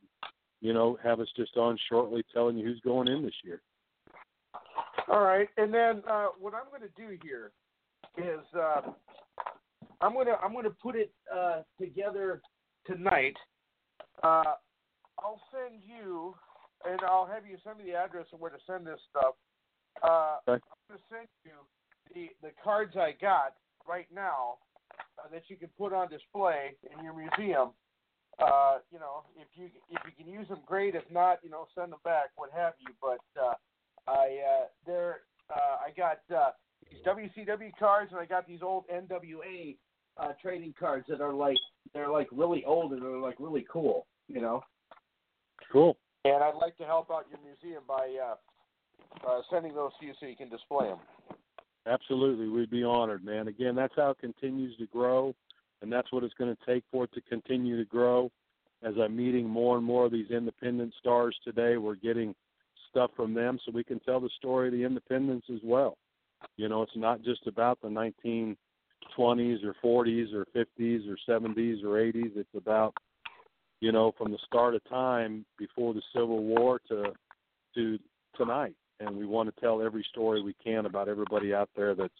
you 0.60 0.72
know, 0.72 0.98
have 1.02 1.20
us 1.20 1.28
just 1.36 1.56
on 1.56 1.78
shortly 1.88 2.22
telling 2.32 2.56
you 2.56 2.66
who's 2.66 2.80
going 2.80 3.08
in 3.08 3.22
this 3.22 3.34
year. 3.44 3.60
All 5.08 5.22
right, 5.22 5.48
and 5.56 5.72
then 5.72 6.02
uh, 6.10 6.28
what 6.40 6.54
I'm 6.54 6.68
going 6.68 6.82
to 6.82 6.96
do 6.96 7.18
here 7.22 7.52
is 8.18 8.44
uh, 8.58 8.80
I'm 10.00 10.12
going 10.12 10.26
to 10.26 10.36
I'm 10.42 10.52
to 10.62 10.70
put 10.82 10.96
it 10.96 11.12
uh, 11.34 11.62
together 11.80 12.40
tonight. 12.86 13.36
Uh, 14.22 14.54
I'll 15.18 15.40
send 15.50 15.82
you, 15.82 16.34
and 16.88 17.00
I'll 17.02 17.26
have 17.26 17.46
you 17.46 17.56
send 17.64 17.78
me 17.78 17.84
the 17.84 17.94
address 17.96 18.26
of 18.32 18.40
where 18.40 18.50
to 18.50 18.58
send 18.66 18.86
this 18.86 19.00
stuff. 19.10 19.34
Uh, 20.02 20.36
Okay. 20.48 20.62
I'm 20.90 20.96
to 20.96 21.02
send 21.10 21.28
you 21.44 21.52
the 22.14 22.28
the 22.46 22.52
cards 22.62 22.96
I 22.96 23.12
got 23.20 23.54
right 23.88 24.06
now 24.14 24.58
uh, 25.18 25.28
that 25.32 25.42
you 25.48 25.56
can 25.56 25.68
put 25.78 25.92
on 25.92 26.08
display 26.08 26.76
in 26.96 27.04
your 27.04 27.14
museum. 27.14 27.70
Uh, 28.38 28.78
you 28.92 28.98
know, 28.98 29.22
if 29.36 29.48
you 29.54 29.70
if 29.90 30.00
you 30.04 30.24
can 30.24 30.30
use 30.32 30.48
them, 30.48 30.58
great. 30.66 30.94
If 30.94 31.10
not, 31.10 31.38
you 31.42 31.50
know, 31.50 31.66
send 31.74 31.92
them 31.92 32.00
back, 32.04 32.26
what 32.36 32.50
have 32.52 32.74
you. 32.78 32.94
But 33.00 33.20
uh, 33.40 33.54
I 34.06 34.38
uh, 34.44 34.66
there 34.86 35.20
uh, 35.50 35.78
I 35.86 35.90
got 35.96 36.18
uh, 36.34 36.50
WCW 37.06 37.70
cards, 37.78 38.10
and 38.12 38.20
I 38.20 38.26
got 38.26 38.46
these 38.46 38.62
old 38.62 38.84
NWA 38.88 39.76
uh, 40.18 40.32
trading 40.40 40.74
cards 40.78 41.06
that 41.08 41.20
are 41.20 41.32
like 41.32 41.56
they're 41.94 42.10
like 42.10 42.28
really 42.32 42.64
old 42.64 42.92
and 42.92 43.02
they're 43.02 43.18
like 43.18 43.36
really 43.38 43.64
cool. 43.70 44.06
You 44.28 44.40
know, 44.40 44.62
Cool. 45.72 45.96
and 46.24 46.42
I'd 46.42 46.56
like 46.60 46.76
to 46.78 46.84
help 46.84 47.10
out 47.12 47.26
your 47.30 47.38
museum 47.44 47.84
by 47.86 48.16
uh, 48.20 49.28
uh, 49.28 49.40
sending 49.50 49.72
those 49.74 49.92
to 50.00 50.06
you 50.06 50.14
so 50.18 50.26
you 50.26 50.36
can 50.36 50.48
display 50.48 50.86
them. 50.86 50.98
Absolutely, 51.86 52.48
we'd 52.48 52.70
be 52.70 52.82
honored, 52.82 53.24
man. 53.24 53.46
Again, 53.46 53.76
that's 53.76 53.94
how 53.96 54.10
it 54.10 54.18
continues 54.18 54.76
to 54.78 54.86
grow, 54.86 55.32
and 55.80 55.92
that's 55.92 56.10
what 56.10 56.24
it's 56.24 56.34
going 56.34 56.54
to 56.54 56.66
take 56.66 56.82
for 56.90 57.04
it 57.04 57.12
to 57.12 57.20
continue 57.20 57.76
to 57.76 57.84
grow. 57.84 58.30
As 58.82 58.94
I'm 59.00 59.16
meeting 59.16 59.48
more 59.48 59.76
and 59.76 59.86
more 59.86 60.06
of 60.06 60.12
these 60.12 60.30
independent 60.30 60.92
stars 60.98 61.36
today, 61.44 61.76
we're 61.76 61.94
getting 61.94 62.34
stuff 62.90 63.10
from 63.14 63.32
them 63.32 63.60
so 63.64 63.70
we 63.72 63.84
can 63.84 64.00
tell 64.00 64.18
the 64.18 64.30
story 64.36 64.68
of 64.68 64.74
the 64.74 64.82
independents 64.82 65.46
as 65.52 65.60
well. 65.62 65.96
You 66.56 66.68
know, 66.68 66.82
it's 66.82 66.96
not 66.96 67.22
just 67.22 67.46
about 67.46 67.80
the 67.80 67.88
1920s 67.88 68.56
or 69.18 69.74
40s 69.84 70.32
or 70.32 70.46
50s 70.54 71.08
or 71.08 71.16
70s 71.28 71.82
or 71.84 71.96
80s. 71.98 72.36
It's 72.36 72.54
about, 72.56 72.94
you 73.80 73.92
know, 73.92 74.12
from 74.16 74.32
the 74.32 74.38
start 74.46 74.74
of 74.74 74.84
time 74.88 75.44
before 75.58 75.94
the 75.94 76.02
Civil 76.14 76.44
War 76.44 76.80
to 76.88 77.12
to 77.74 77.98
tonight 78.36 78.74
and 79.00 79.16
we 79.16 79.26
want 79.26 79.54
to 79.54 79.60
tell 79.60 79.82
every 79.82 80.04
story 80.10 80.42
we 80.42 80.54
can 80.62 80.86
about 80.86 81.08
everybody 81.08 81.54
out 81.54 81.70
there 81.76 81.94
that's 81.94 82.12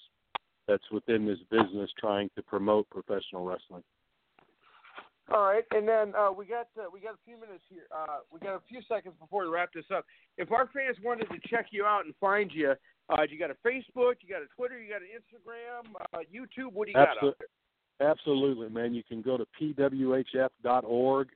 that's 0.69 0.91
within 0.91 1.25
this 1.25 1.39
business 1.49 1.91
trying 1.99 2.29
to 2.35 2.43
promote 2.43 2.91
professional 2.91 3.45
wrestling. 3.45 3.85
All 5.33 5.45
right, 5.45 5.64
and 5.71 5.87
then 5.87 6.12
uh, 6.17 6.33
we 6.33 6.45
got 6.45 6.69
uh, 6.79 6.85
we 6.93 7.01
got 7.01 7.14
a 7.14 7.19
few 7.25 7.35
minutes 7.35 7.62
here. 7.69 7.85
Uh, 7.95 8.19
we 8.33 8.41
got 8.41 8.55
a 8.55 8.62
few 8.69 8.81
seconds 8.89 9.14
before 9.21 9.45
we 9.45 9.51
wrap 9.51 9.73
this 9.73 9.85
up. 9.95 10.05
If 10.39 10.53
our 10.53 10.69
fans 10.73 10.97
wanted 11.05 11.29
to 11.31 11.49
check 11.49 11.67
you 11.71 11.85
out 11.85 12.05
and 12.05 12.14
find 12.21 12.51
you, 12.53 12.75
uh, 13.09 13.23
you 13.29 13.39
got 13.39 13.51
a 13.51 13.57
Facebook, 13.67 14.17
you 14.21 14.29
got 14.29 14.43
a 14.43 14.49
Twitter, 14.57 14.81
you 14.81 14.91
got 14.91 15.03
an 15.03 15.09
Instagram, 15.15 15.95
uh, 16.13 16.19
YouTube. 16.33 16.73
What 16.73 16.87
do 16.87 16.93
you 16.93 16.97
got 16.97 17.09
out 17.23 17.35
there? 17.39 18.11
Absolutely, 18.11 18.69
man. 18.69 18.95
You 18.95 19.03
can 19.03 19.23
go 19.23 19.37
to 19.37 19.47
pwhf.org. 19.61 21.29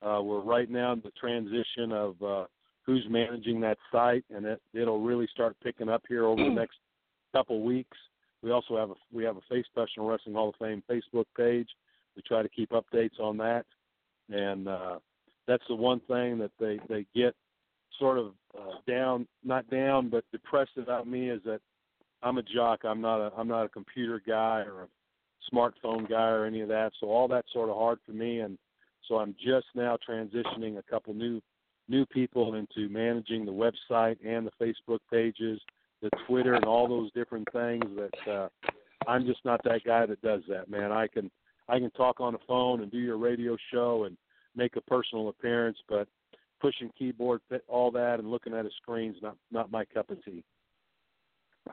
Uh, 0.00 0.20
we're 0.22 0.40
right 0.40 0.70
now 0.70 0.92
in 0.92 1.00
the 1.02 1.10
transition 1.20 1.92
of 1.92 2.22
uh, 2.22 2.44
who's 2.86 3.04
managing 3.10 3.60
that 3.60 3.78
site, 3.90 4.24
and 4.34 4.46
it, 4.46 4.62
it'll 4.72 5.00
really 5.00 5.28
start 5.32 5.56
picking 5.62 5.88
up 5.88 6.02
here 6.08 6.24
over 6.24 6.42
the 6.42 6.48
next 6.54 6.76
couple 7.34 7.62
weeks. 7.62 7.96
We 8.42 8.52
also 8.52 8.76
have 8.76 8.90
a 8.90 8.94
we 9.12 9.24
have 9.24 9.36
a 9.36 9.40
Face 9.50 9.66
Professional 9.74 10.08
Wrestling 10.08 10.36
Hall 10.36 10.50
of 10.50 10.54
Fame 10.60 10.82
Facebook 10.88 11.26
page. 11.36 11.68
We 12.14 12.22
try 12.22 12.42
to 12.42 12.48
keep 12.48 12.70
updates 12.70 13.18
on 13.20 13.36
that, 13.38 13.66
and 14.30 14.68
uh, 14.68 14.98
that's 15.48 15.64
the 15.68 15.74
one 15.74 16.00
thing 16.08 16.38
that 16.38 16.52
they 16.60 16.78
they 16.88 17.04
get 17.14 17.34
sort 17.98 18.18
of 18.18 18.32
uh, 18.56 18.76
down, 18.86 19.26
not 19.44 19.68
down, 19.70 20.08
but 20.08 20.24
depressed 20.32 20.76
about 20.76 21.06
me 21.06 21.30
is 21.30 21.40
that 21.44 21.60
I'm 22.22 22.38
a 22.38 22.42
jock. 22.42 22.80
I'm 22.84 23.00
not 23.00 23.20
a 23.20 23.32
I'm 23.36 23.48
not 23.48 23.64
a 23.64 23.68
computer 23.68 24.20
guy 24.26 24.64
or 24.66 24.82
a 24.82 25.54
smartphone 25.54 26.08
guy 26.08 26.28
or 26.28 26.44
any 26.44 26.60
of 26.60 26.68
that. 26.68 26.92
So 27.00 27.08
all 27.08 27.28
that's 27.28 27.52
sort 27.52 27.68
of 27.68 27.76
hard 27.76 27.98
for 28.04 28.12
me, 28.12 28.40
and 28.40 28.58
so 29.06 29.16
I'm 29.16 29.34
just 29.34 29.66
now 29.74 29.96
transitioning 30.08 30.78
a 30.78 30.82
couple 30.90 31.14
new 31.14 31.40
new 31.88 32.04
people 32.06 32.54
into 32.54 32.88
managing 32.88 33.46
the 33.46 33.52
website 33.52 34.16
and 34.26 34.46
the 34.46 34.64
Facebook 34.64 34.98
pages, 35.10 35.60
the 36.02 36.10
Twitter, 36.26 36.54
and 36.54 36.64
all 36.64 36.88
those 36.88 37.12
different 37.12 37.48
things. 37.52 37.84
That 37.96 38.32
uh, 38.32 38.48
I'm 39.06 39.26
just 39.26 39.44
not 39.44 39.62
that 39.64 39.84
guy 39.84 40.06
that 40.06 40.20
does 40.22 40.42
that, 40.48 40.68
man. 40.68 40.92
I 40.92 41.06
can 41.06 41.30
I 41.68 41.78
can 41.78 41.90
talk 41.90 42.20
on 42.20 42.32
the 42.32 42.40
phone 42.46 42.82
and 42.82 42.90
do 42.90 42.98
your 42.98 43.18
radio 43.18 43.56
show 43.72 44.04
and 44.04 44.16
make 44.56 44.76
a 44.76 44.80
personal 44.82 45.28
appearance, 45.28 45.78
but 45.88 46.08
pushing 46.60 46.90
keyboard, 46.98 47.40
all 47.66 47.90
that, 47.92 48.18
and 48.18 48.30
looking 48.30 48.54
at 48.54 48.66
a 48.66 48.70
screen's 48.82 49.16
not 49.22 49.36
not 49.50 49.70
my 49.70 49.84
cup 49.84 50.10
of 50.10 50.24
tea. 50.24 50.44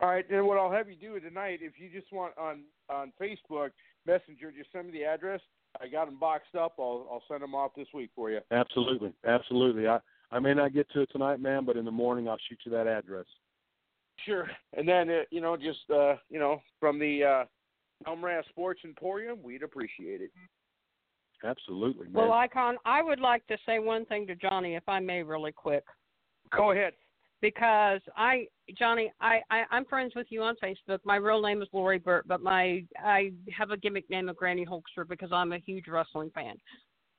All 0.01 0.09
right, 0.09 0.25
then 0.29 0.45
what 0.45 0.57
I'll 0.57 0.71
have 0.71 0.89
you 0.89 0.95
do 0.95 1.19
tonight, 1.19 1.59
if 1.61 1.73
you 1.77 1.89
just 1.89 2.11
want 2.11 2.37
on 2.37 2.61
on 2.89 3.13
Facebook 3.21 3.69
Messenger, 4.05 4.51
just 4.57 4.71
send 4.71 4.87
me 4.87 4.93
the 4.93 5.05
address. 5.05 5.41
I 5.81 5.87
got 5.87 6.05
them 6.05 6.19
boxed 6.19 6.55
up. 6.55 6.75
I'll 6.79 7.07
I'll 7.11 7.23
send 7.27 7.41
them 7.41 7.55
off 7.55 7.71
this 7.75 7.87
week 7.93 8.09
for 8.15 8.29
you. 8.29 8.39
Absolutely, 8.51 9.13
absolutely. 9.25 9.87
I 9.87 9.99
I 10.31 10.39
may 10.39 10.53
not 10.53 10.73
get 10.73 10.89
to 10.91 11.01
it 11.01 11.09
tonight, 11.11 11.39
man, 11.39 11.65
but 11.65 11.77
in 11.77 11.85
the 11.85 11.91
morning 11.91 12.27
I'll 12.27 12.37
shoot 12.49 12.59
you 12.65 12.71
that 12.71 12.87
address. 12.87 13.25
Sure, 14.25 14.49
and 14.73 14.87
then 14.87 15.09
uh, 15.09 15.21
you 15.31 15.41
know 15.41 15.55
just 15.55 15.89
uh, 15.93 16.15
you 16.29 16.39
know 16.39 16.61
from 16.79 16.99
the 16.99 17.23
uh, 17.23 18.09
Elmras 18.09 18.47
Sports 18.49 18.81
Emporium, 18.83 19.39
we'd 19.41 19.63
appreciate 19.63 20.21
it. 20.21 20.31
Absolutely, 21.45 22.07
man. 22.07 22.13
Well, 22.13 22.33
Icon, 22.33 22.77
I 22.85 23.01
would 23.01 23.19
like 23.19 23.45
to 23.47 23.57
say 23.65 23.79
one 23.79 24.05
thing 24.05 24.25
to 24.27 24.35
Johnny, 24.35 24.75
if 24.75 24.87
I 24.87 24.99
may, 24.99 25.23
really 25.23 25.51
quick. 25.51 25.83
Go 26.55 26.71
ahead. 26.71 26.93
Because 27.41 28.01
I, 28.15 28.47
Johnny, 28.77 29.11
I, 29.21 29.41
I 29.51 29.63
I'm 29.69 29.85
friends 29.85 30.13
with 30.15 30.27
you 30.29 30.41
on 30.41 30.55
Facebook. 30.63 30.99
My 31.03 31.17
real 31.17 31.41
name 31.41 31.61
is 31.61 31.67
Lori 31.73 31.99
Burt, 31.99 32.27
but 32.27 32.41
my 32.41 32.83
I 32.97 33.33
have 33.55 33.71
a 33.71 33.77
gimmick 33.77 34.09
name 34.09 34.29
of 34.29 34.37
Granny 34.37 34.65
Hulkster 34.65 35.07
because 35.07 35.31
I'm 35.31 35.51
a 35.51 35.59
huge 35.59 35.87
wrestling 35.87 36.31
fan. 36.33 36.55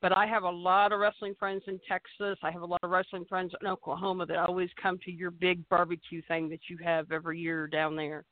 But 0.03 0.16
I 0.16 0.27
have 0.27 0.43
a 0.43 0.51
lot 0.51 0.93
of 0.93 1.01
wrestling 1.01 1.35
friends 1.39 1.62
in 1.68 1.79
Texas. 1.87 2.39
I 2.43 2.51
have 2.51 2.62
a 2.62 2.66
lot 2.66 2.81
of 2.83 2.91
wrestling 2.91 3.24
friends 3.29 3.53
in 3.61 3.66
Oklahoma 3.66 4.27
that 4.27 4.39
always 4.39 4.70
come 4.83 4.99
to 5.05 5.12
your 5.12 5.31
big 5.31 5.66
barbecue 5.68 6.22
thing 6.29 6.49
that 6.49 6.61
you 6.68 6.79
have 6.83 7.12
every 7.12 7.39
year 7.39 7.66
down 7.66 7.95
there. 7.95 8.24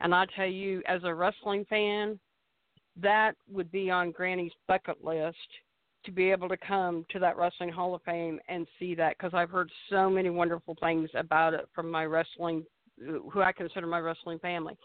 And 0.00 0.14
I 0.14 0.26
tell 0.36 0.46
you, 0.46 0.82
as 0.86 1.02
a 1.04 1.14
wrestling 1.14 1.64
fan, 1.68 2.18
that 2.96 3.32
would 3.50 3.70
be 3.70 3.90
on 3.90 4.10
Granny's 4.10 4.52
bucket 4.66 5.04
list 5.04 5.36
to 6.04 6.12
be 6.12 6.30
able 6.30 6.48
to 6.48 6.56
come 6.56 7.04
to 7.10 7.18
that 7.18 7.36
Wrestling 7.36 7.70
Hall 7.70 7.94
of 7.94 8.02
Fame 8.02 8.40
and 8.48 8.66
see 8.78 8.94
that 8.94 9.16
because 9.18 9.34
I've 9.34 9.50
heard 9.50 9.70
so 9.90 10.08
many 10.08 10.30
wonderful 10.30 10.76
things 10.80 11.10
about 11.14 11.54
it 11.54 11.68
from 11.74 11.90
my 11.90 12.04
wrestling, 12.06 12.64
who 12.98 13.42
I 13.42 13.52
consider 13.52 13.86
my 13.86 14.00
wrestling 14.00 14.38
family. 14.38 14.76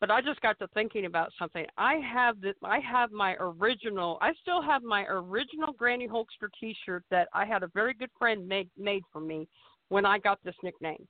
But 0.00 0.10
I 0.10 0.22
just 0.22 0.40
got 0.40 0.58
to 0.60 0.68
thinking 0.68 1.04
about 1.04 1.30
something. 1.38 1.66
I 1.76 1.96
have 1.96 2.40
the, 2.40 2.54
I 2.64 2.78
have 2.80 3.12
my 3.12 3.36
original. 3.38 4.16
I 4.22 4.32
still 4.40 4.62
have 4.62 4.82
my 4.82 5.04
original 5.04 5.72
Granny 5.72 6.08
Hulkster 6.08 6.48
T-shirt 6.58 7.04
that 7.10 7.28
I 7.34 7.44
had 7.44 7.62
a 7.62 7.70
very 7.74 7.92
good 7.92 8.10
friend 8.18 8.48
make 8.48 8.68
made 8.78 9.02
for 9.12 9.20
me 9.20 9.46
when 9.90 10.06
I 10.06 10.18
got 10.18 10.38
this 10.42 10.54
nickname. 10.62 11.06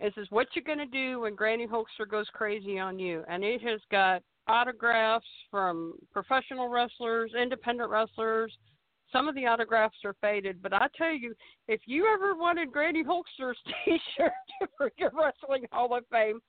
It 0.00 0.14
says, 0.14 0.26
"What 0.30 0.48
you 0.54 0.62
gonna 0.62 0.86
do 0.86 1.20
when 1.20 1.36
Granny 1.36 1.66
Hulkster 1.66 2.08
goes 2.08 2.28
crazy 2.30 2.78
on 2.78 2.98
you?" 2.98 3.24
And 3.28 3.44
it 3.44 3.62
has 3.62 3.80
got 3.90 4.22
autographs 4.48 5.26
from 5.50 5.94
professional 6.12 6.68
wrestlers, 6.68 7.32
independent 7.40 7.90
wrestlers. 7.90 8.52
Some 9.12 9.28
of 9.28 9.34
the 9.34 9.46
autographs 9.46 9.96
are 10.04 10.14
faded, 10.20 10.62
but 10.62 10.72
I 10.72 10.88
tell 10.96 11.14
you, 11.14 11.34
if 11.66 11.80
you 11.86 12.06
ever 12.12 12.34
wanted 12.34 12.72
Granny 12.72 13.02
Hulkster's 13.02 13.58
T-shirt 13.84 14.32
for 14.76 14.90
your 14.98 15.10
Wrestling 15.14 15.64
Hall 15.72 15.96
of 15.96 16.04
Fame, 16.10 16.40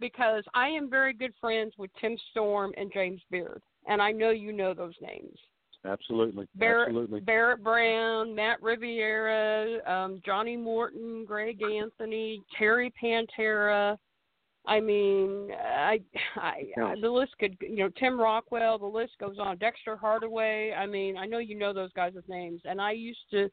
because 0.00 0.44
I 0.54 0.68
am 0.68 0.90
very 0.90 1.12
good 1.12 1.32
friends 1.40 1.74
with 1.78 1.90
Tim 2.00 2.16
Storm 2.30 2.72
and 2.76 2.92
James 2.92 3.20
Beard, 3.30 3.62
and 3.86 4.00
I 4.00 4.12
know 4.12 4.30
you 4.30 4.52
know 4.52 4.74
those 4.74 4.94
names. 5.00 5.36
Absolutely. 5.84 6.46
Barrett, 6.56 6.88
Absolutely. 6.88 7.20
Barrett 7.20 7.62
Brown, 7.62 8.34
Matt 8.34 8.60
Riviera, 8.62 9.78
um, 9.90 10.20
Johnny 10.24 10.56
Morton, 10.56 11.24
Greg 11.24 11.62
Anthony, 11.62 12.42
Terry 12.56 12.92
Pantera. 13.02 13.96
I 14.68 14.80
mean, 14.80 15.48
I, 15.52 15.98
I, 16.36 16.62
I 16.76 16.94
the 17.00 17.10
list 17.10 17.32
could, 17.40 17.56
you 17.60 17.78
know, 17.78 17.90
Tim 17.98 18.20
Rockwell. 18.20 18.78
The 18.78 18.86
list 18.86 19.12
goes 19.18 19.38
on. 19.40 19.56
Dexter 19.56 19.96
Hardaway. 19.96 20.74
I 20.74 20.86
mean, 20.86 21.16
I 21.16 21.24
know 21.24 21.38
you 21.38 21.58
know 21.58 21.72
those 21.72 21.92
guys' 21.94 22.12
with 22.14 22.28
names, 22.28 22.60
and 22.66 22.78
I 22.78 22.92
used 22.92 23.30
to 23.30 23.48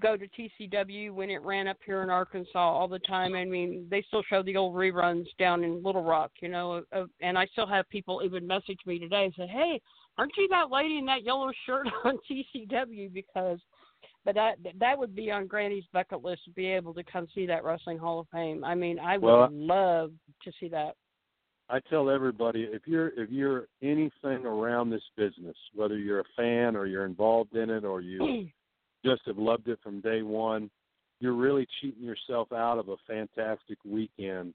go 0.00 0.16
to 0.16 0.26
TCW 0.28 1.12
when 1.12 1.30
it 1.30 1.42
ran 1.42 1.68
up 1.68 1.76
here 1.84 2.02
in 2.02 2.10
Arkansas 2.10 2.58
all 2.58 2.88
the 2.88 2.98
time. 3.00 3.34
I 3.34 3.44
mean, 3.44 3.86
they 3.90 4.02
still 4.08 4.24
show 4.28 4.42
the 4.42 4.56
old 4.56 4.74
reruns 4.74 5.26
down 5.38 5.62
in 5.62 5.82
Little 5.82 6.02
Rock, 6.02 6.32
you 6.40 6.48
know, 6.48 6.82
and 7.20 7.38
I 7.38 7.46
still 7.52 7.66
have 7.66 7.88
people 7.88 8.22
even 8.24 8.46
message 8.46 8.80
me 8.86 8.98
today 8.98 9.24
and 9.24 9.34
say, 9.36 9.46
"Hey, 9.46 9.80
aren't 10.16 10.36
you 10.36 10.48
that 10.48 10.70
lady 10.70 10.98
in 10.98 11.06
that 11.06 11.22
yellow 11.22 11.52
shirt 11.64 11.86
on 12.04 12.18
TCW?" 12.28 13.12
Because, 13.12 13.58
but 14.24 14.34
that 14.34 14.56
that 14.78 14.98
would 14.98 15.14
be 15.14 15.30
on 15.30 15.46
Granny's 15.46 15.84
bucket 15.92 16.22
list 16.22 16.44
to 16.44 16.50
be 16.50 16.66
able 16.66 16.94
to 16.94 17.04
come 17.04 17.26
see 17.34 17.46
that 17.46 17.64
Wrestling 17.64 17.98
Hall 17.98 18.20
of 18.20 18.26
Fame. 18.32 18.64
I 18.64 18.74
mean, 18.74 18.98
I 18.98 19.16
would 19.16 19.26
Well, 19.26 19.48
love 19.50 20.12
to 20.44 20.52
see 20.60 20.68
that. 20.68 20.94
I 21.70 21.80
tell 21.90 22.08
everybody 22.08 22.62
if 22.62 22.82
you're 22.86 23.08
if 23.08 23.30
you're 23.30 23.68
anything 23.82 24.46
around 24.46 24.90
this 24.90 25.02
business, 25.16 25.56
whether 25.74 25.98
you're 25.98 26.20
a 26.20 26.24
fan 26.36 26.76
or 26.76 26.86
you're 26.86 27.04
involved 27.04 27.54
in 27.54 27.70
it 27.70 27.84
or 27.84 28.00
you 28.00 28.48
just 29.04 29.22
have 29.26 29.38
loved 29.38 29.68
it 29.68 29.78
from 29.82 30.00
day 30.00 30.22
one, 30.22 30.70
you're 31.20 31.34
really 31.34 31.66
cheating 31.80 32.04
yourself 32.04 32.52
out 32.52 32.78
of 32.78 32.88
a 32.88 32.96
fantastic 33.06 33.78
weekend 33.84 34.54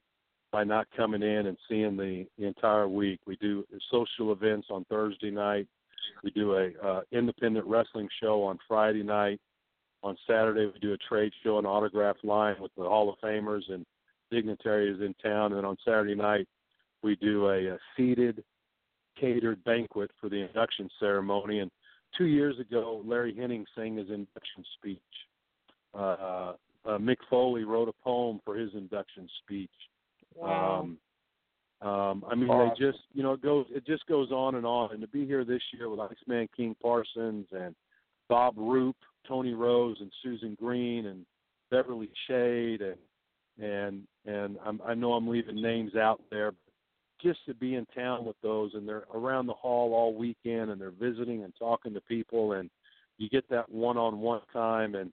by 0.51 0.63
not 0.63 0.87
coming 0.95 1.23
in 1.23 1.47
and 1.47 1.57
seeing 1.67 1.97
the, 1.97 2.25
the 2.37 2.45
entire 2.45 2.87
week. 2.87 3.19
We 3.25 3.35
do 3.37 3.65
social 3.91 4.31
events 4.31 4.67
on 4.69 4.85
Thursday 4.85 5.31
night. 5.31 5.67
We 6.23 6.31
do 6.31 6.53
a 6.53 6.69
uh, 6.83 7.01
independent 7.11 7.65
wrestling 7.65 8.07
show 8.21 8.43
on 8.43 8.59
Friday 8.67 9.03
night. 9.03 9.39
On 10.03 10.17
Saturday, 10.27 10.65
we 10.65 10.79
do 10.79 10.93
a 10.93 10.97
trade 10.97 11.31
show 11.43 11.57
and 11.57 11.65
autograph 11.65 12.17
line 12.23 12.55
with 12.59 12.71
the 12.75 12.83
Hall 12.83 13.09
of 13.09 13.19
Famers 13.19 13.61
and 13.69 13.85
dignitaries 14.29 14.99
in 15.01 15.13
town. 15.23 15.53
And 15.53 15.57
then 15.57 15.65
on 15.65 15.77
Saturday 15.85 16.15
night, 16.15 16.47
we 17.01 17.15
do 17.15 17.47
a, 17.47 17.67
a 17.67 17.77
seated, 17.95 18.43
catered 19.19 19.63
banquet 19.63 20.11
for 20.19 20.29
the 20.29 20.41
induction 20.41 20.89
ceremony. 20.99 21.59
And 21.59 21.71
two 22.17 22.25
years 22.25 22.59
ago, 22.59 23.01
Larry 23.05 23.33
Hennig 23.33 23.63
sang 23.75 23.95
his 23.95 24.09
induction 24.09 24.65
speech. 24.77 24.99
Uh, 25.93 26.53
uh, 26.85 26.97
Mick 26.97 27.17
Foley 27.29 27.63
wrote 27.63 27.87
a 27.87 28.03
poem 28.03 28.41
for 28.43 28.57
his 28.57 28.71
induction 28.73 29.29
speech. 29.43 29.71
Wow. 30.35 30.81
Um, 30.81 30.97
um, 31.87 32.25
I 32.29 32.35
mean, 32.35 32.49
Awesome. 32.49 32.75
they 32.79 32.91
just, 32.91 33.03
you 33.13 33.23
know, 33.23 33.33
it 33.33 33.41
goes, 33.41 33.65
it 33.69 33.85
just 33.85 34.05
goes 34.07 34.31
on 34.31 34.55
and 34.55 34.65
on. 34.65 34.91
And 34.91 35.01
to 35.01 35.07
be 35.07 35.25
here 35.25 35.45
this 35.45 35.61
year 35.73 35.89
with 35.89 35.99
Iceman 35.99 36.49
King 36.55 36.75
Parsons 36.81 37.45
and 37.51 37.75
Bob 38.29 38.55
Roop, 38.57 38.95
Tony 39.27 39.53
Rose, 39.53 39.97
and 39.99 40.11
Susan 40.21 40.55
Green, 40.59 41.07
and 41.07 41.25
Beverly 41.71 42.09
Shade, 42.27 42.81
and 42.81 42.97
and 43.61 44.03
and 44.25 44.57
I'm, 44.65 44.81
I 44.85 44.93
know 44.93 45.13
I'm 45.13 45.27
leaving 45.27 45.61
names 45.61 45.95
out 45.95 46.21
there, 46.31 46.51
but 46.51 46.59
just 47.21 47.39
to 47.45 47.53
be 47.53 47.75
in 47.75 47.85
town 47.95 48.25
with 48.25 48.35
those, 48.43 48.71
and 48.73 48.87
they're 48.87 49.05
around 49.13 49.47
the 49.47 49.53
hall 49.53 49.93
all 49.93 50.13
weekend, 50.13 50.71
and 50.71 50.79
they're 50.79 50.91
visiting 50.91 51.43
and 51.43 51.53
talking 51.57 51.93
to 51.93 52.01
people, 52.01 52.53
and 52.53 52.69
you 53.17 53.29
get 53.29 53.47
that 53.49 53.69
one-on-one 53.69 54.41
time, 54.51 54.95
and 54.95 55.11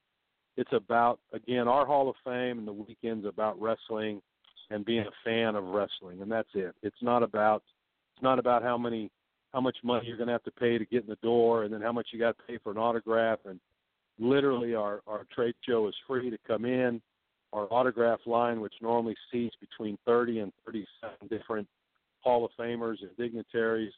it's 0.57 0.73
about 0.73 1.21
again 1.33 1.69
our 1.69 1.87
Hall 1.87 2.09
of 2.09 2.17
Fame, 2.25 2.59
and 2.59 2.67
the 2.67 2.73
weekend's 2.73 3.27
about 3.27 3.61
wrestling 3.61 4.21
and 4.71 4.85
being 4.85 5.01
a 5.07 5.11
fan 5.25 5.57
of 5.57 5.65
wrestling, 5.65 6.23
and 6.23 6.31
that's 6.31 6.49
it. 6.55 6.75
It's 6.83 7.03
not 7.03 7.23
about 7.23 7.63
it's 8.15 8.23
not 8.23 8.39
about 8.39 8.63
how 8.63 8.79
many 8.79 9.11
how 9.53 9.61
much 9.61 9.77
money 9.83 10.07
you're 10.07 10.17
going 10.17 10.29
to 10.29 10.33
have 10.33 10.45
to 10.45 10.51
pay 10.53 10.79
to 10.79 10.85
get 10.85 11.03
in 11.03 11.09
the 11.09 11.17
door, 11.17 11.65
and 11.65 11.75
then 11.75 11.81
how 11.81 11.93
much 11.93 12.09
you 12.13 12.19
got 12.19 12.37
to 12.39 12.45
pay 12.45 12.59
for 12.63 12.71
an 12.71 12.79
autograph. 12.79 13.41
And 13.45 13.59
literally, 14.19 14.75
our 14.75 15.01
our 15.07 15.27
trade 15.35 15.55
show 15.67 15.89
is 15.89 15.95
free 16.07 16.31
to 16.31 16.39
come 16.47 16.65
in. 16.65 17.01
Our 17.53 17.67
autograph 17.73 18.21
line, 18.27 18.61
which 18.61 18.75
normally 18.81 19.17
seats 19.33 19.57
between 19.61 19.99
30 20.07 20.39
and 20.39 20.53
37 20.65 20.87
different 21.29 21.67
Hall 22.21 22.45
of 22.45 22.53
Famers 22.59 23.01
and 23.01 23.11
dignitaries. 23.19 23.93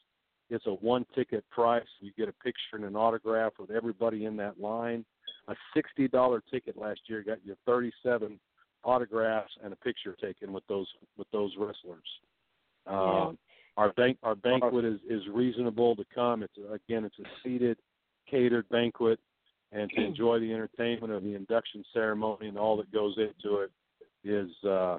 It's 0.48 0.66
a 0.66 0.70
one 0.70 1.04
ticket 1.14 1.44
price. 1.50 1.86
You 2.00 2.12
get 2.16 2.28
a 2.28 2.32
picture 2.44 2.76
and 2.76 2.84
an 2.84 2.96
autograph 2.96 3.52
with 3.58 3.70
everybody 3.70 4.24
in 4.24 4.36
that 4.36 4.60
line. 4.60 5.04
A 5.48 5.54
sixty 5.74 6.08
dollar 6.08 6.42
ticket 6.50 6.76
last 6.76 7.00
year 7.08 7.22
got 7.22 7.38
you 7.44 7.56
thirty 7.66 7.92
seven 8.02 8.38
autographs 8.84 9.52
and 9.62 9.72
a 9.72 9.76
picture 9.76 10.16
taken 10.20 10.52
with 10.52 10.66
those 10.68 10.86
with 11.16 11.26
those 11.32 11.52
wrestlers. 11.58 12.02
Yeah. 12.86 13.26
Um, 13.26 13.38
our 13.76 13.92
bank 13.94 14.18
our 14.22 14.34
banquet 14.34 14.84
is 14.84 15.00
is 15.08 15.22
reasonable 15.32 15.96
to 15.96 16.04
come. 16.14 16.42
It's 16.42 16.56
again 16.58 17.04
it's 17.04 17.18
a 17.18 17.28
seated, 17.42 17.78
catered 18.30 18.68
banquet, 18.68 19.18
and 19.72 19.90
to 19.90 20.02
enjoy 20.06 20.38
the 20.38 20.52
entertainment 20.52 21.12
of 21.12 21.22
the 21.22 21.34
induction 21.34 21.84
ceremony 21.92 22.48
and 22.48 22.58
all 22.58 22.76
that 22.76 22.92
goes 22.92 23.16
into 23.18 23.58
it 23.58 23.70
is 24.24 24.50
uh, 24.64 24.98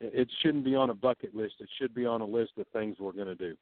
it 0.00 0.28
shouldn't 0.42 0.64
be 0.64 0.74
on 0.74 0.90
a 0.90 0.94
bucket 0.94 1.34
list. 1.34 1.54
It 1.60 1.68
should 1.78 1.94
be 1.94 2.06
on 2.06 2.20
a 2.20 2.26
list 2.26 2.52
of 2.58 2.66
things 2.72 2.96
we're 2.98 3.12
going 3.12 3.26
to 3.26 3.34
do. 3.34 3.54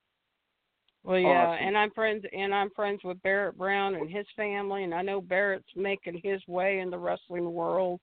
Well, 1.04 1.18
yeah, 1.18 1.28
Awesome. 1.28 1.66
and 1.66 1.76
I'm 1.76 1.90
friends, 1.90 2.24
and 2.32 2.54
I'm 2.54 2.70
friends 2.70 3.00
with 3.02 3.20
Barrett 3.22 3.58
Brown 3.58 3.96
and 3.96 4.08
his 4.08 4.26
family, 4.36 4.84
and 4.84 4.94
I 4.94 5.02
know 5.02 5.20
Barrett's 5.20 5.66
making 5.74 6.20
his 6.22 6.40
way 6.46 6.78
in 6.78 6.90
the 6.90 6.98
wrestling 6.98 7.52
world. 7.52 7.98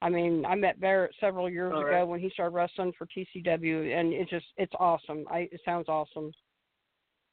I 0.00 0.08
mean, 0.08 0.46
I 0.46 0.54
met 0.54 0.80
Barrett 0.80 1.14
several 1.20 1.50
years 1.50 1.72
All 1.74 1.84
ago 1.86 2.06
when 2.06 2.20
he 2.20 2.30
started 2.30 2.54
wrestling 2.54 2.92
for 2.96 3.06
TCW, 3.06 3.98
and 3.98 4.14
it 4.14 4.30
just 4.30 4.46
it's 4.56 4.72
awesome. 4.78 5.24
I 5.30 5.48
it 5.52 5.60
sounds 5.64 5.88
awesome. 5.88 6.32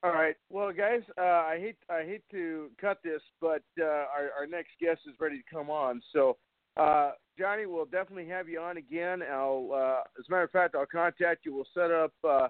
All 0.05 0.13
right. 0.13 0.35
Well, 0.51 0.71
guys, 0.71 1.01
uh, 1.17 1.21
I 1.21 1.57
hate 1.59 1.77
I 1.89 2.03
hate 2.03 2.21
to 2.29 2.69
cut 2.79 2.99
this, 3.03 3.21
but 3.41 3.63
uh, 3.79 3.85
our 3.85 4.29
our 4.37 4.45
next 4.47 4.69
guest 4.79 4.99
is 5.07 5.15
ready 5.19 5.37
to 5.37 5.43
come 5.51 5.71
on. 5.71 5.99
So, 6.13 6.37
uh, 6.77 7.13
Johnny, 7.39 7.65
we'll 7.65 7.85
definitely 7.85 8.27
have 8.27 8.47
you 8.47 8.59
on 8.59 8.77
again. 8.77 9.23
I'll, 9.23 9.71
uh, 9.73 10.01
as 10.19 10.25
a 10.27 10.31
matter 10.31 10.43
of 10.43 10.51
fact, 10.51 10.75
I'll 10.75 10.85
contact 10.85 11.43
you. 11.43 11.55
We'll 11.55 11.65
set 11.73 11.89
up 11.89 12.13
uh, 12.23 12.49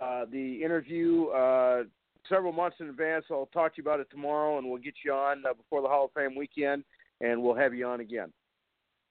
uh, 0.00 0.26
the 0.30 0.62
interview 0.62 1.26
uh, 1.30 1.82
several 2.28 2.52
months 2.52 2.76
in 2.78 2.88
advance. 2.88 3.24
I'll 3.28 3.46
talk 3.52 3.74
to 3.74 3.82
you 3.82 3.88
about 3.88 3.98
it 3.98 4.06
tomorrow, 4.12 4.58
and 4.58 4.70
we'll 4.70 4.80
get 4.80 4.94
you 5.04 5.12
on 5.12 5.42
uh, 5.50 5.52
before 5.54 5.82
the 5.82 5.88
Hall 5.88 6.04
of 6.04 6.12
Fame 6.12 6.36
weekend, 6.36 6.84
and 7.20 7.42
we'll 7.42 7.56
have 7.56 7.74
you 7.74 7.88
on 7.88 7.98
again. 7.98 8.32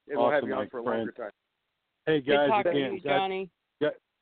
And 0.08 0.18
we'll 0.18 0.30
have 0.30 0.38
Awesome, 0.38 0.48
you 0.48 0.54
on 0.54 0.64
my 0.64 0.68
for 0.70 0.80
a 0.80 0.84
friend. 0.84 0.98
longer 1.00 1.12
time. 1.12 1.30
Hey 2.06 2.22
guys, 2.22 2.48
talking 2.48 2.72
to 2.72 2.78
again, 2.78 2.94
you, 2.94 3.00
God, 3.02 3.10
Johnny. 3.10 3.50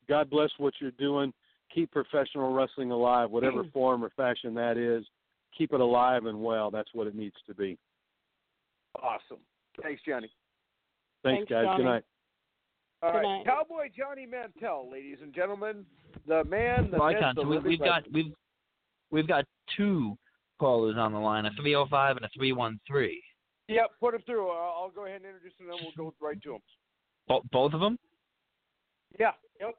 God 0.09 0.31
bless 0.31 0.51
what 0.59 0.75
you're 0.81 0.91
doing. 0.91 1.33
Keep 1.75 1.93
professional 1.93 2.53
wrestling 2.53 2.91
alive, 2.91 3.31
whatever 3.31 3.64
mm. 3.64 3.73
form 3.73 4.05
or 4.05 4.11
fashion 4.16 4.55
that 4.55 4.77
is. 4.77 5.05
Keep 5.57 5.73
it 5.73 5.81
alive 5.81 6.27
and 6.27 6.43
well. 6.43 6.70
That's 6.70 6.89
what 6.93 7.07
it 7.07 7.14
needs 7.14 7.37
to 7.47 7.55
be. 7.55 7.79
Awesome. 9.03 9.39
Thanks, 9.83 10.03
Johnny. 10.07 10.31
Thanks, 11.23 11.39
Thanks, 11.39 11.51
guys. 11.51 11.64
Johnny. 11.64 11.77
Good 11.79 11.89
night. 11.89 12.05
All 13.03 13.12
Good 13.12 13.23
night. 13.23 13.47
Cowboy 13.47 13.89
Johnny 13.97 14.27
Mantell, 14.27 14.89
ladies 14.91 15.18
and 15.23 15.35
gentlemen, 15.35 15.85
the 16.27 16.45
man, 16.45 16.91
the 16.91 16.99
myth, 16.99 17.16
the 17.35 17.43
we, 17.43 17.59
We've 17.59 17.81
legend. 17.81 17.85
got 17.85 18.12
we've 18.12 18.33
we've 19.11 19.27
got 19.27 19.45
two 19.77 20.16
callers 20.61 20.97
on 20.97 21.12
the 21.12 21.18
line, 21.18 21.47
a 21.47 21.51
305 21.61 22.16
and 22.16 22.25
a 22.25 22.29
313. 22.37 23.20
Yep, 23.68 23.87
put 23.99 24.12
them 24.12 24.23
through. 24.27 24.49
I'll, 24.51 24.85
I'll 24.85 24.91
go 24.91 25.07
ahead 25.07 25.23
and 25.23 25.27
introduce 25.27 25.57
them, 25.59 25.68
and 25.70 25.79
then 25.79 25.93
we'll 25.97 26.11
go 26.11 26.14
right 26.20 26.41
to 26.43 26.53
them. 26.53 26.61
Bo- 27.27 27.43
both 27.51 27.73
of 27.73 27.81
them? 27.81 27.99
Yeah. 29.18 29.33
Yep. 29.61 29.75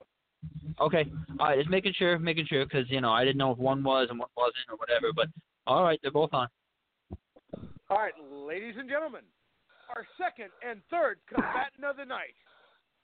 Okay. 0.79 1.05
All 1.39 1.47
right. 1.47 1.57
Just 1.57 1.69
making 1.69 1.93
sure, 1.97 2.17
making 2.19 2.47
sure, 2.47 2.65
because 2.65 2.89
you 2.89 3.01
know 3.01 3.11
I 3.11 3.23
didn't 3.23 3.37
know 3.37 3.51
if 3.51 3.57
one 3.57 3.83
was 3.83 4.07
and 4.09 4.19
one 4.19 4.29
wasn't 4.35 4.69
or 4.69 4.77
whatever. 4.77 5.13
But 5.13 5.27
all 5.67 5.83
right, 5.83 5.99
they're 6.01 6.11
both 6.11 6.33
on. 6.33 6.47
All 7.89 7.97
right, 7.97 8.13
ladies 8.17 8.75
and 8.77 8.89
gentlemen, 8.89 9.21
our 9.95 10.05
second 10.17 10.49
and 10.67 10.81
third 10.89 11.19
combatant 11.29 11.85
of 11.85 11.97
the 11.97 12.05
night, 12.05 12.33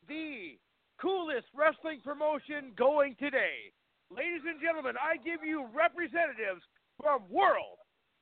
the 0.08 0.58
coolest 1.00 1.46
wrestling 1.54 2.00
promotion 2.04 2.72
going 2.76 3.16
today. 3.20 3.70
Ladies 4.10 4.42
and 4.48 4.60
gentlemen, 4.60 4.96
I 4.98 5.18
give 5.18 5.46
you 5.46 5.68
representatives 5.76 6.64
from 6.98 7.22
World 7.30 7.78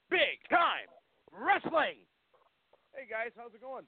Big 0.09 0.43
Time 0.49 0.91
Wrestling. 1.31 2.03
Hey 2.93 3.07
guys, 3.09 3.31
how's 3.37 3.53
it 3.53 3.61
going? 3.61 3.85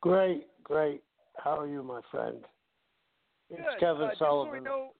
Great, 0.00 0.46
great. 0.64 1.02
How 1.36 1.58
are 1.58 1.66
you, 1.66 1.82
my 1.82 2.00
friend? 2.10 2.38
It's 3.50 3.60
Good. 3.60 3.80
Kevin 3.80 4.02
uh, 4.02 4.08
just 4.08 4.18
So 4.18 4.42
we 4.42 4.48
Sullivan. 4.48 4.64
know, 4.64 4.90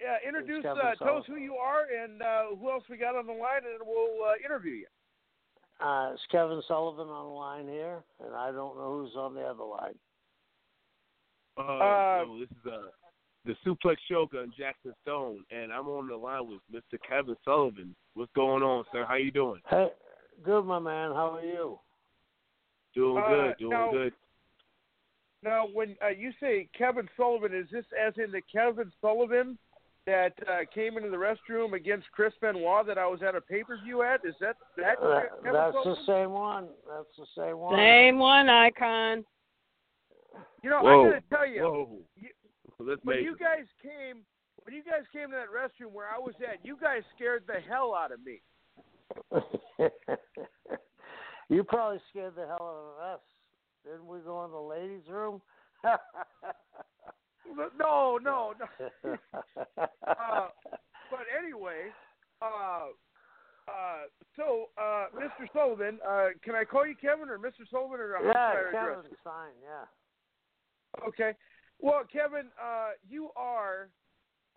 yeah, 0.00 0.16
introduce, 0.26 0.64
uh, 0.64 0.74
tell 1.02 1.18
us 1.18 1.24
who 1.26 1.36
you 1.36 1.54
are 1.54 1.82
and 2.02 2.20
uh, 2.20 2.56
who 2.58 2.70
else 2.70 2.84
we 2.90 2.96
got 2.96 3.16
on 3.16 3.26
the 3.26 3.32
line, 3.32 3.62
and 3.64 3.80
we'll 3.86 4.24
uh, 4.28 4.34
interview 4.44 4.72
you. 4.84 4.86
Uh, 5.84 6.12
it's 6.12 6.22
Kevin 6.30 6.60
Sullivan 6.68 7.08
on 7.08 7.26
the 7.26 7.32
line 7.32 7.66
here, 7.68 8.02
and 8.24 8.34
I 8.34 8.52
don't 8.52 8.76
know 8.76 9.00
who's 9.02 9.16
on 9.16 9.34
the 9.34 9.42
other 9.42 9.64
line. 9.64 9.94
Uh, 11.56 11.62
Uh, 11.62 12.24
no, 12.26 12.38
this 12.40 12.48
is 12.50 12.72
uh, 12.72 12.78
the 13.44 13.54
Suplex 13.66 13.96
Shogun, 14.08 14.52
Jackson 14.58 14.92
Stone, 15.02 15.44
and 15.50 15.72
I'm 15.72 15.88
on 15.88 16.08
the 16.08 16.16
line 16.16 16.48
with 16.48 16.60
Mr. 16.72 16.98
Kevin 17.08 17.36
Sullivan. 17.44 17.94
What's 18.14 18.32
going 18.34 18.62
on, 18.62 18.84
sir? 18.92 19.04
How 19.08 19.14
you 19.16 19.30
doing? 19.30 19.60
Hey, 19.68 19.88
good, 20.44 20.62
my 20.64 20.78
man. 20.78 21.10
How 21.12 21.36
are 21.36 21.44
you? 21.44 21.78
Doing 22.94 23.22
Uh, 23.22 23.28
good, 23.28 23.54
doing 23.58 23.70
now- 23.70 23.90
good. 23.90 24.12
Now, 25.44 25.66
when 25.72 25.94
uh, 26.02 26.08
you 26.08 26.32
say 26.40 26.68
Kevin 26.76 27.06
Sullivan, 27.18 27.54
is 27.54 27.66
this 27.70 27.84
as 28.00 28.14
in 28.16 28.32
the 28.32 28.40
Kevin 28.50 28.90
Sullivan 29.02 29.58
that 30.06 30.32
uh, 30.48 30.60
came 30.74 30.96
into 30.96 31.10
the 31.10 31.16
restroom 31.16 31.74
against 31.74 32.10
Chris 32.12 32.32
Benoit 32.40 32.86
that 32.86 32.96
I 32.96 33.06
was 33.06 33.20
at 33.22 33.34
a 33.34 33.42
pay 33.42 33.62
per 33.62 33.78
view 33.84 34.02
at? 34.02 34.24
Is 34.24 34.34
that 34.40 34.56
that 34.78 34.98
That- 35.00 35.42
Kevin 35.42 35.52
that's 35.52 35.76
the 35.84 35.96
same 36.06 36.32
one. 36.32 36.68
That's 36.88 37.14
the 37.18 37.26
same 37.36 37.58
one. 37.58 37.76
Same 37.76 38.18
one, 38.18 38.48
Icon. 38.48 39.24
You 40.62 40.70
know, 40.70 40.82
Whoa, 40.82 41.02
I 41.02 41.08
gotta 41.10 41.22
tell 41.28 41.46
you, 41.46 41.62
whoa. 41.62 41.98
you- 42.16 42.30
Let's 42.80 43.04
when 43.04 43.18
you 43.18 43.36
guys 43.36 43.66
came, 43.82 44.24
when 44.64 44.74
you 44.74 44.82
guys 44.82 45.04
came 45.12 45.30
to 45.30 45.36
that 45.36 45.48
restroom 45.48 45.92
where 45.92 46.08
I 46.08 46.18
was 46.18 46.34
at, 46.40 46.64
you 46.64 46.76
guys 46.80 47.02
scared 47.14 47.44
the 47.46 47.60
hell 47.68 47.94
out 47.94 48.10
of 48.12 48.18
me. 48.24 48.40
you 51.48 51.62
probably 51.64 52.00
scared 52.10 52.34
the 52.34 52.46
hell 52.46 52.96
out 52.98 53.04
of 53.06 53.14
us. 53.14 53.20
Didn't 53.84 54.06
we 54.06 54.18
go 54.20 54.44
in 54.44 54.50
the 54.50 54.58
ladies' 54.58 55.08
room? 55.08 55.40
No, 57.78 58.18
no, 58.22 58.54
no. 58.58 59.16
Uh, 60.06 60.48
but 61.10 61.26
anyway, 61.38 61.88
uh, 62.40 62.86
uh, 63.68 64.02
so 64.36 64.68
uh, 64.78 65.06
Mr. 65.14 65.46
Sullivan, 65.52 65.98
uh, 66.06 66.28
can 66.42 66.54
I 66.54 66.64
call 66.64 66.86
you 66.86 66.94
Kevin 67.00 67.28
or 67.28 67.38
Mr. 67.38 67.68
Sullivan 67.70 68.00
or 68.00 68.16
how 68.16 68.24
yeah, 68.24 68.52
should 68.52 68.76
I 68.76 68.94
Kevin's 68.94 69.18
fine. 69.22 69.52
Yeah. 69.62 71.06
Okay. 71.08 71.32
Well, 71.80 72.02
Kevin, 72.10 72.46
uh, 72.62 72.90
you 73.08 73.30
are 73.36 73.88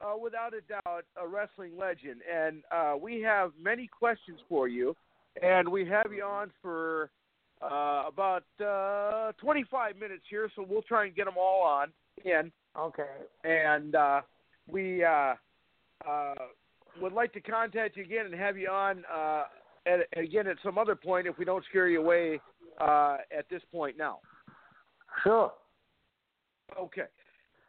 uh, 0.01 0.17
without 0.17 0.53
a 0.53 0.61
doubt 0.61 1.05
a 1.21 1.27
wrestling 1.27 1.77
legend, 1.77 2.21
and 2.31 2.63
uh, 2.71 2.95
we 2.99 3.21
have 3.21 3.51
many 3.61 3.87
questions 3.87 4.39
for 4.47 4.67
you, 4.67 4.95
and 5.41 5.67
we 5.67 5.85
have 5.85 6.11
you 6.13 6.23
on 6.23 6.51
for 6.61 7.09
uh, 7.61 8.03
about 8.07 8.43
uh, 8.63 9.31
25 9.41 9.97
minutes 9.97 10.23
here, 10.29 10.49
so 10.55 10.65
we'll 10.67 10.81
try 10.83 11.05
and 11.05 11.15
get 11.15 11.25
them 11.25 11.35
all 11.37 11.63
on 11.63 11.89
in. 12.23 12.51
Okay. 12.77 13.03
and 13.43 13.95
uh, 13.95 14.21
we 14.67 15.03
uh, 15.03 15.33
uh, 16.07 16.35
would 17.01 17.13
like 17.13 17.33
to 17.33 17.41
contact 17.41 17.97
you 17.97 18.03
again 18.03 18.25
and 18.27 18.35
have 18.35 18.57
you 18.57 18.69
on 18.69 19.03
uh, 19.11 19.43
at, 19.87 20.01
again 20.15 20.45
at 20.47 20.57
some 20.63 20.77
other 20.77 20.95
point 20.95 21.25
if 21.25 21.37
we 21.39 21.45
don't 21.45 21.65
scare 21.65 21.87
you 21.87 21.99
away 21.99 22.39
uh, 22.79 23.17
at 23.35 23.49
this 23.49 23.61
point 23.71 23.97
now. 23.97 24.19
Sure. 25.23 25.51
Okay. 26.79 27.03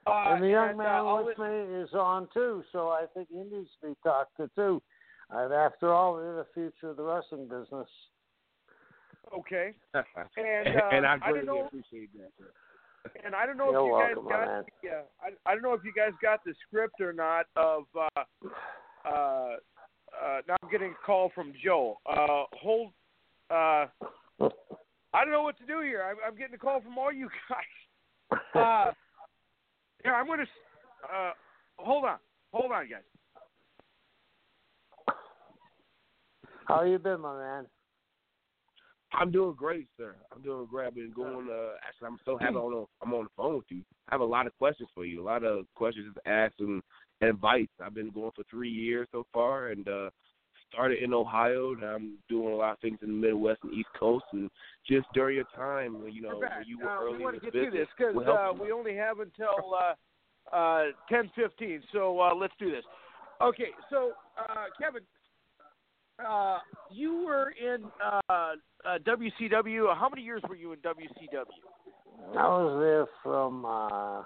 Uh, 0.07 0.34
and 0.34 0.43
the 0.43 0.49
young 0.49 0.70
and, 0.70 0.80
uh, 0.80 0.82
man 0.82 0.95
I'll 0.95 1.24
with 1.24 1.39
let- 1.39 1.51
me 1.51 1.74
is 1.80 1.91
on 1.95 2.28
too, 2.34 2.62
so 2.72 2.89
I 2.89 3.05
think 3.14 3.28
he 3.30 3.39
needs 3.39 3.70
to 3.80 3.89
be 3.89 3.95
talked 4.03 4.36
to 4.39 4.51
too. 4.55 4.82
And 5.30 5.53
after 5.53 5.93
all, 5.93 6.16
they're 6.16 6.36
the 6.36 6.47
future 6.55 6.91
of 6.91 6.97
the 6.97 7.03
wrestling 7.03 7.49
business. 7.49 7.89
Okay. 9.37 9.72
and, 9.95 10.05
And, 10.37 10.76
uh, 10.76 10.81
and 10.93 11.07
I 11.07 11.14
I 11.14 11.18
don't 11.18 11.31
greatly 11.33 11.47
know- 11.47 11.66
appreciate 11.66 12.12
that, 12.14 12.31
sir. 12.39 12.51
And 13.24 13.35
I 13.35 13.47
don't 13.47 13.57
know 13.57 13.70
You're 13.70 14.11
if 14.11 14.16
you 14.16 14.22
welcome, 14.22 14.24
my 14.24 14.31
guys 14.31 14.47
man. 14.49 14.62
got 14.62 14.66
the, 14.83 14.89
uh, 14.89 15.03
I, 15.47 15.51
I 15.51 15.55
don't 15.55 15.62
know 15.62 15.72
if 15.72 15.83
you 15.85 15.93
guys 15.95 16.11
got 16.20 16.45
the 16.45 16.53
script 16.66 17.01
or 17.01 17.12
not 17.12 17.47
of 17.57 17.85
uh, 17.97 18.09
uh, 19.09 19.11
uh, 19.11 19.57
now 20.47 20.57
I'm 20.62 20.70
getting 20.70 20.91
a 20.91 21.07
call 21.07 21.31
from 21.35 21.53
Joe. 21.64 21.97
Uh, 22.05 22.45
hold 22.53 22.93
uh, 23.51 23.87
I 25.14 25.24
don't 25.24 25.31
know 25.31 25.43
what 25.43 25.57
to 25.59 25.64
do 25.66 25.81
here. 25.81 26.03
I'm, 26.05 26.16
I'm 26.26 26.37
getting 26.37 26.55
a 26.55 26.59
call 26.59 26.81
from 26.83 26.99
all 26.99 27.11
you 27.12 27.29
guys. 27.49 28.41
Uh, 28.55 28.93
here, 30.03 30.14
I'm 30.14 30.26
going 30.26 30.41
to. 30.41 30.47
Uh, 31.05 31.31
hold 31.79 32.05
on. 32.05 32.18
Hold 32.53 32.72
on, 32.72 32.89
guys. 32.91 33.03
How 36.66 36.83
you 36.85 36.99
been, 36.99 37.20
my 37.20 37.39
man? 37.39 37.66
I'm 39.13 39.31
doing 39.31 39.55
great, 39.57 39.87
sir. 39.97 40.15
I'm 40.33 40.43
doing 40.43 40.67
great. 40.71 40.87
I've 40.87 40.95
been 40.95 41.13
going. 41.13 41.49
Uh, 41.51 41.73
actually, 41.87 42.09
I'm 42.09 42.19
so 42.25 42.37
happy 42.37 42.57
on 42.57 42.73
the, 42.73 42.87
I'm 43.03 43.15
on 43.15 43.25
the 43.25 43.31
phone 43.37 43.57
with 43.57 43.65
you. 43.69 43.83
I 44.09 44.15
have 44.15 44.21
a 44.21 44.25
lot 44.25 44.47
of 44.47 44.57
questions 44.59 44.89
for 44.95 45.05
you. 45.05 45.23
A 45.23 45.25
lot 45.25 45.45
of 45.45 45.65
questions 45.75 46.15
to 46.15 46.31
ask 46.31 46.55
and, 46.59 46.83
advice. 47.21 47.67
I've 47.83 47.95
been 47.95 48.11
going 48.11 48.31
for 48.37 48.45
three 48.51 48.71
years 48.71 49.09
so 49.11 49.25
far, 49.33 49.69
and 49.69 49.89
uh, 49.89 50.11
started 50.71 51.03
in 51.03 51.15
Ohio. 51.15 51.73
And 51.73 51.83
I'm 51.83 52.19
doing 52.29 52.53
a 52.53 52.57
lot 52.57 52.73
of 52.73 52.79
things 52.81 52.99
in 53.03 53.09
the 53.09 53.27
Midwest 53.29 53.61
and 53.65 53.73
East 53.73 53.89
Coast. 53.99 54.25
And 54.33 54.51
just 54.87 55.07
during 55.15 55.37
your 55.37 55.47
time, 55.57 56.05
you 56.11 56.23
know, 56.23 56.39
when 56.39 56.51
you 56.67 56.79
were 56.79 56.89
Uh, 56.89 57.03
early 57.03 57.19
we 57.19 57.25
want 57.25 57.35
in 57.37 57.41
to 57.41 57.47
the 57.47 57.51
get 57.51 57.53
through 57.53 57.71
business, 57.71 57.89
this 57.89 57.95
because 57.97 58.15
we'll 58.15 58.37
uh, 58.37 58.53
we 58.53 58.73
only 58.73 58.95
have 58.95 59.21
until 59.21 59.75
uh, 59.75 60.55
uh, 60.55 60.85
ten 61.09 61.31
fifteen. 61.35 61.83
So 61.93 62.21
uh, 62.21 62.35
let's 62.35 62.55
do 62.59 62.71
this. 62.71 62.85
Okay, 63.41 63.71
so 63.89 64.13
uh, 64.37 64.67
Kevin, 64.81 65.03
uh, 66.27 66.59
you 66.91 67.25
were 67.25 67.51
in 67.53 67.85
uh, 68.05 68.21
uh, 68.31 68.99
WCW. 69.07 69.95
How 69.97 70.09
many 70.09 70.23
years 70.23 70.43
were 70.49 70.57
you 70.57 70.73
in 70.73 70.79
WCW? 70.81 71.45
I 72.37 72.49
was 72.49 72.81
there 72.81 73.07
from. 73.23 73.64
Uh, 73.64 74.23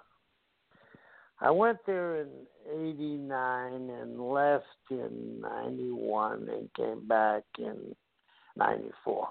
I 1.41 1.51
went 1.51 1.79
there 1.87 2.21
in 2.21 2.29
'89 2.71 3.91
and 3.91 4.21
left 4.21 4.65
in 4.91 5.41
'91 5.41 6.49
and 6.49 6.73
came 6.75 7.07
back 7.07 7.43
in 7.59 7.95
'94 8.57 9.29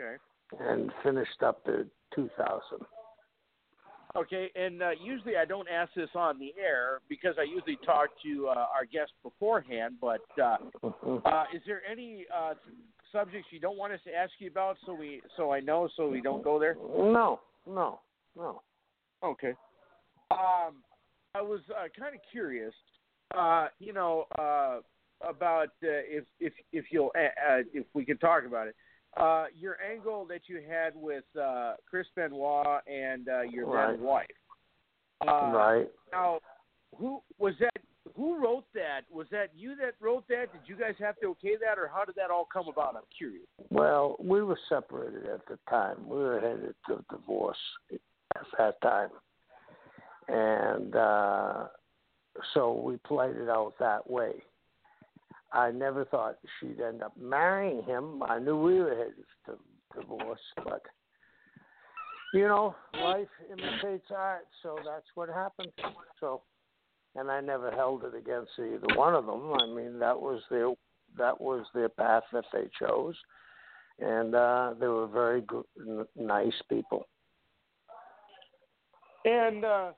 Okay. 0.00 0.16
and 0.60 0.90
finished 1.02 1.42
up 1.42 1.62
in 1.66 1.90
2000. 2.14 2.60
Okay, 4.14 4.50
and 4.54 4.82
uh, 4.82 4.90
usually 5.02 5.36
I 5.36 5.46
don't 5.46 5.68
ask 5.68 5.92
this 5.94 6.10
on 6.14 6.38
the 6.38 6.52
air 6.60 7.00
because 7.08 7.34
I 7.38 7.44
usually 7.44 7.78
talk 7.84 8.10
to 8.24 8.48
uh, 8.48 8.66
our 8.74 8.84
guests 8.84 9.14
beforehand. 9.22 9.94
But 10.00 10.20
uh, 10.38 10.56
uh, 11.24 11.44
is 11.54 11.62
there 11.66 11.80
any 11.90 12.26
uh, 12.34 12.54
subjects 13.10 13.48
you 13.50 13.58
don't 13.58 13.78
want 13.78 13.94
us 13.94 14.00
to 14.04 14.14
ask 14.14 14.32
you 14.38 14.50
about, 14.50 14.76
so 14.84 14.92
we 14.92 15.22
so 15.36 15.50
I 15.50 15.60
know, 15.60 15.88
so 15.96 16.08
we 16.08 16.20
don't 16.20 16.44
go 16.44 16.58
there? 16.58 16.74
No, 16.74 17.40
no, 17.66 18.00
no. 18.36 18.60
Okay. 19.24 19.54
Um, 20.30 20.82
I 21.34 21.40
was 21.40 21.60
uh, 21.70 21.88
kind 21.98 22.14
of 22.14 22.20
curious, 22.30 22.74
uh, 23.34 23.68
you 23.78 23.94
know, 23.94 24.26
uh, 24.38 24.80
about 25.26 25.68
uh, 25.82 26.04
if 26.04 26.24
if 26.38 26.52
if 26.72 26.86
you'll 26.90 27.12
if 27.14 27.86
we 27.94 28.04
can 28.04 28.18
talk 28.18 28.44
about 28.44 28.68
it. 28.68 28.76
Uh, 29.16 29.44
your 29.58 29.76
angle 29.82 30.24
that 30.26 30.42
you 30.46 30.60
had 30.66 30.94
with 30.96 31.24
uh, 31.40 31.74
Chris 31.88 32.06
Benoit 32.16 32.80
and 32.86 33.28
uh, 33.28 33.42
your 33.42 33.66
Right. 33.66 33.92
then 33.92 34.00
wife. 34.00 34.26
Uh, 35.26 35.52
right. 35.54 35.90
Now, 36.10 36.38
who 36.96 37.20
was 37.38 37.54
that? 37.60 37.76
Who 38.16 38.42
wrote 38.42 38.64
that? 38.74 39.02
Was 39.10 39.26
that 39.30 39.50
you 39.54 39.76
that 39.76 39.94
wrote 40.00 40.26
that? 40.28 40.52
Did 40.52 40.62
you 40.66 40.76
guys 40.76 40.94
have 40.98 41.18
to 41.20 41.28
okay 41.28 41.56
that, 41.56 41.78
or 41.78 41.88
how 41.92 42.04
did 42.04 42.14
that 42.16 42.30
all 42.30 42.46
come 42.50 42.68
about? 42.68 42.96
I'm 42.96 43.02
curious. 43.16 43.46
Well, 43.70 44.16
we 44.18 44.42
were 44.42 44.58
separated 44.68 45.26
at 45.26 45.46
the 45.46 45.58
time. 45.70 46.08
We 46.08 46.16
were 46.16 46.40
headed 46.40 46.74
to 46.88 47.04
divorce 47.10 47.56
at 47.92 48.00
that 48.58 48.80
time. 48.82 49.10
And 50.28 50.94
uh 50.96 51.66
so 52.54 52.72
we 52.72 52.96
played 52.98 53.36
it 53.36 53.48
out 53.48 53.74
that 53.78 54.10
way. 54.10 54.42
I 55.52 55.70
never 55.70 56.04
thought 56.06 56.38
she'd 56.58 56.80
end 56.80 57.02
up 57.02 57.16
marrying 57.16 57.82
him. 57.84 58.22
I 58.22 58.38
knew 58.38 58.60
we 58.60 58.80
were 58.80 58.90
headed 58.90 59.24
to 59.46 59.58
divorce, 60.00 60.40
but 60.64 60.82
you 62.32 62.48
know, 62.48 62.74
life 62.94 63.28
imitates 63.50 64.06
art, 64.10 64.46
so 64.62 64.78
that's 64.84 65.06
what 65.14 65.28
happened. 65.28 65.70
So, 66.18 66.42
and 67.14 67.30
I 67.30 67.40
never 67.40 67.70
held 67.70 68.04
it 68.04 68.14
against 68.14 68.52
either 68.58 68.96
one 68.96 69.14
of 69.14 69.26
them. 69.26 69.52
I 69.52 69.66
mean, 69.66 69.98
that 69.98 70.18
was 70.18 70.40
their 70.50 70.72
that 71.18 71.38
was 71.38 71.66
their 71.74 71.90
path 71.90 72.22
that 72.32 72.44
they 72.54 72.70
chose, 72.78 73.14
and 73.98 74.34
uh, 74.34 74.72
they 74.80 74.86
were 74.86 75.06
very 75.06 75.42
good, 75.42 75.64
n- 75.78 76.06
nice 76.16 76.54
people. 76.70 77.06
And 79.26 79.62
uh, 79.62 79.92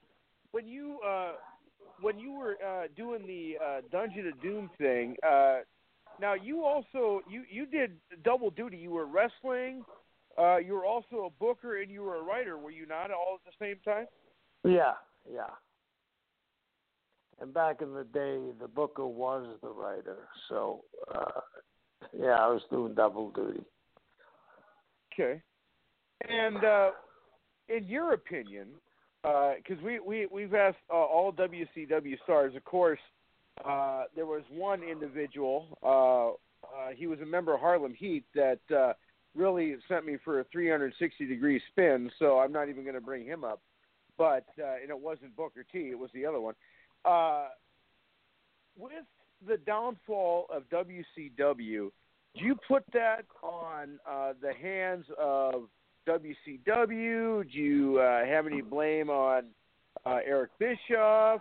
when 0.51 0.67
you 0.67 0.99
uh, 1.07 1.35
when 2.05 2.19
you 2.19 2.33
were 2.33 2.57
uh, 2.65 2.87
doing 2.97 3.27
the 3.27 3.57
uh, 3.65 3.81
Dungeon 3.91 4.29
of 4.29 4.43
Doom 4.43 4.71
thing, 4.77 5.17
uh, 5.27 5.61
now 6.21 6.35
you 6.35 6.65
also 6.65 7.23
you 7.29 7.43
you 7.51 7.67
did 7.67 7.93
double 8.23 8.51
duty. 8.51 8.77
You 8.77 8.91
were 8.91 9.07
wrestling, 9.07 9.85
uh, 10.39 10.59
you 10.59 10.75
were 10.75 10.85
also 10.85 11.27
a 11.27 11.31
booker, 11.41 11.81
and 11.81 11.91
you 11.91 12.03
were 12.03 12.17
a 12.17 12.23
writer. 12.23 12.59
Were 12.59 12.71
you 12.71 12.87
not 12.87 13.11
all 13.11 13.39
at 13.39 13.45
the 13.45 13.65
same 13.65 13.77
time? 13.85 14.07
Yeah, 14.65 14.93
yeah. 15.33 15.51
And 17.41 17.53
back 17.53 17.81
in 17.83 17.95
the 17.95 18.05
day, 18.05 18.39
the 18.61 18.69
booker 18.69 19.07
was 19.07 19.47
the 19.63 19.71
writer, 19.71 20.29
so 20.49 20.85
uh, 21.13 21.41
yeah, 22.13 22.37
I 22.39 22.49
was 22.49 22.63
doing 22.71 22.95
double 22.95 23.31
duty. 23.31 23.65
Okay. 25.13 25.41
And 26.29 26.65
uh, 26.65 26.91
in 27.69 27.87
your 27.87 28.13
opinion, 28.13 28.69
because 29.25 29.83
we 29.83 30.01
we 30.01 30.27
we've 30.27 30.55
asked 30.55 30.77
uh, 30.91 30.97
all 30.97 31.33
WCW 31.33 32.22
stars, 32.25 32.55
of 32.55 32.64
course, 32.64 33.01
uh, 33.64 34.05
there 34.14 34.27
was 34.27 34.43
one 34.51 34.83
individual. 34.83 35.66
Uh, 35.83 36.31
uh, 36.64 36.91
he 36.95 37.07
was 37.07 37.20
a 37.20 37.27
member 37.27 37.55
of 37.55 37.61
Harlem 37.61 37.95
Heat 37.95 38.25
that 38.35 38.61
uh, 38.75 38.93
really 39.35 39.77
sent 39.89 40.05
me 40.05 40.16
for 40.25 40.41
a 40.41 40.45
360 40.45 41.27
degree 41.27 41.61
spin. 41.70 42.11
So 42.18 42.39
I'm 42.39 42.53
not 42.53 42.68
even 42.68 42.83
going 42.83 42.95
to 42.95 43.01
bring 43.01 43.25
him 43.25 43.45
up. 43.45 43.61
But 44.16 44.47
uh, 44.59 44.77
and 44.81 44.91
it 44.91 44.99
wasn't 44.99 45.35
Booker 45.37 45.64
T. 45.70 45.91
It 45.91 45.99
was 45.99 46.11
the 46.14 46.25
other 46.27 46.41
one. 46.41 46.55
Uh, 47.05 47.49
with 48.77 48.93
the 49.47 49.57
downfall 49.59 50.47
of 50.53 50.64
WCW, 50.70 51.91
do 52.37 52.45
you 52.45 52.57
put 52.66 52.85
that 52.93 53.25
on 53.43 53.99
uh, 54.09 54.33
the 54.41 54.53
hands 54.53 55.05
of 55.18 55.64
WCW? 56.09 57.51
Do 57.51 57.59
you 57.59 57.99
uh, 57.99 58.25
have 58.25 58.47
any 58.47 58.63
blame 58.63 59.11
on 59.11 59.45
uh, 60.05 60.19
Eric 60.25 60.51
Bischoff? 60.59 61.41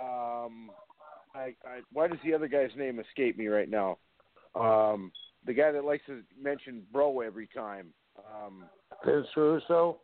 Um, 0.00 0.70
I, 1.34 1.54
I, 1.64 1.80
why 1.92 2.08
does 2.08 2.18
the 2.24 2.34
other 2.34 2.48
guy's 2.48 2.70
name 2.76 3.00
escape 3.00 3.36
me 3.36 3.48
right 3.48 3.68
now? 3.68 3.98
Um, 4.54 5.12
the 5.46 5.52
guy 5.52 5.72
that 5.72 5.84
likes 5.84 6.04
to 6.06 6.22
mention 6.40 6.82
bro 6.92 7.20
every 7.20 7.48
time. 7.54 7.88
Um, 8.18 8.64
Vince 9.04 9.26
Russo. 9.36 9.98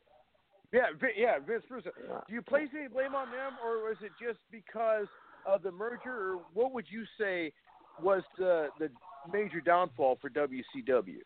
yeah, 0.73 0.87
yeah, 1.17 1.39
Vince 1.47 1.65
Russo. 1.69 1.91
Do 2.29 2.35
you 2.35 2.43
place 2.43 2.69
any 2.77 2.89
blame 2.89 3.15
on 3.15 3.31
them, 3.31 3.55
or 3.65 3.89
was 3.89 3.97
it 4.03 4.13
just 4.23 4.39
because 4.51 5.07
of 5.47 5.63
the 5.63 5.71
merger, 5.71 6.11
or 6.11 6.41
what 6.55 6.73
would 6.73 6.87
you 6.89 7.05
say 7.19 7.53
was 8.03 8.23
the 8.39 8.69
the 8.79 8.91
major 9.33 9.61
downfall 9.61 10.19
for 10.21 10.31
WCW? 10.31 11.19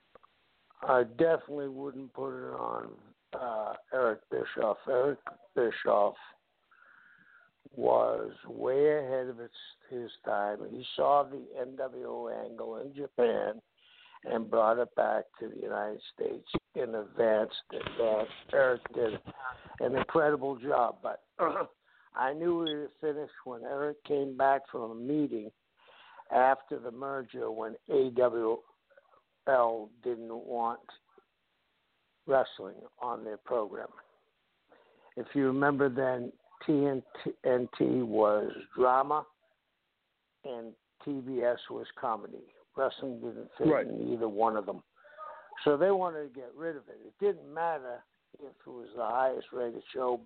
I 0.83 1.05
definitely 1.19 1.69
wouldn't 1.69 2.13
put 2.15 2.31
it 2.31 2.55
on 2.55 2.89
uh, 3.39 3.75
Eric 3.93 4.21
Bischoff. 4.31 4.79
Eric 4.89 5.19
Bischoff 5.55 6.15
was 7.75 8.31
way 8.49 8.99
ahead 8.99 9.29
of 9.29 9.37
his 9.91 10.11
time. 10.25 10.59
He 10.71 10.85
saw 10.97 11.25
the 11.25 11.45
NWO 11.61 12.33
angle 12.45 12.79
in 12.79 12.95
Japan 12.95 13.61
and 14.25 14.51
brought 14.51 14.79
it 14.79 14.95
back 14.97 15.25
to 15.39 15.49
the 15.49 15.63
United 15.63 16.01
States 16.15 16.49
in 16.75 16.95
advance. 16.95 17.53
That 17.71 18.27
Eric 18.53 18.81
did 18.95 19.19
an 19.81 19.97
incredible 19.97 20.57
job, 20.57 20.97
but 21.03 21.23
I 22.17 22.33
knew 22.33 22.59
we 22.59 22.75
were 22.75 22.91
finished 23.01 23.33
when 23.45 23.63
Eric 23.65 24.03
came 24.05 24.37
back 24.37 24.63
from 24.71 24.91
a 24.91 24.95
meeting 24.95 25.51
after 26.35 26.79
the 26.79 26.91
merger 26.91 27.51
when 27.51 27.77
AOL 29.49 29.89
didn't 30.03 30.35
want 30.35 30.81
wrestling 32.27 32.77
on 33.01 33.25
their 33.25 33.37
program. 33.39 33.89
If 35.17 35.27
you 35.35 35.47
remember 35.47 35.89
then, 35.89 36.33
TNT 36.67 38.05
was 38.05 38.53
drama 38.77 39.27
and 40.45 40.73
TBS 41.07 41.59
was 41.71 41.87
comedy. 42.01 42.45
Wrestling 42.77 43.21
didn't 43.21 43.51
fit 43.59 43.67
Right. 43.67 43.87
in 43.87 44.13
either 44.13 44.29
one 44.29 44.57
of 44.57 44.67
them. 44.67 44.83
So 45.65 45.77
they 45.77 45.91
wanted 45.91 46.23
to 46.33 46.41
get 46.41 46.55
rid 46.55 46.77
of 46.77 46.89
it. 46.89 47.01
It 47.05 47.19
didn't 47.19 47.53
matter 47.53 48.03
if 48.39 48.53
it 48.67 48.67
was 48.71 48.89
the 48.95 49.05
highest 49.05 49.53
rated 49.53 49.83
show 49.93 50.21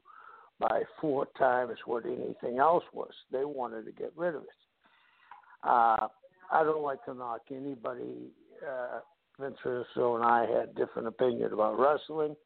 by 0.58 0.82
four 1.00 1.26
times 1.38 1.78
what 1.86 2.04
anything 2.04 2.58
else 2.58 2.84
was. 2.92 3.12
They 3.32 3.44
wanted 3.44 3.86
to 3.86 3.92
get 3.92 4.12
rid 4.16 4.34
of 4.34 4.42
it. 4.42 4.48
Uh, 5.62 6.08
I 6.52 6.62
don't 6.62 6.82
like 6.82 7.04
to 7.06 7.14
knock 7.14 7.40
anybody. 7.50 8.30
Uh, 8.66 9.00
Vince 9.38 9.58
Russo 9.64 10.16
and 10.16 10.24
I 10.24 10.46
had 10.46 10.74
different 10.74 11.08
opinion 11.08 11.52
about 11.52 11.78
wrestling. 11.78 12.36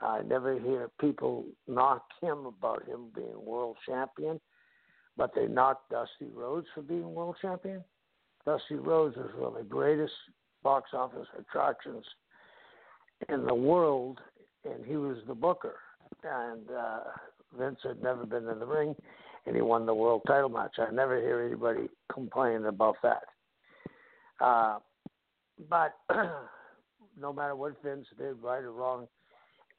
I 0.00 0.22
never 0.22 0.58
hear 0.58 0.90
people 1.00 1.44
knock 1.66 2.02
him 2.20 2.46
about 2.46 2.86
him 2.86 3.06
being 3.14 3.44
world 3.44 3.76
champion, 3.86 4.40
but 5.16 5.34
they 5.34 5.46
knocked 5.46 5.90
Dusty 5.90 6.32
Rhodes 6.32 6.66
for 6.74 6.82
being 6.82 7.14
world 7.14 7.36
champion. 7.40 7.82
Dusty 8.44 8.76
Rhodes 8.76 9.16
was 9.16 9.30
one 9.36 9.52
of 9.52 9.58
the 9.58 9.64
greatest 9.64 10.12
box 10.62 10.90
office 10.92 11.26
attractions 11.38 12.04
in 13.28 13.46
the 13.46 13.54
world, 13.54 14.20
and 14.64 14.84
he 14.84 14.96
was 14.96 15.18
the 15.26 15.34
booker. 15.34 15.76
And 16.22 16.70
uh, 16.70 17.00
Vince 17.58 17.78
had 17.82 18.02
never 18.02 18.26
been 18.26 18.48
in 18.48 18.58
the 18.58 18.66
ring, 18.66 18.94
and 19.46 19.54
he 19.56 19.62
won 19.62 19.86
the 19.86 19.94
world 19.94 20.22
title 20.26 20.48
match. 20.48 20.76
I 20.78 20.90
never 20.90 21.20
hear 21.20 21.40
anybody 21.42 21.88
complain 22.12 22.66
about 22.66 22.96
that. 23.02 23.22
Uh, 24.40 24.78
but 25.68 25.94
no 27.20 27.32
matter 27.32 27.56
what 27.56 27.82
Vince 27.82 28.06
did, 28.18 28.42
right 28.42 28.62
or 28.62 28.72
wrong, 28.72 29.06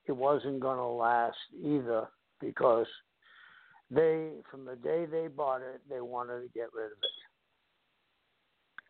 it 0.07 0.11
wasn't 0.11 0.59
going 0.59 0.78
to 0.78 0.86
last 0.86 1.38
either 1.63 2.07
because 2.39 2.88
they, 3.89 4.30
from 4.49 4.65
the 4.65 4.76
day 4.76 5.05
they 5.05 5.28
bought 5.28 5.61
it, 5.61 5.82
they 5.89 6.01
wanted 6.01 6.41
to 6.41 6.49
get 6.53 6.73
rid 6.73 6.88
of 6.88 6.97
it. 7.01 7.09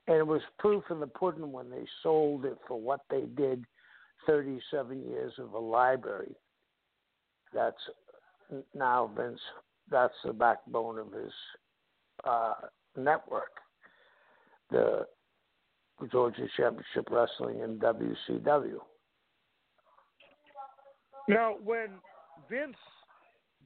And 0.07 0.17
it 0.17 0.27
was 0.27 0.41
proof 0.59 0.83
in 0.91 0.99
the 0.99 1.07
pudding 1.07 1.51
when 1.51 1.69
they 1.69 1.85
sold 2.03 2.45
it 2.45 2.57
for 2.67 2.79
what 2.79 3.01
they 3.09 3.23
did 3.35 3.65
37 4.27 5.03
years 5.03 5.33
of 5.39 5.53
a 5.53 5.59
library. 5.59 6.35
That's 7.53 7.77
now 8.73 9.09
Vince 9.15 9.39
that's 9.89 10.13
the 10.23 10.33
backbone 10.33 10.99
of 10.99 11.11
his 11.11 11.31
uh, 12.23 12.53
network, 12.97 13.51
the 14.71 15.05
Georgia 16.11 16.47
Championship 16.57 17.07
Wrestling 17.09 17.61
and 17.61 17.79
WCW. 17.79 18.79
Now, 21.27 21.55
when 21.63 21.89
Vince 22.49 22.75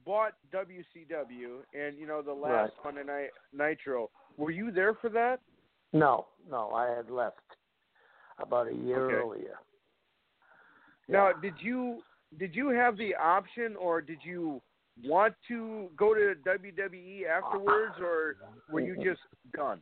bought 0.04 0.32
WCW 0.52 1.58
and 1.74 1.98
you 1.98 2.06
know 2.06 2.22
the 2.22 2.32
last 2.32 2.72
Right. 2.84 2.94
Monday 2.94 3.04
Night 3.04 3.30
Nitro, 3.52 4.10
were 4.36 4.50
you 4.50 4.70
there 4.70 4.94
for 4.94 5.10
that? 5.10 5.40
No, 5.92 6.26
no, 6.48 6.70
I 6.70 6.88
had 6.88 7.10
left 7.10 7.40
about 8.38 8.68
a 8.68 8.74
year 8.74 9.06
Okay. 9.06 9.16
earlier. 9.16 9.58
Now, 11.08 11.32
did 11.32 11.54
you 11.60 12.02
did 12.38 12.54
you 12.54 12.68
have 12.68 12.96
the 12.96 13.14
option, 13.16 13.74
or 13.76 14.00
did 14.00 14.20
you 14.22 14.62
want 15.04 15.34
to 15.48 15.90
go 15.96 16.14
to 16.14 16.34
WWE 16.46 17.26
afterwards, 17.26 17.96
or 18.00 18.36
were 18.70 18.80
you 18.80 18.94
just 19.02 19.20
done? 19.52 19.80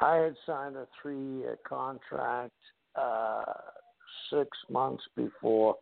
I 0.00 0.16
had 0.16 0.36
signed 0.46 0.76
a 0.76 0.86
three-year 1.00 1.58
contract 1.68 2.52
uh, 2.96 3.44
six 4.32 4.48
months 4.70 5.02
before. 5.16 5.76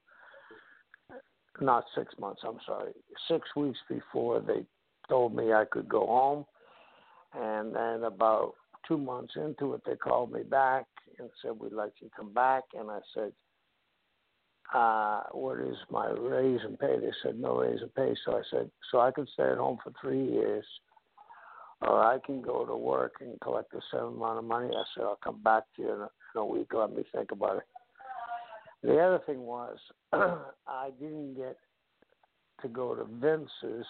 Not 1.60 1.84
six 1.96 2.14
months. 2.18 2.42
I'm 2.46 2.58
sorry. 2.66 2.92
Six 3.28 3.48
weeks 3.56 3.78
before 3.88 4.40
they 4.40 4.64
told 5.08 5.34
me 5.34 5.52
I 5.52 5.64
could 5.70 5.88
go 5.88 6.06
home, 6.06 6.44
and 7.34 7.74
then 7.74 8.04
about 8.04 8.54
two 8.86 8.98
months 8.98 9.34
into 9.36 9.74
it, 9.74 9.82
they 9.84 9.96
called 9.96 10.32
me 10.32 10.42
back 10.42 10.86
and 11.18 11.28
said 11.42 11.52
we'd 11.58 11.72
like 11.72 11.92
you 12.00 12.08
to 12.08 12.14
come 12.16 12.32
back, 12.32 12.64
and 12.78 12.90
I 12.90 13.00
said. 13.14 13.32
Uh, 14.74 15.22
what 15.32 15.58
is 15.58 15.76
my 15.90 16.10
raise 16.10 16.60
and 16.62 16.78
pay? 16.78 16.98
They 17.00 17.10
said 17.22 17.40
no 17.40 17.60
raise 17.60 17.80
and 17.80 17.94
pay. 17.94 18.14
So 18.26 18.32
I 18.36 18.42
said, 18.50 18.70
so 18.90 19.00
I 19.00 19.10
could 19.10 19.26
stay 19.32 19.44
at 19.50 19.56
home 19.56 19.78
for 19.82 19.94
three 19.98 20.22
years, 20.22 20.66
or 21.82 22.02
I 22.02 22.18
can 22.24 22.42
go 22.42 22.64
to 22.64 22.76
work 22.76 23.14
and 23.20 23.40
collect 23.40 23.72
the 23.72 23.80
same 23.92 24.02
amount 24.02 24.38
of 24.38 24.44
money. 24.44 24.68
I 24.68 24.82
said, 24.94 25.04
I'll 25.04 25.18
come 25.22 25.42
back 25.42 25.64
to 25.76 25.82
you 25.82 25.92
in 25.92 26.00
a, 26.00 26.10
in 26.34 26.36
a 26.36 26.44
week. 26.44 26.68
Let 26.72 26.94
me 26.94 27.04
think 27.14 27.30
about 27.32 27.58
it. 27.58 27.66
The 28.82 28.98
other 28.98 29.20
thing 29.26 29.40
was, 29.40 29.76
I 30.12 30.90
didn't 31.00 31.34
get 31.34 31.56
to 32.62 32.68
go 32.68 32.94
to 32.94 33.04
Vince's 33.04 33.86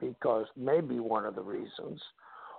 because 0.00 0.46
maybe 0.56 1.00
one 1.00 1.24
of 1.24 1.34
the 1.34 1.42
reasons 1.42 2.00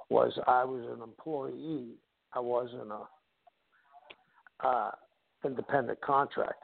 was 0.10 0.38
I 0.48 0.64
was 0.64 0.84
an 0.96 1.02
employee. 1.02 1.96
I 2.34 2.40
wasn't 2.40 2.92
a 2.92 4.68
uh, 4.68 4.92
independent 5.44 6.02
contractor. 6.02 6.56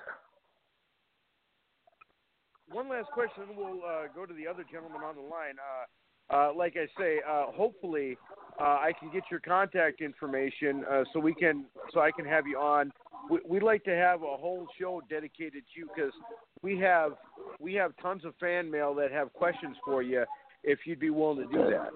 One 2.71 2.89
last 2.89 3.11
question, 3.11 3.43
we'll 3.55 3.81
uh, 3.85 4.07
go 4.15 4.25
to 4.25 4.33
the 4.33 4.47
other 4.47 4.65
gentleman 4.71 5.01
on 5.03 5.15
the 5.15 5.21
line. 5.21 5.55
Uh, 5.59 5.85
uh, 6.33 6.51
like 6.55 6.75
I 6.75 6.87
say, 6.99 7.19
uh, 7.27 7.51
hopefully 7.51 8.17
uh, 8.59 8.63
I 8.63 8.91
can 8.99 9.11
get 9.11 9.23
your 9.29 9.39
contact 9.39 10.01
information 10.01 10.83
uh, 10.89 11.03
so 11.13 11.19
we 11.19 11.33
can 11.33 11.65
so 11.93 11.99
I 11.99 12.11
can 12.11 12.25
have 12.25 12.47
you 12.47 12.57
on. 12.57 12.91
We, 13.29 13.39
we'd 13.47 13.63
like 13.63 13.83
to 13.85 13.95
have 13.95 14.21
a 14.21 14.37
whole 14.37 14.67
show 14.79 15.01
dedicated 15.09 15.63
to 15.73 15.79
you 15.79 15.89
because 15.95 16.13
we 16.61 16.77
have 16.79 17.13
we 17.59 17.73
have 17.75 17.93
tons 18.01 18.25
of 18.25 18.33
fan 18.39 18.69
mail 18.69 18.93
that 18.95 19.11
have 19.11 19.31
questions 19.33 19.77
for 19.85 20.01
you. 20.01 20.23
If 20.63 20.79
you'd 20.85 20.99
be 20.99 21.09
willing 21.09 21.49
to 21.49 21.53
do 21.53 21.69
that. 21.71 21.89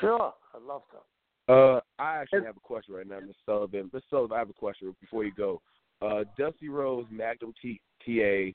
Sure, 0.00 0.32
I'd 0.54 0.62
love 0.62 0.82
to. 0.92 1.52
Uh, 1.52 1.80
I 1.98 2.16
actually 2.16 2.44
have 2.44 2.56
a 2.56 2.60
question 2.60 2.94
right 2.94 3.06
now, 3.06 3.20
Mr. 3.20 3.32
Sullivan. 3.46 3.90
Mr. 3.94 4.00
Sullivan, 4.10 4.36
I 4.36 4.38
have 4.38 4.50
a 4.50 4.54
question 4.54 4.94
before 5.00 5.24
you 5.24 5.32
go. 5.36 5.60
Uh, 6.00 6.24
Dusty 6.38 6.68
Rhodes, 6.68 7.08
Magnum 7.10 7.52
T- 7.60 7.80
TA, 8.04 8.52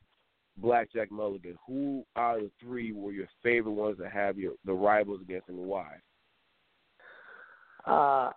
Blackjack 0.58 1.12
Mulligan. 1.12 1.58
Who 1.68 2.06
out 2.16 2.38
of 2.38 2.44
the 2.44 2.52
three 2.60 2.92
were 2.92 3.12
your 3.12 3.28
favorite 3.42 3.74
ones 3.74 3.98
to 3.98 4.10
have 4.10 4.38
your 4.38 4.54
the 4.66 4.74
rivals 4.74 5.22
against, 5.22 5.50
and 5.50 5.58
why? 5.58 5.96
Uh, 7.86 8.32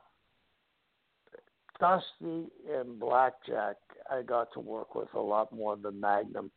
Dusty 1.78 2.48
and 2.70 2.98
Blackjack, 2.98 3.76
I 4.10 4.22
got 4.22 4.52
to 4.54 4.60
work 4.60 4.94
with 4.94 5.12
a 5.14 5.20
lot 5.20 5.52
more 5.52 5.76
than 5.76 6.00
Magnum. 6.00 6.50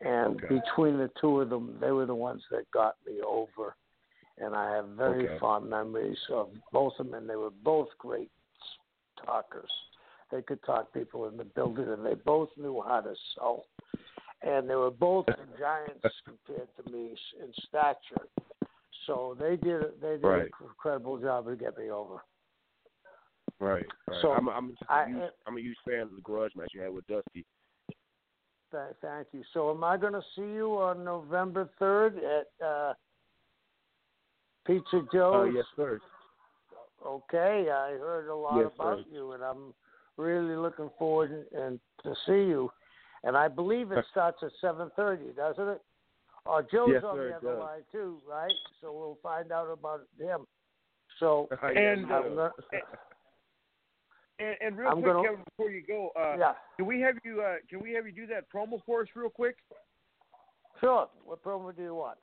And 0.00 0.36
Okay. 0.36 0.60
between 0.60 0.98
the 0.98 1.10
two 1.20 1.40
of 1.40 1.48
them, 1.50 1.78
they 1.80 1.90
were 1.90 2.06
the 2.06 2.14
ones 2.14 2.42
that 2.50 2.70
got 2.70 2.96
me 3.06 3.20
over. 3.22 3.74
And 4.36 4.54
I 4.54 4.70
have 4.74 4.88
very 4.88 5.26
Okay. 5.26 5.38
fond 5.38 5.70
memories 5.70 6.18
of 6.28 6.50
both 6.72 6.98
of 6.98 7.06
them, 7.06 7.14
and 7.14 7.30
they 7.30 7.36
were 7.36 7.50
both 7.50 7.88
great 7.98 8.30
talkers. 9.24 9.70
They 10.30 10.42
could 10.42 10.62
talk 10.64 10.92
people 10.92 11.26
in 11.28 11.36
the 11.36 11.44
building, 11.44 11.88
and 11.88 12.04
they 12.04 12.14
both 12.14 12.50
knew 12.56 12.82
how 12.82 13.00
to 13.00 13.14
sell. 13.34 13.66
And 14.46 14.68
they 14.68 14.74
were 14.74 14.90
both 14.90 15.26
giants 15.58 16.04
compared 16.24 16.68
to 16.76 16.90
me 16.92 17.16
in 17.40 17.52
stature. 17.68 18.28
So 19.06 19.36
they 19.40 19.56
did 19.56 20.00
they 20.00 20.16
did 20.16 20.24
Right. 20.24 20.50
an 20.60 20.66
incredible 20.68 21.18
job 21.18 21.46
to 21.46 21.56
get 21.56 21.76
me 21.78 21.90
over. 21.90 22.22
Right. 23.60 23.86
right. 24.08 24.18
So, 24.20 24.32
I'm, 24.32 24.48
I'm, 24.48 24.70
just 24.70 24.82
a 24.82 24.92
I- 24.92 25.06
huge, 25.06 25.22
I'm 25.46 25.56
a 25.56 25.60
huge 25.60 25.76
fan 25.86 26.00
of 26.00 26.14
the 26.14 26.20
grudge 26.22 26.52
match 26.56 26.70
you 26.74 26.82
had 26.82 26.92
with 26.92 27.06
Dusty. 27.06 27.44
Th- 28.70 28.94
Thank 29.00 29.28
you. 29.32 29.42
So, 29.54 29.70
am 29.70 29.84
I 29.84 29.96
going 29.96 30.12
to 30.12 30.22
see 30.34 30.42
you 30.42 30.76
on 30.78 31.04
November 31.04 31.70
third 31.78 32.18
at 32.18 32.66
uh, 32.66 32.94
Pizza 34.66 35.02
Oh 35.14 35.44
yes, 35.44 35.64
sir. 35.76 36.00
Okay, 37.04 37.68
I 37.70 37.98
heard 37.98 38.28
a 38.28 38.34
lot 38.34 38.60
Yes, 38.60 38.70
about 38.74 38.98
sir. 38.98 39.04
you, 39.12 39.32
and 39.32 39.42
I'm 39.42 39.74
really 40.16 40.56
looking 40.56 40.90
forward 40.98 41.30
and, 41.30 41.62
and 41.62 41.80
to 42.02 42.14
see 42.26 42.48
you. 42.48 42.70
And 43.24 43.36
I 43.36 43.48
believe 43.48 43.90
it 43.90 44.04
starts 44.10 44.38
at 44.42 44.50
seven 44.60 44.90
thirty, 44.96 45.32
doesn't 45.36 45.68
it? 45.68 45.80
Oh, 46.46 46.60
Joe's 46.70 46.90
Yes, 46.92 47.02
on 47.04 47.16
the 47.16 47.34
other 47.36 47.52
does. 47.54 47.58
line 47.58 47.80
too, 47.90 48.18
right? 48.28 48.52
So 48.82 48.92
we'll 48.92 49.18
find 49.22 49.50
out 49.50 49.70
about 49.72 50.02
him. 50.20 50.44
So, 51.18 51.48
And, 51.62 52.10
uh, 52.10 52.14
I'm 52.14 52.22
gonna, 52.36 52.50
And, 54.40 54.56
and 54.60 54.76
real 54.76 54.88
I'm 54.88 55.00
quick, 55.00 55.06
gonna- 55.14 55.28
Kevin, 55.28 55.44
before 55.44 55.70
you 55.70 55.82
go, 55.86 56.10
uh, 56.20 56.36
yeah, 56.38 56.52
can 56.76 56.86
we 56.86 57.00
have 57.00 57.14
you 57.24 57.40
uh, 57.40 57.56
can 57.70 57.80
we 57.80 57.92
have 57.92 58.04
you 58.06 58.12
do 58.12 58.26
that 58.26 58.50
promo 58.52 58.80
for 58.84 59.02
us 59.02 59.08
real 59.14 59.30
quick? 59.30 59.56
sure. 60.80 61.08
What 61.24 61.42
promo 61.42 61.74
do 61.74 61.82
you 61.82 61.94
want? 61.94 62.18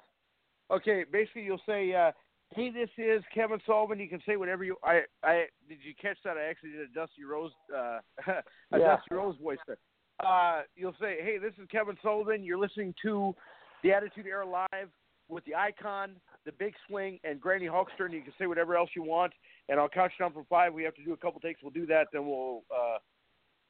Okay, 0.70 1.04
basically 1.10 1.44
you'll 1.44 1.62
say, 1.66 1.94
uh, 1.96 2.12
"Hey, 2.54 2.70
this 2.70 2.90
is 2.98 3.24
Kevin 3.34 3.60
Sullivan." 3.66 3.98
You 4.00 4.10
can 4.10 4.22
say 4.28 4.36
whatever 4.36 4.64
you. 4.66 4.76
I, 4.84 5.02
I 5.24 5.46
did 5.70 5.80
you 5.84 5.94
catch 6.00 6.18
that? 6.26 6.38
I 6.38 6.44
actually 6.44 6.72
did 6.72 6.82
a 6.82 6.94
Dusty 6.94 7.24
Rhodes, 7.24 7.54
uh, 7.76 8.00
a 8.28 8.44
Yeah. 8.74 8.78
Dusty 8.98 9.16
Rhodes 9.16 9.40
voice 9.42 9.58
there. 9.66 9.78
Uh, 10.26 10.62
you'll 10.76 10.96
say, 11.00 11.18
"Hey, 11.22 11.38
this 11.38 11.54
is 11.62 11.68
Kevin 11.72 11.98
Sullivan. 12.02 12.44
You're 12.44 12.58
listening 12.58 12.94
to 13.02 13.36
the 13.84 13.92
Attitude 13.94 14.28
Era 14.28 14.46
live 14.46 14.90
with 15.30 15.44
the 15.46 15.56
Icon, 15.56 16.16
the 16.46 16.52
Big 16.54 16.74
Swing, 16.88 17.20
and 17.24 17.40
Granny 17.42 17.66
Hulkster." 17.66 18.06
And 18.06 18.14
you 18.14 18.22
can 18.22 18.34
say 18.38 18.46
whatever 18.48 18.76
else 18.76 18.90
you 18.96 19.04
want, 19.04 19.34
and 19.70 19.80
I'll 19.80 19.90
count 19.90 20.12
you 20.18 20.24
down 20.26 20.34
from 20.34 20.46
five. 20.46 20.74
We 20.74 20.84
have 20.84 20.96
to 20.96 21.04
do 21.04 21.14
a 21.14 21.18
couple 21.18 21.40
takes. 21.40 21.62
We'll 21.64 21.72
do 21.72 21.86
that, 21.88 22.08
then 22.14 22.28
we'll 22.28 22.64
uh, 22.76 22.98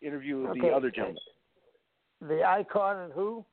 interview 0.02 0.47
Okay. 0.49 0.62
the 0.62 0.68
other 0.70 0.91
gentleman. 0.91 1.22
The 2.22 2.43
icon 2.43 2.97
and 2.97 3.14
who? 3.14 3.45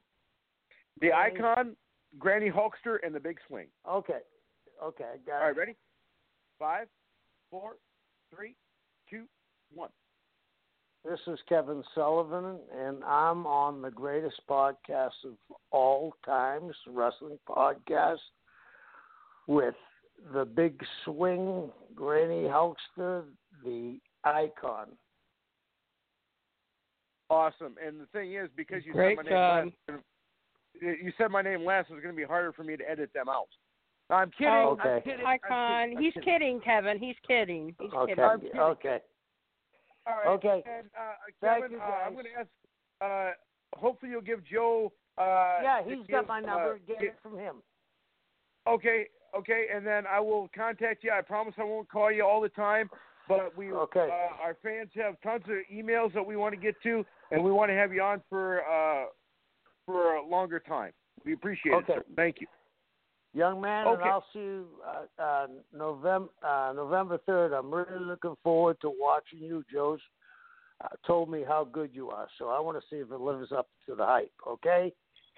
The 1.01 1.09
Granny- 1.09 1.39
Icon, 1.39 1.77
Granny 2.19 2.51
Hulkster, 2.51 2.99
and 3.05 3.15
the 3.15 3.21
Big 3.21 3.39
Swing. 3.47 3.69
Okay, 3.89 4.21
okay, 4.83 5.05
All 5.33 5.39
right, 5.41 5.57
ready? 5.57 5.77
Five, 6.59 6.89
four, 7.51 7.77
three, 8.35 8.57
two, 9.09 9.25
one. 9.73 9.91
This 11.05 11.21
is 11.27 11.39
Kevin 11.49 11.83
Sullivan, 11.95 12.59
and 12.77 13.03
I'm 13.05 13.47
on 13.47 13.81
the 13.81 13.91
greatest 13.91 14.41
podcast 14.51 15.13
of 15.25 15.35
all 15.71 16.13
times, 16.25 16.75
wrestling 16.87 17.39
podcast, 17.49 18.19
with 19.47 19.75
the 20.35 20.45
big 20.45 20.79
swing, 21.05 21.71
Granny 21.95 22.43
Hulkster, 22.49 23.23
the 23.65 23.99
icon. 24.25 24.89
Awesome. 27.31 27.77
And 27.85 28.01
the 28.01 28.07
thing 28.07 28.35
is, 28.35 28.49
because 28.57 28.85
you 28.85 28.93
Great 28.93 29.17
said 29.19 29.25
my 29.25 29.31
job. 29.31 29.65
name 29.65 29.73
last, 29.89 30.03
you 31.03 31.13
said 31.17 31.31
my 31.31 31.43
name 31.43 31.65
last, 31.65 31.89
it's 31.91 32.03
going 32.03 32.15
to 32.15 32.21
be 32.21 32.25
harder 32.27 32.53
for 32.53 32.65
me 32.65 32.77
to 32.77 32.91
edit 32.91 33.11
them 33.15 33.29
out. 33.29 33.49
I'm 34.11 34.31
kidding. 34.33 34.53
Oh, 34.53 34.77
Okay. 34.81 34.89
I'm 34.97 35.03
kidding. 35.03 35.21
I'm 35.21 35.27
Icon. 35.45 35.83
kidding, 35.89 35.97
I'm 35.99 36.03
He's 36.03 36.13
kidding. 36.15 36.29
kidding, 36.29 36.61
Kevin. 36.61 36.99
He's 36.99 37.17
kidding. 37.27 37.75
He's 37.81 37.93
Okay, 37.93 38.13
kidding. 38.13 38.25
I'm 38.25 38.41
kidding. 38.41 38.61
okay. 38.61 38.99
All 40.09 40.17
right. 40.17 40.29
Okay. 40.35 40.63
And, 40.67 40.87
uh, 40.99 41.13
Thank 41.41 41.65
Kevin, 41.65 41.73
you, 41.73 41.79
uh, 41.79 42.07
I'm 42.07 42.13
going 42.15 42.25
to 42.25 42.41
ask. 42.41 42.49
Uh, 43.01 43.31
hopefully, 43.79 44.11
you'll 44.11 44.21
give 44.23 44.45
Joe. 44.45 44.93
Uh, 45.17 45.59
Yeah, 45.63 45.83
he's 45.85 45.99
got 46.11 46.23
give, 46.23 46.29
my 46.29 46.41
number. 46.41 46.75
Uh, 46.75 46.79
Get 46.87 47.03
it 47.03 47.19
from 47.23 47.39
him. 47.39 47.57
Okay, 48.67 49.07
okay, 49.37 49.67
and 49.75 49.87
then 49.87 50.05
I 50.07 50.21
will 50.21 50.49
contact 50.55 51.03
you. 51.03 51.11
I 51.11 51.23
promise 51.23 51.55
I 51.59 51.65
won't 51.65 51.89
call 51.89 52.13
you 52.13 52.25
all 52.25 52.41
the 52.41 52.49
time, 52.51 52.91
but 53.27 53.57
we 53.57 53.73
Okay. 53.73 54.09
uh, 54.11 54.43
our 54.43 54.57
fans 54.63 54.91
have 54.95 55.21
tons 55.23 55.45
of 55.49 55.57
emails 55.73 56.13
that 56.15 56.25
we 56.25 56.37
want 56.37 56.55
to 56.55 56.61
get 56.61 56.75
to, 56.83 57.05
and 57.31 57.43
we 57.43 57.51
want 57.51 57.71
to 57.71 57.75
have 57.75 57.93
you 57.95 58.03
on 58.03 58.23
for 58.29 58.61
uh, 58.67 59.07
for 59.87 60.17
a 60.17 60.27
longer 60.27 60.61
time. 60.61 60.93
We 61.25 61.33
appreciate 61.33 61.73
Okay. 61.75 61.95
it, 61.95 61.97
sir. 61.97 62.05
Thank 62.15 62.41
you. 62.41 62.47
Young 63.35 63.61
man, 63.61 63.87
and 63.87 64.03
I'll 64.03 64.25
see 64.33 64.39
you 64.39 64.67
uh, 64.87 65.23
uh, 65.23 65.47
November 65.77 66.31
uh, 66.43 66.73
November 66.75 67.19
third. 67.27 67.53
I'm 67.53 67.73
really 67.73 68.01
looking 68.05 68.35
forward 68.43 68.79
to 68.81 68.91
watching 68.99 69.41
you. 69.41 69.63
Joe's 69.71 70.01
uh, 70.83 70.89
told 71.07 71.31
me 71.31 71.45
how 71.47 71.65
good 71.65 71.91
you 71.93 72.09
are, 72.09 72.27
so 72.39 72.49
I 72.49 72.59
want 72.59 72.79
to 72.79 72.85
see 72.89 72.97
if 73.01 73.11
it 73.11 73.21
lives 73.21 73.53
up 73.53 73.69
to 73.87 73.95
the 73.95 74.05
hype. 74.05 74.33
Okay. 74.47 74.93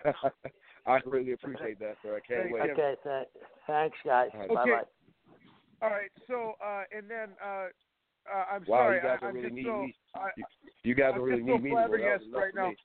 I 0.87 1.01
really 1.05 1.33
appreciate 1.33 1.79
that, 1.81 1.97
sir. 2.03 2.17
I 2.17 2.21
can't 2.27 2.53
wait. 2.53 2.71
Okay, 2.71 2.95
th- 3.03 3.29
thanks, 3.67 3.97
guys. 4.05 4.29
Right. 4.35 4.49
Bye 4.49 4.63
Okay. 4.63 4.71
bye. 4.71 4.83
All 5.83 5.91
right. 5.91 6.11
So 6.29 6.55
uh, 6.65 6.83
and 6.97 7.11
then 7.11 7.31
uh, 7.45 7.67
uh, 8.33 8.45
I'm 8.55 8.65
Wow, 8.67 8.79
sorry. 8.79 8.97
you 8.97 9.03
guys 9.03 9.19
I, 9.21 9.25
don't 9.27 9.37
I'm 9.37 9.43
really 9.43 9.63
so, 9.65 9.87
You, 10.37 10.45
you 10.85 10.95
guys 10.95 11.11
I'm 11.13 11.19
don't 11.21 11.29
really 11.29 11.43
so 11.43 11.47
need 11.47 11.63
me 11.63 11.71
anymore. 11.73 11.89
That 11.99 12.05
was 12.05 12.23
flabbergasted 12.31 12.35
right 12.35 12.55
now. 12.55 12.69
me. 12.71 12.77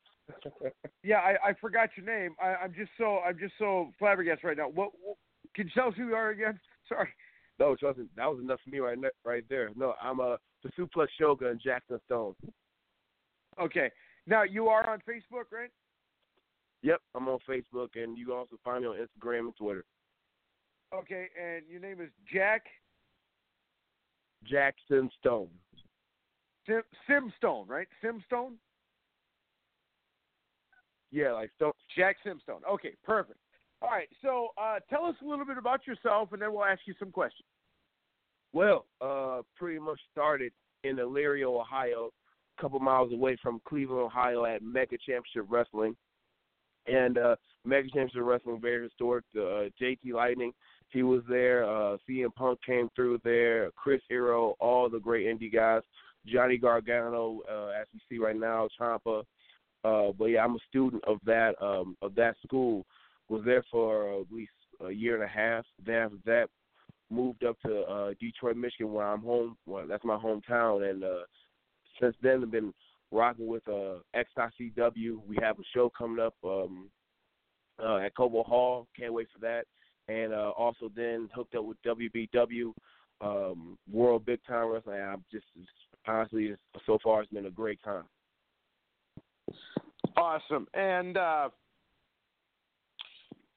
Yeah, 1.04 1.18
I, 1.18 1.50
I 1.50 1.54
forgot 1.60 1.90
your 1.96 2.06
name. 2.06 2.36
I, 2.42 2.56
I'm 2.56 2.74
just 2.74 2.92
so 2.98 3.20
I'm 3.20 3.38
just 3.38 3.54
so 3.60 3.92
flabbergasted 4.00 4.44
right 4.44 4.58
now. 4.58 4.70
What, 4.70 4.92
what 5.02 5.18
can 5.56 5.68
you 5.68 5.72
tell 5.74 5.90
us 5.90 5.94
who 5.98 6.08
you 6.08 6.16
are 6.16 6.30
again? 6.30 6.60
Sorry. 6.90 7.10
No, 7.60 7.76
trust 7.76 8.00
me, 8.00 8.06
that 8.18 8.26
was 8.26 8.40
enough 8.40 8.60
for 8.64 8.70
me 8.70 8.80
right 8.80 9.00
ne- 9.00 9.10
right 9.24 9.44
there. 9.50 9.70
No, 9.76 9.94
I'm 10.02 10.20
uh, 10.20 10.36
the 10.64 10.70
Suplex 10.78 11.08
Shogun, 11.20 11.60
Jackson 11.64 12.00
Stone. 12.06 12.34
Okay. 13.62 13.90
Now 14.28 14.44
you 14.44 14.68
are 14.68 14.90
on 14.90 15.00
Facebook, 15.08 15.52
right? 15.52 15.70
Yep, 16.82 17.00
I'm 17.16 17.28
on 17.28 17.40
Facebook, 17.50 17.90
and 17.96 18.18
you 18.18 18.26
can 18.26 18.36
also 18.36 18.58
find 18.64 18.84
me 18.84 18.90
on 18.90 18.96
Instagram 18.98 19.40
and 19.40 19.56
Twitter. 19.56 19.86
Okay, 20.94 21.28
and 21.42 21.64
your 21.70 21.80
name 21.80 22.02
is 22.02 22.10
Jack 22.32 22.64
Jackson 24.48 25.10
Stone. 25.20 25.50
Sim, 26.68 26.82
Simstone, 27.10 27.68
right? 27.68 27.88
Simstone. 28.04 28.54
Yeah, 31.16 31.32
like 31.32 31.50
Stone. 31.56 31.72
Jack 31.96 32.18
Simstone. 32.26 32.60
Okay, 32.70 32.92
perfect. 33.06 33.40
All 33.82 33.88
right. 33.88 34.10
So 34.22 34.50
uh, 34.62 34.80
tell 34.90 35.06
us 35.06 35.16
a 35.24 35.26
little 35.26 35.46
bit 35.46 35.58
about 35.58 35.88
yourself, 35.88 36.34
and 36.34 36.42
then 36.42 36.52
we'll 36.52 36.66
ask 36.66 36.82
you 36.86 36.94
some 37.00 37.10
questions. 37.10 37.48
Well, 38.52 38.86
uh, 39.00 39.42
pretty 39.58 39.80
much 39.80 40.00
started 40.12 40.52
in 40.84 40.98
Elyria, 40.98 41.46
Ohio, 41.46 42.10
a 42.58 42.62
couple 42.62 42.80
miles 42.80 43.14
away 43.14 43.38
from 43.42 43.62
Cleveland, 43.66 44.02
Ohio, 44.02 44.44
at 44.44 44.62
Mega 44.62 44.98
Championship 44.98 45.46
Wrestling. 45.48 45.96
And 46.86 47.18
uh, 47.18 47.38
Mega 47.64 47.88
Championship 47.88 48.22
Wrestling, 48.24 48.60
very 48.60 48.84
historic. 48.84 49.24
Uh, 49.38 49.72
JT 49.82 50.12
Lightning, 50.14 50.52
he 50.90 51.04
was 51.04 51.22
there. 51.30 51.64
Uh, 51.64 51.96
CM 52.10 52.36
Punk 52.36 52.60
came 52.66 52.90
through 52.94 53.22
there. 53.24 53.72
Chris 53.78 54.02
Hero, 54.10 54.56
all 54.60 54.90
the 54.90 55.00
great 55.00 55.28
indie 55.28 55.52
guys. 55.52 55.82
Johnny 56.26 56.58
Gargano, 56.58 57.40
uh, 57.50 57.70
as 57.80 57.88
we 57.94 58.02
see 58.10 58.20
right 58.20 58.36
now, 58.36 58.68
Ciampa. 58.78 59.24
Uh, 59.86 60.12
but 60.18 60.26
yeah, 60.26 60.44
I'm 60.44 60.56
a 60.56 60.60
student 60.70 61.04
of 61.06 61.18
that 61.26 61.54
um, 61.62 61.96
of 62.02 62.16
that 62.16 62.36
school. 62.46 62.86
Was 63.30 63.44
there 63.46 63.64
for 63.72 64.22
at 64.22 64.32
least 64.32 64.52
a 64.82 64.92
year 64.92 65.16
and 65.16 65.24
a 65.24 65.28
half. 65.28 65.66
Then 65.86 65.96
after 65.96 66.18
that, 66.26 66.48
moved 67.10 67.44
up 67.44 67.58
to 67.66 67.82
uh 67.82 68.14
Detroit, 68.20 68.58
Michigan, 68.58 68.92
where 68.94 69.06
I'm 69.08 69.22
home. 69.22 69.58
Well, 69.66 69.86
that's 69.88 70.04
my 70.04 70.18
hometown, 70.18 70.90
and 70.90 71.04
uh 71.04 71.24
since 72.02 72.16
then 72.22 72.44
I've 72.44 72.52
been 72.52 72.74
rocking 73.12 73.48
with 73.48 73.68
uh 73.68 74.00
XICW. 74.16 75.20
We 75.28 75.38
have 75.42 75.60
a 75.60 75.64
show 75.74 75.92
coming 75.98 76.24
up 76.24 76.36
um 76.44 76.90
uh 77.84 77.98
at 77.98 78.16
Cobo 78.16 78.44
Hall. 78.44 78.88
Can't 78.98 79.14
wait 79.14 79.28
for 79.34 79.40
that. 79.40 79.66
And 80.08 80.34
uh 80.34 80.52
also 80.58 80.92
then 80.96 81.30
hooked 81.34 81.56
up 81.56 81.66
with 81.66 81.78
WBW, 81.86 82.74
um 83.22 83.78
World 83.92 84.26
Big 84.26 84.40
Time 84.48 84.68
Wrestling. 84.68 85.02
I'm 85.02 85.24
just 85.32 85.46
honestly 86.08 86.56
so 86.86 86.98
far 87.04 87.22
it's 87.22 87.32
been 87.32 87.46
a 87.46 87.52
great 87.52 87.82
time. 87.84 88.04
Awesome. 90.18 90.68
And 90.74 91.18
uh, 91.18 91.50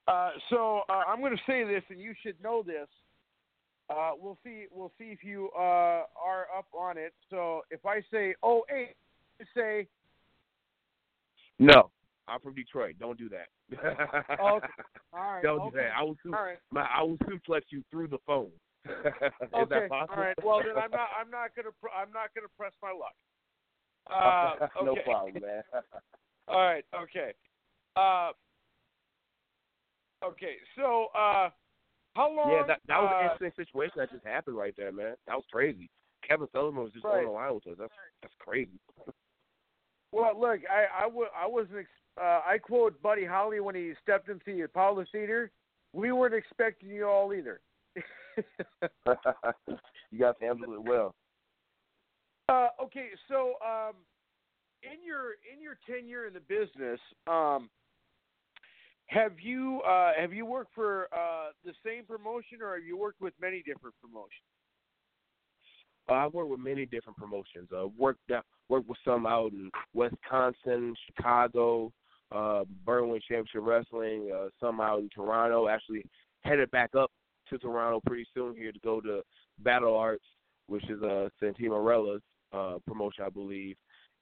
uh, 0.08 0.30
so 0.50 0.82
uh, 0.88 1.02
I'm 1.08 1.20
going 1.20 1.36
to 1.36 1.42
say 1.46 1.64
this, 1.64 1.82
and 1.90 2.00
you 2.00 2.14
should 2.22 2.42
know 2.42 2.62
this. 2.62 2.88
Uh, 3.90 4.10
we'll 4.20 4.38
see. 4.44 4.66
We'll 4.70 4.92
see 4.98 5.06
if 5.06 5.24
you 5.24 5.50
uh, 5.56 6.04
are 6.22 6.46
up 6.56 6.66
on 6.74 6.98
it. 6.98 7.14
So 7.30 7.62
if 7.70 7.86
I 7.86 8.02
say 8.12 8.34
oh 8.42 8.64
eight, 8.70 8.94
you 9.38 9.46
say 9.56 9.86
No, 11.58 11.90
I'm 12.26 12.40
from 12.40 12.54
Detroit. 12.54 12.96
Don't 13.00 13.18
do 13.18 13.28
that. 13.30 13.48
Okay. 13.72 14.02
all 14.40 14.60
right. 15.14 15.42
Don't 15.42 15.60
okay. 15.60 15.70
do 15.70 15.76
that. 15.76 15.90
I 15.98 16.02
will 16.02 16.16
su- 16.22 16.30
right. 16.30 16.58
my, 16.70 16.82
I 16.82 17.02
will 17.02 17.16
suplex 17.18 17.62
you 17.70 17.82
through 17.90 18.08
the 18.08 18.18
phone. 18.26 18.50
Is 18.84 18.92
okay. 18.94 19.64
that 19.70 19.88
possible? 19.88 20.14
All 20.16 20.22
right. 20.22 20.44
Well, 20.44 20.60
then 20.60 20.82
I'm 20.82 20.90
not. 20.90 21.08
I'm 21.18 21.30
not 21.30 21.54
going 21.56 21.66
to. 21.66 21.72
Pr- 21.80 21.94
I'm 21.96 22.12
not 22.12 22.34
going 22.34 22.44
to 22.44 22.52
press 22.58 22.72
my 22.82 22.90
luck. 22.90 23.16
Uh, 24.12 24.66
no 24.84 24.96
problem, 25.04 25.34
man. 25.42 25.62
All 26.48 26.58
right. 26.60 26.84
Okay. 26.94 27.32
Uh, 27.96 28.30
okay. 30.24 30.54
So, 30.76 31.06
uh, 31.14 31.50
how 32.14 32.32
long? 32.34 32.50
Yeah, 32.52 32.66
that 32.66 32.80
that 32.88 32.98
was 33.00 33.10
uh, 33.12 33.18
an 33.18 33.24
interesting 33.32 33.64
situation 33.64 33.94
that 33.98 34.10
just 34.10 34.24
happened 34.24 34.56
right 34.56 34.74
there, 34.76 34.92
man. 34.92 35.14
That 35.26 35.34
was 35.36 35.44
crazy. 35.52 35.90
Kevin 36.26 36.48
Sullivan 36.52 36.82
was 36.82 36.92
just 36.92 37.04
Right. 37.04 37.18
on 37.18 37.24
the 37.24 37.30
line 37.30 37.54
with 37.54 37.66
us. 37.66 37.76
That's 37.78 37.92
that's 38.22 38.34
crazy. 38.38 38.80
Well, 40.12 40.38
look, 40.38 40.60
I 40.70 41.04
I, 41.04 41.04
w- 41.04 41.28
I 41.36 41.46
wasn't. 41.46 41.80
Ex- 41.80 41.88
uh, 42.20 42.40
I 42.46 42.58
quote 42.58 43.00
Buddy 43.02 43.24
Holly 43.24 43.60
when 43.60 43.74
he 43.74 43.92
stepped 44.02 44.28
into 44.28 44.44
the 44.46 44.62
Apollo 44.62 45.04
Theater. 45.12 45.50
We 45.92 46.12
weren't 46.12 46.34
expecting 46.34 46.88
you 46.90 47.06
all 47.06 47.32
either. 47.32 47.60
you 48.36 50.18
guys 50.18 50.34
handled 50.40 50.74
it 50.74 50.82
well. 50.82 51.14
Uh, 52.48 52.68
okay, 52.82 53.08
so 53.28 53.54
um, 53.66 53.94
in 54.82 55.04
your 55.04 55.32
in 55.52 55.60
your 55.60 55.78
tenure 55.86 56.26
in 56.26 56.32
the 56.32 56.40
business, 56.40 56.98
um, 57.26 57.68
have 59.06 59.32
you 59.40 59.80
uh, 59.82 60.12
have 60.18 60.32
you 60.32 60.46
worked 60.46 60.74
for 60.74 61.08
uh, 61.12 61.50
the 61.64 61.72
same 61.84 62.04
promotion, 62.04 62.62
or 62.62 62.74
have 62.74 62.84
you 62.84 62.96
worked 62.96 63.20
with 63.20 63.34
many 63.40 63.58
different 63.58 63.94
promotions? 64.00 64.30
Uh, 66.08 66.14
I've 66.14 66.32
worked 66.32 66.50
with 66.50 66.60
many 66.60 66.86
different 66.86 67.18
promotions. 67.18 67.68
Uh, 67.70 67.88
worked 67.98 68.30
worked 68.70 68.88
with 68.88 68.98
some 69.04 69.26
out 69.26 69.52
in 69.52 69.70
Wisconsin, 69.92 70.94
Chicago, 71.06 71.92
uh, 72.32 72.64
Berwyn 72.86 73.20
Championship 73.28 73.60
Wrestling. 73.62 74.30
Uh, 74.34 74.48
some 74.58 74.80
out 74.80 75.00
in 75.00 75.10
Toronto. 75.14 75.68
Actually, 75.68 76.02
headed 76.44 76.70
back 76.70 76.94
up 76.94 77.10
to 77.50 77.58
Toronto 77.58 78.00
pretty 78.06 78.26
soon 78.32 78.54
here 78.54 78.72
to 78.72 78.78
go 78.80 79.02
to 79.02 79.20
Battle 79.58 79.94
Arts, 79.94 80.24
which 80.66 80.84
is 80.88 81.02
uh, 81.02 81.28
Santino 81.42 81.70
Marella's 81.70 82.22
uh, 82.52 82.76
promotion, 82.86 83.24
I 83.24 83.30
believe. 83.30 83.76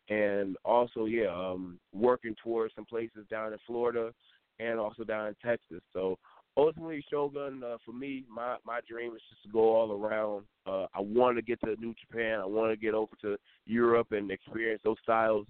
And 0.09 0.57
also, 0.65 1.07
yeah, 1.07 1.29
um, 1.29 1.79
working 1.93 2.35
towards 2.43 2.75
some 2.75 2.85
places 2.85 3.27
down 3.31 3.53
in 3.53 3.59
Florida 3.67 4.13
and 4.59 4.79
also 4.79 5.05
down 5.05 5.29
in 5.29 5.35
Texas. 5.45 5.81
So 5.93 6.17
ultimately, 6.57 7.05
Shogun, 7.11 7.63
uh, 7.65 7.77
for 7.85 7.93
me, 7.93 8.25
my 8.33 8.57
my 8.65 8.81
dream 8.89 9.15
is 9.15 9.23
just 9.29 9.43
to 9.45 9.49
go 9.49 9.75
all 9.75 9.93
around. 9.93 10.45
Uh, 10.67 10.87
I 10.95 11.01
want 11.01 11.37
to 11.37 11.43
get 11.43 11.61
to 11.63 11.77
New 11.81 11.95
Japan. 11.95 12.41
I 12.41 12.47
want 12.47 12.73
to 12.73 12.77
get 12.77 12.95
over 12.95 13.15
to 13.23 13.37
Europe 13.67 14.13
and 14.13 14.31
experience 14.31 14.81
those 14.85 14.97
styles. 15.03 15.47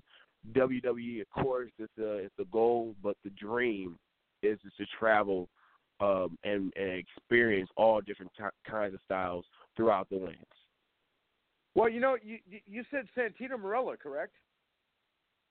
WWE, 0.52 1.22
of 1.22 1.30
course, 1.30 1.70
is 1.78 1.88
the 1.96 2.24
is 2.24 2.30
the 2.38 2.46
goal, 2.46 2.94
but 3.02 3.16
the 3.24 3.30
dream 3.30 3.98
is 4.42 4.58
just 4.62 4.76
to 4.78 4.86
travel 4.98 5.48
um, 6.00 6.38
and 6.44 6.72
and 6.76 7.04
experience 7.18 7.68
all 7.76 8.00
different 8.00 8.32
t- 8.36 8.44
kinds 8.70 8.94
of 8.94 9.00
styles 9.04 9.44
throughout 9.76 10.08
the 10.08 10.16
lands. 10.16 10.38
Well, 11.76 11.90
you 11.90 12.00
know, 12.00 12.16
you 12.22 12.38
you- 12.66 12.84
said 12.90 13.06
Santino 13.16 13.58
Marella, 13.60 13.96
correct? 13.98 14.32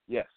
Yes. 0.07 0.27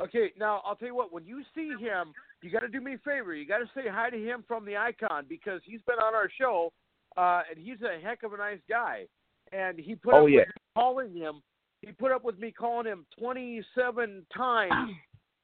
Okay, 0.00 0.32
now 0.38 0.62
I'll 0.64 0.76
tell 0.76 0.86
you 0.88 0.94
what. 0.94 1.12
When 1.12 1.26
you 1.26 1.42
see 1.54 1.70
him, 1.80 2.12
you 2.42 2.50
got 2.50 2.60
to 2.60 2.68
do 2.68 2.80
me 2.80 2.94
a 2.94 2.98
favor. 2.98 3.34
You 3.34 3.44
got 3.46 3.58
to 3.58 3.68
say 3.74 3.88
hi 3.88 4.08
to 4.10 4.16
him 4.16 4.44
from 4.46 4.64
the 4.64 4.76
Icon 4.76 5.26
because 5.28 5.60
he's 5.64 5.82
been 5.82 5.98
on 5.98 6.14
our 6.14 6.30
show, 6.38 6.72
uh, 7.16 7.42
and 7.50 7.58
he's 7.58 7.82
a 7.82 7.98
heck 8.00 8.22
of 8.22 8.32
a 8.32 8.36
nice 8.36 8.60
guy. 8.68 9.06
And 9.50 9.78
he 9.78 9.96
put 9.96 10.14
Oh, 10.14 10.24
up 10.26 10.30
yeah. 10.30 10.38
with 10.40 10.46
me 10.48 10.52
calling 10.76 11.14
him. 11.14 11.42
He 11.82 11.90
put 11.92 12.12
up 12.12 12.22
with 12.22 12.38
me 12.38 12.52
calling 12.52 12.86
him 12.86 13.04
27 13.18 14.26
times. 14.36 14.92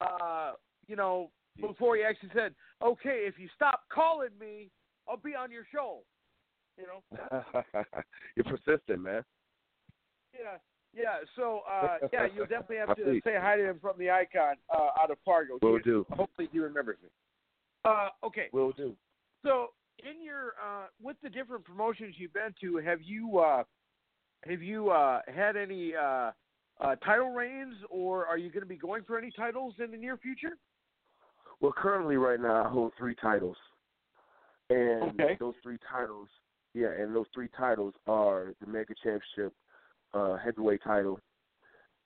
uh, 0.00 0.52
you 0.86 0.94
know, 0.94 1.30
before 1.60 1.96
he 1.96 2.02
actually 2.04 2.30
said, 2.34 2.54
"Okay, 2.82 3.24
if 3.26 3.38
you 3.38 3.48
stop 3.56 3.88
calling 3.88 4.36
me, 4.38 4.70
I'll 5.08 5.16
be 5.16 5.34
on 5.34 5.50
your 5.50 5.64
show." 5.72 6.04
You 6.76 6.86
know. 6.86 7.82
You're 8.36 8.44
persistent, 8.44 9.00
man. 9.00 9.22
Yeah, 10.32 10.58
yeah. 10.92 11.18
So, 11.36 11.60
uh, 11.70 11.98
yeah, 12.12 12.26
you'll 12.34 12.46
definitely 12.46 12.76
have 12.78 12.96
to 12.96 13.20
say 13.24 13.34
hi 13.38 13.56
to 13.56 13.64
him 13.70 13.78
from 13.80 13.98
the 13.98 14.10
Icon 14.10 14.56
uh, 14.72 15.00
out 15.00 15.10
of 15.10 15.18
Fargo. 15.24 15.58
Will 15.62 15.76
He- 15.76 15.82
do. 15.82 16.06
Hopefully, 16.10 16.48
he 16.52 16.58
remembers 16.58 16.98
me. 17.02 17.08
Uh, 17.84 18.08
okay. 18.24 18.48
Will 18.52 18.72
do. 18.72 18.96
So, 19.44 19.68
in 19.98 20.24
your 20.24 20.54
uh, 20.62 20.86
with 21.00 21.16
the 21.22 21.30
different 21.30 21.64
promotions 21.64 22.16
you've 22.18 22.32
been 22.32 22.54
to, 22.60 22.78
have 22.78 23.00
you 23.02 23.38
uh, 23.38 23.62
have 24.44 24.62
you 24.62 24.90
uh, 24.90 25.20
had 25.32 25.56
any 25.56 25.94
uh, 25.94 26.32
uh, 26.80 26.96
title 27.04 27.30
reigns, 27.30 27.74
or 27.90 28.26
are 28.26 28.38
you 28.38 28.50
going 28.50 28.62
to 28.62 28.68
be 28.68 28.76
going 28.76 29.04
for 29.04 29.18
any 29.18 29.30
titles 29.30 29.74
in 29.82 29.90
the 29.90 29.96
near 29.96 30.16
future? 30.16 30.56
Well, 31.60 31.72
currently, 31.76 32.16
right 32.16 32.40
now, 32.40 32.64
I 32.64 32.68
hold 32.68 32.92
three 32.98 33.14
titles, 33.14 33.56
and 34.70 35.20
Okay. 35.20 35.36
those 35.38 35.54
three 35.62 35.78
titles, 35.90 36.28
yeah, 36.74 36.88
and 36.98 37.14
those 37.14 37.26
three 37.32 37.48
titles 37.56 37.94
are 38.06 38.52
the 38.60 38.66
Mega 38.66 38.94
Championship 39.02 39.52
uh, 40.12 40.36
heavyweight 40.36 40.82
title, 40.82 41.20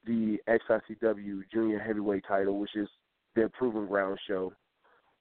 the 0.05 0.39
XICW 0.47 1.41
Junior 1.53 1.79
Heavyweight 1.79 2.25
title, 2.29 2.59
which 2.59 2.77
is 2.77 2.89
their 3.35 3.49
Proving 3.49 3.87
Ground 3.87 4.19
show, 4.29 4.53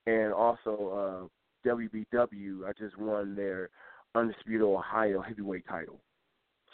and 0.06 0.34
also 0.34 1.30
uh, 1.66 1.70
WBW. 1.70 2.68
I 2.68 2.74
just 2.78 2.98
won 2.98 3.36
their 3.36 3.70
Undisputed 4.16 4.62
Ohio 4.62 5.22
Heavyweight 5.22 5.66
title. 5.68 6.00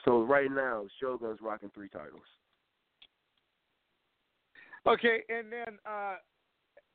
So 0.05 0.23
right 0.23 0.51
now, 0.51 0.85
Shogun's 0.99 1.39
rocking 1.41 1.71
three 1.73 1.89
titles. 1.89 2.21
Okay, 4.85 5.19
and 5.29 5.51
then 5.51 5.77
uh, 5.85 6.15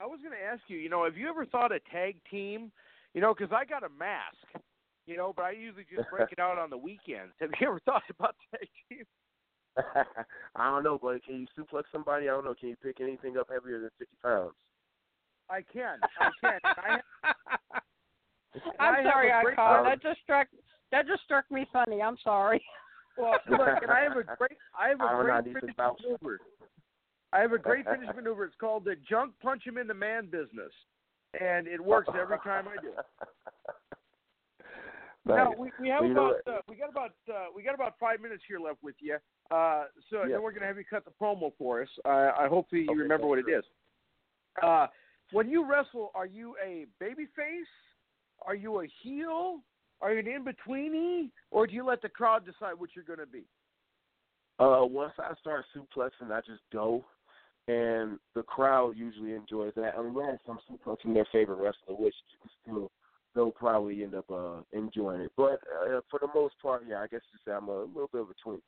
I 0.01 0.07
was 0.07 0.19
going 0.23 0.37
to 0.37 0.45
ask 0.45 0.61
you. 0.69 0.77
You 0.77 0.91
know, 0.91 1.05
have 1.05 1.17
you 1.17 1.29
ever 1.29 1.47
thought 1.47 1.73
a 1.73 1.81
tag 1.91 2.17
team? 2.31 2.71
You 3.15 3.21
know, 3.21 3.33
because 3.33 3.53
I 3.53 3.65
got 3.65 3.83
a 3.83 3.89
mask. 3.89 4.65
You 5.09 5.17
know, 5.17 5.33
but 5.35 5.45
I 5.47 5.51
usually 5.53 5.87
just 5.95 6.09
break 6.11 6.31
it 6.33 6.39
out 6.39 6.59
on 6.59 6.69
the 6.69 6.77
weekends. 6.77 7.33
Have 7.41 7.49
you 7.59 7.67
ever 7.69 7.81
thought 7.87 8.03
about 8.11 8.37
tag 8.51 8.69
team? 8.91 9.05
I 10.55 10.71
don't 10.71 10.85
know, 10.85 10.99
but 11.01 11.25
can 11.25 11.41
you 11.41 11.47
suplex 11.59 11.85
somebody? 11.91 12.29
I 12.29 12.33
don't 12.33 12.45
know. 12.45 12.55
Can 12.55 12.69
you 12.69 12.77
pick 12.83 13.01
anything 13.01 13.39
up 13.39 13.49
heavier 13.51 13.81
than 13.81 13.89
fifty 13.99 14.17
pounds? 14.23 14.53
I 15.49 15.63
can. 15.63 15.99
I 16.21 16.31
can. 16.43 16.61
I, 16.65 16.99
I'm 18.79 18.95
I 19.07 19.11
sorry, 19.11 19.31
a 19.31 19.41
great 19.43 19.59
Um, 19.59 19.85
That 19.85 20.03
just 20.03 20.21
struck 20.23 20.49
that 20.93 21.07
just 21.07 21.23
struck 21.23 21.51
me 21.51 21.67
funny. 21.73 22.03
I'm 22.03 22.19
sorry. 22.23 22.63
well, 23.17 23.33
look, 23.49 23.61
and 23.83 23.91
I 23.91 24.01
have 24.01 24.13
a 24.19 24.25
great. 24.37 24.59
I 24.79 24.89
have 24.89 25.01
I 25.01 25.07
a 25.07 25.17
don't 25.17 25.27
know. 25.27 25.33
I 25.33 25.41
great 25.41 25.55
finish 25.61 25.77
maneuver. 25.79 26.39
I 27.33 27.41
have 27.41 27.53
a 27.53 27.59
great 27.59 27.87
finish 27.87 28.09
maneuver. 28.15 28.45
It's 28.45 28.57
called 28.61 28.85
the 28.85 28.97
junk 29.09 29.33
punch 29.43 29.63
him 29.67 29.79
in 29.79 29.87
the 29.87 29.95
man 29.95 30.27
business, 30.27 30.73
and 31.41 31.67
it 31.67 31.83
works 31.83 32.09
every 32.19 32.39
time 32.45 32.67
I 32.69 32.81
do. 32.83 32.89
it. 32.89 33.98
Now 35.37 35.53
we, 35.57 35.71
we 35.81 35.89
have 35.89 36.05
about 36.05 36.37
uh, 36.47 36.59
we 36.69 36.77
got 36.77 36.89
about 36.91 37.13
uh, 37.29 37.47
we 37.55 37.63
got 37.63 37.75
about 37.75 37.95
five 38.01 38.21
minutes 38.21 38.43
here 38.49 38.59
left 38.59 38.83
with 38.83 38.95
you. 39.01 39.17
Uh, 39.51 39.85
so 40.11 40.23
Yeah. 40.23 40.35
then 40.35 40.43
we're 40.43 40.53
gonna 40.53 40.67
have 40.67 40.79
you 40.79 40.85
cut 40.89 41.05
the 41.05 41.13
promo 41.21 41.53
for 41.59 41.83
us. 41.83 41.89
Uh, 42.05 42.33
I 42.39 42.47
hope 42.49 42.69
that 42.71 42.79
you 42.79 42.91
Okay, 42.91 42.99
remember 43.01 43.27
what 43.27 43.37
that's 43.37 43.49
it 43.49 43.59
is. 43.59 43.65
Uh, 44.63 44.87
when 45.33 45.49
you 45.49 45.71
wrestle, 45.71 46.11
are 46.15 46.27
you 46.27 46.57
a 46.65 46.87
baby 46.99 47.27
face? 47.37 47.67
Are 48.43 48.55
you 48.55 48.81
a 48.81 48.87
heel? 49.03 49.61
Are 50.01 50.13
you 50.13 50.21
an 50.21 50.29
in 50.29 50.45
betweeny? 50.45 51.31
Or 51.51 51.67
do 51.67 51.75
you 51.75 51.85
let 51.85 52.01
the 52.03 52.09
crowd 52.09 52.45
decide 52.47 52.75
what 52.79 52.91
you're 52.95 53.05
gonna 53.05 53.27
be? 53.27 53.45
Uh, 54.59 54.85
once 54.85 55.13
I 55.19 55.35
start 55.41 55.65
suplexing, 55.77 56.33
I 56.33 56.41
just 56.41 56.63
go, 56.73 57.05
and 57.69 58.19
the 58.35 58.43
crowd 58.43 58.97
usually 58.97 59.35
enjoys 59.35 59.73
that, 59.77 59.95
unless 59.97 60.39
I'm 60.49 60.59
suplexing 60.71 61.15
their 61.15 61.27
favorite 61.31 61.57
wrestler, 61.57 61.95
which 61.97 62.15
still 62.63 62.91
they'll 63.35 63.51
probably 63.51 64.03
end 64.03 64.15
up 64.15 64.31
uh, 64.31 64.61
enjoying 64.73 65.23
it. 65.23 65.33
But 65.37 65.61
uh, 65.87 66.01
for 66.11 66.21
the 66.21 66.29
most 66.35 66.55
part, 66.61 66.85
yeah, 66.89 67.01
I 67.01 67.07
guess 67.07 67.21
you 67.33 67.39
say 67.45 67.55
I'm 67.55 67.69
a 67.69 67.83
little 67.85 68.09
bit 68.13 68.23
of 68.23 68.31
a 68.31 68.35
twink. 68.43 68.63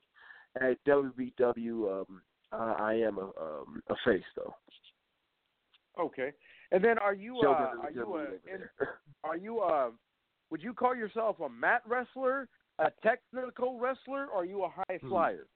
At 0.61 0.85
WBW, 0.85 2.01
um, 2.01 2.23
uh, 2.53 2.75
I 2.79 2.95
am 2.95 3.19
a 3.19 3.27
um, 3.41 3.83
a 3.89 3.95
face 4.05 4.23
though. 4.37 4.55
Okay. 5.99 6.33
And 6.73 6.83
then 6.83 6.99
are 6.99 7.15
you 7.15 7.39
uh, 7.39 7.47
are 7.47 7.91
you 7.93 8.15
a, 8.15 8.23
in, 8.53 8.63
are 9.25 9.37
you 9.37 9.61
uh 9.61 9.91
would 10.51 10.63
you 10.63 10.73
call 10.73 10.97
yourself 10.97 11.39
a 11.41 11.49
mat 11.49 11.83
wrestler, 11.87 12.49
a 12.79 12.91
technical 13.03 13.79
wrestler, 13.79 14.27
or 14.27 14.43
are 14.43 14.45
you 14.45 14.65
a 14.65 14.69
high 14.69 14.99
Hmm. 15.01 15.09
flyer? 15.09 15.47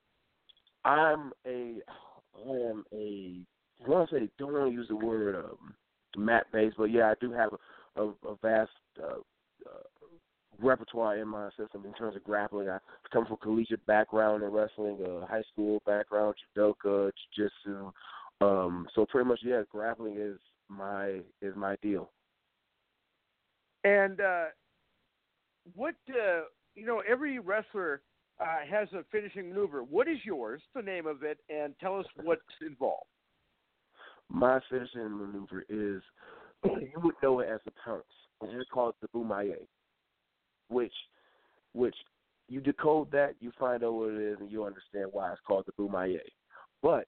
I'm 0.84 1.32
a, 1.46 1.80
I 2.36 2.50
am 2.50 2.84
a. 2.92 3.40
I 3.84 3.88
want 3.88 4.10
to 4.10 4.16
say 4.16 4.28
don't 4.38 4.52
want 4.52 4.70
to 4.70 4.72
use 4.72 4.88
the 4.88 4.96
word 4.96 5.34
um, 5.34 5.74
mat 6.16 6.46
based, 6.52 6.76
but 6.76 6.84
yeah, 6.84 7.10
I 7.10 7.14
do 7.20 7.32
have 7.32 7.52
a, 7.52 7.56
a, 7.96 8.02
a 8.02 8.36
vast 8.42 8.70
uh, 9.02 9.18
uh, 9.66 9.82
repertoire 10.60 11.18
in 11.18 11.28
my 11.28 11.48
system 11.58 11.84
in 11.84 11.92
terms 11.94 12.16
of 12.16 12.24
grappling. 12.24 12.68
I 12.68 12.78
come 13.12 13.26
from 13.26 13.36
collegiate 13.42 13.84
background 13.86 14.42
in 14.42 14.50
wrestling, 14.50 14.98
uh, 15.04 15.26
high 15.26 15.42
school 15.52 15.82
background, 15.86 16.34
judoka, 16.56 17.10
jiu-jitsu. 17.36 17.90
Um, 18.40 18.86
so 18.94 19.06
pretty 19.06 19.28
much, 19.28 19.40
yeah, 19.42 19.62
grappling 19.70 20.16
is 20.18 20.38
my 20.68 21.20
is 21.40 21.54
my 21.56 21.76
deal. 21.82 22.10
And 23.84 24.20
uh, 24.20 24.44
what 25.74 25.94
uh, 26.08 26.42
you 26.74 26.86
know, 26.86 27.02
every 27.08 27.38
wrestler 27.38 28.02
uh, 28.40 28.66
has 28.68 28.88
a 28.92 29.04
finishing 29.12 29.50
maneuver. 29.50 29.82
What 29.82 30.08
is 30.08 30.18
yours? 30.24 30.60
The 30.74 30.82
name 30.82 31.06
of 31.06 31.22
it, 31.22 31.38
and 31.48 31.74
tell 31.80 31.98
us 31.98 32.06
what's 32.22 32.42
involved. 32.66 33.06
My 34.28 34.58
finishing 34.70 35.16
maneuver 35.16 35.64
is 35.68 36.02
you 36.80 37.00
would 37.02 37.14
know 37.22 37.40
it 37.40 37.48
as 37.48 37.60
the 37.64 37.72
pounce. 37.84 38.04
And 38.40 38.50
it's 38.52 38.70
called 38.70 38.94
the 39.00 39.08
bumaye, 39.08 39.66
which 40.68 40.92
which 41.72 41.94
you 42.48 42.60
decode 42.60 43.10
that, 43.12 43.34
you 43.40 43.52
find 43.58 43.82
out 43.82 43.94
what 43.94 44.10
it 44.10 44.20
is, 44.20 44.36
and 44.40 44.50
you 44.50 44.64
understand 44.64 45.08
why 45.12 45.32
it's 45.32 45.40
called 45.46 45.64
the 45.66 45.82
bumaye. 45.82 46.18
But 46.82 47.06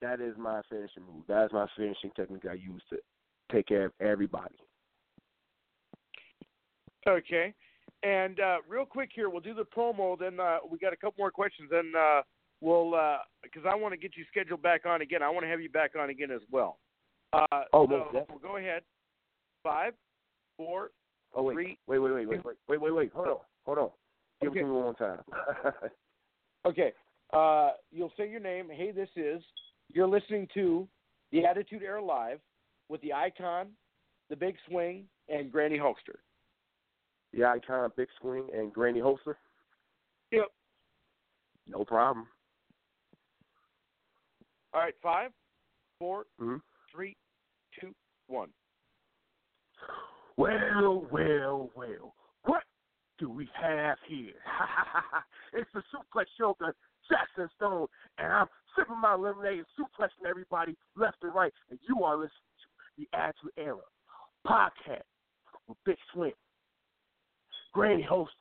that 0.00 0.20
is 0.20 0.34
my 0.38 0.60
finishing 0.70 1.02
move. 1.02 1.24
That 1.28 1.46
is 1.46 1.52
my 1.52 1.66
finishing 1.76 2.10
technique 2.14 2.44
I 2.48 2.54
use 2.54 2.82
to 2.90 2.98
take 3.50 3.66
care 3.66 3.86
of 3.86 3.92
everybody. 4.00 4.56
Okay. 7.08 7.54
And 8.02 8.38
uh, 8.38 8.58
real 8.68 8.84
quick 8.84 9.10
here, 9.14 9.30
we'll 9.30 9.40
do 9.40 9.54
the 9.54 9.64
promo. 9.64 10.18
Then 10.18 10.38
uh, 10.38 10.58
we 10.70 10.78
got 10.78 10.92
a 10.92 10.96
couple 10.96 11.16
more 11.18 11.30
questions. 11.30 11.68
Then 11.70 11.92
uh, 11.98 12.20
we'll 12.60 12.90
because 13.42 13.62
I 13.68 13.74
want 13.74 13.92
to 13.92 13.98
get 13.98 14.16
you 14.16 14.24
scheduled 14.30 14.62
back 14.62 14.86
on 14.86 15.00
again. 15.02 15.22
I 15.22 15.30
want 15.30 15.44
to 15.44 15.48
have 15.48 15.60
you 15.60 15.70
back 15.70 15.92
on 15.98 16.10
again 16.10 16.30
as 16.30 16.42
well. 16.50 16.78
Uh, 17.34 17.64
Oh, 17.72 17.86
so 17.86 17.96
definitely. 18.12 18.22
we'll 18.30 18.38
go 18.38 18.56
ahead. 18.56 18.82
Five, 19.62 19.94
four, 20.56 20.90
Oh 21.34 21.42
wait, 21.42 21.54
three. 21.54 21.78
wait, 21.86 21.98
wait, 21.98 22.12
wait, 22.12 22.28
wait, 22.28 22.44
wait, 22.44 22.56
wait, 22.68 22.80
wait, 22.80 22.90
wait. 22.94 23.12
Hold 23.14 23.28
on, 23.28 23.36
hold 23.66 23.78
on. 23.78 23.90
Give 24.40 24.50
Okay. 24.50 24.60
it 24.60 24.62
to 24.62 24.68
me 24.68 24.72
one 24.74 24.82
more 24.84 24.94
time. 24.94 25.20
Okay. 26.66 26.92
Uh, 27.30 27.72
you'll 27.90 28.12
say 28.16 28.26
your 28.30 28.40
name. 28.40 28.70
Hey, 28.72 28.90
this 28.90 29.10
is. 29.16 29.42
You're 29.92 30.06
listening 30.06 30.48
to 30.54 30.88
the 31.30 31.44
Attitude 31.44 31.82
Era 31.82 32.02
Live 32.02 32.40
with 32.88 33.02
the 33.02 33.12
Icon, 33.12 33.68
the 34.30 34.36
Big 34.36 34.56
Swing, 34.66 35.04
and 35.28 35.52
Granny 35.52 35.76
Hulkster. 35.78 36.16
the 37.34 37.44
icon, 37.44 37.90
big 37.98 38.08
swing, 38.18 38.48
and 38.56 38.72
Granny 38.72 39.00
Holster. 39.00 39.36
Yep. 40.30 40.46
No 41.68 41.84
problem. 41.84 42.26
All 44.72 44.80
right. 44.80 44.94
Five, 45.02 45.30
four, 45.98 46.24
hmm 46.38 46.56
three, 46.92 47.14
two, 47.80 47.94
one. 48.26 48.48
Well, 50.36 51.06
well, 51.10 51.70
well. 51.76 52.14
What 52.44 52.62
do 53.18 53.30
we 53.30 53.48
have 53.60 53.98
here? 54.08 54.32
it's 55.52 55.70
the 55.72 55.82
Suplex 55.94 56.24
Shogun, 56.38 56.72
Jackson 57.08 57.48
Stone, 57.56 57.86
and 58.18 58.32
I'm 58.32 58.46
sipping 58.76 59.00
my 59.00 59.14
lemonade 59.14 59.58
and 59.58 59.66
suplexing 59.78 60.28
everybody 60.28 60.76
left 60.96 61.18
and 61.22 61.34
right. 61.34 61.52
And 61.70 61.78
you 61.88 62.02
are 62.04 62.16
listening 62.16 62.30
to 62.30 62.66
the 62.98 63.16
Attitude 63.16 63.52
Era 63.56 63.76
podcast 64.46 65.02
with 65.68 65.78
Big 65.84 65.96
Swing, 66.12 66.32
Granny 67.72 68.02
Holster, 68.02 68.32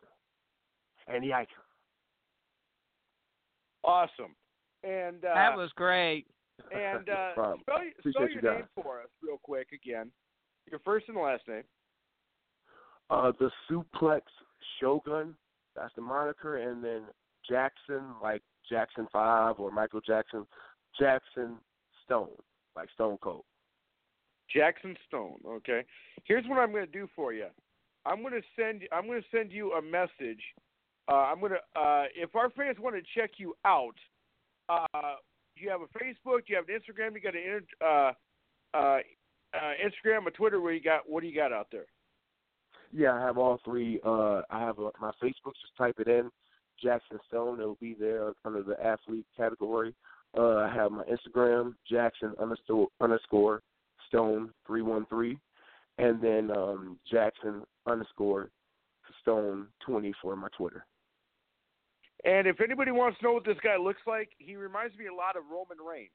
and 1.07 1.23
the 1.23 1.34
Icon. 1.34 1.47
Awesome. 3.84 4.35
And 4.84 5.23
uh, 5.23 5.34
that 5.34 5.55
was 5.55 5.72
great. 5.76 6.26
And 6.71 7.09
uh, 7.09 7.31
spell, 7.34 7.55
spell 7.65 8.13
your 8.13 8.30
you 8.30 8.41
name 8.41 8.67
for 8.75 9.01
us 9.01 9.09
real 9.21 9.39
quick 9.41 9.67
again. 9.73 10.11
Your 10.69 10.80
first 10.80 11.07
and 11.09 11.17
last 11.17 11.43
name. 11.47 11.63
Uh, 13.09 13.31
the 13.39 13.51
Suplex 13.69 14.21
Shogun, 14.80 15.35
that's 15.75 15.93
the 15.95 16.01
moniker, 16.01 16.57
and 16.57 16.84
then 16.84 17.01
Jackson, 17.47 18.01
like 18.21 18.41
Jackson 18.69 19.07
Five 19.11 19.59
or 19.59 19.71
Michael 19.71 20.01
Jackson, 20.01 20.45
Jackson 20.99 21.57
Stone, 22.05 22.30
like 22.75 22.89
Stone 22.95 23.17
Cold. 23.21 23.43
Jackson 24.53 24.95
Stone. 25.07 25.38
Okay. 25.45 25.84
Here's 26.25 26.45
what 26.47 26.59
I'm 26.59 26.71
going 26.71 26.85
to 26.85 26.91
do 26.91 27.07
for 27.15 27.34
you. 27.34 27.47
I'm 28.05 28.21
going 28.21 28.34
to 28.34 28.41
send. 28.55 28.84
I'm 28.91 29.07
going 29.07 29.21
to 29.21 29.27
send 29.35 29.51
you 29.51 29.73
a 29.73 29.81
message. 29.81 30.41
Uh, 31.09 31.15
I'm 31.15 31.39
going 31.39 31.53
to. 31.53 31.80
Uh, 31.80 32.05
if 32.15 32.35
our 32.35 32.49
fans 32.51 32.77
want 32.80 32.95
to 32.95 33.19
check 33.19 33.31
you 33.38 33.55
out, 33.65 33.95
you 35.55 35.69
have 35.69 35.81
a 35.81 35.85
Facebook, 35.85 36.45
Do 36.45 36.53
you 36.53 36.55
have 36.55 36.67
an 36.67 36.75
Instagram, 36.75 37.13
you 37.13 37.21
got 37.21 37.35
an 37.35 37.61
uh, 37.81 38.77
uh, 38.77 38.99
uh, 39.53 39.73
Instagram, 39.84 40.27
a 40.27 40.31
Twitter. 40.31 40.59
Where 40.59 40.73
you 40.73 40.81
got? 40.81 41.01
What 41.07 41.21
do 41.21 41.27
you 41.27 41.35
got 41.35 41.53
out 41.53 41.67
there? 41.71 41.85
Yeah, 42.91 43.13
I 43.13 43.21
have 43.21 43.38
all 43.38 43.59
three. 43.63 43.99
Uh, 44.05 44.41
I 44.49 44.59
have 44.59 44.80
uh, 44.80 44.91
my 44.99 45.11
Facebook. 45.21 45.53
Just 45.61 45.75
type 45.77 45.95
it 45.99 46.07
in, 46.07 46.30
Jackson 46.81 47.19
Stone. 47.27 47.59
It'll 47.59 47.77
be 47.80 47.95
there 47.99 48.34
under 48.45 48.63
the 48.63 48.84
athlete 48.84 49.25
category. 49.35 49.93
Uh, 50.38 50.57
I 50.57 50.73
have 50.73 50.91
my 50.91 51.03
Instagram, 51.03 51.75
Jackson 51.89 52.34
underscore 52.39 52.88
underscore 52.99 53.61
Stone 54.07 54.51
three 54.65 54.81
one 54.81 55.05
three, 55.07 55.38
and 55.97 56.21
then 56.21 56.51
um, 56.51 56.97
Jackson 57.09 57.63
underscore 57.88 58.49
Stone 59.21 59.67
twenty 59.85 60.13
for 60.21 60.35
my 60.35 60.47
Twitter. 60.57 60.85
And 62.26 62.48
if 62.48 62.62
anybody 62.62 62.91
wants 62.91 63.20
to 63.20 63.26
know 63.26 63.34
what 63.34 63.45
this 63.45 63.58
guy 63.64 63.76
looks 63.78 64.02
like, 64.08 64.30
he 64.38 64.56
reminds 64.56 64.98
me 64.98 65.08
a 65.08 65.14
lot 65.14 65.36
of 65.36 65.44
Roman 65.52 65.78
Reigns. 65.86 66.10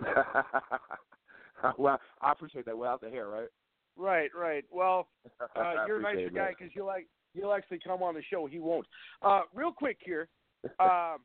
well, 1.78 2.00
I 2.20 2.32
appreciate 2.32 2.66
that. 2.66 2.76
Without 2.76 3.00
the 3.00 3.08
hair, 3.08 3.28
right? 3.28 3.48
Right, 3.96 4.30
right. 4.38 4.64
Well, 4.70 5.08
uh, 5.56 5.86
you're 5.86 6.00
a 6.00 6.02
nicer 6.02 6.30
guy 6.30 6.50
because 6.56 6.74
you'll 6.74 6.86
like 6.86 7.06
you'll 7.32 7.52
actually 7.52 7.80
come 7.84 8.02
on 8.02 8.14
the 8.14 8.22
show. 8.30 8.46
He 8.46 8.58
won't. 8.58 8.86
Uh, 9.22 9.42
real 9.54 9.72
quick 9.72 9.98
here, 10.04 10.28
um, 10.80 11.18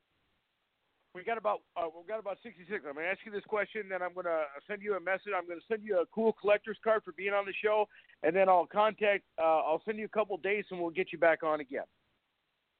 we 1.13 1.23
got 1.23 1.37
about 1.37 1.61
uh, 1.75 1.87
we 1.87 2.07
got 2.07 2.19
about 2.19 2.37
66. 2.43 2.83
I'm 2.87 2.95
gonna 2.95 3.07
ask 3.07 3.19
you 3.25 3.31
this 3.31 3.43
question, 3.47 3.83
then 3.89 4.01
I'm 4.01 4.13
gonna 4.13 4.43
send 4.67 4.81
you 4.81 4.95
a 4.95 4.99
message. 4.99 5.33
I'm 5.35 5.47
gonna 5.47 5.61
send 5.67 5.83
you 5.83 5.99
a 5.99 6.05
cool 6.13 6.33
collector's 6.39 6.77
card 6.83 7.01
for 7.03 7.11
being 7.13 7.33
on 7.33 7.45
the 7.45 7.53
show, 7.61 7.87
and 8.23 8.35
then 8.35 8.47
I'll 8.47 8.67
contact. 8.67 9.23
Uh, 9.37 9.59
I'll 9.59 9.81
send 9.83 9.97
you 9.97 10.05
a 10.05 10.09
couple 10.09 10.37
days, 10.37 10.63
and 10.71 10.79
we'll 10.79 10.91
get 10.91 11.11
you 11.11 11.17
back 11.17 11.43
on 11.43 11.59
again. 11.59 11.83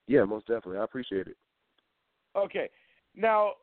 Yeah, 0.08 0.24
most 0.26 0.48
definitely. 0.48 0.78
I 0.78 0.84
appreciate 0.84 1.28
it. 1.28 1.38
Okay. 2.36 2.70
Now, 3.16 3.54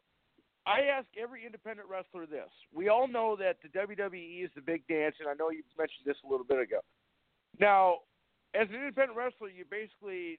I 0.66 0.82
ask 0.82 1.06
every 1.20 1.46
independent 1.46 1.88
wrestler 1.88 2.26
this. 2.26 2.50
We 2.74 2.88
all 2.88 3.08
know 3.08 3.36
that 3.36 3.56
the 3.62 3.68
WWE 3.68 4.44
is 4.44 4.50
the 4.54 4.60
big 4.60 4.86
dance, 4.86 5.16
and 5.20 5.28
I 5.28 5.34
know 5.34 5.50
you 5.50 5.62
mentioned 5.78 6.04
this 6.04 6.16
a 6.26 6.30
little 6.30 6.44
bit 6.44 6.58
ago. 6.58 6.80
Now, 7.58 7.98
as 8.54 8.68
an 8.68 8.74
independent 8.76 9.16
wrestler, 9.16 9.48
you 9.48 9.64
basically 9.70 10.38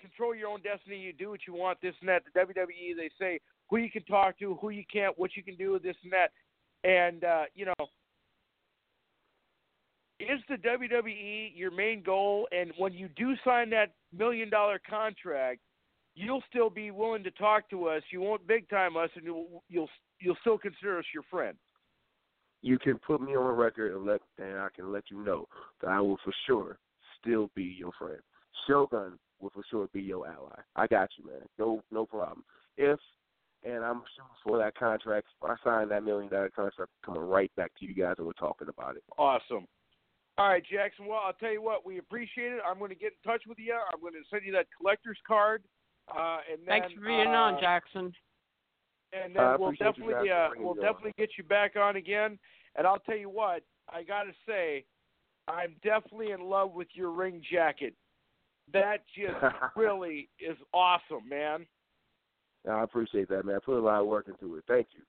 control 0.00 0.34
your 0.34 0.48
own 0.48 0.62
destiny. 0.62 0.98
You 0.98 1.12
do 1.12 1.30
what 1.30 1.40
you 1.46 1.54
want, 1.54 1.78
this 1.82 1.94
and 2.00 2.08
that. 2.08 2.22
The 2.24 2.40
WWE, 2.40 2.96
they 2.96 3.10
say 3.18 3.40
who 3.68 3.76
you 3.76 3.90
can 3.90 4.02
talk 4.04 4.38
to, 4.38 4.54
who 4.60 4.70
you 4.70 4.84
can't, 4.90 5.18
what 5.18 5.36
you 5.36 5.42
can 5.42 5.56
do, 5.56 5.78
this 5.78 5.96
and 6.02 6.12
that. 6.12 6.32
And 6.82 7.24
uh, 7.24 7.44
you 7.54 7.66
know, 7.66 7.86
is 10.20 10.40
the 10.48 10.56
WWE 10.56 11.52
your 11.54 11.70
main 11.70 12.02
goal? 12.02 12.46
And 12.52 12.72
when 12.76 12.92
you 12.92 13.08
do 13.16 13.34
sign 13.44 13.70
that 13.70 13.92
million 14.16 14.50
dollar 14.50 14.80
contract, 14.88 15.60
you'll 16.14 16.42
still 16.48 16.70
be 16.70 16.90
willing 16.90 17.24
to 17.24 17.30
talk 17.32 17.68
to 17.70 17.86
us. 17.86 18.02
You 18.12 18.20
won't 18.20 18.46
big 18.46 18.68
time 18.68 18.96
us, 18.96 19.10
and 19.14 19.24
you'll 19.24 19.62
you'll 19.68 19.88
you'll 20.20 20.36
still 20.40 20.58
consider 20.58 20.98
us 20.98 21.04
your 21.14 21.24
friend. 21.30 21.56
You 22.62 22.78
can 22.78 22.98
put 22.98 23.22
me 23.22 23.34
on 23.36 23.56
record 23.56 23.94
and 23.94 24.04
let 24.04 24.20
and 24.38 24.58
I 24.58 24.68
can 24.74 24.92
let 24.92 25.04
you 25.10 25.24
know 25.24 25.46
that 25.80 25.88
I 25.88 26.00
will 26.00 26.18
for 26.24 26.32
sure 26.46 26.78
still 27.20 27.50
be 27.54 27.76
your 27.78 27.92
friend. 27.98 28.20
Shogun 28.68 29.18
will 29.40 29.50
for 29.50 29.62
sure 29.70 29.88
be 29.92 30.02
your 30.02 30.26
ally. 30.26 30.60
I 30.76 30.86
got 30.86 31.08
you, 31.16 31.26
man. 31.26 31.42
No 31.58 31.82
no 31.90 32.04
problem. 32.04 32.44
If 32.76 32.98
and 33.64 33.84
I'm 33.84 34.02
shooting 34.16 34.40
for 34.42 34.58
that 34.58 34.74
contract. 34.74 35.26
I 35.42 35.54
signed 35.62 35.90
that 35.90 36.04
million 36.04 36.30
dollar 36.30 36.50
contract 36.50 36.90
coming 37.04 37.22
right 37.22 37.50
back 37.56 37.72
to 37.78 37.86
you 37.86 37.94
guys 37.94 38.14
and 38.18 38.26
we're 38.26 38.32
talking 38.34 38.68
about 38.68 38.96
it. 38.96 39.02
Awesome. 39.18 39.66
All 40.40 40.48
right, 40.48 40.62
Jackson. 40.64 41.04
Well, 41.04 41.20
I'll 41.22 41.34
tell 41.34 41.52
you 41.52 41.60
what, 41.60 41.84
we 41.84 41.98
appreciate 41.98 42.50
it. 42.52 42.60
I'm 42.66 42.78
going 42.78 42.88
to 42.88 42.94
get 42.94 43.12
in 43.12 43.30
touch 43.30 43.42
with 43.46 43.58
you. 43.58 43.74
I'm 43.74 44.00
going 44.00 44.14
to 44.14 44.20
send 44.30 44.40
you 44.46 44.52
that 44.52 44.68
collector's 44.74 45.18
card. 45.28 45.62
Uh, 46.08 46.38
and 46.50 46.60
then, 46.66 46.80
Thanks 46.80 46.94
for 46.94 47.02
being 47.02 47.26
uh, 47.26 47.32
on, 47.32 47.60
Jackson. 47.60 48.10
And 49.12 49.36
then 49.36 49.56
we'll 49.58 49.72
definitely 49.72 50.30
uh, 50.30 50.48
we'll 50.56 50.76
me 50.76 50.80
on. 50.80 50.86
definitely 50.86 51.12
get 51.18 51.28
you 51.36 51.44
back 51.44 51.76
on 51.76 51.96
again. 51.96 52.38
And 52.74 52.86
I'll 52.86 53.00
tell 53.00 53.18
you 53.18 53.28
what, 53.28 53.64
I 53.92 54.02
got 54.02 54.22
to 54.22 54.32
say, 54.48 54.86
I'm 55.46 55.76
definitely 55.84 56.30
in 56.30 56.40
love 56.40 56.72
with 56.72 56.88
your 56.94 57.10
ring 57.10 57.42
jacket. 57.52 57.92
That 58.72 59.04
just 59.14 59.36
really 59.76 60.30
is 60.40 60.56
awesome, 60.72 61.28
man. 61.28 61.66
I 62.66 62.82
appreciate 62.82 63.28
that, 63.28 63.44
man. 63.44 63.56
I 63.56 63.58
put 63.58 63.78
a 63.78 63.82
lot 63.84 64.00
of 64.00 64.06
work 64.06 64.26
into 64.28 64.56
it. 64.56 64.64
Thank 64.66 64.86
you. 64.92 65.02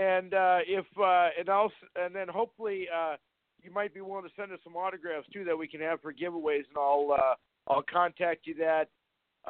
And 0.00 0.32
uh, 0.32 0.58
if 0.64 0.84
uh, 0.96 1.30
and 1.36 1.48
also 1.48 1.74
and 1.96 2.14
then 2.14 2.28
hopefully 2.28 2.86
uh, 2.94 3.16
you 3.64 3.72
might 3.72 3.94
be 3.94 4.00
willing 4.00 4.24
to 4.24 4.30
send 4.36 4.52
us 4.52 4.58
some 4.62 4.76
autographs 4.76 5.26
too 5.32 5.44
that 5.44 5.56
we 5.56 5.66
can 5.66 5.80
have 5.80 6.00
for 6.00 6.12
giveaways, 6.12 6.64
and 6.68 6.76
I'll 6.76 7.08
uh, 7.12 7.34
I'll 7.72 7.84
contact 7.90 8.46
you 8.46 8.54
that. 8.56 8.88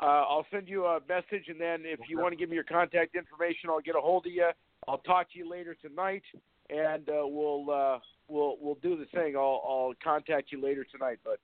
Uh, 0.01 0.25
I'll 0.29 0.47
send 0.51 0.69
you 0.69 0.87
a 0.87 1.01
message, 1.09 1.49
and 1.49 1.61
then 1.61 1.83
if 1.85 2.01
you 2.09 2.19
want 2.19 2.33
to 2.33 2.37
give 2.37 2.49
me 2.49 2.57
your 2.57 2.65
contact 2.65 3.15
information, 3.15 3.71
I'll 3.71 3.81
get 3.81 3.95
a 3.95 4.01
hold 4.01 4.27
of 4.27 4.33
you. 4.33 4.49
I'll 4.89 4.99
talk 4.99 5.31
to 5.33 5.39
you 5.39 5.49
later 5.49 5.77
tonight, 5.81 6.23
and 6.69 7.09
uh, 7.09 7.27
we'll 7.27 7.71
uh, 7.71 7.99
we'll 8.29 8.57
we'll 8.61 8.79
do 8.83 8.97
the 8.97 9.07
thing. 9.07 9.37
I'll 9.37 9.63
I'll 9.67 9.93
contact 10.03 10.51
you 10.51 10.63
later 10.63 10.85
tonight, 10.91 11.19
but 11.25 11.39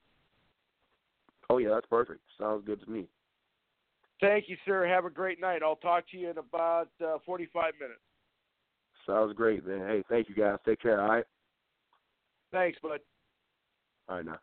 Oh 1.50 1.58
yeah, 1.58 1.70
that's 1.70 1.86
perfect. 1.86 2.20
Sounds 2.38 2.64
good 2.64 2.80
to 2.80 2.90
me. 2.90 3.08
thank 4.20 4.48
you, 4.48 4.56
sir. 4.64 4.86
Have 4.86 5.04
a 5.04 5.10
great 5.10 5.40
night. 5.40 5.62
I'll 5.64 5.76
talk 5.76 6.08
to 6.10 6.16
you 6.16 6.30
in 6.30 6.38
about 6.38 6.88
uh, 7.04 7.18
45 7.26 7.72
minutes. 7.80 8.00
Sounds 9.04 9.34
great, 9.34 9.66
man. 9.66 9.80
Hey, 9.80 10.04
thank 10.08 10.28
you 10.28 10.34
guys. 10.34 10.58
Take 10.64 10.80
care, 10.80 11.00
all 11.00 11.08
right? 11.08 11.24
Thanks, 12.52 12.78
bud. 12.82 13.00
All 14.08 14.16
right 14.16 14.24
now. 14.24 14.38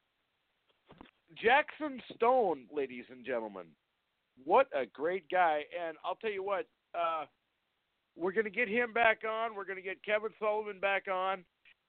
Jackson 1.41 2.01
Stone, 2.15 2.65
ladies 2.73 3.05
and 3.11 3.25
gentlemen. 3.25 3.65
What 4.43 4.67
a 4.75 4.85
great 4.85 5.29
guy. 5.29 5.63
And 5.77 5.97
I'll 6.05 6.15
tell 6.15 6.31
you 6.31 6.43
what, 6.43 6.65
uh, 6.95 7.25
we're 8.15 8.31
going 8.31 8.45
to 8.45 8.51
get 8.51 8.67
him 8.67 8.93
back 8.93 9.21
on. 9.29 9.55
We're 9.55 9.65
going 9.65 9.77
to 9.77 9.83
get 9.83 10.03
Kevin 10.03 10.31
Sullivan 10.39 10.79
back 10.79 11.07
on. 11.11 11.43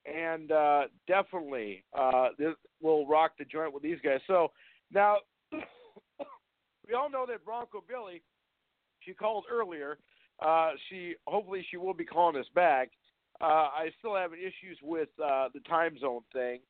And 0.04 0.52
uh, 0.52 0.82
definitely, 1.06 1.84
uh, 1.96 2.28
this 2.38 2.54
will 2.82 3.06
rock 3.06 3.32
the 3.38 3.44
joint 3.44 3.72
with 3.72 3.82
these 3.82 3.98
guys. 4.02 4.20
So 4.26 4.48
now, 4.92 5.18
we 5.52 6.94
all 6.94 7.10
know 7.10 7.26
that 7.28 7.44
Bronco 7.44 7.82
Billy, 7.86 8.22
she 9.00 9.12
called 9.12 9.44
earlier. 9.50 9.98
Uh, 10.40 10.72
she 10.88 11.14
hopefully 11.26 11.66
she 11.70 11.76
will 11.76 11.94
be 11.94 12.04
calling 12.04 12.36
us 12.36 12.46
back. 12.54 12.90
Uh, 13.40 13.44
I 13.44 13.90
still 13.98 14.16
have 14.16 14.32
issues 14.32 14.78
with 14.82 15.08
uh, 15.22 15.48
the 15.54 15.60
time 15.68 15.98
zone 15.98 16.22
thing. 16.32 16.60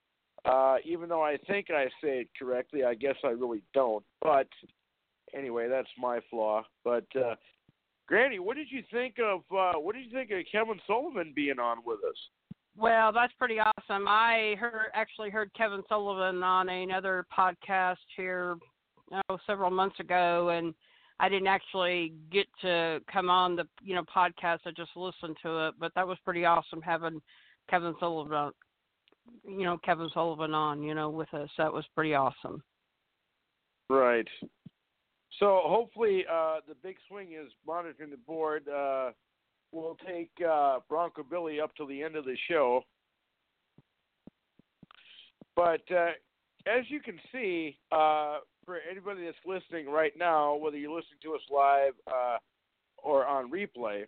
Uh, 0.45 0.77
even 0.85 1.09
though 1.09 1.23
I 1.23 1.37
think 1.49 1.71
I 1.71 1.87
say 2.03 2.21
it 2.21 2.29
correctly, 2.39 2.85
I 2.85 2.95
guess 2.95 3.17
I 3.25 3.29
really 3.29 3.63
don't. 3.75 4.05
But 4.23 4.49
anyway, 5.35 5.69
that's 5.69 5.89
my 5.99 6.21
flaw. 6.31 6.63
But 6.85 7.07
uh, 7.17 7.35
Granny, 8.07 8.39
what 8.39 8.57
did 8.57 8.69
you 8.71 8.83
think 8.93 9.17
of 9.23 9.41
uh, 9.55 9.79
what 9.79 9.95
did 9.95 10.05
you 10.05 10.13
think 10.13 10.31
of 10.31 10.39
Kevin 10.51 10.81
Sullivan 10.87 11.33
being 11.35 11.59
on 11.59 11.79
with 11.85 11.99
us? 12.09 12.17
Well, 12.77 13.13
that's 13.13 13.33
pretty 13.39 13.59
awesome. 13.59 14.07
I 14.07 14.55
heard 14.59 14.91
actually 14.95 15.31
heard 15.31 15.51
Kevin 15.57 15.83
Sullivan 15.89 16.43
on 16.43 16.69
another 16.69 17.27
podcast 17.37 17.97
here 18.17 18.57
oh, 19.29 19.39
several 19.47 19.71
months 19.71 19.99
ago, 19.99 20.51
and 20.51 20.73
I 21.21 21.29
didn't 21.29 21.49
actually 21.49 22.13
get 22.31 22.47
to 22.63 23.01
come 23.13 23.29
on 23.31 23.57
the 23.57 23.67
you 23.83 23.95
know 23.95 24.05
podcast. 24.05 24.61
I 24.67 24.71
just 24.77 24.97
listened 24.97 25.37
to 25.43 25.69
it, 25.69 25.75
but 25.79 25.93
that 25.95 26.07
was 26.07 26.19
pretty 26.25 26.45
awesome 26.45 26.81
having 26.81 27.21
Kevin 27.69 27.95
Sullivan, 27.99 28.53
you 29.45 29.65
know 29.65 29.79
Kevin 29.85 30.09
Sullivan 30.15 30.55
on, 30.55 30.83
you 30.83 30.95
know, 30.95 31.11
with 31.11 31.33
us. 31.35 31.51
That 31.59 31.73
was 31.73 31.85
pretty 31.95 32.15
awesome. 32.15 32.63
Right. 33.91 34.29
So 35.39 35.61
hopefully 35.65 36.25
uh, 36.31 36.57
the 36.67 36.75
big 36.83 36.97
swing 37.09 37.33
is 37.33 37.51
monitoring 37.67 38.11
the 38.11 38.17
board. 38.17 38.69
Uh, 38.69 39.11
we'll 39.73 39.97
take 40.07 40.31
uh, 40.47 40.79
Bronco 40.89 41.23
Billy 41.23 41.61
up 41.61 41.75
till 41.77 41.87
the 41.87 42.03
end 42.03 42.17
of 42.17 42.25
the 42.25 42.37
show. 42.49 42.83
But 45.55 45.83
uh, 45.91 46.11
as 46.67 46.85
you 46.89 47.01
can 47.01 47.19
see, 47.33 47.79
uh, 47.93 48.39
for 48.69 48.77
anybody 48.89 49.25
that's 49.25 49.39
listening 49.47 49.91
right 49.91 50.13
now, 50.15 50.55
whether 50.55 50.77
you're 50.77 50.95
listening 50.95 51.19
to 51.23 51.35
us 51.35 51.41
live 51.51 51.95
uh, 52.07 52.37
or 52.99 53.27
on 53.27 53.51
replay, 53.51 54.03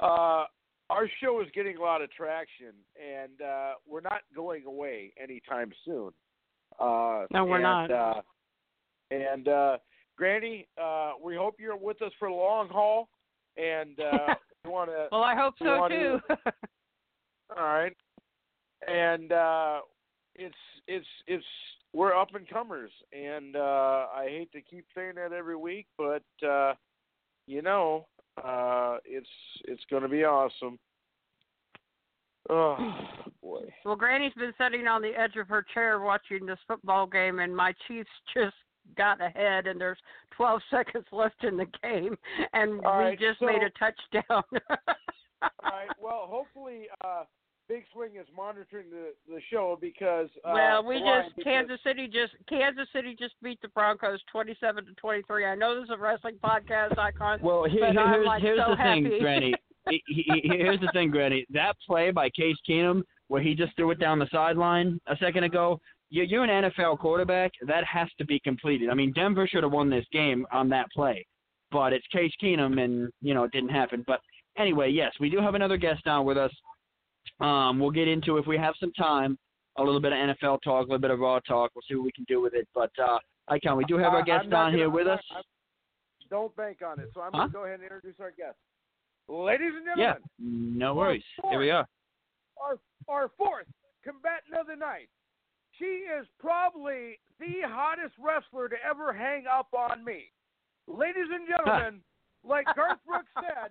uh, 0.00 0.44
our 0.90 1.08
show 1.22 1.40
is 1.40 1.46
getting 1.54 1.78
a 1.78 1.80
lot 1.80 2.02
of 2.02 2.10
traction, 2.12 2.74
and 2.94 3.40
uh, 3.40 3.72
we're 3.88 4.02
not 4.02 4.20
going 4.34 4.66
away 4.66 5.14
anytime 5.18 5.72
soon. 5.86 6.10
Uh, 6.78 7.24
No, 7.32 7.46
we're 7.46 7.54
and, 7.54 7.62
not. 7.62 7.90
Uh, 7.90 8.20
and 9.10 9.48
uh, 9.48 9.78
Granny, 10.18 10.68
uh, 10.78 11.12
we 11.24 11.36
hope 11.36 11.54
you're 11.58 11.74
with 11.74 12.02
us 12.02 12.12
for 12.18 12.28
the 12.28 12.34
long 12.34 12.68
haul, 12.68 13.08
and 13.56 13.98
uh, 13.98 14.34
we 14.64 14.70
want 14.70 14.90
to. 14.90 15.08
Well, 15.10 15.22
I 15.22 15.34
hope 15.34 15.54
so 15.58 15.64
want 15.64 15.90
too. 15.90 16.18
all 17.56 17.64
right, 17.64 17.96
and 18.86 19.32
uh, 19.32 19.78
it's 20.34 20.54
it's 20.86 21.06
it's 21.26 21.44
we're 21.96 22.14
up 22.14 22.34
and 22.34 22.46
comers, 22.48 22.90
and 23.12 23.56
uh, 23.56 24.06
I 24.14 24.26
hate 24.28 24.52
to 24.52 24.60
keep 24.60 24.84
saying 24.94 25.14
that 25.16 25.32
every 25.32 25.56
week, 25.56 25.86
but 25.96 26.22
uh, 26.46 26.74
you 27.46 27.62
know, 27.62 28.06
uh, 28.44 28.98
it's 29.04 29.28
it's 29.64 29.82
going 29.90 30.02
to 30.02 30.08
be 30.08 30.24
awesome. 30.24 30.78
Oh 32.48 32.76
boy. 33.42 33.64
Well, 33.84 33.96
Granny's 33.96 34.32
been 34.34 34.52
sitting 34.56 34.86
on 34.86 35.02
the 35.02 35.10
edge 35.18 35.34
of 35.34 35.48
her 35.48 35.64
chair 35.74 35.98
watching 35.98 36.46
this 36.46 36.60
football 36.68 37.04
game, 37.08 37.40
and 37.40 37.56
my 37.56 37.72
Chiefs 37.88 38.08
just 38.32 38.54
got 38.96 39.20
ahead, 39.20 39.66
and 39.66 39.80
there's 39.80 39.98
12 40.36 40.60
seconds 40.70 41.06
left 41.10 41.42
in 41.42 41.56
the 41.56 41.66
game, 41.82 42.16
and 42.52 42.84
All 42.84 42.98
we 42.98 43.04
right, 43.04 43.18
just 43.18 43.40
so- 43.40 43.46
made 43.46 43.62
a 43.64 43.70
touchdown. 43.70 44.44
All 45.42 45.50
right. 45.64 45.88
Well, 46.00 46.26
hopefully, 46.28 46.82
uh, 47.04 47.24
Big 47.68 47.82
Swing 47.92 48.10
is 48.20 48.26
monitoring 48.36 48.86
the 48.90 49.12
the 49.32 49.40
show 49.50 49.76
because. 49.80 50.28
Uh, 50.44 50.52
well, 50.54 50.84
we 50.84 51.00
why? 51.02 51.22
just 51.22 51.36
Because- 51.36 51.50
Kansas 51.52 51.80
City 51.82 52.06
just 52.06 52.32
Kansas 52.48 52.86
City 52.92 53.16
just 53.18 53.34
beat 53.42 53.60
the 53.62 53.68
Broncos 53.68 54.20
27 54.30 54.84
to 54.86 54.92
23. 54.94 55.46
I 55.46 55.54
know 55.56 55.74
this 55.74 55.84
is 55.84 55.90
a 55.90 55.98
wrestling 55.98 56.36
podcast, 56.42 56.96
icon. 56.98 57.40
Well, 57.42 57.64
here, 57.64 57.80
but 57.80 57.92
here- 57.92 58.00
I'm 58.00 58.12
here's 58.12 58.26
like 58.26 58.42
here's 58.42 58.58
so 58.60 58.70
the 58.70 58.76
thing, 58.76 59.04
happy. 59.04 59.20
Granny. 59.20 59.54
He- 59.88 60.02
he- 60.08 60.40
he- 60.42 60.48
here's 60.48 60.80
the 60.80 60.90
thing, 60.92 61.10
Granny. 61.12 61.46
That 61.50 61.74
play 61.86 62.10
by 62.10 62.28
Case 62.30 62.56
Keenum, 62.68 63.02
where 63.28 63.40
he 63.40 63.54
just 63.54 63.74
threw 63.76 63.92
it 63.92 64.00
down 64.00 64.18
the 64.18 64.26
sideline 64.32 65.00
a 65.06 65.16
second 65.18 65.44
ago, 65.44 65.78
you- 66.10 66.24
you're 66.24 66.42
an 66.42 66.50
NFL 66.50 66.98
quarterback. 66.98 67.52
That 67.62 67.84
has 67.84 68.08
to 68.18 68.24
be 68.24 68.40
completed. 68.40 68.90
I 68.90 68.94
mean, 68.94 69.12
Denver 69.12 69.46
should 69.46 69.62
have 69.62 69.70
won 69.70 69.88
this 69.88 70.04
game 70.12 70.44
on 70.50 70.68
that 70.70 70.86
play, 70.92 71.24
but 71.70 71.92
it's 71.92 72.06
Case 72.08 72.32
Keenum, 72.42 72.82
and 72.82 73.10
you 73.22 73.32
know 73.32 73.44
it 73.44 73.52
didn't 73.52 73.68
happen. 73.70 74.02
But 74.08 74.20
anyway, 74.58 74.90
yes, 74.90 75.12
we 75.20 75.30
do 75.30 75.38
have 75.38 75.54
another 75.54 75.76
guest 75.76 76.04
on 76.08 76.24
with 76.26 76.36
us. 76.36 76.50
Um, 77.40 77.78
we'll 77.78 77.90
get 77.90 78.08
into 78.08 78.38
if 78.38 78.46
we 78.46 78.56
have 78.58 78.74
some 78.80 78.92
time, 78.92 79.38
a 79.78 79.82
little 79.82 80.00
bit 80.00 80.12
of 80.12 80.18
NFL 80.18 80.62
talk, 80.62 80.80
a 80.86 80.88
little 80.88 80.98
bit 80.98 81.10
of 81.10 81.18
raw 81.20 81.38
talk. 81.40 81.70
We'll 81.74 81.82
see 81.88 81.94
what 81.94 82.04
we 82.04 82.12
can 82.12 82.24
do 82.28 82.40
with 82.40 82.54
it. 82.54 82.66
But 82.74 82.90
uh, 83.02 83.18
Icon, 83.48 83.76
we 83.76 83.84
do 83.84 83.98
have 83.98 84.14
our 84.14 84.22
guest 84.22 84.44
on 84.46 84.50
gonna- 84.50 84.76
here 84.76 84.88
with 84.90 85.06
I'm 85.06 85.18
us. 85.18 85.24
not- 85.30 85.36
I'm- 85.36 85.44
don't 86.28 86.56
bank 86.56 86.78
on 86.84 86.98
it. 86.98 87.08
So 87.14 87.20
I'm 87.20 87.30
Huh? 87.32 87.38
going 87.38 87.48
to 87.50 87.52
go 87.52 87.64
ahead 87.66 87.74
and 87.74 87.84
introduce 87.84 88.18
our 88.18 88.32
guest. 88.32 88.56
Ladies 89.28 89.72
and 89.76 89.84
gentlemen. 89.86 89.98
Yeah, 89.98 90.14
no 90.38 90.94
worries. 90.94 91.22
Here 91.50 91.58
we 91.60 91.70
are. 91.70 91.86
our 92.60 92.78
our 93.08 93.28
fourth 93.36 93.66
combatant 94.02 94.54
of 94.58 94.66
the 94.66 94.74
night. 94.74 95.08
She 95.78 95.84
is 95.84 96.26
probably 96.40 97.20
the 97.38 97.60
hottest 97.66 98.14
wrestler 98.18 98.68
to 98.68 98.76
ever 98.84 99.12
hang 99.12 99.46
up 99.46 99.68
on 99.74 100.02
me. 100.04 100.32
Ladies 100.88 101.26
and 101.30 101.46
gentlemen, 101.46 102.00
like 102.44 102.66
Garth 102.74 102.98
Brooks 103.06 103.30
said, 103.34 103.70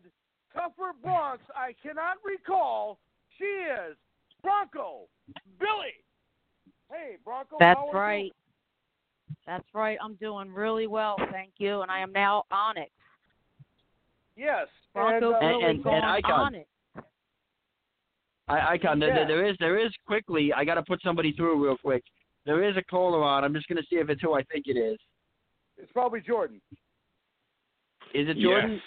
tougher 0.53 0.93
Bronx. 1.01 1.41
I 1.55 1.73
cannot 1.81 2.17
recall. 2.23 2.99
She 3.37 3.43
is 3.45 3.95
Bronco 4.43 5.07
Billy. 5.59 5.93
Hey, 6.91 7.15
Bronco. 7.23 7.57
That's 7.59 7.77
how 7.79 7.89
are 7.89 7.93
you? 7.93 7.99
right. 7.99 8.31
That's 9.47 9.65
right. 9.73 9.97
I'm 10.03 10.15
doing 10.15 10.51
really 10.51 10.87
well, 10.87 11.15
thank 11.31 11.51
you, 11.57 11.81
and 11.81 11.89
I 11.91 11.99
am 11.99 12.11
now 12.11 12.43
Onyx. 12.51 12.91
Yes. 14.35 14.67
Bronco 14.93 15.33
and, 15.33 15.35
uh, 15.35 15.39
Billy 15.39 15.53
And- 15.53 15.63
and- 15.75 15.83
going 15.83 15.95
and 15.97 16.05
Icon. 16.05 16.31
Onyx. 16.31 16.69
I, 18.47 18.73
Icon, 18.73 18.99
there, 18.99 19.09
Yeah. 19.21 19.25
there 19.27 19.45
is 19.45 19.57
there 19.59 19.77
is 19.79 19.91
quickly. 20.05 20.53
I 20.53 20.63
got 20.65 20.75
to 20.75 20.83
put 20.83 21.01
somebody 21.01 21.31
through 21.33 21.63
real 21.63 21.77
quick. 21.77 22.03
There 22.45 22.63
is 22.63 22.77
a 22.77 22.83
caller 22.83 23.23
on. 23.23 23.43
I'm 23.43 23.55
just 23.55 23.67
going 23.67 23.81
to 23.81 23.87
see 23.89 23.95
if 23.95 24.09
it's 24.09 24.21
who 24.21 24.33
I 24.35 24.43
think 24.43 24.67
it 24.67 24.77
is. 24.77 24.99
It's 25.77 25.91
probably 25.91 26.21
Jordan. 26.21 26.61
Is 28.13 28.29
it 28.29 28.37
Jordan? 28.37 28.73
Yes. 28.73 28.81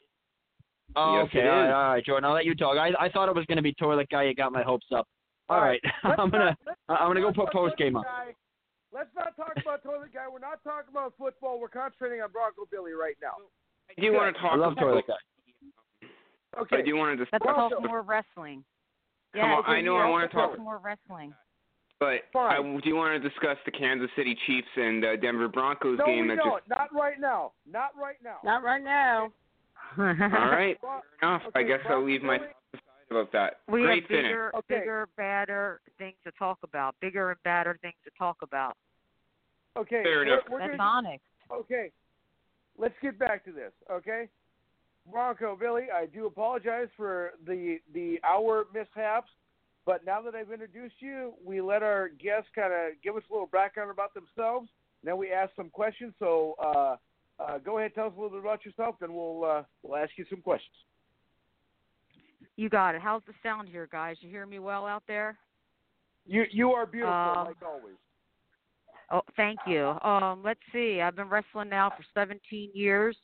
Jordan? 0.95 0.97
Oh, 0.97 1.19
Yes, 1.23 1.27
okay. 1.29 1.49
All 1.49 1.57
right, 1.57 1.71
all 1.73 1.93
right, 1.95 2.05
Jordan. 2.05 2.25
I'll 2.25 2.35
let 2.35 2.45
you 2.45 2.55
talk. 2.55 2.77
I 2.79 2.91
I 2.99 3.09
thought 3.09 3.29
it 3.29 3.35
was 3.35 3.45
going 3.47 3.57
to 3.57 3.63
be 3.63 3.73
toilet 3.75 4.09
guy. 4.11 4.25
You 4.25 4.35
got 4.35 4.53
my 4.53 4.63
hopes 4.63 4.87
up. 4.95 5.07
All 5.49 5.57
All 5.59 5.63
right. 5.65 5.81
Let's 6.05 6.19
I'm 6.19 6.31
gonna 6.31 6.57
not- 6.89 7.01
I'm 7.01 7.09
gonna 7.09 7.21
go 7.21 7.29
put 7.33 7.47
talk 7.47 7.53
post 7.53 7.77
game 7.79 7.97
up. 7.97 8.05
Let's 8.93 9.11
not 9.15 9.37
talk 9.37 9.53
about 9.61 9.83
toilet 9.83 10.13
guy. 10.15 10.25
We're 10.31 10.39
not 10.39 10.63
talking 10.65 10.89
about 10.91 11.13
football. 11.19 11.61
We're 11.61 11.69
concentrating 11.69 12.21
on 12.23 12.31
Bronco 12.33 12.63
Billy 12.71 12.93
right 12.93 13.17
now. 13.23 13.33
I 13.97 14.01
do 14.01 14.13
want 14.13 14.35
to 14.35 14.41
talk 14.43 14.53
I 14.53 14.57
love 14.57 14.73
about 14.73 14.83
toilet 14.83 15.05
guy. 15.07 16.09
Okay. 16.61 16.77
I 16.79 16.83
do 16.83 16.97
want 16.97 17.17
to 17.19 17.21
Let's 17.21 17.31
discuss, 17.31 17.55
talk 17.55 17.73
more 17.87 18.03
wrestling. 18.03 18.65
Come 19.35 19.41
Yeah, 19.45 19.57
on, 19.57 19.65
I 19.67 19.81
know 19.83 19.97
I 19.97 20.09
wanna 20.09 20.29
talk- 20.29 20.59
more 20.59 20.79
wrestling. 20.79 21.35
but 22.01 22.23
Fine. 22.33 22.53
I 22.77 22.81
do 22.81 22.97
want 22.97 23.21
to 23.23 23.29
discuss 23.29 23.57
the 23.67 23.71
Kansas 23.71 24.09
City 24.17 24.37
Chiefs 24.47 24.69
and 24.77 25.05
uh, 25.05 25.17
Denver 25.17 25.49
Broncos 25.49 25.99
No, 25.99 26.07
game 26.07 26.29
we 26.29 26.37
don't. 26.37 26.59
just. 26.59 26.69
Not 26.69 26.89
right 26.95 27.21
now. 27.21 27.53
Not 27.71 27.91
right 28.01 28.17
now. 28.25 28.39
Not 28.45 28.63
right 28.65 28.83
now. 28.83 29.31
All 29.97 30.05
right, 30.05 30.17
fair 30.81 31.01
enough. 31.23 31.43
I 31.55 31.61
Okay, 31.61 31.69
guess 31.69 31.81
I'll 31.89 32.05
leave 32.05 32.23
my 32.23 32.39
Billy- 32.39 32.49
thoughts 32.49 32.59
aside 32.75 33.11
about 33.11 33.33
that. 33.33 33.61
we 33.69 33.83
Great 33.83 34.03
have 34.05 34.09
bigger, 34.09 34.53
Okay. 34.57 34.81
bigger, 34.81 35.09
badder 35.17 35.81
things 35.99 36.17
to 36.25 36.31
talk 36.33 36.59
about. 36.63 36.95
Bigger 37.01 37.31
and 37.31 37.43
badder 37.43 37.79
things 37.81 37.95
to 38.05 38.11
talk 38.19 38.37
about. 38.43 38.77
Okay. 39.77 40.03
Fair 40.03 40.19
we're- 40.19 40.33
enough. 40.33 40.49
We're 40.51 40.59
That's 40.61 40.77
gonna, 40.77 41.17
okay. 41.53 41.91
Let's 42.77 42.95
get 43.03 43.19
back 43.19 43.45
to 43.47 43.53
this. 43.53 43.73
Okay. 43.91 44.29
Bronco 45.11 45.57
Billy, 45.57 45.87
I 45.91 46.07
do 46.07 46.27
apologize 46.27 46.89
for 46.97 47.33
the 47.47 47.79
the 47.95 48.21
hour 48.23 48.67
mishaps, 48.75 49.31
but 49.87 50.05
now 50.05 50.21
that 50.21 50.35
I've 50.35 50.53
introduced 50.53 50.97
you, 51.01 51.33
we 51.43 51.61
let 51.63 51.83
our 51.83 52.09
guests 52.11 52.51
kind 52.55 52.73
of 52.75 52.93
give 53.03 53.17
us 53.17 53.23
a 53.31 53.33
little 53.33 53.47
background 53.49 53.91
about 53.91 54.13
themselves. 54.13 54.69
Then 55.03 55.17
we 55.17 55.33
ask 55.33 55.55
some 55.57 55.71
questions. 55.71 56.13
So 56.19 56.55
uh, 56.63 56.97
uh, 57.39 57.59
go 57.59 57.79
ahead, 57.79 57.95
tell 57.95 58.07
us 58.07 58.13
a 58.17 58.21
little 58.21 58.37
bit 58.37 58.41
about 58.41 58.65
yourself, 58.65 58.97
then 59.01 59.15
we'll 59.15 59.45
uh, 59.45 59.63
we'll 59.83 59.97
ask 59.97 60.11
you 60.17 60.25
some 60.29 60.41
questions. 60.41 60.75
You 62.57 62.69
got 62.69 62.95
it. 62.95 63.01
How's 63.01 63.23
the 63.27 63.35
sound 63.43 63.69
here, 63.69 63.89
guys? 63.91 64.17
You 64.21 64.29
hear 64.31 64.47
me 64.47 64.59
well 64.59 64.87
out 64.87 65.05
there? 65.07 65.39
You 66.27 66.45
you 66.51 66.71
are 66.73 66.87
beautiful 66.87 67.15
Um, 67.15 67.47
like 67.47 67.57
always. 67.65 67.95
Oh, 69.11 69.23
thank 69.37 69.59
you. 69.67 69.97
Um, 70.03 70.43
let's 70.45 70.61
see. 70.73 71.01
I've 71.01 71.17
been 71.17 71.31
wrestling 71.31 71.71
now 71.71 71.91
for 71.91 72.05
17 72.13 72.71
years 72.75 73.17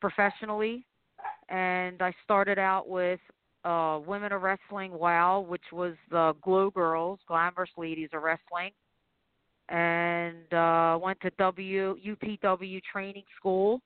professionally, 0.00 0.84
and 1.48 2.02
I 2.02 2.12
started 2.24 2.58
out 2.58 2.88
with 2.88 3.20
uh, 3.64 4.00
Women 4.04 4.32
of 4.32 4.42
Wrestling 4.42 4.92
WOW, 4.92 5.40
which 5.40 5.62
was 5.72 5.94
the 6.10 6.34
Glow 6.42 6.70
Girls, 6.70 7.20
Glamorous 7.28 7.70
Ladies 7.76 8.08
of 8.12 8.22
Wrestling, 8.22 8.72
and 9.68 10.52
uh, 10.52 10.98
went 11.00 11.20
to 11.20 11.30
W 11.38 11.96
UPW 11.96 12.80
training 12.90 13.24
school. 13.38 13.80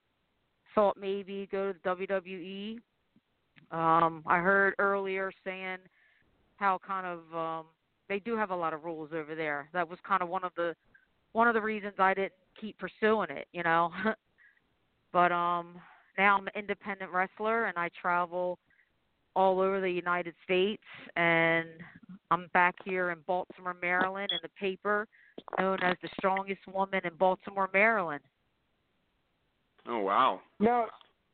Thought 0.75 0.97
maybe 0.99 1.49
go 1.51 1.73
to 1.73 1.79
the 1.83 1.91
WWE. 1.91 2.79
Um, 3.77 4.23
I 4.27 4.39
heard 4.39 4.75
earlier 4.79 5.33
saying 5.45 5.79
how 6.57 6.79
kind 6.87 7.07
of 7.07 7.37
um, 7.37 7.67
they 8.09 8.19
do 8.21 8.37
have 8.37 8.51
a 8.51 8.57
lot 8.57 8.75
of 8.75 8.85
rules 8.85 9.11
over 9.15 9.35
there. 9.35 9.69
That 9.73 9.89
was 9.89 9.99
kind 10.07 10.23
of 10.23 10.29
one 10.29 10.45
of 10.45 10.53
the 10.57 10.75
one 11.33 11.49
of 11.49 11.55
the 11.55 11.61
reasons 11.61 11.95
I 11.99 12.15
didn't 12.15 12.33
keep 12.61 12.79
pursuing 12.79 13.31
it, 13.31 13.49
you 13.53 13.63
know. 13.63 13.91
but 15.13 15.33
um 15.33 15.77
now 16.19 16.37
I'm 16.37 16.47
an 16.47 16.53
independent 16.55 17.11
wrestler 17.11 17.67
and 17.67 17.79
I 17.79 17.89
travel 18.01 18.59
all 19.35 19.61
over 19.61 19.81
the 19.81 19.91
United 19.91 20.35
States 20.45 20.83
and 21.17 21.67
I'm 22.31 22.49
back 22.53 22.75
here 22.85 23.11
in 23.11 23.19
Baltimore, 23.27 23.77
Maryland 23.81 24.31
in 24.31 24.39
the 24.43 24.51
paper 24.61 25.09
known 25.59 25.79
as 25.83 25.97
the 26.03 26.09
strongest 26.19 26.61
woman 26.73 27.01
in 27.05 27.15
Baltimore, 27.19 27.69
Maryland. 27.73 28.23
Oh 29.87 29.99
wow. 30.01 30.41
Now, 30.61 30.87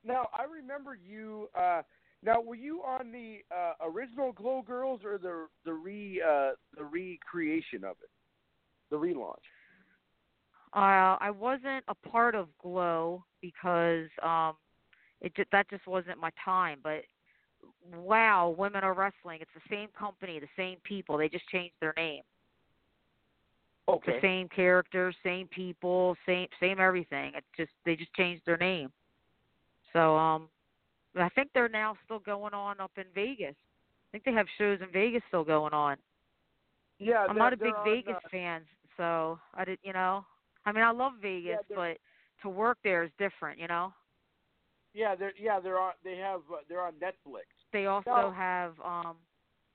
now 0.04 0.28
I 0.34 0.44
remember 0.44 0.96
you. 0.96 1.48
Uh, 1.54 1.82
now, 2.22 2.40
were 2.40 2.56
you 2.56 2.80
on 2.82 3.12
the 3.12 3.38
uh, 3.54 3.74
original 3.88 4.32
Glow 4.32 4.62
Girls 4.62 5.00
or 5.04 5.18
the 5.18 5.46
the 5.64 5.72
re 5.72 6.22
uh, 6.26 6.52
the 6.76 6.84
recreation 6.84 7.84
of 7.84 7.96
it, 8.02 8.10
the 8.90 8.96
relaunch? 8.96 9.34
Uh 10.74 11.16
I 11.20 11.30
wasn't 11.30 11.84
a 11.88 11.94
part 12.08 12.34
of 12.34 12.48
Glow 12.62 13.24
because 13.40 14.08
um 14.22 14.54
it 15.20 15.34
just, 15.34 15.50
that 15.50 15.68
just 15.70 15.86
wasn't 15.86 16.18
my 16.20 16.30
time, 16.44 16.78
but 16.82 17.02
wow, 17.96 18.54
Women 18.56 18.84
Are 18.84 18.94
Wrestling, 18.94 19.38
it's 19.40 19.50
the 19.54 19.74
same 19.74 19.88
company, 19.98 20.38
the 20.38 20.46
same 20.56 20.78
people. 20.84 21.18
They 21.18 21.28
just 21.28 21.48
changed 21.48 21.74
their 21.80 21.94
name. 21.96 22.22
Okay. 23.88 24.12
the 24.12 24.20
same 24.20 24.48
characters, 24.48 25.16
same 25.24 25.48
people, 25.48 26.16
same 26.26 26.48
same 26.60 26.78
everything. 26.78 27.32
It's 27.34 27.46
just 27.56 27.72
they 27.84 27.96
just 27.96 28.12
changed 28.14 28.42
their 28.46 28.56
name. 28.58 28.90
So 29.92 30.16
um 30.16 30.48
I 31.16 31.28
think 31.30 31.50
they're 31.54 31.68
now 31.68 31.96
still 32.04 32.18
going 32.18 32.54
on 32.54 32.80
up 32.80 32.92
in 32.96 33.04
Vegas. 33.14 33.54
I 33.56 34.06
think 34.12 34.24
they 34.24 34.32
have 34.32 34.46
shows 34.58 34.80
in 34.82 34.92
Vegas 34.92 35.22
still 35.28 35.44
going 35.44 35.72
on. 35.72 35.96
Yeah, 36.98 37.26
I'm 37.28 37.36
not 37.36 37.52
a 37.52 37.56
big 37.56 37.72
on, 37.76 37.84
Vegas 37.84 38.14
uh, 38.16 38.28
fan, 38.30 38.62
so 38.96 39.38
I 39.54 39.64
did 39.64 39.78
you 39.82 39.92
know. 39.92 40.24
I 40.66 40.72
mean 40.72 40.84
I 40.84 40.90
love 40.90 41.12
Vegas, 41.22 41.60
they're- 41.68 41.76
but 41.76 41.98
to 42.42 42.48
work 42.48 42.78
there 42.84 43.02
is 43.04 43.10
different, 43.18 43.58
you 43.58 43.66
know. 43.66 43.92
yeah, 44.94 45.14
they're 45.14 45.32
yeah 45.40 45.60
they're 45.60 45.78
on. 45.80 45.92
They 46.04 46.16
have 46.16 46.40
uh, 46.52 46.58
they're 46.68 46.82
on 46.82 46.92
Netflix. 46.94 47.44
They 47.72 47.86
also 47.86 48.10
No. 48.10 48.30
have 48.36 48.74
um 48.84 49.16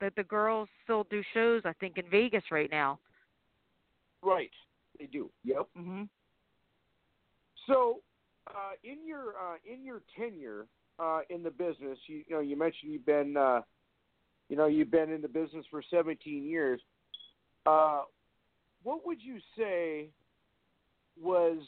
the 0.00 0.10
the 0.16 0.24
girls 0.24 0.68
still 0.84 1.04
do 1.10 1.22
shows 1.32 1.62
I 1.64 1.72
think 1.74 1.98
in 1.98 2.08
Vegas 2.10 2.44
right 2.50 2.70
now. 2.70 2.98
Right. 4.24 4.50
They 4.98 5.06
do. 5.06 5.30
Yep. 5.44 5.68
Mhm. 5.76 6.08
So, 7.66 8.00
uh, 8.48 8.72
in 8.82 9.06
your 9.06 9.36
uh, 9.38 9.56
in 9.64 9.84
your 9.84 10.02
tenure 10.16 10.66
uh, 10.98 11.20
in 11.30 11.42
the 11.42 11.50
business, 11.50 11.98
you, 12.06 12.24
you 12.26 12.34
know, 12.34 12.40
you 12.40 12.56
mentioned 12.56 12.92
you've 12.92 13.06
been, 13.06 13.36
uh, 13.36 13.62
you 14.48 14.56
know, 14.56 14.66
you've 14.66 14.90
been 14.90 15.10
in 15.10 15.20
the 15.22 15.28
business 15.28 15.64
for 15.70 15.82
17 15.90 16.44
years. 16.44 16.80
Uh, 17.66 18.02
what 18.82 19.04
would 19.06 19.20
you 19.20 19.38
say 19.56 20.08
was 21.20 21.58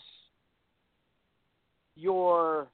your 1.96 2.68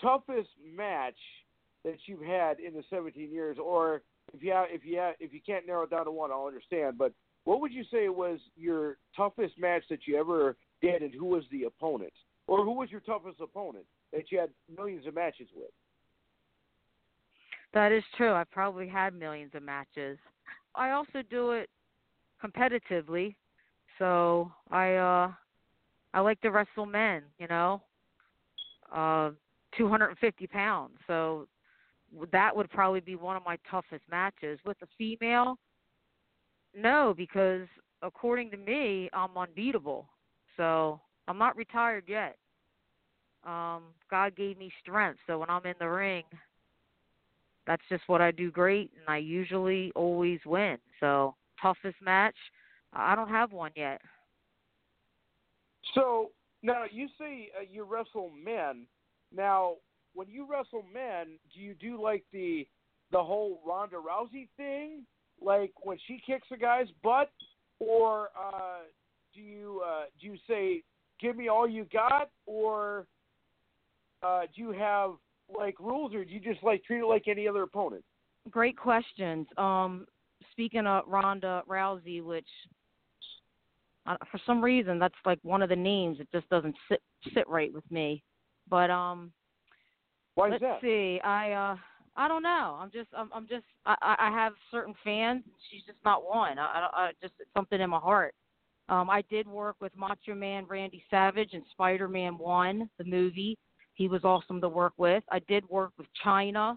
toughest 0.00 0.50
match 0.76 1.16
that 1.84 1.96
you've 2.06 2.20
had 2.20 2.58
in 2.60 2.74
the 2.74 2.82
17 2.90 3.30
years, 3.30 3.56
or 3.62 4.02
if 4.34 4.42
you 4.42 4.50
have, 4.50 4.66
if 4.70 4.84
you 4.84 4.98
have, 4.98 5.14
if 5.20 5.32
you 5.32 5.40
can't 5.46 5.66
narrow 5.66 5.84
it 5.84 5.90
down 5.90 6.04
to 6.04 6.10
one, 6.10 6.32
I'll 6.32 6.46
understand. 6.46 6.98
But 6.98 7.12
what 7.46 7.60
would 7.60 7.72
you 7.72 7.84
say 7.92 8.08
was 8.08 8.40
your 8.56 8.98
toughest 9.16 9.54
match 9.56 9.84
that 9.88 10.00
you 10.06 10.18
ever 10.18 10.56
did, 10.82 11.02
and 11.02 11.14
who 11.14 11.26
was 11.26 11.44
the 11.52 11.62
opponent, 11.62 12.12
or 12.48 12.64
who 12.64 12.72
was 12.72 12.90
your 12.90 13.00
toughest 13.00 13.40
opponent 13.40 13.86
that 14.12 14.30
you 14.30 14.38
had 14.38 14.50
millions 14.76 15.06
of 15.06 15.14
matches 15.14 15.46
with? 15.54 15.70
That 17.72 17.92
is 17.92 18.02
true. 18.16 18.32
I 18.32 18.42
probably 18.50 18.88
had 18.88 19.14
millions 19.14 19.52
of 19.54 19.62
matches. 19.62 20.18
I 20.74 20.90
also 20.90 21.22
do 21.30 21.52
it 21.52 21.70
competitively. 22.44 23.36
So 23.98 24.50
I 24.70 24.94
uh 24.94 25.32
I 26.14 26.20
like 26.20 26.40
to 26.40 26.50
wrestle 26.50 26.86
men, 26.86 27.22
you 27.38 27.46
know. 27.46 27.80
Uh 28.92 29.30
250 29.78 30.46
pounds. 30.48 30.94
So 31.06 31.46
that 32.32 32.56
would 32.56 32.70
probably 32.70 33.00
be 33.00 33.14
one 33.14 33.36
of 33.36 33.44
my 33.44 33.56
toughest 33.70 34.02
matches 34.10 34.58
with 34.64 34.78
a 34.82 34.86
female. 34.98 35.58
No, 36.76 37.14
because 37.16 37.66
according 38.02 38.50
to 38.50 38.56
me, 38.56 39.08
I'm 39.12 39.36
unbeatable. 39.36 40.06
So 40.56 41.00
I'm 41.26 41.38
not 41.38 41.56
retired 41.56 42.04
yet. 42.06 42.36
Um 43.44 43.84
God 44.10 44.36
gave 44.36 44.58
me 44.58 44.70
strength. 44.82 45.20
So 45.26 45.38
when 45.38 45.50
I'm 45.50 45.64
in 45.64 45.74
the 45.80 45.88
ring, 45.88 46.24
that's 47.66 47.82
just 47.88 48.04
what 48.06 48.20
I 48.20 48.30
do 48.30 48.50
great, 48.50 48.90
and 48.98 49.08
I 49.08 49.18
usually 49.18 49.90
always 49.96 50.40
win. 50.46 50.78
So 51.00 51.34
toughest 51.60 51.96
match, 52.00 52.36
I 52.92 53.14
don't 53.16 53.28
have 53.28 53.52
one 53.52 53.72
yet. 53.74 54.00
So 55.94 56.30
now 56.62 56.84
you 56.90 57.08
say 57.18 57.50
uh, 57.58 57.64
you 57.70 57.84
wrestle 57.84 58.30
men. 58.44 58.86
Now, 59.34 59.74
when 60.14 60.28
you 60.28 60.46
wrestle 60.50 60.84
men, 60.92 61.38
do 61.54 61.60
you 61.60 61.74
do 61.74 62.00
like 62.00 62.24
the 62.32 62.66
the 63.12 63.22
whole 63.22 63.60
Ronda 63.64 63.96
Rousey 63.96 64.48
thing, 64.56 65.04
like 65.40 65.72
when 65.82 65.98
she 66.06 66.20
kicks 66.24 66.48
a 66.52 66.56
guy's 66.56 66.88
butt, 67.02 67.30
or 67.78 68.30
uh, 68.38 68.80
do 69.34 69.40
you 69.40 69.82
uh, 69.86 70.04
do 70.20 70.26
you 70.26 70.36
say 70.48 70.82
give 71.20 71.36
me 71.36 71.48
all 71.48 71.68
you 71.68 71.86
got, 71.92 72.30
or 72.46 73.06
uh, 74.22 74.42
do 74.54 74.62
you 74.62 74.72
have 74.72 75.12
like 75.56 75.78
rules, 75.78 76.14
or 76.14 76.24
do 76.24 76.32
you 76.32 76.40
just 76.40 76.62
like 76.62 76.82
treat 76.84 77.00
it 77.00 77.06
like 77.06 77.28
any 77.28 77.46
other 77.46 77.62
opponent? 77.62 78.04
Great 78.50 78.76
questions. 78.76 79.46
Um, 79.58 80.06
speaking 80.52 80.86
of 80.86 81.04
Ronda 81.06 81.62
Rousey, 81.68 82.22
which 82.22 82.48
uh, 84.06 84.16
for 84.30 84.40
some 84.46 84.62
reason 84.62 84.98
that's 84.98 85.14
like 85.24 85.38
one 85.42 85.62
of 85.62 85.68
the 85.68 85.76
names 85.76 86.18
that 86.18 86.30
just 86.32 86.48
doesn't 86.48 86.74
sit 86.88 87.02
sit 87.34 87.48
right 87.48 87.72
with 87.72 87.88
me. 87.90 88.22
But 88.68 88.90
um, 88.90 89.32
Why 90.34 90.48
let's 90.48 90.62
is 90.62 90.68
that? 90.68 90.80
see. 90.80 91.20
I 91.22 91.52
uh, 91.52 91.76
I 92.16 92.28
don't 92.28 92.42
know. 92.42 92.78
I'm 92.80 92.90
just 92.90 93.08
I'm, 93.16 93.30
I'm 93.34 93.46
just 93.46 93.64
I, 93.84 94.16
I 94.18 94.30
have 94.30 94.54
certain 94.70 94.94
fans. 95.04 95.42
She's 95.70 95.82
just 95.86 95.98
not 96.04 96.24
one. 96.24 96.58
I, 96.58 96.88
I, 96.92 97.00
I 97.00 97.10
just 97.20 97.34
it's 97.38 97.50
something 97.54 97.80
in 97.80 97.90
my 97.90 97.98
heart. 97.98 98.34
Um, 98.88 99.10
I 99.10 99.22
did 99.28 99.46
work 99.46 99.76
with 99.80 99.92
Macho 99.96 100.34
Man 100.34 100.64
Randy 100.68 101.02
Savage 101.10 101.50
in 101.52 101.62
Spider 101.72 102.08
Man 102.08 102.38
One, 102.38 102.88
the 102.98 103.04
movie. 103.04 103.58
He 103.94 104.08
was 104.08 104.24
awesome 104.24 104.60
to 104.60 104.68
work 104.68 104.92
with. 104.96 105.24
I 105.30 105.40
did 105.40 105.68
work 105.68 105.92
with 105.98 106.06
Chyna 106.24 106.76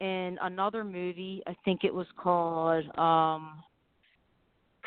in 0.00 0.38
another 0.42 0.84
movie. 0.84 1.42
I 1.46 1.56
think 1.64 1.84
it 1.84 1.92
was 1.92 2.06
called 2.16 2.84
um, 2.98 3.62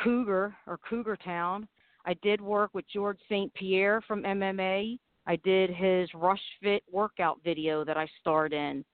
Cougar 0.04 0.56
or 0.68 0.80
Cougar 0.90 1.18
Town. 1.18 1.68
I 2.06 2.14
did 2.24 2.40
work 2.40 2.72
with 2.74 2.86
George 2.92 3.20
St. 3.28 3.54
Pierre 3.54 4.02
from 4.08 4.24
MMA. 4.24 5.00
I 5.28 5.36
did 5.38 5.70
his 5.70 6.10
Rush 6.14 6.42
Fit 6.62 6.84
workout 6.92 7.40
video 7.44 7.84
that 7.84 7.98
I 7.98 8.08
starred 8.22 8.54
in. 8.54 8.86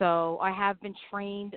So 0.00 0.38
I 0.40 0.50
have 0.50 0.80
been 0.80 0.94
trained 1.10 1.56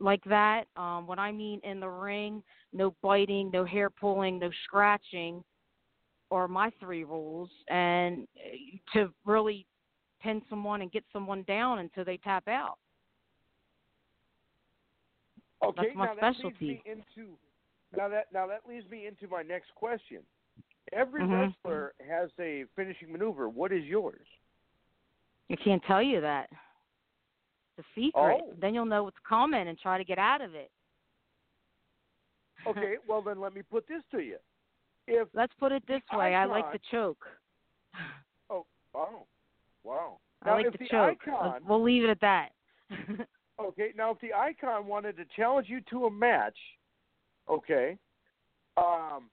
like 0.00 0.24
that. 0.24 0.64
Um, 0.76 1.06
when 1.06 1.18
I 1.18 1.30
mean 1.30 1.60
in 1.62 1.80
the 1.80 1.88
ring, 1.88 2.42
no 2.72 2.94
biting, 3.02 3.50
no 3.52 3.64
hair 3.64 3.90
pulling, 3.90 4.38
no 4.38 4.50
scratching, 4.64 5.44
are 6.30 6.48
my 6.48 6.70
three 6.80 7.04
rules. 7.04 7.50
And 7.68 8.26
uh, 8.36 8.78
to 8.94 9.12
really 9.26 9.66
pin 10.20 10.42
someone 10.48 10.80
and 10.80 10.90
get 10.90 11.04
someone 11.12 11.44
down 11.46 11.78
until 11.78 12.04
they 12.04 12.16
tap 12.16 12.48
out. 12.48 12.78
Okay, 15.62 15.76
That's 15.76 15.96
my 15.96 16.06
now 16.06 16.14
that 16.14 16.22
specialty. 16.34 16.66
leads 16.66 16.86
me 16.86 16.92
into 16.92 17.36
now 17.96 18.08
that 18.08 18.26
now 18.32 18.46
that 18.46 18.60
leads 18.68 18.88
me 18.90 19.06
into 19.06 19.28
my 19.28 19.42
next 19.42 19.74
question. 19.74 20.22
Every 20.92 21.22
Mhm. 21.22 21.52
wrestler 21.64 21.94
has 22.08 22.30
a 22.40 22.64
finishing 22.74 23.12
maneuver. 23.12 23.48
What 23.48 23.72
is 23.72 23.84
yours? 23.84 24.26
I 25.50 25.56
can't 25.56 25.82
tell 25.84 26.02
you 26.02 26.20
that. 26.20 26.48
A 27.78 27.82
secret. 27.94 28.12
Oh. 28.42 28.52
Then 28.60 28.74
you'll 28.74 28.86
know 28.86 29.04
what's 29.04 29.16
coming 29.28 29.68
and 29.68 29.78
try 29.78 29.98
to 29.98 30.04
get 30.04 30.18
out 30.18 30.40
of 30.40 30.54
it. 30.54 30.70
Okay, 32.66 32.94
well 33.08 33.22
then 33.22 33.40
let 33.40 33.54
me 33.54 33.62
put 33.62 33.86
this 33.86 34.02
to 34.10 34.18
you. 34.18 34.36
If 35.06 35.28
Let's 35.34 35.52
put 35.60 35.72
it 35.72 35.82
this 35.86 36.02
way. 36.12 36.34
I 36.34 36.44
like 36.44 36.64
icon- 36.64 36.72
the 36.72 36.80
choke. 36.90 37.26
oh 38.50 38.66
wow 38.92 39.24
wow 39.84 40.18
I 40.44 40.54
like 40.54 40.72
the 40.72 40.78
the 40.78 40.88
choke. 40.88 41.18
icon 41.26 41.60
We'll 41.66 41.82
leave 41.82 42.04
it 42.04 42.10
at 42.10 42.20
that. 42.20 42.48
okay 43.60 43.92
now 43.96 44.10
if 44.10 44.20
the 44.20 44.34
icon 44.34 44.86
wanted 44.86 45.16
to 45.16 45.24
challenge 45.36 45.68
you 45.68 45.80
to 45.90 46.06
a 46.06 46.10
match, 46.10 46.58
okay, 47.48 47.96
um, 48.76 49.30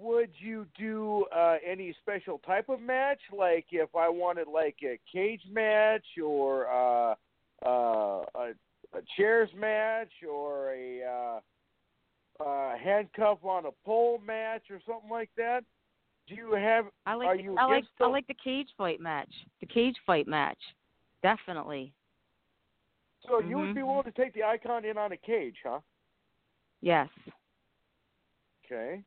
would 0.00 0.30
you 0.38 0.66
do 0.78 1.26
uh, 1.34 1.56
any 1.66 1.94
special 2.02 2.38
type 2.46 2.68
of 2.68 2.80
match? 2.80 3.20
Like 3.36 3.66
if 3.70 3.94
I 3.94 4.08
wanted 4.08 4.48
like 4.48 4.76
a 4.82 4.98
cage 5.10 5.42
match 5.50 6.04
or 6.22 6.66
uh, 6.68 7.14
uh, 7.64 8.24
a, 8.34 8.52
a 8.92 9.02
chairs 9.16 9.50
match 9.56 10.10
or 10.28 10.72
a 10.72 11.02
uh, 11.02 12.44
uh, 12.44 12.76
handcuff 12.76 13.38
on 13.44 13.66
a 13.66 13.70
pole 13.84 14.20
match 14.24 14.64
or 14.70 14.80
something 14.86 15.10
like 15.10 15.30
that? 15.36 15.64
Do 16.28 16.34
you 16.34 16.52
have? 16.54 16.86
I 17.06 17.14
like 17.14 17.28
are 17.28 17.36
the, 17.36 17.42
you 17.42 17.56
I 17.58 17.64
like 17.66 17.84
I 18.00 18.06
like 18.08 18.26
the 18.26 18.34
cage 18.34 18.68
fight 18.76 19.00
match. 19.00 19.32
The 19.60 19.66
cage 19.66 19.96
fight 20.04 20.26
match. 20.26 20.58
Definitely. 21.22 21.92
So 23.26 23.40
you 23.40 23.58
would 23.58 23.74
be 23.74 23.80
Mhm. 23.80 23.86
willing 23.86 24.04
to 24.04 24.12
take 24.12 24.34
the 24.34 24.44
icon 24.44 24.84
in 24.84 24.98
on 24.98 25.12
a 25.12 25.16
cage, 25.16 25.56
huh? 25.64 25.80
Yes. 26.80 27.08
Okay. 28.64 29.02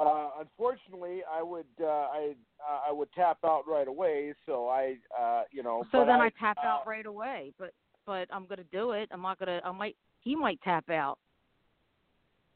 Uh, 0.00 0.30
unfortunately, 0.40 1.20
I 1.30 1.42
would 1.42 1.66
uh, 1.80 1.86
I 1.86 2.34
uh, 2.66 2.88
I 2.88 2.92
would 2.92 3.12
tap 3.12 3.38
out 3.44 3.64
right 3.68 3.86
away. 3.86 4.32
So 4.46 4.68
I 4.68 4.96
uh, 5.18 5.42
you 5.52 5.62
know. 5.62 5.84
So 5.92 6.06
then 6.06 6.20
I, 6.20 6.26
I 6.26 6.30
tap 6.40 6.56
uh, 6.64 6.66
out 6.66 6.86
right 6.86 7.04
away. 7.04 7.52
But 7.58 7.74
but 8.06 8.26
I'm 8.32 8.46
gonna 8.46 8.64
do 8.72 8.92
it. 8.92 9.10
I'm 9.12 9.20
not 9.20 9.38
gonna 9.38 9.60
I 9.62 9.70
might 9.72 9.96
he 10.20 10.34
might 10.34 10.60
tap 10.62 10.88
out. 10.88 11.18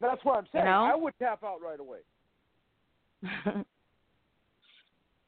That's 0.01 0.25
what 0.25 0.39
I'm 0.39 0.47
saying. 0.53 0.65
know? 0.65 0.91
I 0.91 0.95
would 0.95 1.15
tap 1.19 1.45
out 1.45 1.61
right 1.62 1.81
away. 1.81 1.99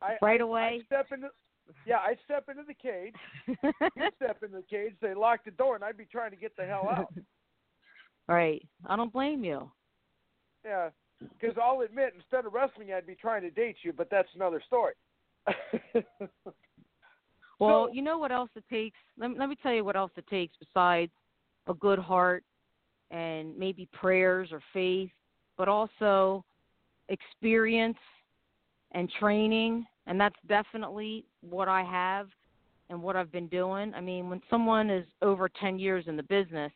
I, 0.03 0.17
Right 0.21 0.41
I, 0.41 0.45
away? 0.45 0.81
I 0.83 0.85
step 0.87 1.07
into. 1.13 1.29
Yeah, 1.87 1.97
I 1.97 2.17
step 2.25 2.49
into 2.49 2.63
the 2.67 2.75
cage. 2.75 3.15
you 3.49 3.57
step 4.17 4.43
into 4.43 4.57
the 4.57 4.65
cage. 4.71 4.95
They 5.01 5.15
lock 5.15 5.45
the 5.45 5.51
door, 5.51 5.75
and 5.75 5.85
I'd 5.85 5.97
be 5.97 6.05
trying 6.05 6.31
to 6.31 6.37
get 6.37 6.57
the 6.57 6.65
hell 6.65 6.89
out. 6.91 7.13
right. 8.29 8.65
I 8.87 8.97
don't 8.97 9.13
blame 9.13 9.43
you. 9.43 9.71
Yeah, 10.65 10.91
because 11.21 11.57
I'll 11.63 11.81
admit, 11.81 12.13
instead 12.17 12.45
of 12.47 12.53
wrestling, 12.53 12.93
I'd 12.93 13.07
be 13.07 13.15
trying 13.15 13.43
to 13.43 13.51
date 13.51 13.77
you, 13.83 13.93
but 13.93 14.09
that's 14.11 14.29
another 14.35 14.63
story. 14.67 14.95
Well, 17.59 17.87
So- 17.87 17.93
you 17.93 18.03
know 18.03 18.19
what 18.19 18.33
else 18.33 18.51
it 18.55 18.65
takes? 18.69 18.99
Let 19.19 19.31
me, 19.31 19.37
let 19.39 19.49
me 19.49 19.57
tell 19.63 19.73
you 19.73 19.85
what 19.85 19.97
else 19.97 20.13
it 20.17 20.27
takes 20.27 20.55
besides 20.59 21.13
a 21.69 21.75
good 21.75 21.99
heart 21.99 22.45
and 23.11 23.57
maybe 23.57 23.89
prayers 23.93 24.51
or 24.53 24.61
faith, 24.73 25.11
but 25.57 25.69
also 25.69 26.45
experience 27.09 27.97
and 28.93 29.11
training. 29.19 29.87
And 30.07 30.21
that's 30.21 30.37
definitely 30.47 31.25
what 31.41 31.67
I 31.69 31.83
have 31.83 32.29
and 32.91 33.03
what 33.03 33.17
I've 33.17 33.33
been 33.33 33.49
doing. 33.49 33.95
I 33.95 34.01
mean, 34.01 34.29
when 34.29 34.41
someone 34.51 34.91
is 34.91 35.07
over 35.23 35.49
10 35.49 35.79
years 35.79 36.05
in 36.09 36.17
the 36.17 36.23
business, 36.25 36.73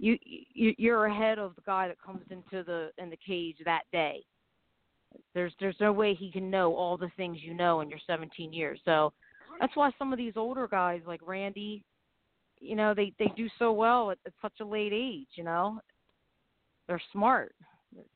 you, 0.00 0.18
you 0.54 0.74
you're 0.78 1.06
ahead 1.06 1.38
of 1.38 1.54
the 1.54 1.62
guy 1.62 1.86
that 1.88 2.00
comes 2.00 2.24
into 2.30 2.64
the 2.64 2.90
in 2.98 3.10
the 3.10 3.18
cage 3.18 3.56
that 3.64 3.82
day. 3.92 4.22
There's 5.34 5.52
there's 5.60 5.76
no 5.80 5.92
way 5.92 6.14
he 6.14 6.30
can 6.30 6.50
know 6.50 6.74
all 6.74 6.96
the 6.96 7.10
things 7.16 7.38
you 7.42 7.54
know 7.54 7.80
in 7.80 7.90
your 7.90 7.98
17 8.06 8.52
years. 8.52 8.80
So 8.84 9.12
that's 9.60 9.76
why 9.76 9.90
some 9.98 10.12
of 10.12 10.18
these 10.18 10.34
older 10.36 10.66
guys 10.66 11.02
like 11.06 11.20
Randy, 11.26 11.84
you 12.60 12.76
know, 12.76 12.94
they 12.94 13.12
they 13.18 13.30
do 13.36 13.48
so 13.58 13.72
well 13.72 14.10
at, 14.10 14.18
at 14.26 14.32
such 14.40 14.54
a 14.60 14.64
late 14.64 14.92
age. 14.94 15.28
You 15.34 15.44
know, 15.44 15.80
they're 16.88 17.02
smart, 17.12 17.54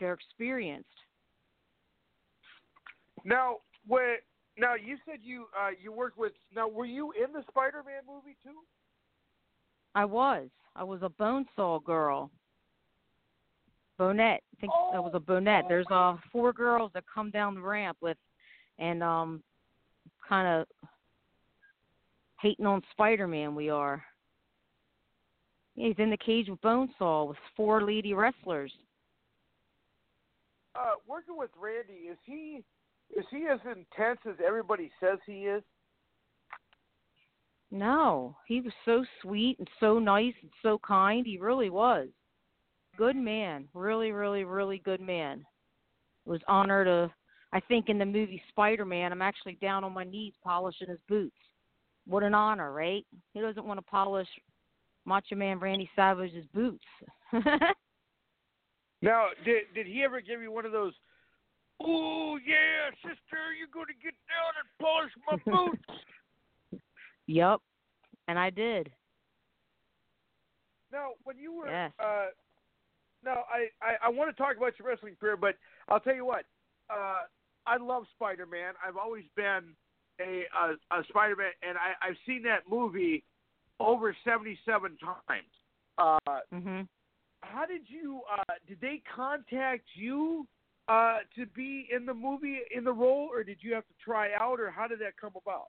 they're 0.01 0.15
experienced. 0.15 0.89
Now, 3.24 3.56
where 3.86 4.19
now 4.56 4.74
you 4.74 4.97
said 5.05 5.19
you 5.23 5.47
uh, 5.59 5.70
you 5.81 5.93
worked 5.93 6.16
with. 6.16 6.32
Now, 6.55 6.66
were 6.66 6.86
you 6.86 7.12
in 7.12 7.32
the 7.32 7.43
Spider-Man 7.51 8.02
movie 8.09 8.36
too? 8.43 8.61
I 9.94 10.05
was 10.06 10.48
I 10.76 10.84
was 10.84 11.01
a 11.02 11.09
bone 11.09 11.46
saw 11.55 11.78
girl. 11.78 12.30
Bonette, 13.98 14.42
I 14.42 14.60
think 14.60 14.72
that 14.92 15.02
was 15.02 15.12
a 15.14 15.20
bonette. 15.20 15.64
There's 15.68 15.86
uh 15.90 16.16
four 16.32 16.52
girls 16.52 16.90
that 16.94 17.05
come 17.12 17.30
down 17.30 17.55
the 17.55 17.60
ramp 17.60 17.96
with, 18.01 18.16
and 18.78 19.02
um, 19.02 19.42
kind 20.28 20.48
of 20.48 20.88
hating 22.40 22.66
on 22.66 22.82
Spider-Man. 22.92 23.55
We 23.55 23.70
are. 23.70 24.02
Yeah, 25.76 25.88
he's 25.88 25.96
in 25.98 26.10
the 26.10 26.16
cage 26.16 26.48
with 26.48 26.60
Bonesaw 26.60 27.28
with 27.28 27.36
four 27.56 27.82
lady 27.82 28.14
wrestlers. 28.14 28.72
Uh, 30.74 30.94
working 31.06 31.36
with 31.36 31.51
Randy, 31.56 32.09
is 32.09 32.18
he 32.24 32.64
is 33.16 33.24
he 33.30 33.46
as 33.46 33.60
intense 33.64 34.18
as 34.28 34.34
everybody 34.44 34.90
says 35.01 35.18
he 35.24 35.46
is? 35.46 35.62
No, 37.70 38.36
he 38.47 38.61
was 38.61 38.73
so 38.85 39.05
sweet 39.23 39.59
and 39.59 39.69
so 39.81 39.99
nice 39.99 40.35
and 40.43 40.51
so 40.62 40.78
kind. 40.86 41.27
He 41.27 41.39
really 41.39 41.70
was. 41.70 42.09
Good 42.97 43.16
man. 43.16 43.66
Really, 43.74 44.12
really, 44.12 44.45
really 44.45 44.78
good 44.78 45.01
man. 45.01 45.45
It 46.27 46.31
was 46.31 46.41
honor 46.47 46.85
to 46.85 46.93
uh, 46.93 47.09
I 47.53 47.61
think 47.61 47.89
in 47.89 47.99
the 47.99 48.07
movie 48.07 48.43
Spider 48.49 48.85
Man 48.85 49.12
I'm 49.12 49.23
actually 49.23 49.59
down 49.61 49.85
on 49.85 49.93
my 49.93 50.05
knees 50.05 50.35
polishing 50.43 50.89
his 50.89 50.99
boots. 51.09 51.36
What 52.07 52.23
an 52.23 52.35
honor, 52.35 52.73
right? 52.73 53.05
He 53.32 53.41
doesn't 53.41 53.65
want 53.65 53.78
to 53.78 53.86
polish 53.86 54.28
Macho 55.05 55.36
Man 55.36 55.59
Randy 55.59 55.89
Savage's 55.97 56.47
boots. 56.53 56.85
Now, 59.05 59.28
did 59.45 59.65
did 59.74 59.86
he 59.86 60.03
ever 60.03 60.23
give 60.23 60.41
you 60.41 60.51
one 60.51 60.65
of 60.65 60.73
those? 60.73 60.95
Oh 61.78 62.39
yeah, 62.41 62.89
sister, 63.05 63.53
you're 63.53 63.69
going 63.69 63.93
to 63.93 64.01
get 64.03 64.15
down 64.32 64.53
and 64.57 64.69
polish 64.81 65.12
my 65.28 65.36
boots. 65.53 65.85
Yep. 67.26 67.60
And 68.28 68.38
I 68.38 68.51
did. 68.51 68.92
now, 70.92 71.10
when 71.24 71.36
you 71.38 71.52
were, 71.52 71.68
Yes. 71.68 71.92
uh, 71.98 72.26
now 73.24 73.44
I, 73.52 73.68
I 73.82 74.06
I 74.06 74.09
want 74.09 74.34
to 74.34 74.42
talk 74.42 74.56
about 74.56 74.78
your 74.78 74.88
wrestling 74.88 75.16
career, 75.18 75.36
but 75.36 75.56
I'll 75.88 76.01
tell 76.01 76.14
you 76.14 76.24
what. 76.24 76.44
Uh, 76.88 77.22
I 77.66 77.76
love 77.78 78.05
Spider-Man. 78.14 78.74
I've 78.86 78.96
always 78.96 79.24
been 79.34 79.74
a 80.20 80.44
a, 80.56 80.98
a 80.98 81.05
Spider-Man, 81.09 81.51
and 81.68 81.76
I 81.78 81.94
I've 82.06 82.16
seen 82.26 82.42
that 82.44 82.60
movie 82.70 83.24
over 83.80 84.16
seventy-seven 84.24 84.96
times. 84.98 85.52
Uh, 85.98 86.40
Mhm. 86.52 86.88
how 87.42 87.66
did 87.66 87.82
you 87.88 88.20
uh 88.30 88.55
did 88.68 88.80
they 88.80 89.02
contact 89.14 89.84
you 89.94 90.46
uh, 90.88 91.18
to 91.34 91.46
be 91.46 91.88
in 91.94 92.06
the 92.06 92.14
movie 92.14 92.60
in 92.70 92.84
the 92.84 92.92
role, 92.92 93.28
or 93.32 93.42
did 93.42 93.59
you 93.62 93.74
have 93.74 93.86
to 93.86 93.94
try 94.05 94.32
out, 94.38 94.60
or 94.60 94.70
how 94.70 94.86
did 94.86 95.01
that 95.01 95.16
come 95.20 95.32
about? 95.36 95.68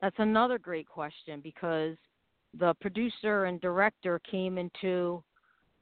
That's 0.00 0.16
another 0.18 0.58
great 0.58 0.88
question 0.88 1.40
because 1.42 1.96
the 2.58 2.74
producer 2.80 3.44
and 3.44 3.60
director 3.60 4.20
came 4.30 4.58
into 4.58 5.22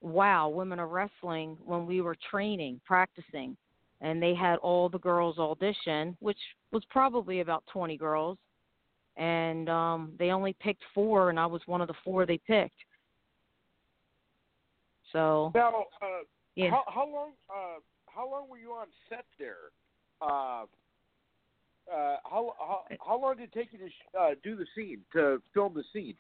Wow 0.01 0.49
Women 0.49 0.79
of 0.81 0.91
Wrestling 0.91 1.57
when 1.65 1.87
we 1.87 2.01
were 2.01 2.17
training, 2.31 2.81
practicing, 2.85 3.57
and 4.01 4.23
they 4.23 4.35
had 4.35 4.57
all 4.57 4.89
the 4.89 4.99
girls 4.99 5.39
audition, 5.39 6.17
which 6.21 6.39
was 6.73 6.83
probably 6.91 7.41
about 7.41 7.65
20 7.73 7.97
girls, 7.97 8.39
and 9.17 9.69
um, 9.69 10.13
they 10.19 10.31
only 10.31 10.55
picked 10.61 10.83
four, 10.95 11.31
and 11.31 11.39
I 11.39 11.47
was 11.47 11.63
one 11.67 11.81
of 11.81 11.89
the 11.89 11.95
four 12.05 12.27
they 12.27 12.39
picked. 12.39 12.75
So 15.13 15.53
Now, 15.55 15.87
uh, 16.03 16.07
yeah, 16.55 16.71
how, 16.71 16.85
how 16.87 17.09
long? 17.11 17.31
Uh, 17.49 17.81
how 18.07 18.31
long 18.31 18.49
were 18.49 18.59
you 18.59 18.73
on 18.73 18.89
set 19.09 19.25
there? 19.39 19.71
Uh, 20.21 20.65
uh, 21.93 22.17
how, 22.25 22.55
how 22.59 22.85
how 23.07 23.21
long 23.21 23.37
did 23.37 23.45
it 23.45 23.53
take 23.53 23.73
you 23.73 23.79
to 23.79 23.89
sh- 23.89 24.17
uh, 24.19 24.31
do 24.43 24.57
the 24.57 24.67
scene 24.75 25.01
to 25.13 25.43
film 25.55 25.75
the 25.75 25.85
scene? 25.93 26.15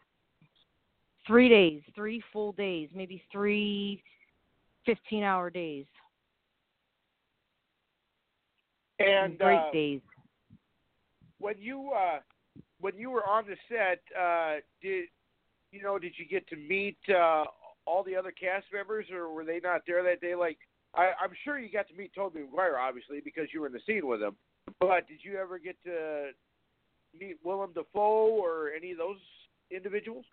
three 1.28 1.48
days, 1.48 1.82
three 1.94 2.22
full 2.32 2.52
days, 2.52 2.88
maybe 2.94 3.22
three 3.30 4.02
15-hour 4.88 5.50
days. 5.50 5.84
And 8.98 9.38
great 9.38 9.58
uh, 9.58 9.70
days. 9.72 10.00
when 11.38 11.54
you 11.58 11.92
uh, 11.94 12.18
when 12.80 12.96
you 12.96 13.10
were 13.10 13.24
on 13.24 13.44
the 13.46 13.54
set, 13.68 14.00
uh, 14.20 14.56
did 14.82 15.04
you 15.70 15.82
know? 15.82 16.00
Did 16.00 16.14
you 16.16 16.26
get 16.26 16.48
to 16.48 16.56
meet 16.56 16.96
uh, 17.08 17.44
all 17.86 18.02
the 18.02 18.16
other 18.16 18.32
cast 18.32 18.66
members, 18.72 19.06
or 19.12 19.32
were 19.32 19.44
they 19.44 19.60
not 19.62 19.82
there 19.86 20.02
that 20.02 20.20
day? 20.20 20.34
Like, 20.34 20.58
I, 20.96 21.12
I'm 21.22 21.30
sure 21.44 21.60
you 21.60 21.70
got 21.70 21.86
to 21.88 21.94
meet 21.94 22.12
Tobey 22.12 22.40
Maguire, 22.40 22.76
obviously, 22.76 23.20
because 23.24 23.46
you 23.54 23.60
were 23.60 23.68
in 23.68 23.72
the 23.72 23.80
scene 23.86 24.04
with 24.04 24.20
him. 24.20 24.34
But 24.80 25.08
did 25.08 25.18
you 25.22 25.36
ever 25.36 25.58
get 25.58 25.76
to 25.84 26.30
meet 27.18 27.36
Willem 27.44 27.72
Dafoe 27.74 28.28
or 28.30 28.70
any 28.76 28.92
of 28.92 28.98
those 28.98 29.18
individuals? 29.70 30.24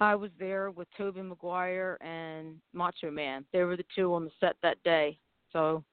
I 0.00 0.14
was 0.14 0.30
there 0.38 0.70
with 0.70 0.88
Tobey 0.96 1.22
Maguire 1.22 1.98
and 2.00 2.56
Macho 2.72 3.10
Man. 3.10 3.44
They 3.52 3.62
were 3.62 3.76
the 3.76 3.84
two 3.94 4.12
on 4.14 4.24
the 4.24 4.30
set 4.40 4.56
that 4.62 4.82
day. 4.82 5.18
So, 5.52 5.84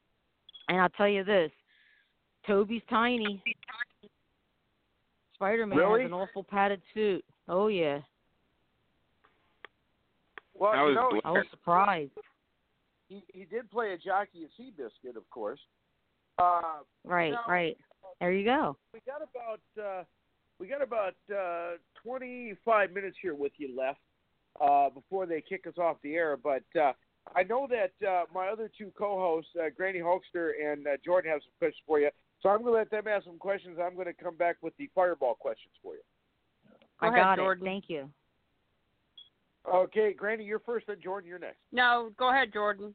and 0.70 0.82
I'll 0.82 0.90
tell 0.90 1.08
you 1.08 1.24
this, 1.24 1.52
Tobey's 2.48 2.82
tiny. 2.90 3.44
Spider 5.36 5.66
Man 5.68 5.78
Really? 5.78 6.02
has 6.02 6.08
an 6.10 6.14
awful 6.14 6.44
padded 6.44 6.82
suit. 6.94 7.24
Oh 7.48 7.68
yeah, 7.68 8.00
Well, 10.54 10.72
I 10.72 10.76
you 10.78 10.84
was 10.84 10.96
know. 10.96 11.22
I 11.26 11.32
was 11.32 11.46
surprised. 11.50 12.12
he 13.10 13.24
he 13.34 13.46
did 13.46 13.70
play 13.72 13.94
a 13.94 13.98
jockey 13.98 14.44
in 14.44 14.50
Seabiscuit, 14.66 15.16
of 15.18 15.28
course. 15.32 15.60
Uh, 16.38 16.80
Right, 17.04 17.32
Now- 17.34 17.44
right. 17.48 17.78
There 18.20 18.32
you 18.32 18.46
go. 18.46 18.78
we 18.94 19.00
got 19.08 19.22
about 19.24 19.62
uh, 19.84 20.04
we 20.60 20.68
got 20.68 20.84
about 20.84 21.16
uh, 21.36 21.78
25 22.04 22.92
minutes 22.92 23.18
here 23.20 23.34
with 23.34 23.52
you 23.58 23.76
left 23.76 24.00
uh, 24.60 24.90
before 24.92 25.26
they 25.26 25.42
kick 25.42 25.66
us 25.66 25.74
off 25.80 25.98
the 26.04 26.14
air. 26.14 26.38
But 26.38 26.62
uh, 26.80 26.94
I 27.36 27.42
know 27.42 27.68
that 27.72 28.08
uh, 28.08 28.26
my 28.32 28.48
other 28.50 28.70
two 28.78 28.92
co-hosts, 28.96 29.50
uh, 29.60 29.70
Granny 29.76 30.00
Hulkster 30.00 30.52
and 30.64 30.86
uh, 30.86 30.92
Jordan, 31.04 31.32
have 31.32 31.42
some 31.42 31.52
questions 31.58 31.82
for 31.88 32.00
you. 32.00 32.12
So 32.44 32.50
I'm 32.50 32.62
going 32.62 32.74
to 32.74 32.78
let 32.78 32.92
them 32.92 33.08
ask 33.08 33.26
some 33.26 33.40
questions. 33.40 33.80
I'm 33.84 33.96
going 33.96 34.06
to 34.06 34.14
come 34.14 34.36
back 34.38 34.58
with 34.62 34.78
the 34.78 34.88
fireball 34.94 35.34
questions 35.34 35.74
for 35.82 35.96
you. 35.96 36.02
Go 37.00 37.08
I 37.08 37.10
ahead, 37.10 37.20
got 37.24 37.38
Jordan. 37.38 37.66
it. 37.66 37.70
Thank 37.70 37.86
you. 37.90 38.10
Okay, 39.72 40.14
Granny, 40.14 40.44
you're 40.44 40.60
first, 40.60 40.88
then 40.88 40.98
Jordan, 41.04 41.28
you're 41.30 41.40
next. 41.40 41.58
No, 41.72 42.12
go 42.18 42.30
ahead, 42.30 42.52
Jordan. 42.54 42.94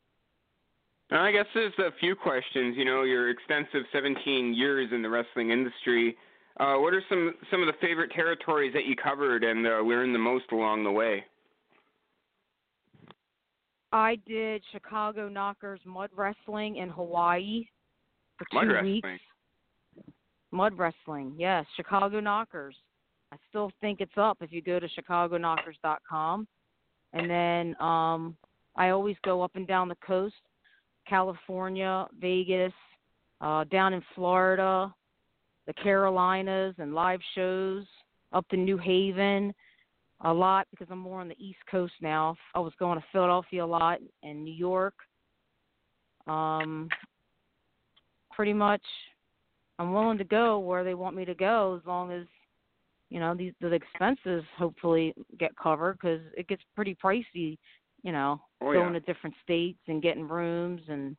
I 1.11 1.31
guess 1.31 1.47
there's 1.55 1.73
a 1.78 1.93
few 2.01 2.16
questions. 2.16 2.77
You 2.77 2.85
know, 2.85 3.03
your 3.03 3.31
extensive 3.31 3.83
17 3.93 4.55
years 4.55 4.91
in 4.93 5.03
the 5.03 5.09
wrestling 5.09 5.51
industry. 5.51 6.16
Uh, 6.59 6.77
what 6.77 6.95
are 6.95 7.03
some 7.09 7.35
some 7.51 7.61
of 7.61 7.66
the 7.66 7.78
favorite 7.81 8.11
territories 8.12 8.73
that 8.73 8.87
you 8.87 8.97
covered 8.97 9.45
and 9.45 9.66
uh, 9.66 9.81
learned 9.81 10.15
the 10.15 10.19
most 10.19 10.47
along 10.53 10.85
the 10.85 10.91
way? 10.91 11.24
I 13.93 14.16
did 14.27 14.62
Chicago 14.73 15.28
Knockers 15.28 15.81
mud 15.85 16.11
wrestling 16.15 16.77
in 16.77 16.89
Hawaii 16.89 17.66
for 18.37 18.47
two 18.51 18.57
Mud 18.57 18.74
wrestling. 18.74 18.93
weeks. 18.95 19.09
Mud 20.51 20.78
wrestling, 20.78 21.35
yes, 21.39 21.66
Chicago 21.77 22.20
Knockers. 22.20 22.74
I 23.33 23.37
still 23.49 23.70
think 23.81 24.01
it's 24.01 24.16
up 24.16 24.39
if 24.41 24.53
you 24.53 24.62
go 24.62 24.78
to 24.78 24.89
chicagoKnockers.com. 24.89 26.47
And 27.12 27.31
then 27.31 27.77
um 27.81 28.37
I 28.77 28.91
always 28.91 29.16
go 29.23 29.43
up 29.43 29.53
and 29.55 29.66
down 29.66 29.89
the 29.89 29.97
coast, 30.07 30.35
California, 31.09 32.07
Vegas, 32.20 32.73
uh 33.41 33.65
down 33.65 33.93
in 33.93 34.03
Florida, 34.15 34.95
the 35.66 35.74
Carolinas 35.74 36.74
and 36.78 36.95
live 36.95 37.20
shows, 37.35 37.85
up 38.33 38.47
to 38.49 38.57
New 38.57 38.78
Haven 38.78 39.55
a 40.23 40.33
lot 40.33 40.66
because 40.70 40.87
I'm 40.91 40.99
more 40.99 41.20
on 41.20 41.28
the 41.28 41.37
East 41.39 41.59
Coast 41.70 41.93
now. 42.01 42.37
I 42.55 42.59
was 42.61 42.73
going 42.78 42.99
to 42.99 43.05
Philadelphia 43.12 43.65
a 43.65 43.66
lot 43.66 43.99
and 44.23 44.45
New 44.45 44.55
York. 44.55 44.95
Um 46.27 46.89
pretty 48.33 48.53
much 48.53 48.83
I'm 49.78 49.93
willing 49.93 50.19
to 50.19 50.24
go 50.24 50.59
where 50.59 50.85
they 50.85 50.95
want 50.95 51.16
me 51.16 51.24
to 51.24 51.35
go 51.35 51.78
as 51.81 51.87
long 51.87 52.12
as 52.12 52.27
you 53.11 53.20
know 53.20 53.35
these 53.35 53.53
the 53.61 53.73
expenses 53.73 54.43
hopefully 54.57 55.15
get 55.39 55.57
covered 55.57 55.95
because 55.95 56.20
it 56.37 56.49
gets 56.49 56.62
pretty 56.74 56.97
pricey 57.03 57.57
you 58.07 58.12
know 58.12 58.41
Oh, 58.62 58.73
going 58.73 58.95
yeah. 58.95 59.01
to 59.01 59.12
different 59.12 59.35
states 59.43 59.81
and 59.89 60.01
getting 60.03 60.27
rooms 60.27 60.81
and 60.89 61.16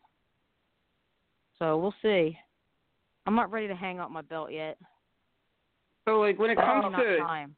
so 1.59 1.77
we'll 1.77 1.93
see 2.01 2.35
i'm 3.27 3.35
not 3.35 3.51
ready 3.51 3.67
to 3.67 3.75
hang 3.75 3.99
up 3.99 4.09
my 4.09 4.21
belt 4.21 4.51
yet 4.51 4.77
So, 6.07 6.19
like, 6.21 6.39
when 6.39 6.49
it 6.49 6.57
comes 6.57 6.85
to 6.95 7.17
time 7.17 7.55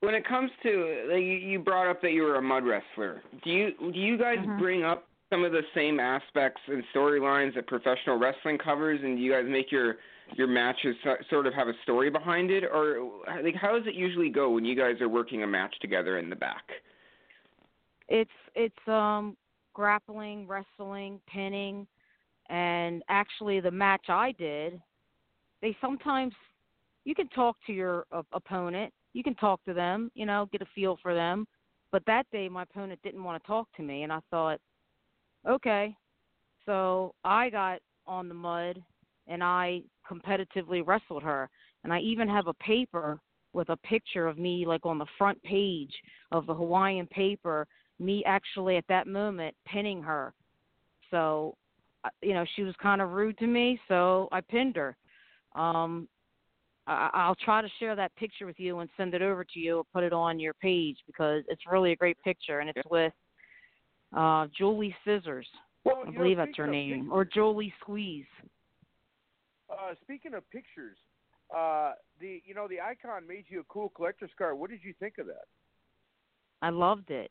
when 0.00 0.14
it 0.14 0.26
comes 0.26 0.50
to 0.62 1.08
like, 1.10 1.22
you, 1.22 1.32
you 1.50 1.58
brought 1.58 1.90
up 1.90 2.00
that 2.02 2.12
you 2.12 2.22
were 2.22 2.36
a 2.36 2.42
mud 2.42 2.64
wrestler. 2.64 3.22
Do 3.42 3.50
you 3.50 3.72
do 3.92 3.98
you 3.98 4.16
guys 4.16 4.38
Mhm. 4.38 4.58
bring 4.58 4.84
up 4.84 5.08
some 5.30 5.44
of 5.44 5.50
the 5.50 5.62
same 5.74 5.98
aspects 5.98 6.60
and 6.68 6.84
storylines 6.94 7.54
that 7.56 7.66
professional 7.66 8.16
wrestling 8.16 8.58
covers, 8.58 9.00
and 9.02 9.16
do 9.16 9.22
you 9.22 9.32
guys 9.32 9.44
make 9.48 9.72
your 9.72 9.96
your 10.34 10.46
matches 10.46 10.94
sort 11.30 11.46
of 11.46 11.54
have 11.54 11.66
a 11.68 11.74
story 11.82 12.10
behind 12.10 12.50
it, 12.50 12.62
or 12.64 13.10
like 13.42 13.54
how 13.56 13.76
does 13.76 13.86
it 13.88 13.94
usually 13.94 14.28
go 14.30 14.50
when 14.50 14.64
you 14.64 14.76
guys 14.76 15.00
are 15.00 15.08
working 15.08 15.42
a 15.42 15.46
match 15.46 15.74
together 15.80 16.18
in 16.18 16.30
the 16.30 16.36
back? 16.36 16.64
It's 18.08 18.30
it's 18.54 18.88
um 18.88 19.36
grappling 19.74 20.46
wrestling 20.46 21.20
pinning 21.28 21.86
and 22.48 23.02
actually 23.08 23.60
the 23.60 23.70
match 23.70 24.06
i 24.08 24.32
did 24.32 24.80
they 25.60 25.76
sometimes 25.80 26.32
you 27.04 27.14
can 27.14 27.28
talk 27.28 27.56
to 27.66 27.72
your 27.72 28.04
uh, 28.12 28.22
opponent 28.32 28.92
you 29.12 29.22
can 29.22 29.34
talk 29.34 29.62
to 29.64 29.74
them 29.74 30.10
you 30.14 30.26
know 30.26 30.48
get 30.52 30.62
a 30.62 30.66
feel 30.74 30.98
for 31.02 31.14
them 31.14 31.46
but 31.92 32.02
that 32.06 32.26
day 32.32 32.48
my 32.48 32.62
opponent 32.62 33.00
didn't 33.02 33.24
want 33.24 33.42
to 33.42 33.46
talk 33.46 33.68
to 33.76 33.82
me 33.82 34.02
and 34.02 34.12
i 34.12 34.20
thought 34.30 34.60
okay. 35.48 35.94
So 36.64 37.14
i 37.24 37.50
got 37.50 37.80
on 38.06 38.28
the 38.28 38.34
mud 38.34 38.82
and 39.26 39.42
i 39.42 39.82
competitively 40.10 40.86
wrestled 40.86 41.22
her 41.22 41.48
and 41.84 41.92
i 41.92 42.00
even 42.00 42.28
have 42.28 42.46
a 42.46 42.54
paper 42.54 43.20
with 43.52 43.68
a 43.70 43.76
picture 43.78 44.26
of 44.26 44.38
me 44.38 44.64
like 44.66 44.84
on 44.84 44.98
the 44.98 45.06
front 45.18 45.42
page 45.42 45.94
of 46.30 46.46
the 46.46 46.54
hawaiian 46.54 47.06
paper 47.06 47.66
me 47.98 48.22
actually 48.24 48.76
at 48.76 48.84
that 48.88 49.06
moment 49.06 49.54
pinning 49.66 50.02
her. 50.02 50.32
So, 51.10 51.56
uh, 52.04 52.08
you 52.22 52.34
know, 52.34 52.44
she 52.54 52.62
was 52.62 52.74
kind 52.82 53.00
of 53.00 53.10
rude 53.10 53.38
to 53.38 53.46
me, 53.46 53.80
so 53.88 54.28
I 54.32 54.40
pinned 54.40 54.76
her. 54.76 54.96
Um, 55.54 56.08
I, 56.86 57.10
I'll 57.14 57.34
try 57.36 57.62
to 57.62 57.68
share 57.78 57.96
that 57.96 58.14
picture 58.16 58.46
with 58.46 58.58
you 58.60 58.78
and 58.80 58.90
send 58.96 59.14
it 59.14 59.22
over 59.22 59.44
to 59.44 59.58
you 59.58 59.78
or 59.78 59.84
put 59.92 60.04
it 60.04 60.12
on 60.12 60.38
your 60.38 60.54
page 60.54 60.98
because 61.06 61.42
it's 61.48 61.62
really 61.70 61.92
a 61.92 61.96
great 61.96 62.18
picture 62.22 62.60
and 62.60 62.70
it's 62.70 62.88
with 62.90 63.12
uh 64.16 64.46
Julie 64.56 64.94
Scissors. 65.04 65.48
Well, 65.84 66.02
I 66.04 66.10
you 66.10 66.12
know, 66.12 66.22
believe 66.22 66.36
that's 66.36 66.56
her 66.56 66.66
name. 66.68 66.90
pictures- 67.00 67.12
Or 67.12 67.24
Jolie 67.24 67.74
Squeeze. 67.80 68.24
Uh, 69.68 69.94
speaking 70.02 70.34
of 70.34 70.48
pictures, 70.50 70.96
uh, 71.56 71.92
the 72.20 72.40
you 72.44 72.54
know 72.54 72.68
the 72.68 72.80
icon 72.80 73.26
made 73.26 73.44
you 73.48 73.60
a 73.60 73.64
cool 73.64 73.88
collector's 73.88 74.30
card. 74.38 74.56
What 74.58 74.70
did 74.70 74.80
you 74.84 74.94
think 75.00 75.18
of 75.18 75.26
that? 75.26 75.46
I 76.62 76.70
loved 76.70 77.10
it. 77.10 77.30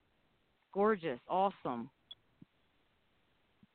Gorgeous, 0.76 1.20
awesome. 1.30 1.90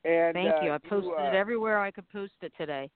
And 0.04 0.34
Thank 0.34 0.54
uh, 0.54 0.60
you. 0.62 0.70
I 0.72 0.78
posted 0.78 1.12
uh, 1.12 1.22
it 1.22 1.34
everywhere 1.34 1.80
I 1.80 1.90
could 1.90 2.08
post 2.10 2.34
it 2.42 2.52
today. 2.56 2.90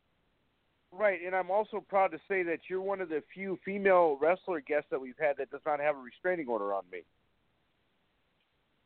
Right, 0.93 1.21
and 1.27 1.35
I'm 1.35 1.51
also 1.51 1.85
proud 1.89 2.13
to 2.13 2.19
say 2.29 2.43
that 2.45 2.61
you're 2.69 2.83
one 2.83 3.01
of 3.01 3.09
the 3.09 3.23
few 3.33 3.59
female 3.65 4.17
wrestler 4.21 4.61
guests 4.61 4.87
that 4.91 5.01
we've 5.01 5.19
had 5.19 5.37
that 5.39 5.51
does 5.51 5.63
not 5.67 5.81
have 5.81 5.97
a 5.97 5.99
restraining 5.99 6.47
order 6.49 6.73
on 6.73 6.85
me. 6.93 7.01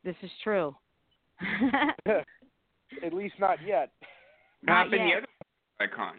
This 0.03 0.15
is 0.23 0.31
true. 0.43 0.75
At 3.03 3.13
least 3.13 3.35
not 3.39 3.57
yet. 3.65 3.91
Not 4.63 4.85
Not 4.85 4.91
been 4.91 5.01
the 5.01 5.07
yet. 5.07 5.17
other 5.17 5.91
icon. 5.91 6.15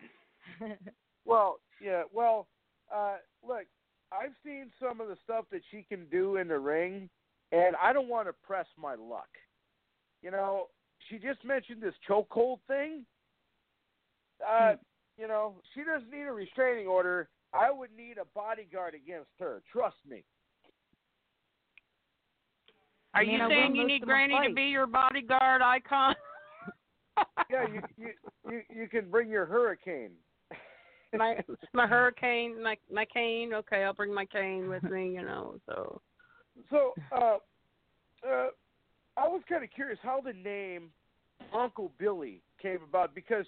Well, 1.26 1.60
yeah. 1.82 2.02
Well, 2.12 2.48
uh, 2.92 3.16
look, 3.46 3.64
I've 4.10 4.32
seen 4.44 4.70
some 4.80 5.00
of 5.00 5.08
the 5.08 5.16
stuff 5.22 5.44
that 5.52 5.60
she 5.70 5.84
can 5.88 6.06
do 6.10 6.36
in 6.36 6.48
the 6.48 6.58
ring, 6.58 7.08
and 7.52 7.76
I 7.82 7.92
don't 7.92 8.08
want 8.08 8.28
to 8.28 8.32
press 8.32 8.66
my 8.78 8.94
luck. 8.94 9.28
You 10.22 10.30
know, 10.30 10.68
she 11.08 11.18
just 11.18 11.44
mentioned 11.44 11.82
this 11.82 11.94
chokehold 12.08 12.58
thing. 12.66 13.04
Uh, 14.46 14.74
you 15.18 15.28
know, 15.28 15.54
she 15.74 15.82
doesn't 15.84 16.10
need 16.10 16.26
a 16.26 16.32
restraining 16.32 16.86
order. 16.86 17.28
I 17.52 17.70
would 17.70 17.90
need 17.96 18.16
a 18.18 18.24
bodyguard 18.34 18.94
against 18.94 19.30
her. 19.38 19.62
Trust 19.72 19.96
me. 20.08 20.24
Are 23.14 23.22
I 23.22 23.26
mean, 23.26 23.40
you 23.40 23.48
saying 23.48 23.76
you 23.76 23.86
need 23.86 24.02
Granny 24.02 24.38
to 24.46 24.54
be 24.54 24.64
your 24.64 24.86
bodyguard 24.86 25.62
icon? 25.62 26.14
Yeah, 27.50 27.66
you 27.66 27.82
you 27.98 28.10
you, 28.50 28.62
you 28.74 28.88
can 28.88 29.10
bring 29.10 29.28
your 29.28 29.44
hurricane. 29.44 30.12
my 31.12 31.36
my 31.74 31.86
hurricane, 31.86 32.62
my 32.62 32.76
my 32.90 33.04
cane. 33.12 33.52
Okay, 33.52 33.84
I'll 33.84 33.92
bring 33.92 34.14
my 34.14 34.24
cane 34.24 34.70
with 34.70 34.84
me. 34.84 35.12
You 35.12 35.22
know, 35.22 35.56
so 35.66 36.00
So, 36.70 36.92
uh, 37.12 37.38
uh, 38.26 38.48
I 39.16 39.28
was 39.28 39.42
kind 39.48 39.64
of 39.64 39.70
curious 39.70 39.98
how 40.02 40.20
the 40.20 40.32
name 40.32 40.90
Uncle 41.54 41.92
Billy 41.98 42.42
came 42.60 42.78
about 42.88 43.14
because, 43.14 43.46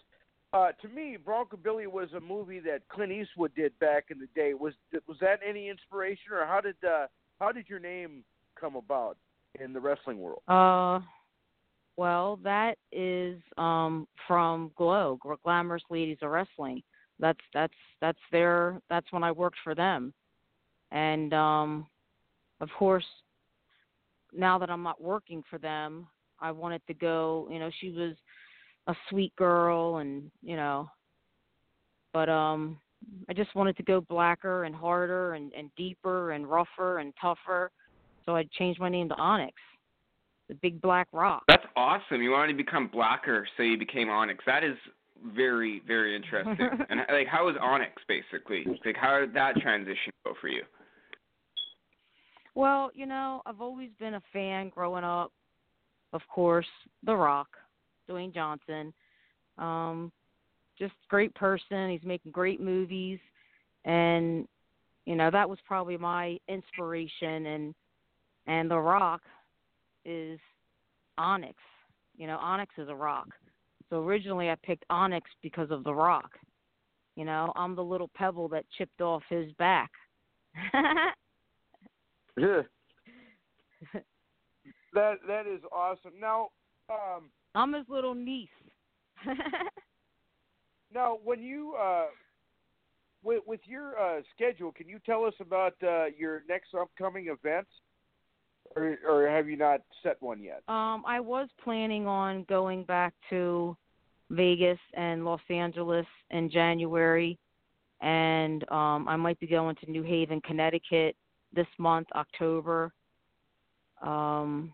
uh, 0.53 0.73
to 0.83 0.89
me, 0.89 1.17
Bronco 1.23 1.57
Billy 1.57 1.87
was 1.87 2.09
a 2.17 2.21
movie 2.21 2.61
that 2.61 2.89
Clint 2.89 3.13
Eastwood 3.13 3.55
did 3.55 3.79
back 3.79 4.07
in 4.11 4.19
the 4.19 4.29
day. 4.35 4.55
Was 4.55 4.75
was 5.07 5.17
that 5.21 5.41
any 5.47 5.69
inspiration, 5.69 6.33
or 6.33 6.47
how 6.47 6.61
did 6.61 6.77
uh, 6.87 7.07
how 7.41 7.53
did 7.53 7.69
your 7.69 7.79
name 7.79 8.25
come 8.59 8.77
about 8.77 9.17
in 9.61 9.73
the 9.73 9.81
wrestling 9.81 10.19
world? 10.19 10.43
Uh, 10.49 11.01
well, 11.97 12.39
that 12.43 12.77
is 12.91 13.41
um 13.57 14.07
from 14.27 14.73
Glow, 14.77 15.19
Glamorous 15.43 15.83
Ladies 15.91 16.19
of 16.23 16.31
Wrestling. 16.31 16.83
That's 17.19 17.41
that's 17.55 17.75
that's 18.01 18.19
their 18.31 18.81
that's 18.91 19.11
when 19.13 19.23
I 19.25 19.33
worked 19.33 19.59
for 19.63 19.75
them, 19.75 20.13
and 20.91 21.33
um, 21.33 21.87
of 22.63 22.71
course, 22.79 23.05
now 24.33 24.59
that 24.59 24.71
I'm 24.71 24.83
not 24.83 25.01
working 25.01 25.43
for 25.51 25.59
them, 25.59 26.07
I 26.41 26.51
wanted 26.51 26.81
to 26.87 26.95
go. 26.95 27.47
You 27.51 27.59
know, 27.59 27.71
she 27.81 27.91
was 27.91 28.15
a 28.87 28.95
sweet 29.11 29.37
girl, 29.37 29.99
and 29.99 30.31
you 30.43 30.57
know, 30.57 30.89
but 32.15 32.31
um, 32.31 32.79
I 33.29 33.35
just 33.35 33.55
wanted 33.55 33.77
to 33.77 33.83
go 33.83 34.01
blacker 34.01 34.65
and 34.65 34.75
harder 34.75 35.35
and 35.35 35.53
and 35.53 35.71
deeper 35.77 36.33
and 36.33 36.49
rougher 36.49 36.99
and 36.99 37.13
tougher. 37.21 37.71
So 38.25 38.35
I 38.35 38.45
changed 38.57 38.81
my 38.81 38.89
name 38.89 39.09
to 39.11 39.17
Onyx 39.17 39.57
the 40.53 40.59
big 40.61 40.81
black 40.81 41.09
rock. 41.13 41.45
That's 41.49 41.65
awesome. 41.77 42.23
You 42.23 42.31
wanted 42.31 42.53
to 42.53 42.59
become 42.59 42.89
blacker, 42.89 43.47
so 43.57 43.63
you 43.63 43.79
became 43.79 44.11
Onyx. 44.11 44.45
That 44.47 44.65
is 44.65 44.77
very, 45.35 45.83
very 45.87 46.15
interesting. 46.15 46.57
and 46.91 47.01
like, 47.11 47.27
how 47.27 47.47
was 47.47 47.57
Onyx 47.61 48.03
basically? 48.07 48.65
Like, 48.85 48.97
how 48.97 49.21
did 49.21 49.35
that 49.35 49.57
transition 49.57 50.13
go 50.25 50.35
for 50.41 50.49
you? 50.49 50.63
Well, 52.55 52.91
you 52.95 53.07
know, 53.07 53.43
I've 53.47 53.61
always 53.61 53.91
been 53.99 54.15
a 54.15 54.23
fan 54.33 54.69
growing 54.69 55.05
up. 55.05 55.33
Of 56.13 56.21
course, 56.29 56.67
The 57.05 57.17
Rock, 57.17 57.49
Dwayne 58.09 58.35
Johnson. 58.35 58.93
Um, 59.57 60.13
just 60.79 60.93
great 61.09 61.35
person. 61.35 61.91
He's 61.91 62.05
making 62.05 62.33
great 62.33 62.61
movies, 62.61 63.19
and 63.85 64.47
you 65.07 65.17
know 65.17 65.31
that 65.31 65.49
was 65.49 65.59
probably 65.67 65.97
my 65.97 66.39
inspiration. 66.49 67.47
And 67.47 67.75
and 68.47 68.71
The 68.71 68.79
Rock 68.79 69.23
is 70.05 70.39
Onyx. 71.17 71.57
You 72.17 72.27
know, 72.27 72.37
Onyx 72.37 72.75
is 72.77 72.89
a 72.89 72.95
rock. 72.95 73.29
So 73.89 74.03
originally 74.05 74.51
I 74.51 74.57
picked 74.63 74.85
Onyx 74.91 75.29
because 75.43 75.71
of 75.71 75.85
The 75.85 75.95
Rock. 75.95 76.33
You 77.17 77.25
know, 77.25 77.53
I'm 77.57 77.75
the 77.75 77.85
little 77.85 78.11
pebble 78.15 78.49
that 78.49 78.65
chipped 78.77 79.01
off 79.01 79.23
his 79.29 79.53
back. 79.53 79.91
Yeah. 82.37 82.63
that 84.95 85.15
that 85.27 85.47
is 85.47 85.61
awesome. 85.73 86.13
Now, 86.21 86.49
um, 86.91 87.31
I'm 87.55 87.73
his 87.73 87.89
little 87.89 88.15
niece. 88.15 88.49
now 90.95 91.19
when 91.23 91.43
you 91.43 91.75
uh, 91.81 92.07
with 93.23 93.43
with 93.47 93.61
your 93.65 93.99
uh, 93.99 94.23
schedule, 94.35 94.73
can 94.73 94.89
you 94.89 94.99
tell 95.05 95.25
us 95.25 95.35
about 95.41 95.75
uh, 95.83 96.07
your 96.17 96.43
next 96.49 96.75
upcoming 96.75 97.27
events, 97.27 97.71
or 98.77 98.99
or 99.07 99.29
have 99.29 99.49
you 99.49 99.57
not 99.57 99.81
set 100.03 100.17
one 100.21 100.43
yet? 100.43 100.63
Um, 100.69 101.03
I 101.07 101.21
was 101.21 101.49
planning 101.63 102.07
on 102.07 102.45
going 102.49 102.85
back 102.85 103.15
to 103.31 103.77
Vegas 104.31 104.79
and 104.95 105.25
Los 105.25 105.41
Angeles 105.51 106.07
in 106.31 106.51
January, 106.51 107.39
and 108.01 108.63
um, 108.71 109.07
I 109.07 109.17
might 109.17 109.39
be 109.39 109.47
going 109.47 109.77
to 109.77 109.91
New 109.91 110.03
Haven, 110.03 110.41
Connecticut 110.41 111.15
this 111.55 111.67
month, 111.79 112.09
October. 112.15 112.93
Um, 114.03 114.73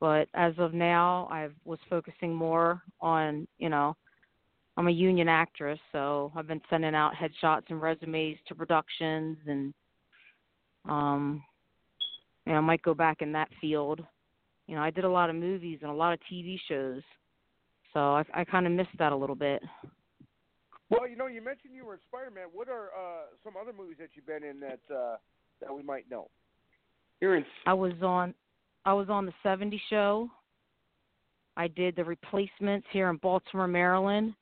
but 0.00 0.28
as 0.34 0.54
of 0.58 0.72
now, 0.72 1.28
I 1.30 1.48
was 1.64 1.78
focusing 1.88 2.34
more 2.34 2.82
on, 3.00 3.46
you 3.58 3.68
know, 3.68 3.96
I'm 4.76 4.88
a 4.88 4.92
union 4.92 5.28
actress, 5.28 5.78
so 5.92 6.32
I've 6.34 6.46
been 6.46 6.62
sending 6.70 6.94
out 6.94 7.12
headshots 7.14 7.64
and 7.68 7.82
resumes 7.82 8.38
to 8.48 8.54
productions, 8.54 9.36
and 9.46 9.74
um, 10.88 11.42
you 12.46 12.52
know, 12.52 12.58
I 12.58 12.62
might 12.62 12.80
go 12.82 12.94
back 12.94 13.20
in 13.20 13.32
that 13.32 13.50
field. 13.60 14.00
You 14.66 14.76
know, 14.76 14.82
I 14.82 14.90
did 14.90 15.04
a 15.04 15.10
lot 15.10 15.28
of 15.28 15.36
movies 15.36 15.80
and 15.82 15.90
a 15.90 15.94
lot 15.94 16.14
of 16.14 16.20
TV 16.32 16.58
shows, 16.66 17.02
so 17.92 18.14
I, 18.14 18.24
I 18.32 18.44
kind 18.44 18.66
of 18.66 18.72
missed 18.72 18.96
that 18.98 19.12
a 19.12 19.16
little 19.16 19.36
bit. 19.36 19.62
Well, 20.88 21.06
you 21.06 21.16
know, 21.16 21.26
you 21.26 21.42
mentioned 21.42 21.74
you 21.74 21.84
were 21.84 21.94
in 21.94 22.00
Spider-Man. 22.08 22.48
What 22.52 22.68
are 22.68 22.86
uh, 22.86 23.26
some 23.44 23.54
other 23.60 23.72
movies 23.76 23.96
that 24.00 24.10
you've 24.14 24.26
been 24.26 24.42
in 24.42 24.60
that 24.60 24.80
uh, 24.92 25.16
that 25.60 25.74
we 25.74 25.82
might 25.82 26.10
know? 26.10 26.28
You're 27.20 27.36
in. 27.36 27.44
I 27.66 27.74
was 27.74 27.92
on, 28.02 28.34
I 28.84 28.92
was 28.92 29.08
on 29.10 29.26
the 29.26 29.32
'70 29.42 29.80
Show. 29.90 30.30
I 31.56 31.68
did 31.68 31.96
the 31.96 32.04
replacements 32.04 32.86
here 32.92 33.10
in 33.10 33.16
Baltimore, 33.16 33.68
Maryland. 33.68 34.34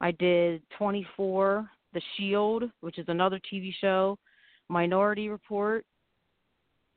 I 0.00 0.10
did 0.10 0.62
24, 0.76 1.70
The 1.94 2.02
Shield, 2.16 2.64
which 2.80 2.98
is 2.98 3.06
another 3.08 3.40
TV 3.50 3.72
show. 3.80 4.18
Minority 4.68 5.28
Report. 5.28 5.86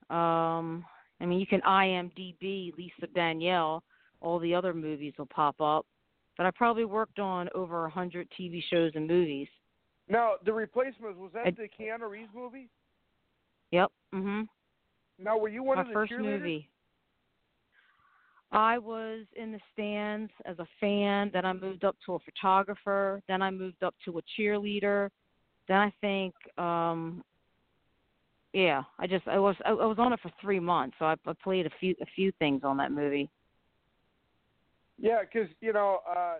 Um, 0.09 0.83
I 1.21 1.25
mean, 1.25 1.39
you 1.39 1.47
can 1.47 1.61
IMDb 1.61 2.75
Lisa 2.77 3.07
Danielle. 3.13 3.83
All 4.21 4.39
the 4.39 4.53
other 4.53 4.73
movies 4.73 5.13
will 5.17 5.27
pop 5.27 5.61
up. 5.61 5.85
But 6.37 6.47
I 6.47 6.51
probably 6.51 6.85
worked 6.85 7.19
on 7.19 7.47
over 7.55 7.79
a 7.79 7.83
100 7.83 8.27
TV 8.37 8.61
shows 8.69 8.91
and 8.95 9.07
movies. 9.07 9.47
Now, 10.09 10.33
the 10.43 10.53
replacements 10.53 11.17
was 11.17 11.31
that 11.33 11.47
I- 11.47 11.51
the 11.51 11.69
Keanu 11.69 12.09
Reeves 12.09 12.33
movie? 12.33 12.69
Yep. 13.75 13.91
Mhm. 14.13 14.47
Now, 15.19 15.37
were 15.37 15.49
you 15.49 15.61
one 15.61 15.75
My 15.75 15.81
of 15.81 15.87
the 15.87 15.93
first 15.93 16.13
cheerleaders? 16.13 16.39
movie. 16.39 16.69
I 18.53 18.77
was 18.77 19.25
in 19.35 19.51
the 19.51 19.59
stands 19.73 20.31
as 20.45 20.57
a 20.59 20.67
fan. 20.79 21.29
Then 21.33 21.43
I 21.43 21.51
moved 21.51 21.83
up 21.83 21.97
to 22.05 22.13
a 22.15 22.19
photographer. 22.19 23.21
Then 23.27 23.41
I 23.41 23.51
moved 23.51 23.83
up 23.83 23.93
to 24.05 24.17
a 24.17 24.21
cheerleader. 24.37 25.09
Then 25.67 25.77
I 25.77 25.91
think, 25.99 26.33
um, 26.57 27.21
yeah, 28.53 28.83
I 28.97 29.07
just 29.07 29.27
I 29.27 29.39
was 29.39 29.57
I, 29.65 29.71
I 29.71 29.85
was 29.85 29.99
on 29.99 30.13
it 30.13 30.21
for 30.21 30.31
three 30.39 30.61
months. 30.61 30.95
So 30.97 31.05
I, 31.05 31.15
I 31.25 31.33
played 31.43 31.65
a 31.65 31.71
few 31.81 31.95
a 32.01 32.05
few 32.05 32.31
things 32.39 32.61
on 32.63 32.77
that 32.77 32.93
movie. 32.93 33.29
Yeah, 34.97 35.19
because 35.21 35.49
you 35.59 35.73
know, 35.73 35.99
uh, 36.09 36.37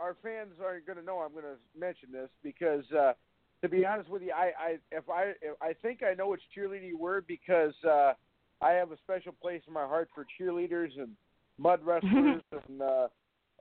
our 0.00 0.16
fans 0.20 0.54
aren't 0.60 0.84
going 0.84 0.98
to 0.98 1.04
know 1.04 1.18
I'm 1.20 1.30
going 1.30 1.44
to 1.44 1.58
mention 1.78 2.10
this 2.10 2.30
because, 2.42 2.90
uh, 2.90 3.12
to 3.62 3.68
be 3.68 3.84
honest 3.84 4.08
with 4.08 4.22
you, 4.22 4.32
I, 4.32 4.52
I 4.58 4.78
if 4.90 5.08
I 5.08 5.32
if 5.42 5.56
I 5.60 5.74
think 5.82 6.02
I 6.02 6.14
know 6.14 6.28
which 6.28 6.42
cheerleader 6.56 6.86
you 6.86 6.98
were 6.98 7.22
because 7.26 7.74
uh, 7.84 8.12
I 8.60 8.70
have 8.72 8.92
a 8.92 8.96
special 8.98 9.32
place 9.32 9.62
in 9.66 9.72
my 9.72 9.86
heart 9.86 10.08
for 10.14 10.26
cheerleaders 10.40 10.98
and 10.98 11.10
mud 11.58 11.80
wrestlers 11.84 12.42
and 12.68 12.82
uh, 12.82 13.08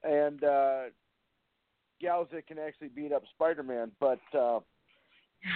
and 0.04 0.44
uh, 0.44 0.84
gals 2.02 2.28
that 2.32 2.48
can 2.48 2.58
actually 2.58 2.90
beat 2.90 3.12
up 3.12 3.24
Spider-Man. 3.36 3.92
But 4.00 4.20
uh, 4.34 4.60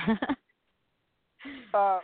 uh, 1.73 1.99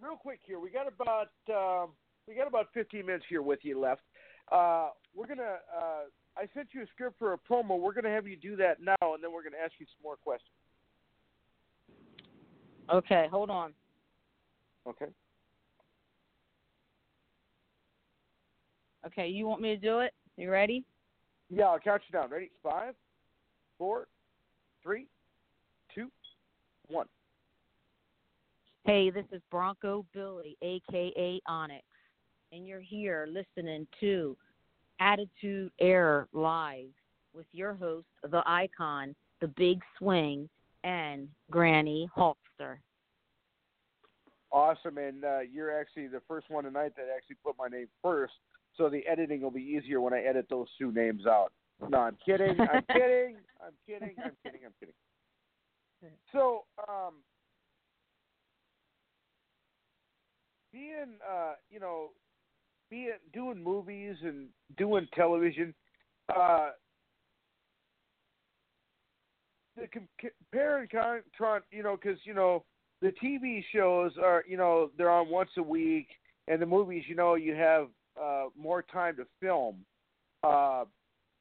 real 0.00 0.16
quick 0.20 0.40
here, 0.44 0.60
we 0.60 0.70
got 0.70 0.86
about 0.86 1.30
um, 1.50 1.90
we 2.28 2.34
got 2.34 2.46
about 2.46 2.68
15 2.74 3.06
minutes 3.06 3.24
here 3.28 3.42
with 3.42 3.60
you 3.62 3.78
left. 3.80 4.02
Uh, 4.50 4.90
we're 5.14 5.26
gonna. 5.26 5.58
Uh, 5.76 6.04
I 6.38 6.46
sent 6.54 6.68
you 6.72 6.82
a 6.82 6.86
script 6.94 7.18
for 7.18 7.32
a 7.32 7.38
promo. 7.38 7.80
We're 7.80 7.94
gonna 7.94 8.14
have 8.14 8.26
you 8.26 8.36
do 8.36 8.56
that 8.56 8.80
now, 8.80 9.14
and 9.14 9.22
then 9.22 9.32
we're 9.32 9.42
gonna 9.42 9.62
ask 9.62 9.72
you 9.78 9.86
some 9.86 10.02
more 10.02 10.16
questions. 10.16 10.52
Okay, 12.92 13.26
hold 13.30 13.50
on. 13.50 13.72
Okay. 14.86 15.06
Okay, 19.06 19.28
you 19.28 19.46
want 19.46 19.60
me 19.60 19.74
to 19.74 19.80
do 19.80 20.00
it? 20.00 20.12
You 20.36 20.50
ready? 20.50 20.84
Yeah, 21.50 21.66
I'll 21.66 21.78
count 21.78 22.02
you 22.08 22.18
down. 22.18 22.30
Ready? 22.30 22.50
Five, 22.62 22.94
four, 23.78 24.08
three, 24.82 25.06
two, 25.94 26.10
one. 26.88 27.06
Hey, 28.84 29.10
this 29.10 29.24
is 29.32 29.40
Bronco 29.50 30.04
Billy, 30.12 30.56
aka 30.62 31.40
Onyx, 31.46 31.84
and 32.52 32.66
you're 32.68 32.80
here 32.80 33.28
listening 33.28 33.86
to 34.00 34.36
Attitude 35.00 35.72
Era 35.80 36.26
Live 36.32 36.90
with 37.34 37.46
your 37.52 37.74
host, 37.74 38.06
the 38.30 38.42
icon, 38.46 39.14
the 39.40 39.48
big 39.48 39.80
swing, 39.98 40.48
and 40.86 41.28
Granny 41.50 42.08
Hulkster. 42.16 42.78
Awesome, 44.52 44.98
and 44.98 45.24
uh, 45.24 45.40
you're 45.40 45.78
actually 45.78 46.06
the 46.06 46.22
first 46.28 46.48
one 46.48 46.64
tonight 46.64 46.92
that 46.96 47.06
actually 47.14 47.36
put 47.44 47.56
my 47.58 47.66
name 47.66 47.88
first. 48.00 48.32
so 48.76 48.88
the 48.88 49.04
editing 49.06 49.40
will 49.40 49.50
be 49.50 49.60
easier 49.60 50.00
when 50.00 50.14
I 50.14 50.20
edit 50.20 50.46
those 50.48 50.68
two 50.78 50.92
names 50.92 51.26
out. 51.26 51.52
No, 51.88 51.98
I'm 51.98 52.16
kidding. 52.24 52.56
I'm 52.60 52.84
kidding. 52.92 53.36
I'm 53.60 53.72
kidding. 53.86 54.14
I'm 54.24 54.32
kidding. 54.44 54.60
I'm 54.64 54.72
kidding. 54.78 54.94
So, 56.32 56.64
um, 56.88 57.14
being, 60.72 61.16
uh, 61.28 61.54
you 61.68 61.80
know, 61.80 62.10
being 62.88 63.10
doing 63.32 63.62
movies 63.62 64.14
and 64.22 64.48
doing 64.78 65.08
television, 65.14 65.74
uh, 66.34 66.70
the 69.76 69.86
com- 69.86 70.08
compare 70.18 70.78
and 70.78 70.90
contrast, 70.90 71.66
you 71.70 71.82
know, 71.82 71.96
because 72.00 72.18
you 72.24 72.34
know 72.34 72.64
the 73.02 73.12
TV 73.22 73.62
shows 73.74 74.12
are, 74.22 74.44
you 74.48 74.56
know, 74.56 74.90
they're 74.96 75.10
on 75.10 75.28
once 75.28 75.50
a 75.58 75.62
week, 75.62 76.08
and 76.48 76.60
the 76.60 76.66
movies, 76.66 77.04
you 77.08 77.14
know, 77.14 77.34
you 77.34 77.54
have 77.54 77.88
uh, 78.20 78.44
more 78.58 78.82
time 78.82 79.16
to 79.16 79.26
film. 79.40 79.84
Uh, 80.42 80.84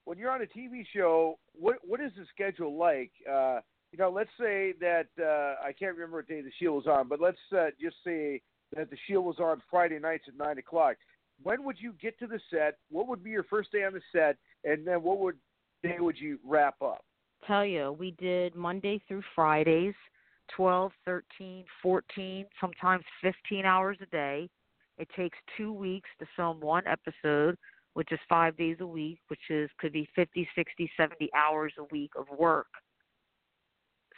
when 0.04 0.18
you're 0.18 0.32
on 0.32 0.42
a 0.42 0.46
TV 0.46 0.86
show, 0.94 1.40
what 1.54 1.78
what 1.86 2.02
is 2.02 2.12
the 2.18 2.26
schedule 2.34 2.78
like? 2.78 3.12
Uh, 3.30 3.60
you 3.92 3.98
know, 3.98 4.10
let's 4.10 4.30
say 4.40 4.74
that 4.82 5.08
uh, 5.20 5.66
I 5.66 5.72
can't 5.72 5.94
remember 5.94 6.18
what 6.18 6.28
day 6.28 6.42
the 6.42 6.52
Shield 6.60 6.76
was 6.76 6.88
on, 6.88 7.08
but 7.08 7.22
let's 7.22 7.38
uh, 7.56 7.68
just 7.82 7.96
say 8.04 8.42
that 8.76 8.90
the 8.90 8.98
Shield 9.08 9.26
was 9.26 9.40
on 9.40 9.62
Friday 9.72 10.00
nights 10.00 10.26
at 10.28 10.38
nine 10.38 10.58
o'clock. 10.58 10.98
When 11.42 11.64
would 11.64 11.78
you 11.80 11.94
get 12.02 12.20
to 12.20 12.28
the 12.28 12.40
set? 12.52 12.78
What 12.90 13.08
would 13.08 13.24
be 13.24 13.30
your 13.30 13.44
first 13.44 13.72
day 13.72 13.84
on 13.84 13.94
the 13.94 14.02
set, 14.12 14.38
and 14.64 14.86
then 14.86 15.02
what 15.02 15.20
would 15.20 15.38
day 15.82 15.98
would 16.00 16.18
you 16.18 16.40
wrap 16.46 16.82
up? 16.82 17.05
Tell 17.46 17.66
you, 17.66 17.96
we 17.98 18.12
did 18.12 18.56
Monday 18.56 19.02
through 19.08 19.24
Fridays, 19.36 19.94
12, 20.56 20.92
13, 21.06 21.66
14, 21.82 22.46
sometimes 22.60 23.04
15 23.22 23.66
hours 23.66 23.98
a 24.02 24.06
day. 24.08 24.50
It 24.98 25.08
takes 25.16 25.38
two 25.58 25.74
weeks 25.74 26.10
to 26.20 26.26
film 26.36 26.60
one 26.60 26.84
episode, 26.88 27.58
which 27.94 28.12
is 28.12 28.20
five 28.30 28.58
days 28.58 28.78
a 28.80 28.88
week, 28.88 29.20
which 29.28 29.50
is 29.50 29.70
could 29.80 29.94
be 29.94 30.08
50, 30.16 30.48
60, 30.56 30.92
70 30.98 31.30
hours 31.36 31.74
a 31.78 31.84
week 31.92 32.12
of 32.18 32.26
work. 32.38 32.68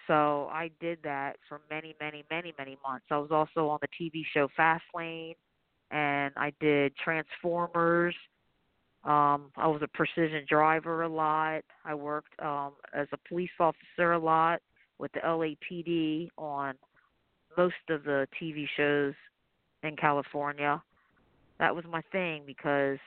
So 0.08 0.48
I 0.52 0.72
did 0.80 1.00
that 1.04 1.36
for 1.50 1.62
many, 1.70 1.96
many, 2.00 2.24
many, 2.32 2.54
many 2.58 2.78
months. 2.82 3.06
I 3.12 3.18
was 3.18 3.32
also 3.32 3.68
on 3.68 3.80
the 3.82 3.88
TV 3.88 4.24
show 4.34 4.48
Fastlane, 4.58 5.36
and 5.92 6.34
I 6.38 6.54
did 6.62 6.96
Transformers. 6.96 8.16
Um, 9.08 9.52
I 9.56 9.68
was 9.68 9.82
a 9.82 9.88
precision 9.88 10.46
driver 10.50 11.04
a 11.04 11.08
lot. 11.08 11.62
I 11.86 11.96
worked 11.96 12.38
um, 12.42 12.74
as 12.94 13.08
a 13.14 13.30
police 13.30 13.50
officer 13.58 14.12
a 14.12 14.20
lot 14.20 14.60
with 15.00 15.14
the 15.14 15.22
LAPD 15.22 16.28
on 16.38 16.76
most 17.58 17.76
of 17.90 18.04
the 18.04 18.28
TV 18.40 18.66
shows 18.76 19.14
in 19.84 19.96
California. 19.96 20.84
That 21.58 21.74
was 21.74 21.86
my 21.90 22.02
thing 22.12 22.44
because 22.46 22.98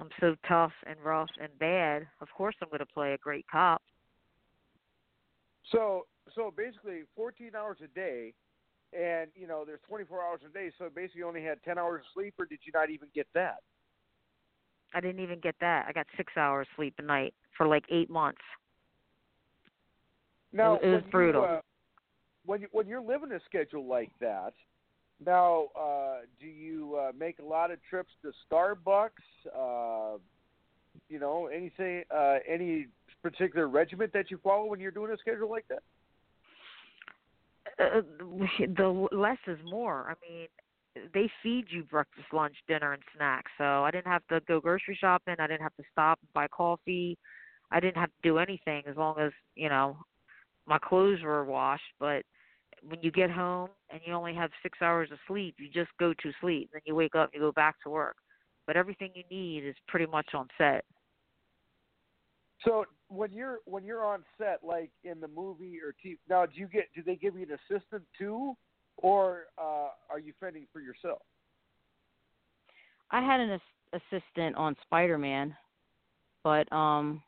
I'm 0.00 0.08
so 0.18 0.34
tough 0.48 0.72
and 0.86 0.96
rough 1.04 1.28
and 1.38 1.50
bad. 1.58 2.06
Of 2.22 2.28
course, 2.34 2.54
I'm 2.62 2.68
going 2.68 2.78
to 2.78 2.86
play 2.86 3.12
a 3.12 3.18
great 3.18 3.44
cop. 3.52 3.82
So, 5.70 6.06
so 6.34 6.50
basically, 6.56 7.02
14 7.14 7.50
hours 7.54 7.78
a 7.84 7.88
day, 7.88 8.32
and 8.98 9.30
you 9.34 9.46
know, 9.46 9.64
there's 9.66 9.80
24 9.88 10.22
hours 10.22 10.40
a 10.48 10.52
day. 10.52 10.70
So 10.78 10.88
basically, 10.88 11.18
you 11.18 11.28
only 11.28 11.42
had 11.42 11.62
10 11.64 11.76
hours 11.76 12.00
of 12.00 12.06
sleep, 12.14 12.32
or 12.38 12.46
did 12.46 12.60
you 12.64 12.72
not 12.74 12.88
even 12.88 13.08
get 13.14 13.26
that? 13.34 13.58
I 14.94 15.00
didn't 15.00 15.22
even 15.22 15.40
get 15.40 15.54
that. 15.60 15.86
I 15.88 15.92
got 15.92 16.06
six 16.16 16.32
hours 16.36 16.66
sleep 16.76 16.94
a 16.98 17.02
night 17.02 17.34
for 17.56 17.66
like 17.66 17.84
eight 17.90 18.10
months. 18.10 18.40
No, 20.52 20.78
it, 20.82 20.86
was 20.86 21.02
brutal. 21.10 21.42
You, 21.42 21.48
uh, 21.48 21.60
when 22.46 22.60
you, 22.62 22.68
when 22.72 22.86
you're 22.86 23.02
living 23.02 23.32
a 23.32 23.40
schedule 23.46 23.86
like 23.86 24.10
that, 24.20 24.54
now 25.24 25.66
uh, 25.78 26.18
do 26.40 26.46
you 26.46 26.96
uh, 26.96 27.12
make 27.18 27.38
a 27.38 27.44
lot 27.44 27.70
of 27.70 27.78
trips 27.88 28.12
to 28.22 28.32
Starbucks? 28.50 29.10
Uh, 29.54 30.18
you 31.08 31.18
know, 31.18 31.46
anything, 31.46 32.04
uh, 32.14 32.36
any 32.48 32.86
particular 33.22 33.68
regiment 33.68 34.12
that 34.12 34.30
you 34.30 34.38
follow 34.42 34.66
when 34.66 34.80
you're 34.80 34.90
doing 34.90 35.12
a 35.12 35.16
schedule 35.18 35.50
like 35.50 35.66
that? 35.68 35.82
Uh, 37.78 38.02
the 38.76 39.08
less 39.12 39.38
is 39.46 39.58
more. 39.64 40.06
I 40.10 40.14
mean, 40.30 40.46
they 41.14 41.30
feed 41.42 41.66
you 41.70 41.84
breakfast, 41.84 42.26
lunch, 42.32 42.56
dinner, 42.68 42.92
and 42.92 43.02
snacks. 43.14 43.50
So 43.58 43.84
I 43.84 43.90
didn't 43.90 44.10
have 44.10 44.26
to 44.28 44.40
go 44.46 44.60
grocery 44.60 44.96
shopping. 45.00 45.36
I 45.38 45.46
didn't 45.46 45.62
have 45.62 45.76
to 45.76 45.84
stop 45.92 46.18
and 46.22 46.32
buy 46.32 46.48
coffee. 46.48 47.18
I 47.70 47.80
didn't 47.80 47.96
have 47.96 48.10
to 48.10 48.28
do 48.28 48.38
anything 48.38 48.82
as 48.88 48.96
long 48.96 49.18
as 49.18 49.32
you 49.54 49.68
know 49.68 49.98
my 50.66 50.78
clothes 50.78 51.22
were 51.22 51.44
washed. 51.44 51.82
But 51.98 52.22
when 52.82 53.00
you 53.02 53.10
get 53.10 53.30
home 53.30 53.70
and 53.90 54.00
you 54.04 54.12
only 54.12 54.34
have 54.34 54.50
six 54.62 54.78
hours 54.82 55.10
of 55.12 55.18
sleep, 55.26 55.56
you 55.58 55.68
just 55.72 55.90
go 55.98 56.12
to 56.12 56.32
sleep. 56.40 56.70
Then 56.72 56.82
you 56.84 56.94
wake 56.94 57.14
up, 57.14 57.30
and 57.32 57.40
you 57.40 57.48
go 57.48 57.52
back 57.52 57.76
to 57.82 57.90
work. 57.90 58.16
But 58.66 58.76
everything 58.76 59.10
you 59.14 59.22
need 59.30 59.66
is 59.66 59.76
pretty 59.88 60.06
much 60.06 60.28
on 60.34 60.48
set. 60.58 60.84
So 62.64 62.84
when 63.08 63.32
you're 63.32 63.58
when 63.64 63.84
you're 63.84 64.04
on 64.04 64.24
set, 64.38 64.60
like 64.62 64.90
in 65.04 65.20
the 65.20 65.28
movie 65.28 65.78
or 65.84 65.94
TV, 66.04 66.18
now 66.28 66.46
do 66.46 66.52
you 66.54 66.66
get 66.66 66.86
do 66.94 67.02
they 67.02 67.16
give 67.16 67.36
you 67.36 67.42
an 67.42 67.52
assistant 67.52 68.02
too, 68.18 68.56
or 68.98 69.44
uh, 69.58 69.88
are 70.10 70.18
you 70.18 70.32
fending 70.40 70.66
for 70.72 70.80
yourself? 70.80 71.22
I 73.10 73.20
had 73.20 73.40
an 73.40 73.50
ass- 73.50 74.00
assistant 74.12 74.56
on 74.56 74.76
Spider-Man, 74.86 75.54
but 76.42 76.70
um 76.72 77.22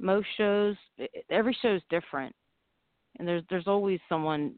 most 0.00 0.26
shows 0.36 0.76
every 1.30 1.56
show 1.60 1.74
is 1.74 1.82
different. 1.90 2.34
And 3.18 3.26
there's 3.26 3.42
there's 3.50 3.66
always 3.66 4.00
someone 4.08 4.54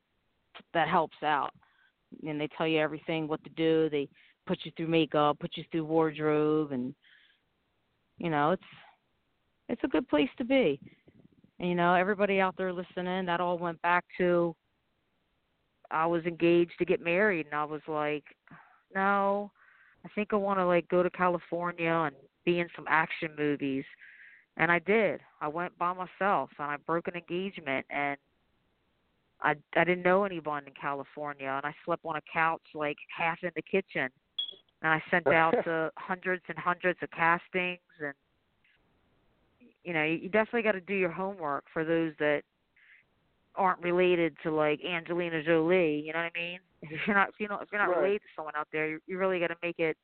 that 0.74 0.88
helps 0.88 1.16
out. 1.22 1.52
And 2.26 2.40
they 2.40 2.48
tell 2.58 2.66
you 2.66 2.78
everything 2.78 3.28
what 3.28 3.42
to 3.44 3.50
do. 3.50 3.88
They 3.90 4.08
put 4.46 4.58
you 4.64 4.72
through 4.76 4.88
makeup, 4.88 5.38
put 5.38 5.56
you 5.56 5.64
through 5.70 5.84
wardrobe 5.84 6.72
and 6.72 6.94
you 8.18 8.30
know, 8.30 8.50
it's 8.52 8.62
it's 9.68 9.84
a 9.84 9.88
good 9.88 10.08
place 10.08 10.28
to 10.38 10.44
be. 10.44 10.78
And 11.58 11.68
you 11.68 11.74
know, 11.74 11.94
everybody 11.94 12.40
out 12.40 12.56
there 12.56 12.72
listening, 12.72 13.26
that 13.26 13.40
all 13.40 13.58
went 13.58 13.80
back 13.82 14.04
to 14.18 14.54
I 15.90 16.06
was 16.06 16.24
engaged 16.24 16.72
to 16.78 16.84
get 16.84 17.02
married 17.02 17.46
and 17.46 17.54
I 17.54 17.64
was 17.64 17.80
like, 17.88 18.24
no, 18.94 19.50
I 20.04 20.08
think 20.14 20.28
I 20.32 20.36
want 20.36 20.58
to 20.58 20.66
like 20.66 20.88
go 20.88 21.02
to 21.02 21.10
California 21.10 21.92
and 21.92 22.14
be 22.44 22.60
in 22.60 22.68
some 22.74 22.86
action 22.88 23.30
movies. 23.36 23.84
And 24.56 24.70
I 24.70 24.78
did. 24.80 25.20
I 25.40 25.48
went 25.48 25.76
by 25.78 25.92
myself 25.92 26.50
and 26.58 26.70
I 26.70 26.76
broke 26.86 27.08
an 27.08 27.14
engagement 27.14 27.86
and 27.90 28.16
I 29.42 29.54
I 29.76 29.84
didn't 29.84 30.02
know 30.02 30.24
anyone 30.24 30.64
in 30.66 30.72
California 30.80 31.48
and 31.48 31.66
I 31.66 31.74
slept 31.84 32.04
on 32.04 32.16
a 32.16 32.22
couch 32.32 32.62
like 32.74 32.96
half 33.16 33.38
in 33.42 33.50
the 33.56 33.62
kitchen. 33.62 34.08
And 34.82 34.92
I 34.92 35.02
sent 35.10 35.26
out 35.28 35.54
to 35.64 35.90
hundreds 35.96 36.42
and 36.48 36.58
hundreds 36.58 36.98
of 37.02 37.10
castings 37.10 37.80
and 38.02 38.14
you 39.82 39.94
know, 39.94 40.04
you 40.04 40.28
definitely 40.28 40.62
got 40.62 40.72
to 40.72 40.80
do 40.80 40.94
your 40.94 41.10
homework 41.10 41.64
for 41.72 41.84
those 41.84 42.12
that 42.18 42.42
aren't 43.56 43.80
related 43.82 44.36
to 44.42 44.50
like 44.50 44.80
Angelina 44.84 45.42
Jolie. 45.42 46.02
You 46.06 46.12
know 46.12 46.20
what 46.20 46.32
I 46.34 46.38
mean? 46.38 46.58
If 46.82 47.00
you're 47.06 47.14
not, 47.16 47.28
if 47.28 47.34
you're 47.38 47.48
not, 47.50 47.62
if 47.62 47.68
you're 47.70 47.80
not 47.80 47.90
Right. 47.90 47.98
related 47.98 48.22
to 48.22 48.28
someone 48.34 48.54
out 48.56 48.68
there, 48.72 48.88
you, 48.88 49.00
you 49.06 49.18
really 49.18 49.38
got 49.38 49.48
to 49.48 49.56
make 49.62 49.78
it 49.78 49.98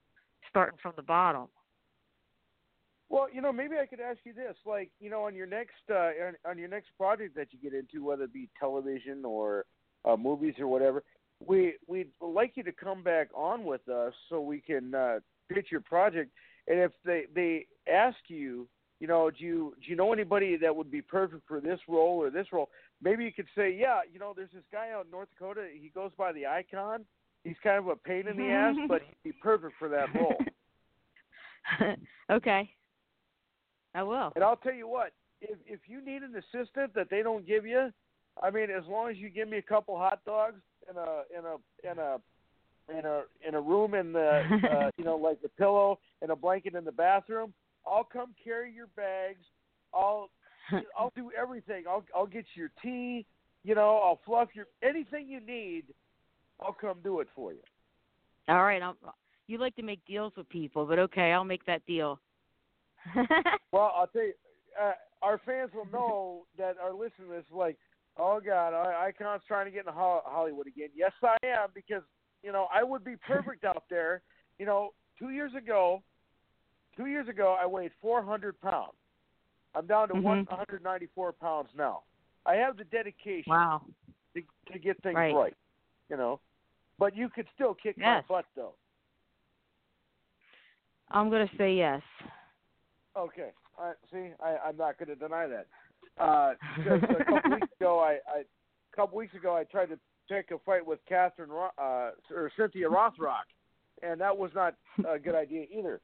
starting 0.51 0.79
from 0.83 0.93
the 0.97 1.03
bottom. 1.03 1.47
Well, 3.09 3.29
you 3.33 3.41
know, 3.41 3.53
maybe 3.53 3.77
I 3.81 3.87
could 3.87 4.01
ask 4.01 4.19
you 4.25 4.33
this, 4.33 4.57
like, 4.67 4.91
you 5.01 5.11
know, 5.11 5.23
on 5.25 5.35
your 5.35 5.47
next 5.47 5.73
uh, 5.91 6.11
on, 6.27 6.35
on 6.45 6.59
your 6.59 6.69
next 6.69 6.91
project 6.99 7.35
that 7.37 7.49
you 7.53 7.59
get 7.59 7.73
into, 7.73 8.05
whether 8.05 8.25
it 8.25 8.33
be 8.33 8.49
television 8.59 9.25
or 9.25 9.65
uh, 10.05 10.17
movies 10.17 10.55
or 10.59 10.67
whatever, 10.67 11.03
we 11.45 11.75
we'd 11.87 12.11
like 12.21 12.53
you 12.57 12.63
to 12.65 12.73
come 12.73 13.03
back 13.03 13.29
on 13.35 13.65
with 13.65 13.89
us 13.89 14.13
so 14.29 14.41
we 14.41 14.61
can 14.61 14.95
uh, 14.95 15.21
pitch 15.53 15.69
your 15.71 15.81
project. 15.83 16.31
And 16.69 16.81
if 16.81 16.93
they 17.05 17.25
they 17.35 17.67
ask 17.91 18.19
you, 18.29 18.69
you 19.01 19.07
know, 19.07 19.31
do 19.31 19.45
you 19.45 19.75
do 19.83 19.91
you 19.91 19.97
know 19.97 20.13
anybody 20.13 20.57
that 20.57 20.75
would 20.75 20.91
be 20.91 21.03
perfect 21.03 21.43
for 21.47 21.61
this 21.61 21.81
role 21.89 22.17
or 22.19 22.31
this 22.31 22.47
role? 22.53 22.71
Maybe 23.03 23.25
you 23.25 23.33
could 23.33 23.47
say, 23.57 23.77
yeah, 23.79 24.01
you 24.11 24.19
know, 24.19 24.33
there's 24.35 24.51
this 24.55 24.65
guy 24.73 24.91
out 24.93 25.05
in 25.05 25.11
North 25.11 25.29
Dakota. 25.39 25.67
He 25.73 25.91
goes 25.91 26.11
by 26.17 26.33
the 26.33 26.47
Icon. 26.47 27.05
He's 27.45 27.57
kind 27.63 27.79
of 27.79 27.89
a 27.89 27.97
pain 27.97 28.27
in 28.27 28.37
the 28.37 28.49
ass, 28.49 28.75
but 28.89 29.03
he'd 29.03 29.33
be 29.33 29.39
perfect 29.43 29.75
for 29.79 29.89
that 29.89 30.09
role. 30.15 30.37
okay. 32.31 32.71
I 33.95 34.03
will. 34.03 34.33
And 34.35 34.45
I'll 34.45 34.57
tell 34.57 34.75
you 34.75 34.89
what, 34.89 35.13
if 35.41 35.59
if 35.67 35.81
you 35.87 36.05
need 36.05 36.23
an 36.23 36.35
assistant 36.37 36.95
that 36.95 37.09
they 37.11 37.23
don't 37.23 37.47
give 37.47 37.67
you, 37.67 37.93
I 38.43 38.51
mean, 38.51 38.71
as 38.71 38.85
long 38.89 39.11
as 39.11 39.17
you 39.17 39.29
give 39.29 39.49
me 39.49 39.59
a 39.59 39.63
couple 39.63 39.97
hot 39.97 40.21
dogs 40.25 40.61
in 40.91 40.97
a 40.97 41.23
in 41.39 41.45
a 41.45 41.91
in 41.91 41.99
a 41.99 42.19
in 42.99 43.05
a 43.05 43.23
in 43.47 43.55
a 43.55 43.61
room 43.61 43.95
in 43.95 44.13
the 44.13 44.43
uh, 44.71 44.91
you 44.97 45.05
know 45.05 45.17
like 45.17 45.41
the 45.43 45.49
pillow 45.49 45.99
and 46.23 46.31
a 46.31 46.37
blanket 46.37 46.75
in 46.75 46.85
the 46.85 46.93
bathroom, 46.93 47.53
I'll 47.87 48.05
come 48.05 48.35
carry 48.43 48.73
your 48.73 48.89
bags. 48.89 49.45
I'll 49.95 50.31
I'll 50.99 51.13
do 51.15 51.31
everything. 51.41 51.85
I'll 51.89 52.05
I'll 52.15 52.27
get 52.27 52.45
you 52.55 52.63
your 52.63 52.71
tea. 52.83 53.27
You 53.65 53.75
know, 53.75 53.97
I'll 53.97 54.21
fluff 54.25 54.49
your 54.55 54.67
anything 54.83 55.29
you 55.29 55.41
need. 55.41 55.85
I'll 56.61 56.77
come 56.79 56.99
do 57.03 57.21
it 57.21 57.29
for 57.35 57.53
you. 57.53 57.61
All 58.49 58.63
right. 58.63 58.83
I'll, 58.83 58.97
you 59.47 59.59
like 59.59 59.77
to 59.77 59.83
make 59.83 60.05
deals 60.07 60.33
with 60.37 60.49
people, 60.49 60.87
but 60.87 60.99
okay, 60.99 61.33
I'll 61.33 61.45
make 61.45 61.65
that 61.67 61.85
deal. 61.87 62.21
Well, 63.73 63.93
I'll 63.95 64.07
tell 64.07 64.23
you, 64.23 64.33
uh, 64.81 64.93
our 65.21 65.39
fans 65.45 65.71
will 65.75 65.89
know 65.93 66.47
that 66.57 66.77
are 66.83 66.93
listening 66.93 67.29
to 67.29 67.35
this 67.35 67.45
like, 67.53 67.77
oh 68.17 68.41
God, 68.45 68.73
I- 68.73 69.09
Icon's 69.09 69.43
trying 69.47 69.67
to 69.67 69.71
get 69.71 69.81
into 69.81 69.93
Hollywood 69.93 70.67
again. 70.67 70.89
Yes, 70.95 71.13
I 71.23 71.37
am 71.45 71.71
because 71.75 72.03
you 72.43 72.53
know 72.53 72.69
I 72.73 72.83
would 72.83 73.05
be 73.05 73.17
perfect 73.17 73.65
out 73.65 73.85
there. 73.91 74.23
You 74.59 74.67
know, 74.67 74.95
two 75.19 75.31
years 75.31 75.53
ago 75.55 76.03
two 76.97 77.07
years 77.07 77.29
ago 77.29 77.57
I 77.61 77.67
weighed 77.67 77.93
400 78.01 78.61
pounds. 78.61 78.93
I'm 79.75 79.87
down 79.87 80.09
to 80.09 80.15
Mhm. 80.15 80.23
194 80.23 81.33
pounds 81.35 81.69
now. 81.77 82.03
I 82.47 82.55
have 82.57 82.77
the 82.77 82.85
dedication 82.85 83.51
Wow. 83.53 83.83
to, 84.35 84.43
to 84.73 84.79
get 84.79 85.01
things 85.03 85.17
Right. 85.17 85.57
you 86.09 86.17
know. 86.17 86.41
But 86.99 87.15
you 87.15 87.29
could 87.29 87.47
still 87.55 87.75
kick 87.75 87.97
Yes. 87.99 88.25
my 88.29 88.37
butt 88.37 88.47
though. 88.55 88.75
I'm 91.11 91.31
gonna 91.31 91.51
say 91.57 91.75
yes. 91.75 92.03
Okay. 93.17 93.51
I 93.79 93.93
see. 94.11 94.31
I, 94.43 94.57
I'm 94.65 94.77
not 94.79 94.97
going 94.99 95.09
to 95.09 95.17
deny 95.17 95.47
that. 95.47 95.67
Uh, 96.19 96.55
a 96.91 97.25
couple 97.27 97.51
weeks 97.51 97.69
ago, 97.79 97.99
I, 98.01 98.13
I 98.27 98.39
a 98.41 98.97
couple 98.97 99.19
weeks 99.19 99.35
ago 99.35 99.55
I 99.55 99.65
tried 99.65 99.91
to 99.91 99.99
pick 100.31 100.51
a 100.51 100.59
fight 100.61 100.85
with 100.85 100.99
Catherine 101.07 101.51
uh, 101.51 102.11
or 102.35 102.51
Cynthia 102.57 102.89
Rothrock, 102.89 103.45
and 104.03 104.19
that 104.21 104.37
was 104.37 104.51
not 104.55 104.75
a 105.07 105.19
good 105.19 105.35
idea 105.35 105.67
either. 105.71 106.01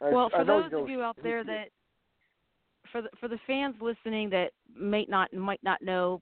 I- 0.00 0.10
Well, 0.10 0.30
for 0.30 0.44
those 0.44 0.72
of 0.72 0.88
you 0.88 1.02
out 1.02 1.16
there 1.22 1.44
that 1.44 1.68
for 2.90 3.02
the 3.02 3.08
for 3.18 3.28
the 3.28 3.38
fans 3.46 3.74
listening 3.80 4.30
that 4.30 4.52
may 4.74 5.04
not 5.08 5.32
might 5.32 5.62
not 5.62 5.82
know 5.82 6.20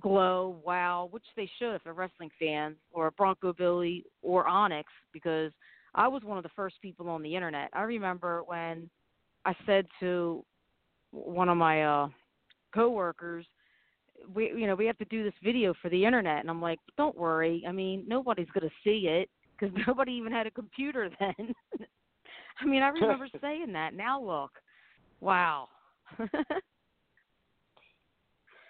Glow, 0.00 0.60
Wow, 0.64 1.08
which 1.10 1.24
they 1.36 1.50
should 1.58 1.74
if 1.74 1.84
they're 1.84 1.92
wrestling 1.92 2.30
fans, 2.38 2.76
or 2.92 3.10
Bronco 3.10 3.52
Billy 3.52 4.04
or 4.22 4.46
Onyx, 4.46 4.90
because 5.12 5.52
I 5.94 6.08
was 6.08 6.22
one 6.22 6.38
of 6.38 6.42
the 6.42 6.50
first 6.56 6.80
people 6.80 7.08
on 7.08 7.22
the 7.22 7.34
internet. 7.34 7.68
I 7.74 7.82
remember 7.82 8.42
when 8.46 8.88
I 9.44 9.54
said 9.66 9.86
to 10.00 10.44
one 11.10 11.48
of 11.48 11.56
my 11.56 11.82
uh 11.84 12.08
coworkers, 12.74 13.46
we 14.34 14.52
you 14.52 14.66
know 14.66 14.74
we 14.74 14.86
have 14.86 14.98
to 14.98 15.04
do 15.06 15.22
this 15.22 15.34
video 15.42 15.74
for 15.82 15.90
the 15.90 16.04
internet, 16.04 16.40
and 16.40 16.48
I'm 16.48 16.62
like, 16.62 16.78
don't 16.96 17.16
worry. 17.16 17.64
I 17.68 17.72
mean, 17.72 18.04
nobody's 18.06 18.50
gonna 18.54 18.70
see 18.82 19.06
it 19.08 19.28
because 19.58 19.74
nobody 19.86 20.12
even 20.12 20.32
had 20.32 20.46
a 20.46 20.50
computer 20.50 21.10
then. 21.18 21.54
I 22.60 22.64
mean, 22.64 22.82
I 22.82 22.88
remember 23.00 23.28
saying 23.40 23.72
that. 23.72 23.94
Now 23.94 24.22
look, 24.22 24.52
wow. 25.20 25.68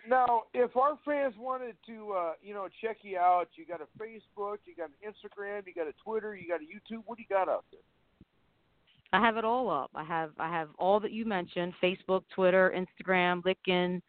Now, 0.08 0.44
if 0.54 0.76
our 0.76 0.98
fans 1.04 1.34
wanted 1.38 1.76
to, 1.86 2.12
uh, 2.12 2.32
you 2.42 2.54
know, 2.54 2.68
check 2.80 2.98
you 3.02 3.18
out, 3.18 3.48
you 3.54 3.66
got 3.66 3.80
a 3.80 3.86
Facebook, 4.02 4.56
you 4.64 4.74
got 4.76 4.88
an 4.88 4.94
Instagram, 5.06 5.66
you 5.66 5.74
got 5.74 5.86
a 5.86 5.92
Twitter, 6.02 6.34
you 6.34 6.48
got 6.48 6.60
a 6.60 6.64
YouTube. 6.64 7.02
What 7.06 7.18
do 7.18 7.22
you 7.22 7.28
got 7.28 7.48
out 7.48 7.64
there? 7.70 7.80
I 9.12 9.20
have 9.24 9.36
it 9.36 9.44
all 9.44 9.68
up. 9.70 9.90
I 9.94 10.04
have 10.04 10.30
I 10.38 10.48
have 10.48 10.68
all 10.78 11.00
that 11.00 11.12
you 11.12 11.24
mentioned: 11.24 11.74
Facebook, 11.82 12.22
Twitter, 12.34 12.72
Instagram, 12.76 13.42
LinkedIn, 13.42 14.00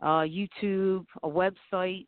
uh, 0.00 0.24
YouTube, 0.24 1.04
a 1.22 1.28
website, 1.28 2.06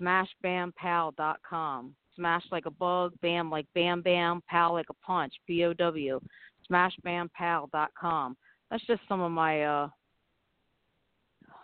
smashbampow.com. 0.00 1.94
Smash 2.18 2.42
like 2.50 2.66
a 2.66 2.70
bug, 2.70 3.12
bam 3.22 3.48
like 3.48 3.66
bam 3.74 4.02
bam, 4.02 4.42
pow 4.48 4.72
like 4.72 4.90
a 4.90 5.06
punch, 5.06 5.32
P 5.46 5.64
O 5.64 5.72
W. 5.72 6.20
Smashbampow.com. 6.68 8.36
That's 8.70 8.86
just 8.86 9.00
some 9.08 9.20
of 9.20 9.30
my 9.30 9.62
uh, 9.62 9.88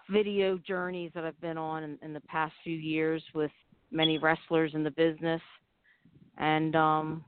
video 0.08 0.56
journeys 0.58 1.10
that 1.14 1.24
I've 1.24 1.40
been 1.40 1.58
on 1.58 1.82
in, 1.82 1.98
in 2.02 2.12
the 2.12 2.20
past 2.20 2.54
few 2.62 2.76
years 2.76 3.22
with 3.34 3.50
many 3.90 4.16
wrestlers 4.18 4.72
in 4.74 4.84
the 4.84 4.92
business, 4.92 5.42
and 6.38 6.76
um, 6.76 7.24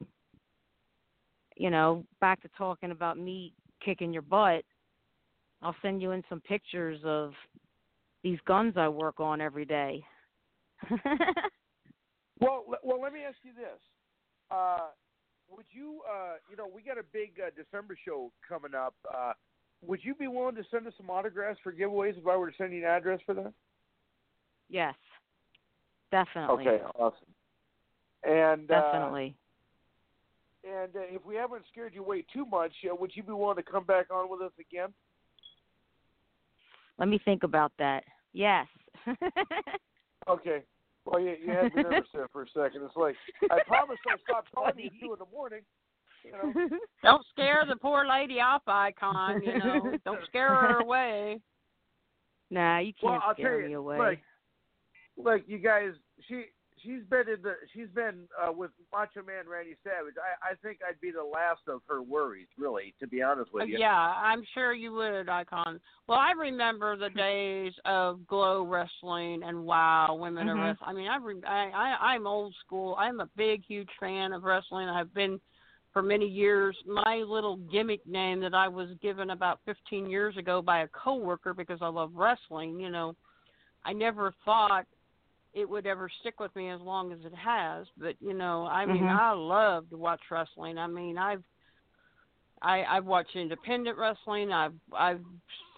you 1.57 1.71
know, 1.71 2.05
back 2.21 2.41
to 2.43 2.49
talking 2.57 2.93
about 2.93 3.19
me 3.19 3.53
kicking 3.85 4.13
your 4.13 4.23
butt, 4.23 4.63
I'll 5.63 5.77
send 5.83 6.01
you 6.01 6.13
in 6.13 6.23
some 6.29 6.41
pictures 6.41 7.01
of 7.05 7.33
these 8.23 8.39
guns 8.47 8.75
I 8.77 8.89
work 8.89 9.19
on 9.21 9.41
every 9.41 9.65
day. 9.65 10.05
Well, 12.39 12.65
well, 12.83 13.01
let 13.01 13.13
me 13.13 13.21
ask 13.27 13.37
you 13.43 13.53
this: 13.53 13.81
uh, 14.51 14.89
Would 15.51 15.67
you, 15.71 16.01
uh, 16.11 16.35
you 16.51 16.57
know, 16.57 16.69
we 16.73 16.83
got 16.83 16.99
a 16.99 17.05
big 17.13 17.33
uh, 17.41 17.51
December 17.57 17.97
show 18.05 18.31
coming 18.47 18.75
up. 18.75 18.95
Uh, 19.13 19.33
would 19.83 20.01
you 20.03 20.15
be 20.15 20.27
willing 20.27 20.57
to 20.57 20.65
send 20.71 20.87
us 20.87 20.93
some 20.97 21.11
autographs 21.11 21.61
for 21.63 21.73
giveaways 21.73 22.19
if 22.19 22.27
I 22.27 22.37
were 22.37 22.51
to 22.51 22.57
send 22.57 22.73
you 22.73 22.81
an 22.81 22.91
address 22.91 23.21
for 23.25 23.35
that? 23.35 23.53
yes, 24.69 24.95
definitely. 26.11 26.69
Okay, 26.69 26.83
awesome. 26.99 27.19
And 28.25 28.71
uh, 28.71 28.81
Definitely. 28.81 29.37
and 30.65 30.97
uh, 30.97 31.01
if 31.11 31.25
we 31.25 31.37
haven't 31.37 31.63
scared 31.71 31.95
you 31.95 32.03
away 32.03 32.25
too 32.33 32.45
much, 32.45 32.73
uh, 32.91 32.95
would 32.95 33.13
you 33.15 33.23
be 33.23 33.33
willing 33.33 33.57
to 33.57 33.63
come 33.63 33.85
back 33.85 34.11
on 34.11 34.29
with 34.31 34.41
us 34.43 34.53
again? 34.59 34.89
Let 36.99 37.09
me 37.09 37.21
think 37.25 37.43
about 37.43 37.73
that. 37.79 38.05
Yes. 38.33 38.67
Okay. 40.29 40.63
Oh, 41.07 41.11
well, 41.13 41.21
you, 41.21 41.37
you 41.45 41.53
had 41.53 41.75
me 41.75 41.83
nervous 41.91 42.09
there 42.13 42.29
for 42.33 42.43
a 42.43 42.47
second. 42.49 42.83
It's 42.83 42.97
like 42.97 43.17
I 43.51 43.59
promised 43.67 44.01
I'd 44.11 44.19
stop 44.29 44.45
calling 44.55 44.75
you 44.77 44.87
at 44.87 44.93
two 45.01 45.13
in 45.13 45.19
the 45.19 45.27
morning. 45.33 45.61
You 46.25 46.33
know. 46.33 46.69
Don't 47.03 47.25
scare 47.31 47.65
the 47.69 47.77
poor 47.77 48.07
lady 48.09 48.41
off, 48.41 48.63
Icon. 48.67 49.43
You 49.43 49.59
know, 49.59 49.99
don't 50.05 50.25
scare 50.27 50.49
her 50.49 50.81
away. 50.81 51.41
nah, 52.51 52.79
you 52.79 52.93
can't 53.01 53.13
well, 53.13 53.23
I'll 53.25 53.35
scare 53.35 53.61
tell 53.61 53.61
you, 53.61 53.69
me 53.69 53.75
away. 53.75 53.99
Like, 53.99 54.23
like 55.17 55.45
you 55.47 55.59
guys, 55.59 55.93
she 56.27 56.47
she's 56.83 57.03
been 57.09 57.29
in 57.29 57.43
the 57.43 57.55
she's 57.75 57.89
been 57.95 58.29
uh, 58.41 58.53
with 58.53 58.71
Macho 58.93 59.23
Man 59.23 59.49
Randy 59.49 59.77
Savage. 59.83 60.15
I 60.19 60.53
I 60.53 60.55
think 60.63 60.79
I'd 60.87 61.01
be 61.01 61.11
the 61.11 61.25
last 61.25 61.63
of 61.69 61.81
her 61.89 62.03
worries, 62.03 62.49
really, 62.59 62.95
to 63.01 63.07
be 63.07 63.23
honest 63.23 63.53
with 63.53 63.69
you. 63.69 63.79
Yeah, 63.79 63.95
I'm 63.97 64.45
sure 64.55 64.73
you 64.73 64.93
would, 64.93 65.29
Icon. 65.29 65.81
Well, 66.07 66.19
I 66.19 66.33
remember 66.33 66.97
the 66.97 67.11
days 67.17 67.73
of 67.85 68.27
Glow 68.27 68.65
Wrestling 68.65 69.43
and 69.45 69.65
Wow 69.65 70.17
Women 70.19 70.47
Mhm. 70.47 70.51
are 70.51 70.67
Wrestling. 70.67 70.89
I 70.89 70.93
mean, 70.93 71.09
I, 71.09 71.17
re- 71.17 71.43
I 71.47 71.71
I 71.71 72.15
I'm 72.15 72.27
old 72.27 72.55
school. 72.65 72.97
I'm 72.99 73.21
a 73.21 73.29
big, 73.37 73.65
huge 73.65 73.91
fan 73.99 74.33
of 74.33 74.45
wrestling. 74.45 74.89
I've 74.89 75.13
been 75.15 75.41
for 75.93 76.03
many 76.03 76.27
years. 76.27 76.77
My 76.87 77.25
little 77.27 77.57
gimmick 77.57 78.07
name 78.07 78.41
that 78.41 78.53
I 78.55 78.69
was 78.69 78.91
given 79.01 79.31
about 79.31 79.61
15 79.65 80.11
years 80.11 80.37
ago 80.37 80.61
by 80.61 80.81
a 80.81 80.89
coworker 80.89 81.55
because 81.55 81.79
I 81.81 81.89
love 81.89 82.11
wrestling. 82.15 82.79
You 82.79 82.91
know, 82.91 83.15
I 83.83 83.95
never 83.95 84.35
thought 84.45 84.85
it 85.57 85.69
would 85.69 85.87
ever 85.87 86.09
stick 86.21 86.39
with 86.39 86.55
me 86.55 86.69
as 86.69 86.81
long 86.83 87.13
as 87.13 87.19
it 87.25 87.35
has. 87.35 87.87
But 87.97 88.15
you 88.21 88.35
know, 88.35 88.67
I 88.67 88.85
mean, 88.85 89.03
Mhm. 89.03 89.19
I 89.19 89.33
love 89.33 89.89
to 89.89 89.97
watch 89.97 90.21
wrestling. 90.31 90.77
I 90.77 90.87
mean, 90.87 91.17
I've 91.17 91.43
I 92.61 92.85
I've 92.85 93.07
watched 93.07 93.35
independent 93.35 93.97
wrestling. 93.97 94.53
I've 94.53 94.75
I've 94.93 95.25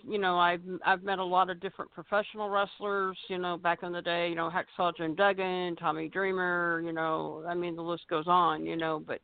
you 0.03 0.19
know 0.19 0.37
I've 0.37 0.63
I've 0.85 1.05
met 1.05 1.21
a 1.21 1.25
lot 1.25 1.49
of 1.49 1.61
different 1.61 1.93
professional 1.93 2.51
wrestlers. 2.51 3.17
You 3.29 3.39
know, 3.39 3.57
back 3.57 3.85
in 3.85 3.93
the 3.93 4.03
day, 4.03 4.29
you 4.29 4.35
know 4.35 4.51
Hacksaw 4.51 4.97
Jim 4.97 5.15
Duggan, 5.15 5.77
Tommy 5.77 6.09
Dreamer. 6.09 6.83
You 6.85 6.93
know, 6.93 7.45
I 7.49 7.55
mean 7.55 7.77
the 7.77 7.83
list 7.83 8.09
goes 8.09 8.27
on. 8.27 8.67
You 8.67 8.77
know, 8.77 8.99
but 9.07 9.21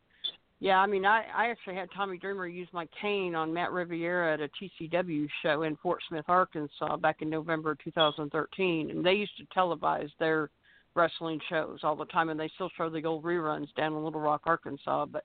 yeah, 0.64 0.78
I 0.78 0.86
mean 0.86 1.04
I 1.04 1.26
I 1.36 1.50
actually 1.50 1.74
had 1.74 1.90
Tommy 1.94 2.16
Dreamer 2.16 2.46
use 2.46 2.68
my 2.72 2.88
cane 2.98 3.34
on 3.34 3.52
Matt 3.52 3.70
Riviera 3.70 4.32
at 4.32 4.40
a 4.40 4.48
TCW 4.48 5.28
show 5.42 5.64
in 5.64 5.76
Fort 5.76 6.00
Smith, 6.08 6.24
Arkansas, 6.26 6.96
back 6.96 7.20
in 7.20 7.28
November 7.28 7.76
2013, 7.84 8.90
and 8.90 9.04
they 9.04 9.12
used 9.12 9.36
to 9.36 9.44
televise 9.54 10.08
their 10.18 10.48
wrestling 10.94 11.38
shows 11.50 11.80
all 11.82 11.94
the 11.94 12.06
time, 12.06 12.30
and 12.30 12.40
they 12.40 12.50
still 12.54 12.70
show 12.78 12.88
the 12.88 13.04
old 13.04 13.24
reruns 13.24 13.66
down 13.76 13.92
in 13.92 14.02
Little 14.02 14.22
Rock, 14.22 14.40
Arkansas. 14.46 15.04
But 15.04 15.24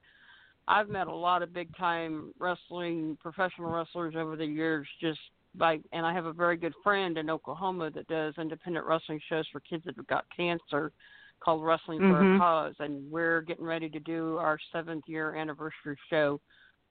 I've 0.67 0.89
met 0.89 1.07
a 1.07 1.15
lot 1.15 1.41
of 1.41 1.53
big 1.53 1.73
time 1.77 2.33
wrestling 2.37 3.17
professional 3.21 3.71
wrestlers 3.71 4.15
over 4.17 4.35
the 4.35 4.45
years 4.45 4.89
just 4.99 5.21
by 5.55 5.79
and 5.93 6.05
I 6.05 6.13
have 6.13 6.25
a 6.25 6.33
very 6.33 6.57
good 6.57 6.73
friend 6.83 7.17
in 7.17 7.29
Oklahoma 7.29 7.91
that 7.91 8.09
does 8.09 8.33
independent 8.37 8.85
wrestling 8.85 9.21
shows 9.29 9.45
for 9.53 9.61
kids 9.61 9.85
that 9.85 9.95
have 9.95 10.07
got 10.07 10.25
cancer 10.35 10.91
called 11.39 11.63
Wrestling 11.63 11.99
for 11.99 12.21
Mhm. 12.21 12.35
a 12.35 12.39
Cause 12.39 12.75
and 12.79 13.09
we're 13.11 13.41
getting 13.41 13.65
ready 13.65 13.89
to 13.89 13.99
do 13.99 14.37
our 14.37 14.59
seventh 14.71 15.07
year 15.07 15.35
anniversary 15.35 15.97
show 16.09 16.39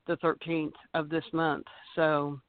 the 0.07 0.17
thirteenth 0.17 0.75
of 0.95 1.09
this 1.09 1.25
month. 1.33 1.67
So 1.95 2.41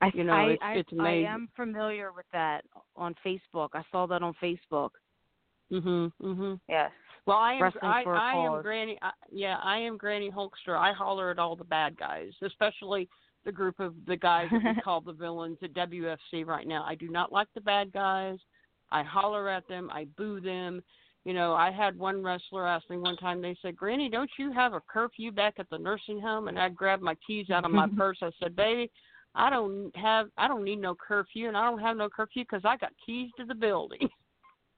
I, 0.00 0.10
you 0.14 0.24
know, 0.24 0.32
I, 0.32 0.44
it's- 0.52 0.58
I, 0.62 0.72
it's 0.74 0.92
I 0.98 1.10
am 1.10 1.48
familiar 1.56 2.12
with 2.12 2.26
that 2.32 2.64
on 2.96 3.14
Facebook. 3.24 3.70
I 3.74 3.84
saw 3.90 4.06
that 4.06 4.22
on 4.22 4.34
Facebook. 4.42 4.90
mhm 5.70 6.10
mhm. 6.20 6.60
Yes. 6.68 6.90
Well, 7.26 7.36
I 7.36 7.54
am 7.54 7.62
Wrestling 7.62 7.84
I, 7.84 8.02
I 8.04 8.32
am. 8.46 8.62
Granny. 8.62 8.98
I, 9.02 9.10
yeah, 9.30 9.58
I 9.62 9.78
am 9.78 9.96
Granny 9.98 10.30
Hulkster. 10.30 10.76
I 10.76 10.92
holler 10.92 11.30
at 11.30 11.38
all 11.38 11.54
the 11.54 11.64
bad 11.64 11.96
guys, 11.96 12.32
especially 12.42 13.08
the 13.44 13.52
group 13.52 13.78
of 13.78 13.94
the 14.06 14.16
guys 14.16 14.48
that 14.50 14.62
we 14.76 14.80
call 14.82 15.00
the 15.00 15.12
villains 15.12 15.58
at 15.62 15.72
WFC 15.74 16.44
right 16.46 16.66
now. 16.66 16.82
I 16.84 16.94
do 16.94 17.08
not 17.08 17.30
like 17.30 17.48
the 17.54 17.60
bad 17.60 17.92
guys. 17.92 18.38
I 18.92 19.02
holler 19.02 19.48
at 19.48 19.66
them. 19.68 19.90
I 19.92 20.06
boo 20.16 20.40
them. 20.40 20.82
You 21.24 21.34
know, 21.34 21.52
I 21.54 21.70
had 21.70 21.98
one 21.98 22.22
wrestler 22.22 22.66
ask 22.66 22.88
me 22.88 22.96
one 22.96 23.16
time. 23.16 23.42
They 23.42 23.56
said, 23.60 23.76
"Granny, 23.76 24.08
don't 24.08 24.30
you 24.38 24.52
have 24.52 24.72
a 24.72 24.80
curfew 24.80 25.30
back 25.32 25.54
at 25.58 25.68
the 25.70 25.78
nursing 25.78 26.20
home?" 26.20 26.48
And 26.48 26.58
I 26.58 26.68
grabbed 26.70 27.02
my 27.02 27.16
keys 27.26 27.50
out 27.50 27.64
of 27.64 27.70
my 27.70 27.86
purse. 27.96 28.18
I 28.22 28.30
said, 28.40 28.56
"Baby, 28.56 28.90
I 29.34 29.50
don't 29.50 29.94
have. 29.96 30.28
I 30.38 30.48
don't 30.48 30.64
need 30.64 30.80
no 30.80 30.94
curfew, 30.94 31.48
and 31.48 31.56
I 31.56 31.68
don't 31.68 31.80
have 31.80 31.96
no 31.96 32.08
curfew 32.08 32.44
because 32.44 32.64
I 32.64 32.76
got 32.76 32.92
keys 33.04 33.30
to 33.36 33.44
the 33.44 33.54
building." 33.54 34.08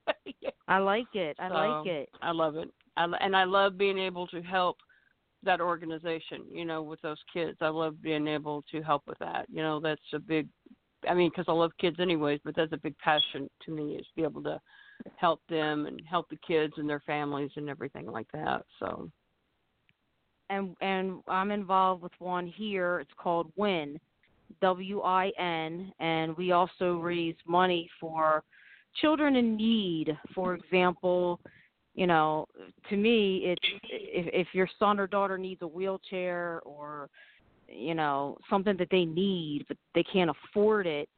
I 0.68 0.78
like 0.78 1.14
it. 1.14 1.36
I 1.38 1.48
So, 1.48 1.54
like 1.54 1.86
it. 1.86 2.08
I 2.20 2.32
love 2.32 2.56
it. 2.56 2.70
I, 2.96 3.04
and 3.20 3.36
I 3.36 3.44
love 3.44 3.78
being 3.78 3.98
able 3.98 4.26
to 4.28 4.42
help 4.42 4.78
that 5.44 5.60
organization, 5.60 6.44
you 6.50 6.64
know, 6.64 6.82
with 6.82 7.00
those 7.02 7.18
kids. 7.32 7.58
I 7.60 7.68
love 7.68 8.00
being 8.02 8.26
able 8.26 8.64
to 8.70 8.82
help 8.82 9.02
with 9.06 9.18
that. 9.18 9.46
You 9.48 9.62
know, 9.62 9.80
that's 9.80 10.00
a 10.12 10.18
big, 10.18 10.48
I 11.08 11.14
mean, 11.14 11.30
because 11.30 11.46
I 11.48 11.52
love 11.52 11.72
kids 11.80 11.96
anyways, 12.00 12.40
but 12.44 12.54
that's 12.56 12.72
a 12.72 12.76
big 12.76 12.96
passion 12.98 13.48
to 13.64 13.70
me 13.70 13.96
is 13.96 14.06
to 14.06 14.14
be 14.16 14.22
able 14.22 14.42
to 14.44 14.60
help 15.16 15.40
them 15.48 15.86
and 15.86 16.00
help 16.08 16.28
the 16.28 16.38
kids 16.46 16.74
and 16.76 16.88
their 16.88 17.02
families 17.06 17.50
and 17.56 17.68
everything 17.68 18.06
like 18.06 18.30
that. 18.32 18.64
So, 18.78 19.10
and 20.50 20.76
and 20.80 21.20
I'm 21.28 21.50
involved 21.50 22.02
with 22.02 22.12
one 22.18 22.46
here. 22.46 23.00
It's 23.00 23.10
called 23.16 23.52
Win, 23.56 23.98
W 24.60 25.00
I 25.00 25.32
N, 25.38 25.92
and 25.98 26.36
we 26.36 26.52
also 26.52 26.98
raise 26.98 27.36
money 27.46 27.88
for 27.98 28.44
children 29.00 29.36
in 29.36 29.56
need. 29.56 30.16
For 30.34 30.54
example, 30.54 31.40
you 31.94 32.06
know, 32.06 32.46
to 32.90 32.96
me, 32.96 33.38
it's 33.44 33.80
if 33.90 34.26
if 34.32 34.54
your 34.54 34.68
son 34.78 35.00
or 35.00 35.06
daughter 35.06 35.38
needs 35.38 35.62
a 35.62 35.66
wheelchair 35.66 36.60
or 36.64 37.08
you 37.74 37.94
know 37.94 38.36
something 38.50 38.76
that 38.76 38.88
they 38.90 39.04
need 39.04 39.64
but 39.68 39.76
they 39.94 40.02
can't 40.02 40.30
afford 40.30 40.86
it 40.86 41.08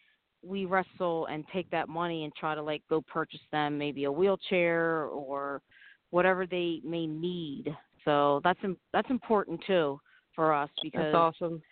we 0.44 0.66
wrestle 0.66 1.26
and 1.26 1.44
take 1.52 1.70
that 1.70 1.88
money 1.88 2.24
and 2.24 2.34
try 2.34 2.54
to 2.54 2.62
like 2.62 2.82
go 2.88 3.00
purchase 3.00 3.40
them 3.50 3.78
maybe 3.78 4.04
a 4.04 4.12
wheelchair 4.12 5.06
or 5.06 5.62
whatever 6.10 6.46
they 6.46 6.80
may 6.84 7.06
need. 7.06 7.74
So 8.04 8.40
that's 8.44 8.60
that's 8.92 9.10
important 9.10 9.60
too 9.66 9.98
for 10.34 10.52
us 10.52 10.70
because 10.82 11.12
That's 11.12 11.14
awesome. 11.14 11.62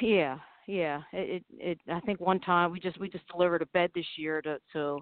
yeah 0.00 0.38
yeah. 0.66 1.02
It, 1.12 1.44
it 1.58 1.78
it 1.86 1.92
i 1.92 2.00
think 2.00 2.20
one 2.20 2.40
time 2.40 2.72
we 2.72 2.80
just 2.80 2.98
we 2.98 3.08
just 3.08 3.26
delivered 3.28 3.62
a 3.62 3.66
bed 3.66 3.90
this 3.94 4.06
year 4.16 4.40
to 4.42 4.58
to 4.72 5.00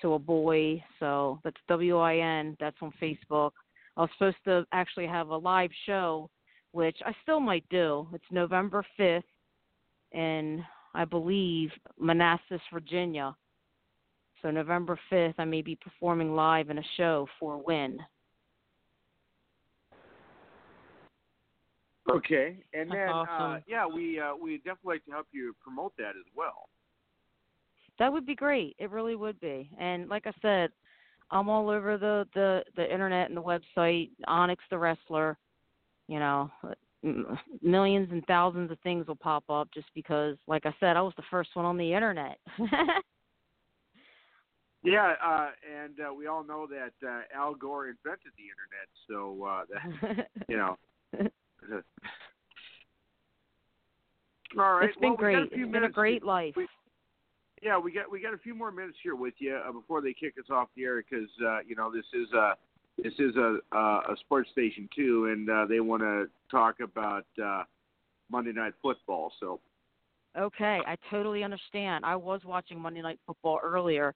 to 0.00 0.14
a 0.14 0.18
boy. 0.18 0.82
So 1.00 1.40
that's 1.42 1.60
w 1.68 1.98
i 1.98 2.16
n 2.16 2.56
that's 2.60 2.76
on 2.80 2.92
facebook. 3.02 3.50
I 3.96 4.02
was 4.02 4.10
supposed 4.16 4.36
to 4.44 4.64
actually 4.72 5.06
have 5.06 5.28
a 5.28 5.36
live 5.36 5.70
show 5.86 6.30
which 6.72 6.96
i 7.04 7.12
still 7.22 7.40
might 7.40 7.68
do 7.68 8.06
it's 8.12 8.24
november 8.30 8.84
5th 8.98 9.22
in 10.12 10.64
i 10.94 11.04
believe 11.04 11.70
manassas 11.98 12.60
virginia 12.72 13.34
so 14.40 14.50
november 14.50 14.98
5th 15.10 15.34
i 15.38 15.44
may 15.44 15.62
be 15.62 15.76
performing 15.76 16.34
live 16.34 16.70
in 16.70 16.78
a 16.78 16.84
show 16.96 17.26
for 17.38 17.62
win 17.62 17.98
Okay, 22.10 22.56
and 22.74 22.90
That's 22.90 22.98
then 22.98 23.08
uh, 23.08 23.60
yeah, 23.66 23.86
we 23.86 24.18
uh, 24.18 24.34
we 24.34 24.56
definitely 24.58 24.94
like 24.94 25.04
to 25.04 25.12
help 25.12 25.26
you 25.30 25.54
promote 25.62 25.96
that 25.98 26.10
as 26.10 26.26
well. 26.34 26.68
That 27.98 28.12
would 28.12 28.26
be 28.26 28.34
great. 28.34 28.74
It 28.78 28.90
really 28.90 29.14
would 29.14 29.38
be. 29.40 29.70
And 29.78 30.08
like 30.08 30.26
I 30.26 30.32
said, 30.42 30.70
I'm 31.30 31.48
all 31.48 31.70
over 31.70 31.96
the 31.96 32.26
the 32.34 32.64
the 32.76 32.92
internet 32.92 33.28
and 33.28 33.36
the 33.36 33.42
website. 33.42 34.10
Onyx 34.26 34.62
the 34.68 34.78
wrestler. 34.78 35.38
You 36.08 36.18
know, 36.18 36.50
millions 37.62 38.08
and 38.10 38.24
thousands 38.26 38.70
of 38.70 38.78
things 38.80 39.06
will 39.06 39.16
pop 39.16 39.44
up 39.48 39.68
just 39.72 39.88
because, 39.94 40.36
like 40.46 40.66
I 40.66 40.74
said, 40.78 40.96
I 40.96 41.02
was 41.02 41.14
the 41.16 41.22
first 41.30 41.50
one 41.54 41.64
on 41.64 41.76
the 41.76 41.92
internet. 41.92 42.38
Yeah, 44.84 45.12
uh, 45.24 45.50
and 45.80 45.94
uh, 46.00 46.12
we 46.12 46.26
all 46.26 46.42
know 46.42 46.66
that 46.66 46.92
uh, 47.06 47.20
Al 47.32 47.54
Gore 47.54 47.86
invented 47.88 48.32
the 48.36 48.48
internet, 48.50 48.88
so 49.08 49.44
uh, 49.44 49.64
that 49.70 50.26
you 50.48 50.56
know. 50.56 50.76
all 54.58 54.74
right, 54.74 54.88
it's 54.88 54.98
been 54.98 55.10
well, 55.10 55.16
we 55.18 55.22
got 55.22 55.42
great. 55.42 55.52
a 55.52 55.54
few 55.54 55.64
It's 55.66 55.72
been 55.72 55.84
a 55.84 55.88
great 55.88 56.24
life. 56.24 56.54
we- 56.56 56.66
Yeah, 57.62 57.78
we 57.78 57.92
got 57.92 58.10
we 58.10 58.20
got 58.20 58.34
a 58.34 58.38
few 58.38 58.56
more 58.56 58.72
minutes 58.72 58.98
here 59.04 59.14
with 59.14 59.34
you 59.38 59.54
uh, 59.54 59.70
before 59.70 60.00
they 60.00 60.12
kick 60.12 60.34
us 60.36 60.50
off 60.50 60.68
the 60.74 60.82
air 60.82 60.96
because 61.00 61.30
uh, 61.46 61.60
you 61.64 61.76
know 61.76 61.92
this 61.92 62.06
is 62.12 62.32
a 62.32 62.56
this 62.98 63.12
is 63.18 63.36
a 63.36 63.58
uh, 63.72 64.00
a 64.12 64.16
sports 64.20 64.50
station 64.50 64.88
too, 64.94 65.30
and 65.32 65.48
uh, 65.48 65.66
they 65.66 65.80
want 65.80 66.02
to 66.02 66.26
talk 66.50 66.80
about 66.80 67.26
uh, 67.42 67.62
Monday 68.30 68.52
Night 68.52 68.74
Football. 68.82 69.32
So 69.40 69.60
Okay, 70.38 70.80
I 70.86 70.96
totally 71.10 71.44
understand. 71.44 72.04
I 72.06 72.16
was 72.16 72.40
watching 72.44 72.80
Monday 72.80 73.02
Night 73.02 73.18
Football 73.26 73.60
earlier. 73.62 74.14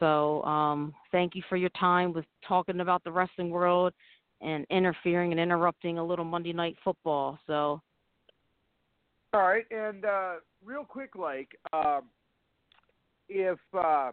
So, 0.00 0.42
um, 0.44 0.94
thank 1.12 1.34
you 1.34 1.42
for 1.48 1.56
your 1.56 1.70
time 1.70 2.12
with 2.12 2.24
talking 2.46 2.80
about 2.80 3.04
the 3.04 3.12
wrestling 3.12 3.50
world 3.50 3.92
and 4.40 4.66
interfering 4.70 5.32
and 5.32 5.40
interrupting 5.40 5.98
a 5.98 6.04
little 6.04 6.24
Monday 6.24 6.52
Night 6.52 6.76
Football. 6.82 7.38
So, 7.46 7.80
All 9.34 9.40
right, 9.42 9.66
and 9.70 10.04
uh, 10.06 10.34
real 10.64 10.84
quick, 10.84 11.14
like, 11.14 11.54
um, 11.72 12.04
if 13.28 13.58
uh, 13.74 14.12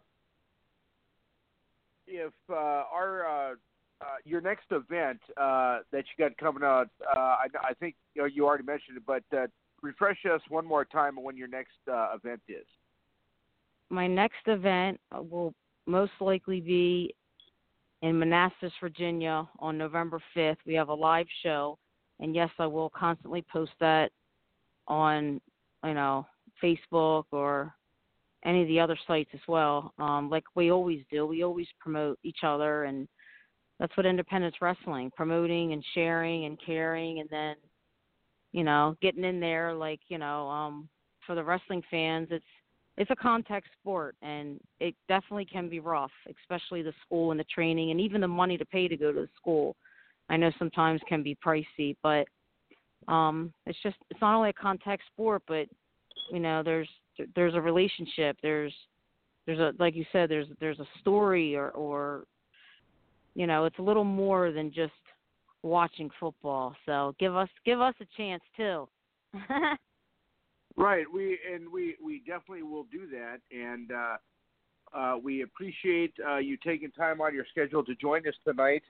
if 2.06 2.34
uh, 2.50 2.54
our 2.54 3.58
uh, 4.04 4.06
uh, 4.06 4.16
your 4.26 4.42
next 4.42 4.66
event 4.72 5.20
uh, 5.38 5.80
that 5.92 6.04
you 6.06 6.26
got 6.26 6.38
coming 6.38 6.64
out, 6.64 6.90
uh, 7.16 7.20
I, 7.20 7.48
I 7.64 7.74
think 7.80 7.96
you, 8.16 8.22
know, 8.22 8.28
you 8.28 8.46
already 8.46 8.64
mentioned 8.64 8.98
it, 8.98 9.04
but 9.06 9.24
uh, 9.36 9.48
refresh 9.82 10.20
us 10.32 10.42
one 10.50 10.66
more 10.66 10.86
time 10.86 11.18
on 11.18 11.24
when 11.24 11.38
your 11.38 11.48
next 11.48 11.72
uh, 11.92 12.16
event 12.16 12.42
is. 12.48 12.66
my 13.90 14.08
next 14.08 14.48
event 14.48 15.00
will 15.12 15.54
most 15.86 16.14
likely 16.20 16.62
be 16.62 17.14
in 18.02 18.18
Manassas, 18.18 18.72
Virginia 18.82 19.48
on 19.60 19.78
November 19.78 20.22
5th. 20.36 20.58
We 20.66 20.74
have 20.74 20.90
a 20.90 20.94
live 20.94 21.28
show, 21.42 21.78
and 22.20 22.36
yes, 22.36 22.50
I 22.60 22.68
will 22.68 22.90
constantly 22.90 23.44
post 23.52 23.72
that 23.80 24.12
on, 24.88 25.40
you 25.86 25.94
know, 25.94 26.28
Facebook 26.62 27.26
or 27.32 27.74
any 28.46 28.62
of 28.62 28.68
the 28.68 28.80
other 28.80 28.98
sites 29.08 29.30
as 29.34 29.40
well. 29.48 29.94
Um, 29.98 30.30
like 30.30 30.44
we 30.56 30.72
always 30.72 31.02
do, 31.10 31.26
we 31.26 31.44
always 31.44 31.68
promote 31.80 32.20
each 32.24 32.40
other, 32.44 32.84
and 32.84 33.08
that's 33.84 33.98
what 33.98 34.06
Independence 34.06 34.56
Wrestling, 34.62 35.12
promoting 35.14 35.74
and 35.74 35.84
sharing 35.94 36.46
and 36.46 36.58
caring, 36.66 37.20
and 37.20 37.30
then, 37.30 37.56
you 38.54 38.64
know, 38.64 38.96
getting 39.02 39.26
in 39.26 39.42
there. 39.42 39.74
Like 39.74 40.00
you 40.08 40.18
know, 40.18 40.48
um, 40.48 40.88
for 41.28 41.36
the 41.36 41.44
wrestling 41.44 41.84
fans, 41.92 42.30
it's 42.32 42.46
it's 42.96 43.12
a 43.12 43.16
contact 43.18 43.68
sport 43.82 44.16
and 44.22 44.58
it 44.80 44.96
definitely 45.10 45.44
can 45.44 45.68
be 45.68 45.82
rough, 45.82 46.12
especially 46.30 46.82
the 46.82 46.94
school 47.06 47.32
and 47.32 47.40
the 47.40 47.44
training 47.46 47.92
and 47.92 48.00
even 48.00 48.22
the 48.22 48.28
money 48.28 48.58
to 48.58 48.64
pay 48.64 48.88
to 48.88 48.96
go 48.96 49.12
to 49.12 49.20
the 49.20 49.30
school. 49.36 49.76
I 50.30 50.38
know 50.38 50.52
sometimes 50.58 51.02
can 51.10 51.22
be 51.22 51.38
pricey, 51.46 51.98
but 52.02 52.26
um 53.12 53.52
it's 53.66 53.80
just 53.84 53.98
it's 54.10 54.22
not 54.22 54.38
only 54.38 54.52
a 54.52 54.54
contact 54.54 55.04
sport, 55.12 55.42
but 55.46 55.68
you 56.32 56.40
know, 56.40 56.64
there's 56.64 56.88
there's 57.36 57.56
a 57.56 57.60
relationship, 57.62 58.38
there's 58.42 58.74
there's 59.46 59.60
a 59.60 59.74
like 59.78 59.94
you 59.94 60.06
said 60.14 60.30
there's 60.30 60.48
there's 60.62 60.80
a 60.80 60.88
story 61.02 61.58
or 61.58 61.72
or 61.72 62.24
you 63.36 63.48
know, 63.48 63.66
it's 63.66 63.80
a 63.80 63.84
little 63.84 64.04
more 64.04 64.52
than 64.52 64.72
just 64.72 64.94
watching 65.62 66.10
football. 66.20 66.76
So 66.86 67.16
give 67.20 67.36
us 67.36 67.50
give 67.66 67.82
us 67.82 67.96
a 68.02 68.06
chance 68.18 68.44
too. 68.56 68.88
Right. 70.76 71.06
We 71.12 71.38
and 71.54 71.72
we 71.72 71.96
we 72.04 72.20
definitely 72.20 72.64
will 72.64 72.86
do 72.92 73.08
that, 73.12 73.40
and 73.52 73.92
uh, 73.92 74.18
uh, 74.98 75.18
we 75.22 75.44
appreciate 75.44 76.14
uh, 76.28 76.38
you 76.38 76.58
taking 76.58 76.92
time 76.92 77.22
of 77.22 77.34
your 77.34 77.46
schedule 77.52 77.84
to 77.86 77.96
join 77.96 78.28
us 78.28 78.34
tonight. 78.46 78.84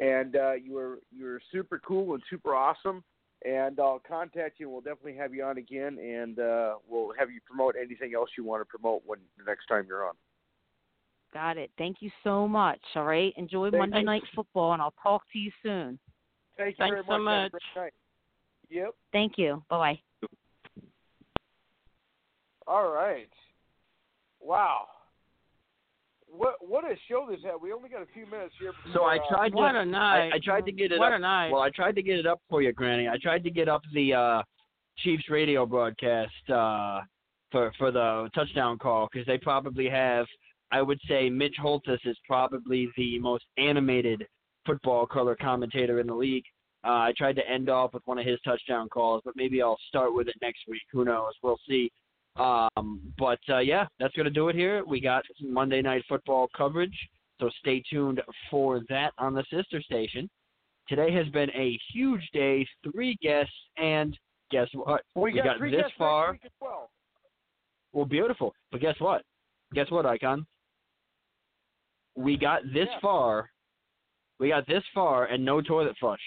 And 0.00 0.36
uh, 0.36 0.52
you 0.52 0.74
were 0.74 0.98
you 1.10 1.24
were 1.24 1.40
super 1.50 1.80
cool 1.86 2.14
and 2.14 2.22
super 2.28 2.54
awesome. 2.54 3.02
And 3.44 3.80
I'll 3.80 4.02
contact 4.06 4.60
you. 4.60 4.66
and 4.66 4.72
We'll 4.72 4.82
definitely 4.82 5.16
have 5.16 5.32
you 5.32 5.44
on 5.44 5.56
again, 5.56 5.98
and 5.98 6.38
uh, 6.38 6.74
we'll 6.86 7.14
have 7.18 7.30
you 7.30 7.40
promote 7.46 7.74
anything 7.80 8.12
else 8.14 8.28
you 8.36 8.44
want 8.44 8.60
to 8.60 8.66
promote 8.66 9.02
when 9.06 9.18
the 9.38 9.44
next 9.44 9.66
time 9.66 9.86
you're 9.88 10.06
on. 10.06 10.14
Got 11.32 11.58
it. 11.58 11.70
Thank 11.78 11.98
you 12.00 12.10
so 12.24 12.48
much. 12.48 12.80
All 12.96 13.04
right. 13.04 13.32
Enjoy 13.36 13.70
Thank 13.70 13.80
Monday 13.80 14.00
you. 14.00 14.04
Night 14.04 14.22
Football, 14.34 14.72
and 14.72 14.82
I'll 14.82 14.94
talk 15.02 15.22
to 15.32 15.38
you 15.38 15.50
soon. 15.62 15.98
Thank 16.56 16.70
you 16.70 16.74
Thanks 16.78 16.94
very 16.94 17.02
so 17.06 17.18
much. 17.22 17.52
Much. 17.76 17.92
Yep. 18.68 18.94
Thank 19.12 19.38
you. 19.38 19.62
Bye 19.70 19.98
bye. 20.72 20.80
All 22.66 22.92
right. 22.92 23.28
Wow. 24.40 24.86
What 26.28 26.56
what 26.60 26.84
a 26.84 26.94
show 27.08 27.26
this 27.30 27.40
had. 27.44 27.54
We 27.60 27.72
only 27.72 27.88
got 27.88 28.02
a 28.02 28.06
few 28.14 28.26
minutes 28.26 28.54
here. 28.60 28.72
So 28.92 29.04
I 29.04 29.18
before, 29.18 29.34
uh, 29.34 29.36
tried 29.36 29.48
to. 29.50 29.56
What 29.56 29.74
a 29.74 29.84
night. 29.84 30.30
I, 30.32 30.36
I 30.36 30.38
tried 30.42 30.64
to 30.66 30.72
get 30.72 30.92
it 30.92 30.98
What 30.98 31.12
up. 31.12 31.18
a 31.18 31.22
night. 31.22 31.50
Well, 31.50 31.62
I 31.62 31.70
tried 31.70 31.96
to 31.96 32.02
get 32.02 32.18
it 32.18 32.26
up 32.26 32.40
for 32.48 32.62
you, 32.62 32.72
Granny. 32.72 33.08
I 33.08 33.16
tried 33.20 33.42
to 33.44 33.50
get 33.50 33.68
up 33.68 33.82
the 33.92 34.14
uh, 34.14 34.42
Chiefs 34.98 35.24
radio 35.28 35.66
broadcast 35.66 36.50
uh, 36.52 37.00
for 37.50 37.72
for 37.78 37.90
the 37.90 38.28
touchdown 38.34 38.78
call 38.78 39.08
because 39.12 39.26
they 39.26 39.38
probably 39.38 39.88
have. 39.88 40.26
I 40.72 40.82
would 40.82 41.00
say 41.08 41.28
Mitch 41.28 41.56
Holthus 41.60 42.00
is 42.04 42.16
probably 42.26 42.88
the 42.96 43.18
most 43.18 43.44
animated 43.58 44.26
football 44.66 45.06
color 45.06 45.36
commentator 45.40 46.00
in 46.00 46.06
the 46.06 46.14
league. 46.14 46.44
Uh, 46.84 47.08
I 47.08 47.12
tried 47.16 47.36
to 47.36 47.48
end 47.48 47.68
off 47.68 47.92
with 47.92 48.02
one 48.06 48.18
of 48.18 48.26
his 48.26 48.38
touchdown 48.44 48.88
calls, 48.88 49.22
but 49.24 49.34
maybe 49.36 49.60
I'll 49.60 49.78
start 49.88 50.14
with 50.14 50.28
it 50.28 50.36
next 50.40 50.60
week. 50.68 50.82
Who 50.92 51.04
knows? 51.04 51.32
We'll 51.42 51.58
see. 51.68 51.90
Um, 52.36 53.00
but 53.18 53.40
uh, 53.48 53.58
yeah, 53.58 53.86
that's 53.98 54.14
going 54.14 54.24
to 54.24 54.30
do 54.30 54.48
it 54.48 54.56
here. 54.56 54.82
We 54.86 55.00
got 55.00 55.24
Monday 55.42 55.82
Night 55.82 56.04
Football 56.08 56.48
coverage, 56.56 56.96
so 57.40 57.50
stay 57.58 57.82
tuned 57.90 58.22
for 58.50 58.80
that 58.88 59.12
on 59.18 59.34
the 59.34 59.44
sister 59.52 59.82
station. 59.82 60.30
Today 60.88 61.12
has 61.12 61.26
been 61.28 61.50
a 61.50 61.78
huge 61.92 62.26
day. 62.32 62.66
Three 62.90 63.16
guests, 63.20 63.52
and 63.76 64.16
guess 64.50 64.68
what? 64.72 65.02
We, 65.14 65.32
got, 65.32 65.58
three 65.58 65.70
this 65.70 65.82
guests 65.82 65.94
far. 65.98 66.32
next 66.32 66.44
week 66.44 66.46
as 66.46 66.52
well. 66.60 66.90
Well, 67.92 68.06
beautiful. 68.06 68.54
But 68.72 68.80
guess 68.80 68.96
what? 69.00 69.22
Guess 69.74 69.90
what, 69.90 70.06
Icon? 70.06 70.46
We 72.20 72.36
got 72.36 72.62
this 72.72 72.88
Yeah. 72.88 73.00
far. 73.00 73.50
We 74.38 74.48
got 74.48 74.66
this 74.66 74.84
far 74.94 75.26
and 75.26 75.44
no 75.44 75.60
toilet 75.60 75.96
flush. 75.98 76.20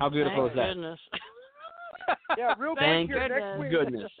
How 0.00 0.08
beautiful 0.08 0.48
Thank 0.48 0.52
is 0.52 0.56
that? 0.56 0.66
goodness. 0.74 1.00
Yeah, 2.36 2.54
real 2.58 2.74
quick 2.74 2.80
Thank 2.84 3.10
here 3.10 3.28
next 3.28 3.58
week. 3.60 3.70
goodness. 3.70 4.12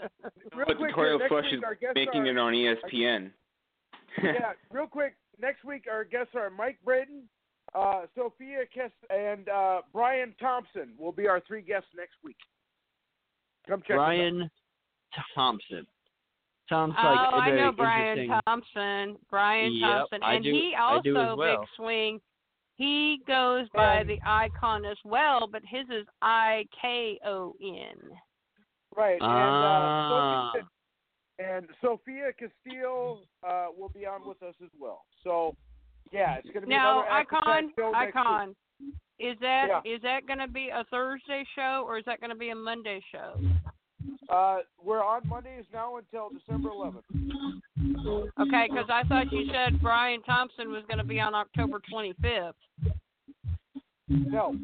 Real 0.54 0.64
But 0.66 0.68
the 0.68 0.74
quick 0.76 0.94
here, 0.94 1.04
toilet 1.04 1.18
next 1.18 1.28
flush 1.28 1.52
is 1.52 1.62
our 1.62 1.74
guests 1.74 1.94
making 1.94 2.22
are, 2.22 2.26
it 2.28 2.38
on 2.38 2.52
ESPN. 2.54 3.30
yeah, 4.22 4.52
real 4.70 4.86
quick. 4.86 5.16
Next 5.38 5.64
week 5.64 5.84
our 5.90 6.02
guests 6.02 6.34
are 6.34 6.48
Mike 6.48 6.78
Braden, 6.82 7.24
uh, 7.74 8.06
Sophia 8.14 8.60
Kess 8.74 8.90
and 9.10 9.50
uh, 9.50 9.82
Brian 9.92 10.34
Thompson 10.40 10.94
will 10.98 11.12
be 11.12 11.28
our 11.28 11.40
three 11.46 11.60
guests 11.60 11.88
next 11.94 12.14
week. 12.24 12.38
Come 13.68 13.80
check 13.80 13.88
them 13.88 13.98
out. 13.98 14.06
Brian 14.06 14.50
Thompson. 15.34 15.86
Sounds 16.68 16.94
oh, 16.98 17.02
like 17.06 17.32
a 17.32 17.36
I 17.36 17.50
very 17.50 17.60
know 17.60 17.72
Brian 17.72 18.18
interesting. 18.18 18.40
Thompson. 18.46 19.16
Brian 19.30 19.72
Yep, 19.74 19.88
Thompson, 19.90 20.22
I 20.22 20.34
and 20.34 20.44
do- 20.44 20.52
he 20.52 20.74
I 20.74 20.82
also 20.82 21.02
do 21.02 21.16
as 21.16 21.36
well. 21.36 21.58
big 21.60 21.68
swing. 21.76 22.20
He 22.76 23.20
goes 23.26 23.68
by 23.74 23.96
And- 24.00 24.08
the 24.08 24.18
icon 24.24 24.84
as 24.84 24.96
well, 25.04 25.46
but 25.46 25.62
his 25.64 25.88
is 25.90 26.06
I 26.22 26.66
K 26.80 27.18
O 27.24 27.54
N. 27.62 27.96
Right. 28.96 29.18
Ah. 29.20 30.52
And, 30.54 30.56
uh, 30.56 30.62
Sophia, 30.62 30.68
and 31.38 31.68
Sophia 31.82 32.32
Castile 32.32 33.20
uh, 33.46 33.66
will 33.76 33.88
be 33.90 34.06
on 34.06 34.26
with 34.26 34.42
us 34.42 34.54
as 34.62 34.70
well. 34.78 35.04
So, 35.22 35.54
yeah, 36.12 36.36
it's 36.36 36.46
going 36.50 36.62
to 36.62 36.66
be 36.68 36.74
Now, 36.74 37.04
icon, 37.10 37.72
show 37.76 37.90
next 37.90 38.06
week. 38.06 38.16
icon. 38.16 38.56
Is 39.20 39.38
that 39.40 39.82
is 39.84 40.00
Yeah. 40.02 40.20
that 40.20 40.26
going 40.26 40.40
to 40.40 40.48
be 40.48 40.70
a 40.70 40.82
Thursday 40.90 41.44
show 41.54 41.84
or 41.86 41.98
is 41.98 42.04
that 42.06 42.20
going 42.20 42.30
to 42.30 42.36
be 42.36 42.50
a 42.50 42.54
Monday 42.54 43.00
show? 43.12 43.34
Uh, 44.28 44.58
we're 44.82 45.02
on 45.02 45.26
Mondays 45.26 45.64
now 45.72 45.96
until 45.96 46.30
December 46.30 46.70
11th. 46.70 47.02
Okay, 48.40 48.68
because 48.70 48.88
I 48.90 49.02
thought 49.08 49.32
you 49.32 49.46
said 49.52 49.80
Brian 49.80 50.22
Thompson 50.22 50.70
was 50.70 50.82
going 50.88 50.98
to 50.98 51.04
be 51.04 51.20
on 51.20 51.34
October 51.34 51.80
25th. 51.92 52.52
No, 54.08 54.56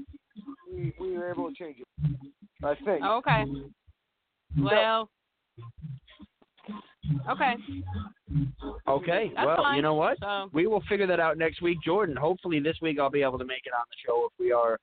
we, 0.72 0.92
we 1.00 1.16
were 1.16 1.30
able 1.30 1.48
to 1.50 1.54
change 1.54 1.78
it. 1.80 1.86
I 2.62 2.74
think. 2.84 3.04
Okay. 3.04 3.44
Well. 4.58 5.08
Okay. 7.28 7.54
Okay. 8.86 9.32
That's 9.34 9.46
well, 9.46 9.56
fine. 9.56 9.76
you 9.76 9.82
know 9.82 9.94
what? 9.94 10.18
So 10.20 10.50
We 10.52 10.66
will 10.66 10.82
figure 10.88 11.06
that 11.06 11.20
out 11.20 11.38
next 11.38 11.62
week, 11.62 11.78
Jordan. 11.84 12.16
Hopefully 12.16 12.60
this 12.60 12.76
week 12.82 12.98
I'll 13.00 13.10
be 13.10 13.22
able 13.22 13.38
to 13.38 13.44
make 13.44 13.62
it 13.64 13.72
on 13.72 13.84
the 13.88 13.96
show 14.06 14.26
if 14.26 14.32
we 14.38 14.52
are 14.52 14.78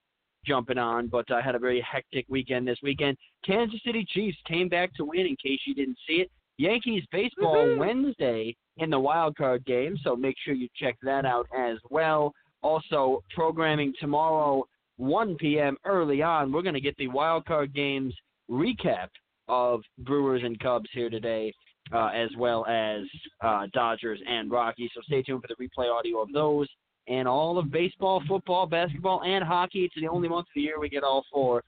jumping 0.48 0.78
on. 0.78 1.08
But 1.08 1.32
I 1.32 1.42
had 1.42 1.56
a 1.56 1.60
very 1.60 1.82
hectic 1.82 2.26
weekend 2.30 2.68
this 2.68 2.80
weekend. 2.82 3.18
Kansas 3.46 3.80
City 3.86 4.06
Chiefs 4.10 4.38
came 4.48 4.70
back 4.70 4.94
to 4.96 5.06
win. 5.06 5.26
In 5.26 5.36
case 5.36 5.60
you 5.66 5.76
didn't 5.76 5.98
see 6.08 6.16
it, 6.16 6.32
Yankees 6.58 7.04
baseball 7.12 7.56
Woohoo. 7.56 7.78
Wednesday 7.78 8.56
in 8.78 8.90
the 8.90 9.00
wild 9.00 9.36
card 9.36 9.66
game. 9.66 9.98
So 10.04 10.16
make 10.16 10.36
sure 10.44 10.54
you 10.54 10.68
check 10.76 10.98
that 11.04 11.26
out 11.26 11.48
as 11.58 11.78
well. 11.90 12.34
Also 12.62 13.24
programming 13.36 13.94
tomorrow 14.00 14.66
1 14.98 15.36
p.m. 15.36 15.78
early 15.86 16.22
on. 16.22 16.52
We're 16.52 16.64
going 16.64 16.74
to 16.74 16.82
get 16.82 16.98
the 16.98 17.08
wild 17.08 17.46
card 17.46 17.74
games 17.74 18.14
recap 18.50 19.10
of 19.48 19.82
Brewers 20.00 20.42
and 20.44 20.60
Cubs 20.60 20.90
here 20.94 21.10
today, 21.10 21.54
uh, 21.94 22.08
as 22.08 22.30
well 22.38 22.66
as 22.66 23.02
uh, 23.42 23.68
Dodgers 23.74 24.20
and 24.28 24.52
Rockies. 24.52 24.90
So 24.96 25.02
stay 25.04 25.22
tuned 25.22 25.42
for 25.42 25.48
the 25.48 25.64
replay 25.64 25.92
audio 25.92 26.22
of 26.22 26.32
those 26.34 26.68
and 27.08 27.28
all 27.28 27.58
of 27.58 27.72
baseball, 27.72 28.22
football, 28.28 28.66
basketball, 28.66 29.24
and 29.24 29.44
hockey. 29.44 29.86
It's 29.86 29.96
the 29.96 30.08
only 30.08 30.28
month 30.28 30.48
of 30.48 30.56
the 30.56 30.62
year 30.62 30.80
we 30.80 30.90
get 30.90 31.04
all 31.04 31.26
four, 31.32 31.64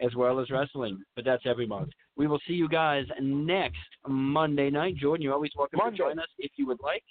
as 0.00 0.14
well 0.14 0.38
as 0.40 0.50
wrestling. 0.50 1.02
But 1.16 1.24
that's 1.24 1.44
every 1.46 1.66
month. 1.66 1.90
We 2.16 2.26
will 2.26 2.40
see 2.46 2.54
you 2.54 2.68
guys 2.68 3.06
next 3.20 3.78
Monday 4.06 4.70
night. 4.70 4.96
Jordan, 4.96 5.22
you're 5.22 5.34
always 5.34 5.50
welcome 5.56 5.78
Monday. 5.78 5.96
to 5.96 6.02
join 6.02 6.18
us 6.18 6.28
if 6.38 6.52
you 6.56 6.66
would 6.66 6.80
like. 6.82 7.02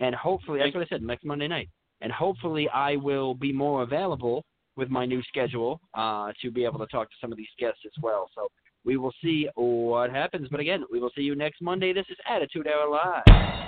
And 0.00 0.14
hopefully, 0.14 0.58
that's 0.58 0.74
what 0.74 0.82
I 0.82 0.86
said, 0.88 1.02
next 1.02 1.24
Monday 1.24 1.48
night. 1.48 1.68
And 2.00 2.10
hopefully, 2.10 2.68
I 2.70 2.96
will 2.96 3.34
be 3.34 3.52
more 3.52 3.82
available 3.82 4.44
with 4.76 4.88
my 4.88 5.04
new 5.06 5.22
schedule 5.24 5.80
uh, 5.94 6.32
to 6.40 6.50
be 6.50 6.64
able 6.64 6.78
to 6.78 6.86
talk 6.86 7.08
to 7.08 7.16
some 7.20 7.30
of 7.30 7.38
these 7.38 7.46
guests 7.58 7.80
as 7.84 7.92
well. 8.02 8.28
So 8.34 8.48
we 8.84 8.96
will 8.96 9.12
see 9.22 9.48
what 9.54 10.10
happens. 10.10 10.48
But 10.50 10.60
again, 10.60 10.84
we 10.90 10.98
will 10.98 11.10
see 11.14 11.22
you 11.22 11.36
next 11.36 11.62
Monday. 11.62 11.92
This 11.92 12.06
is 12.08 12.16
Attitude 12.28 12.66
Era 12.66 12.90
Live. 12.90 13.61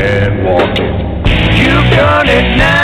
You've 0.00 1.90
done 1.90 2.28
it 2.28 2.56
now. 2.56 2.79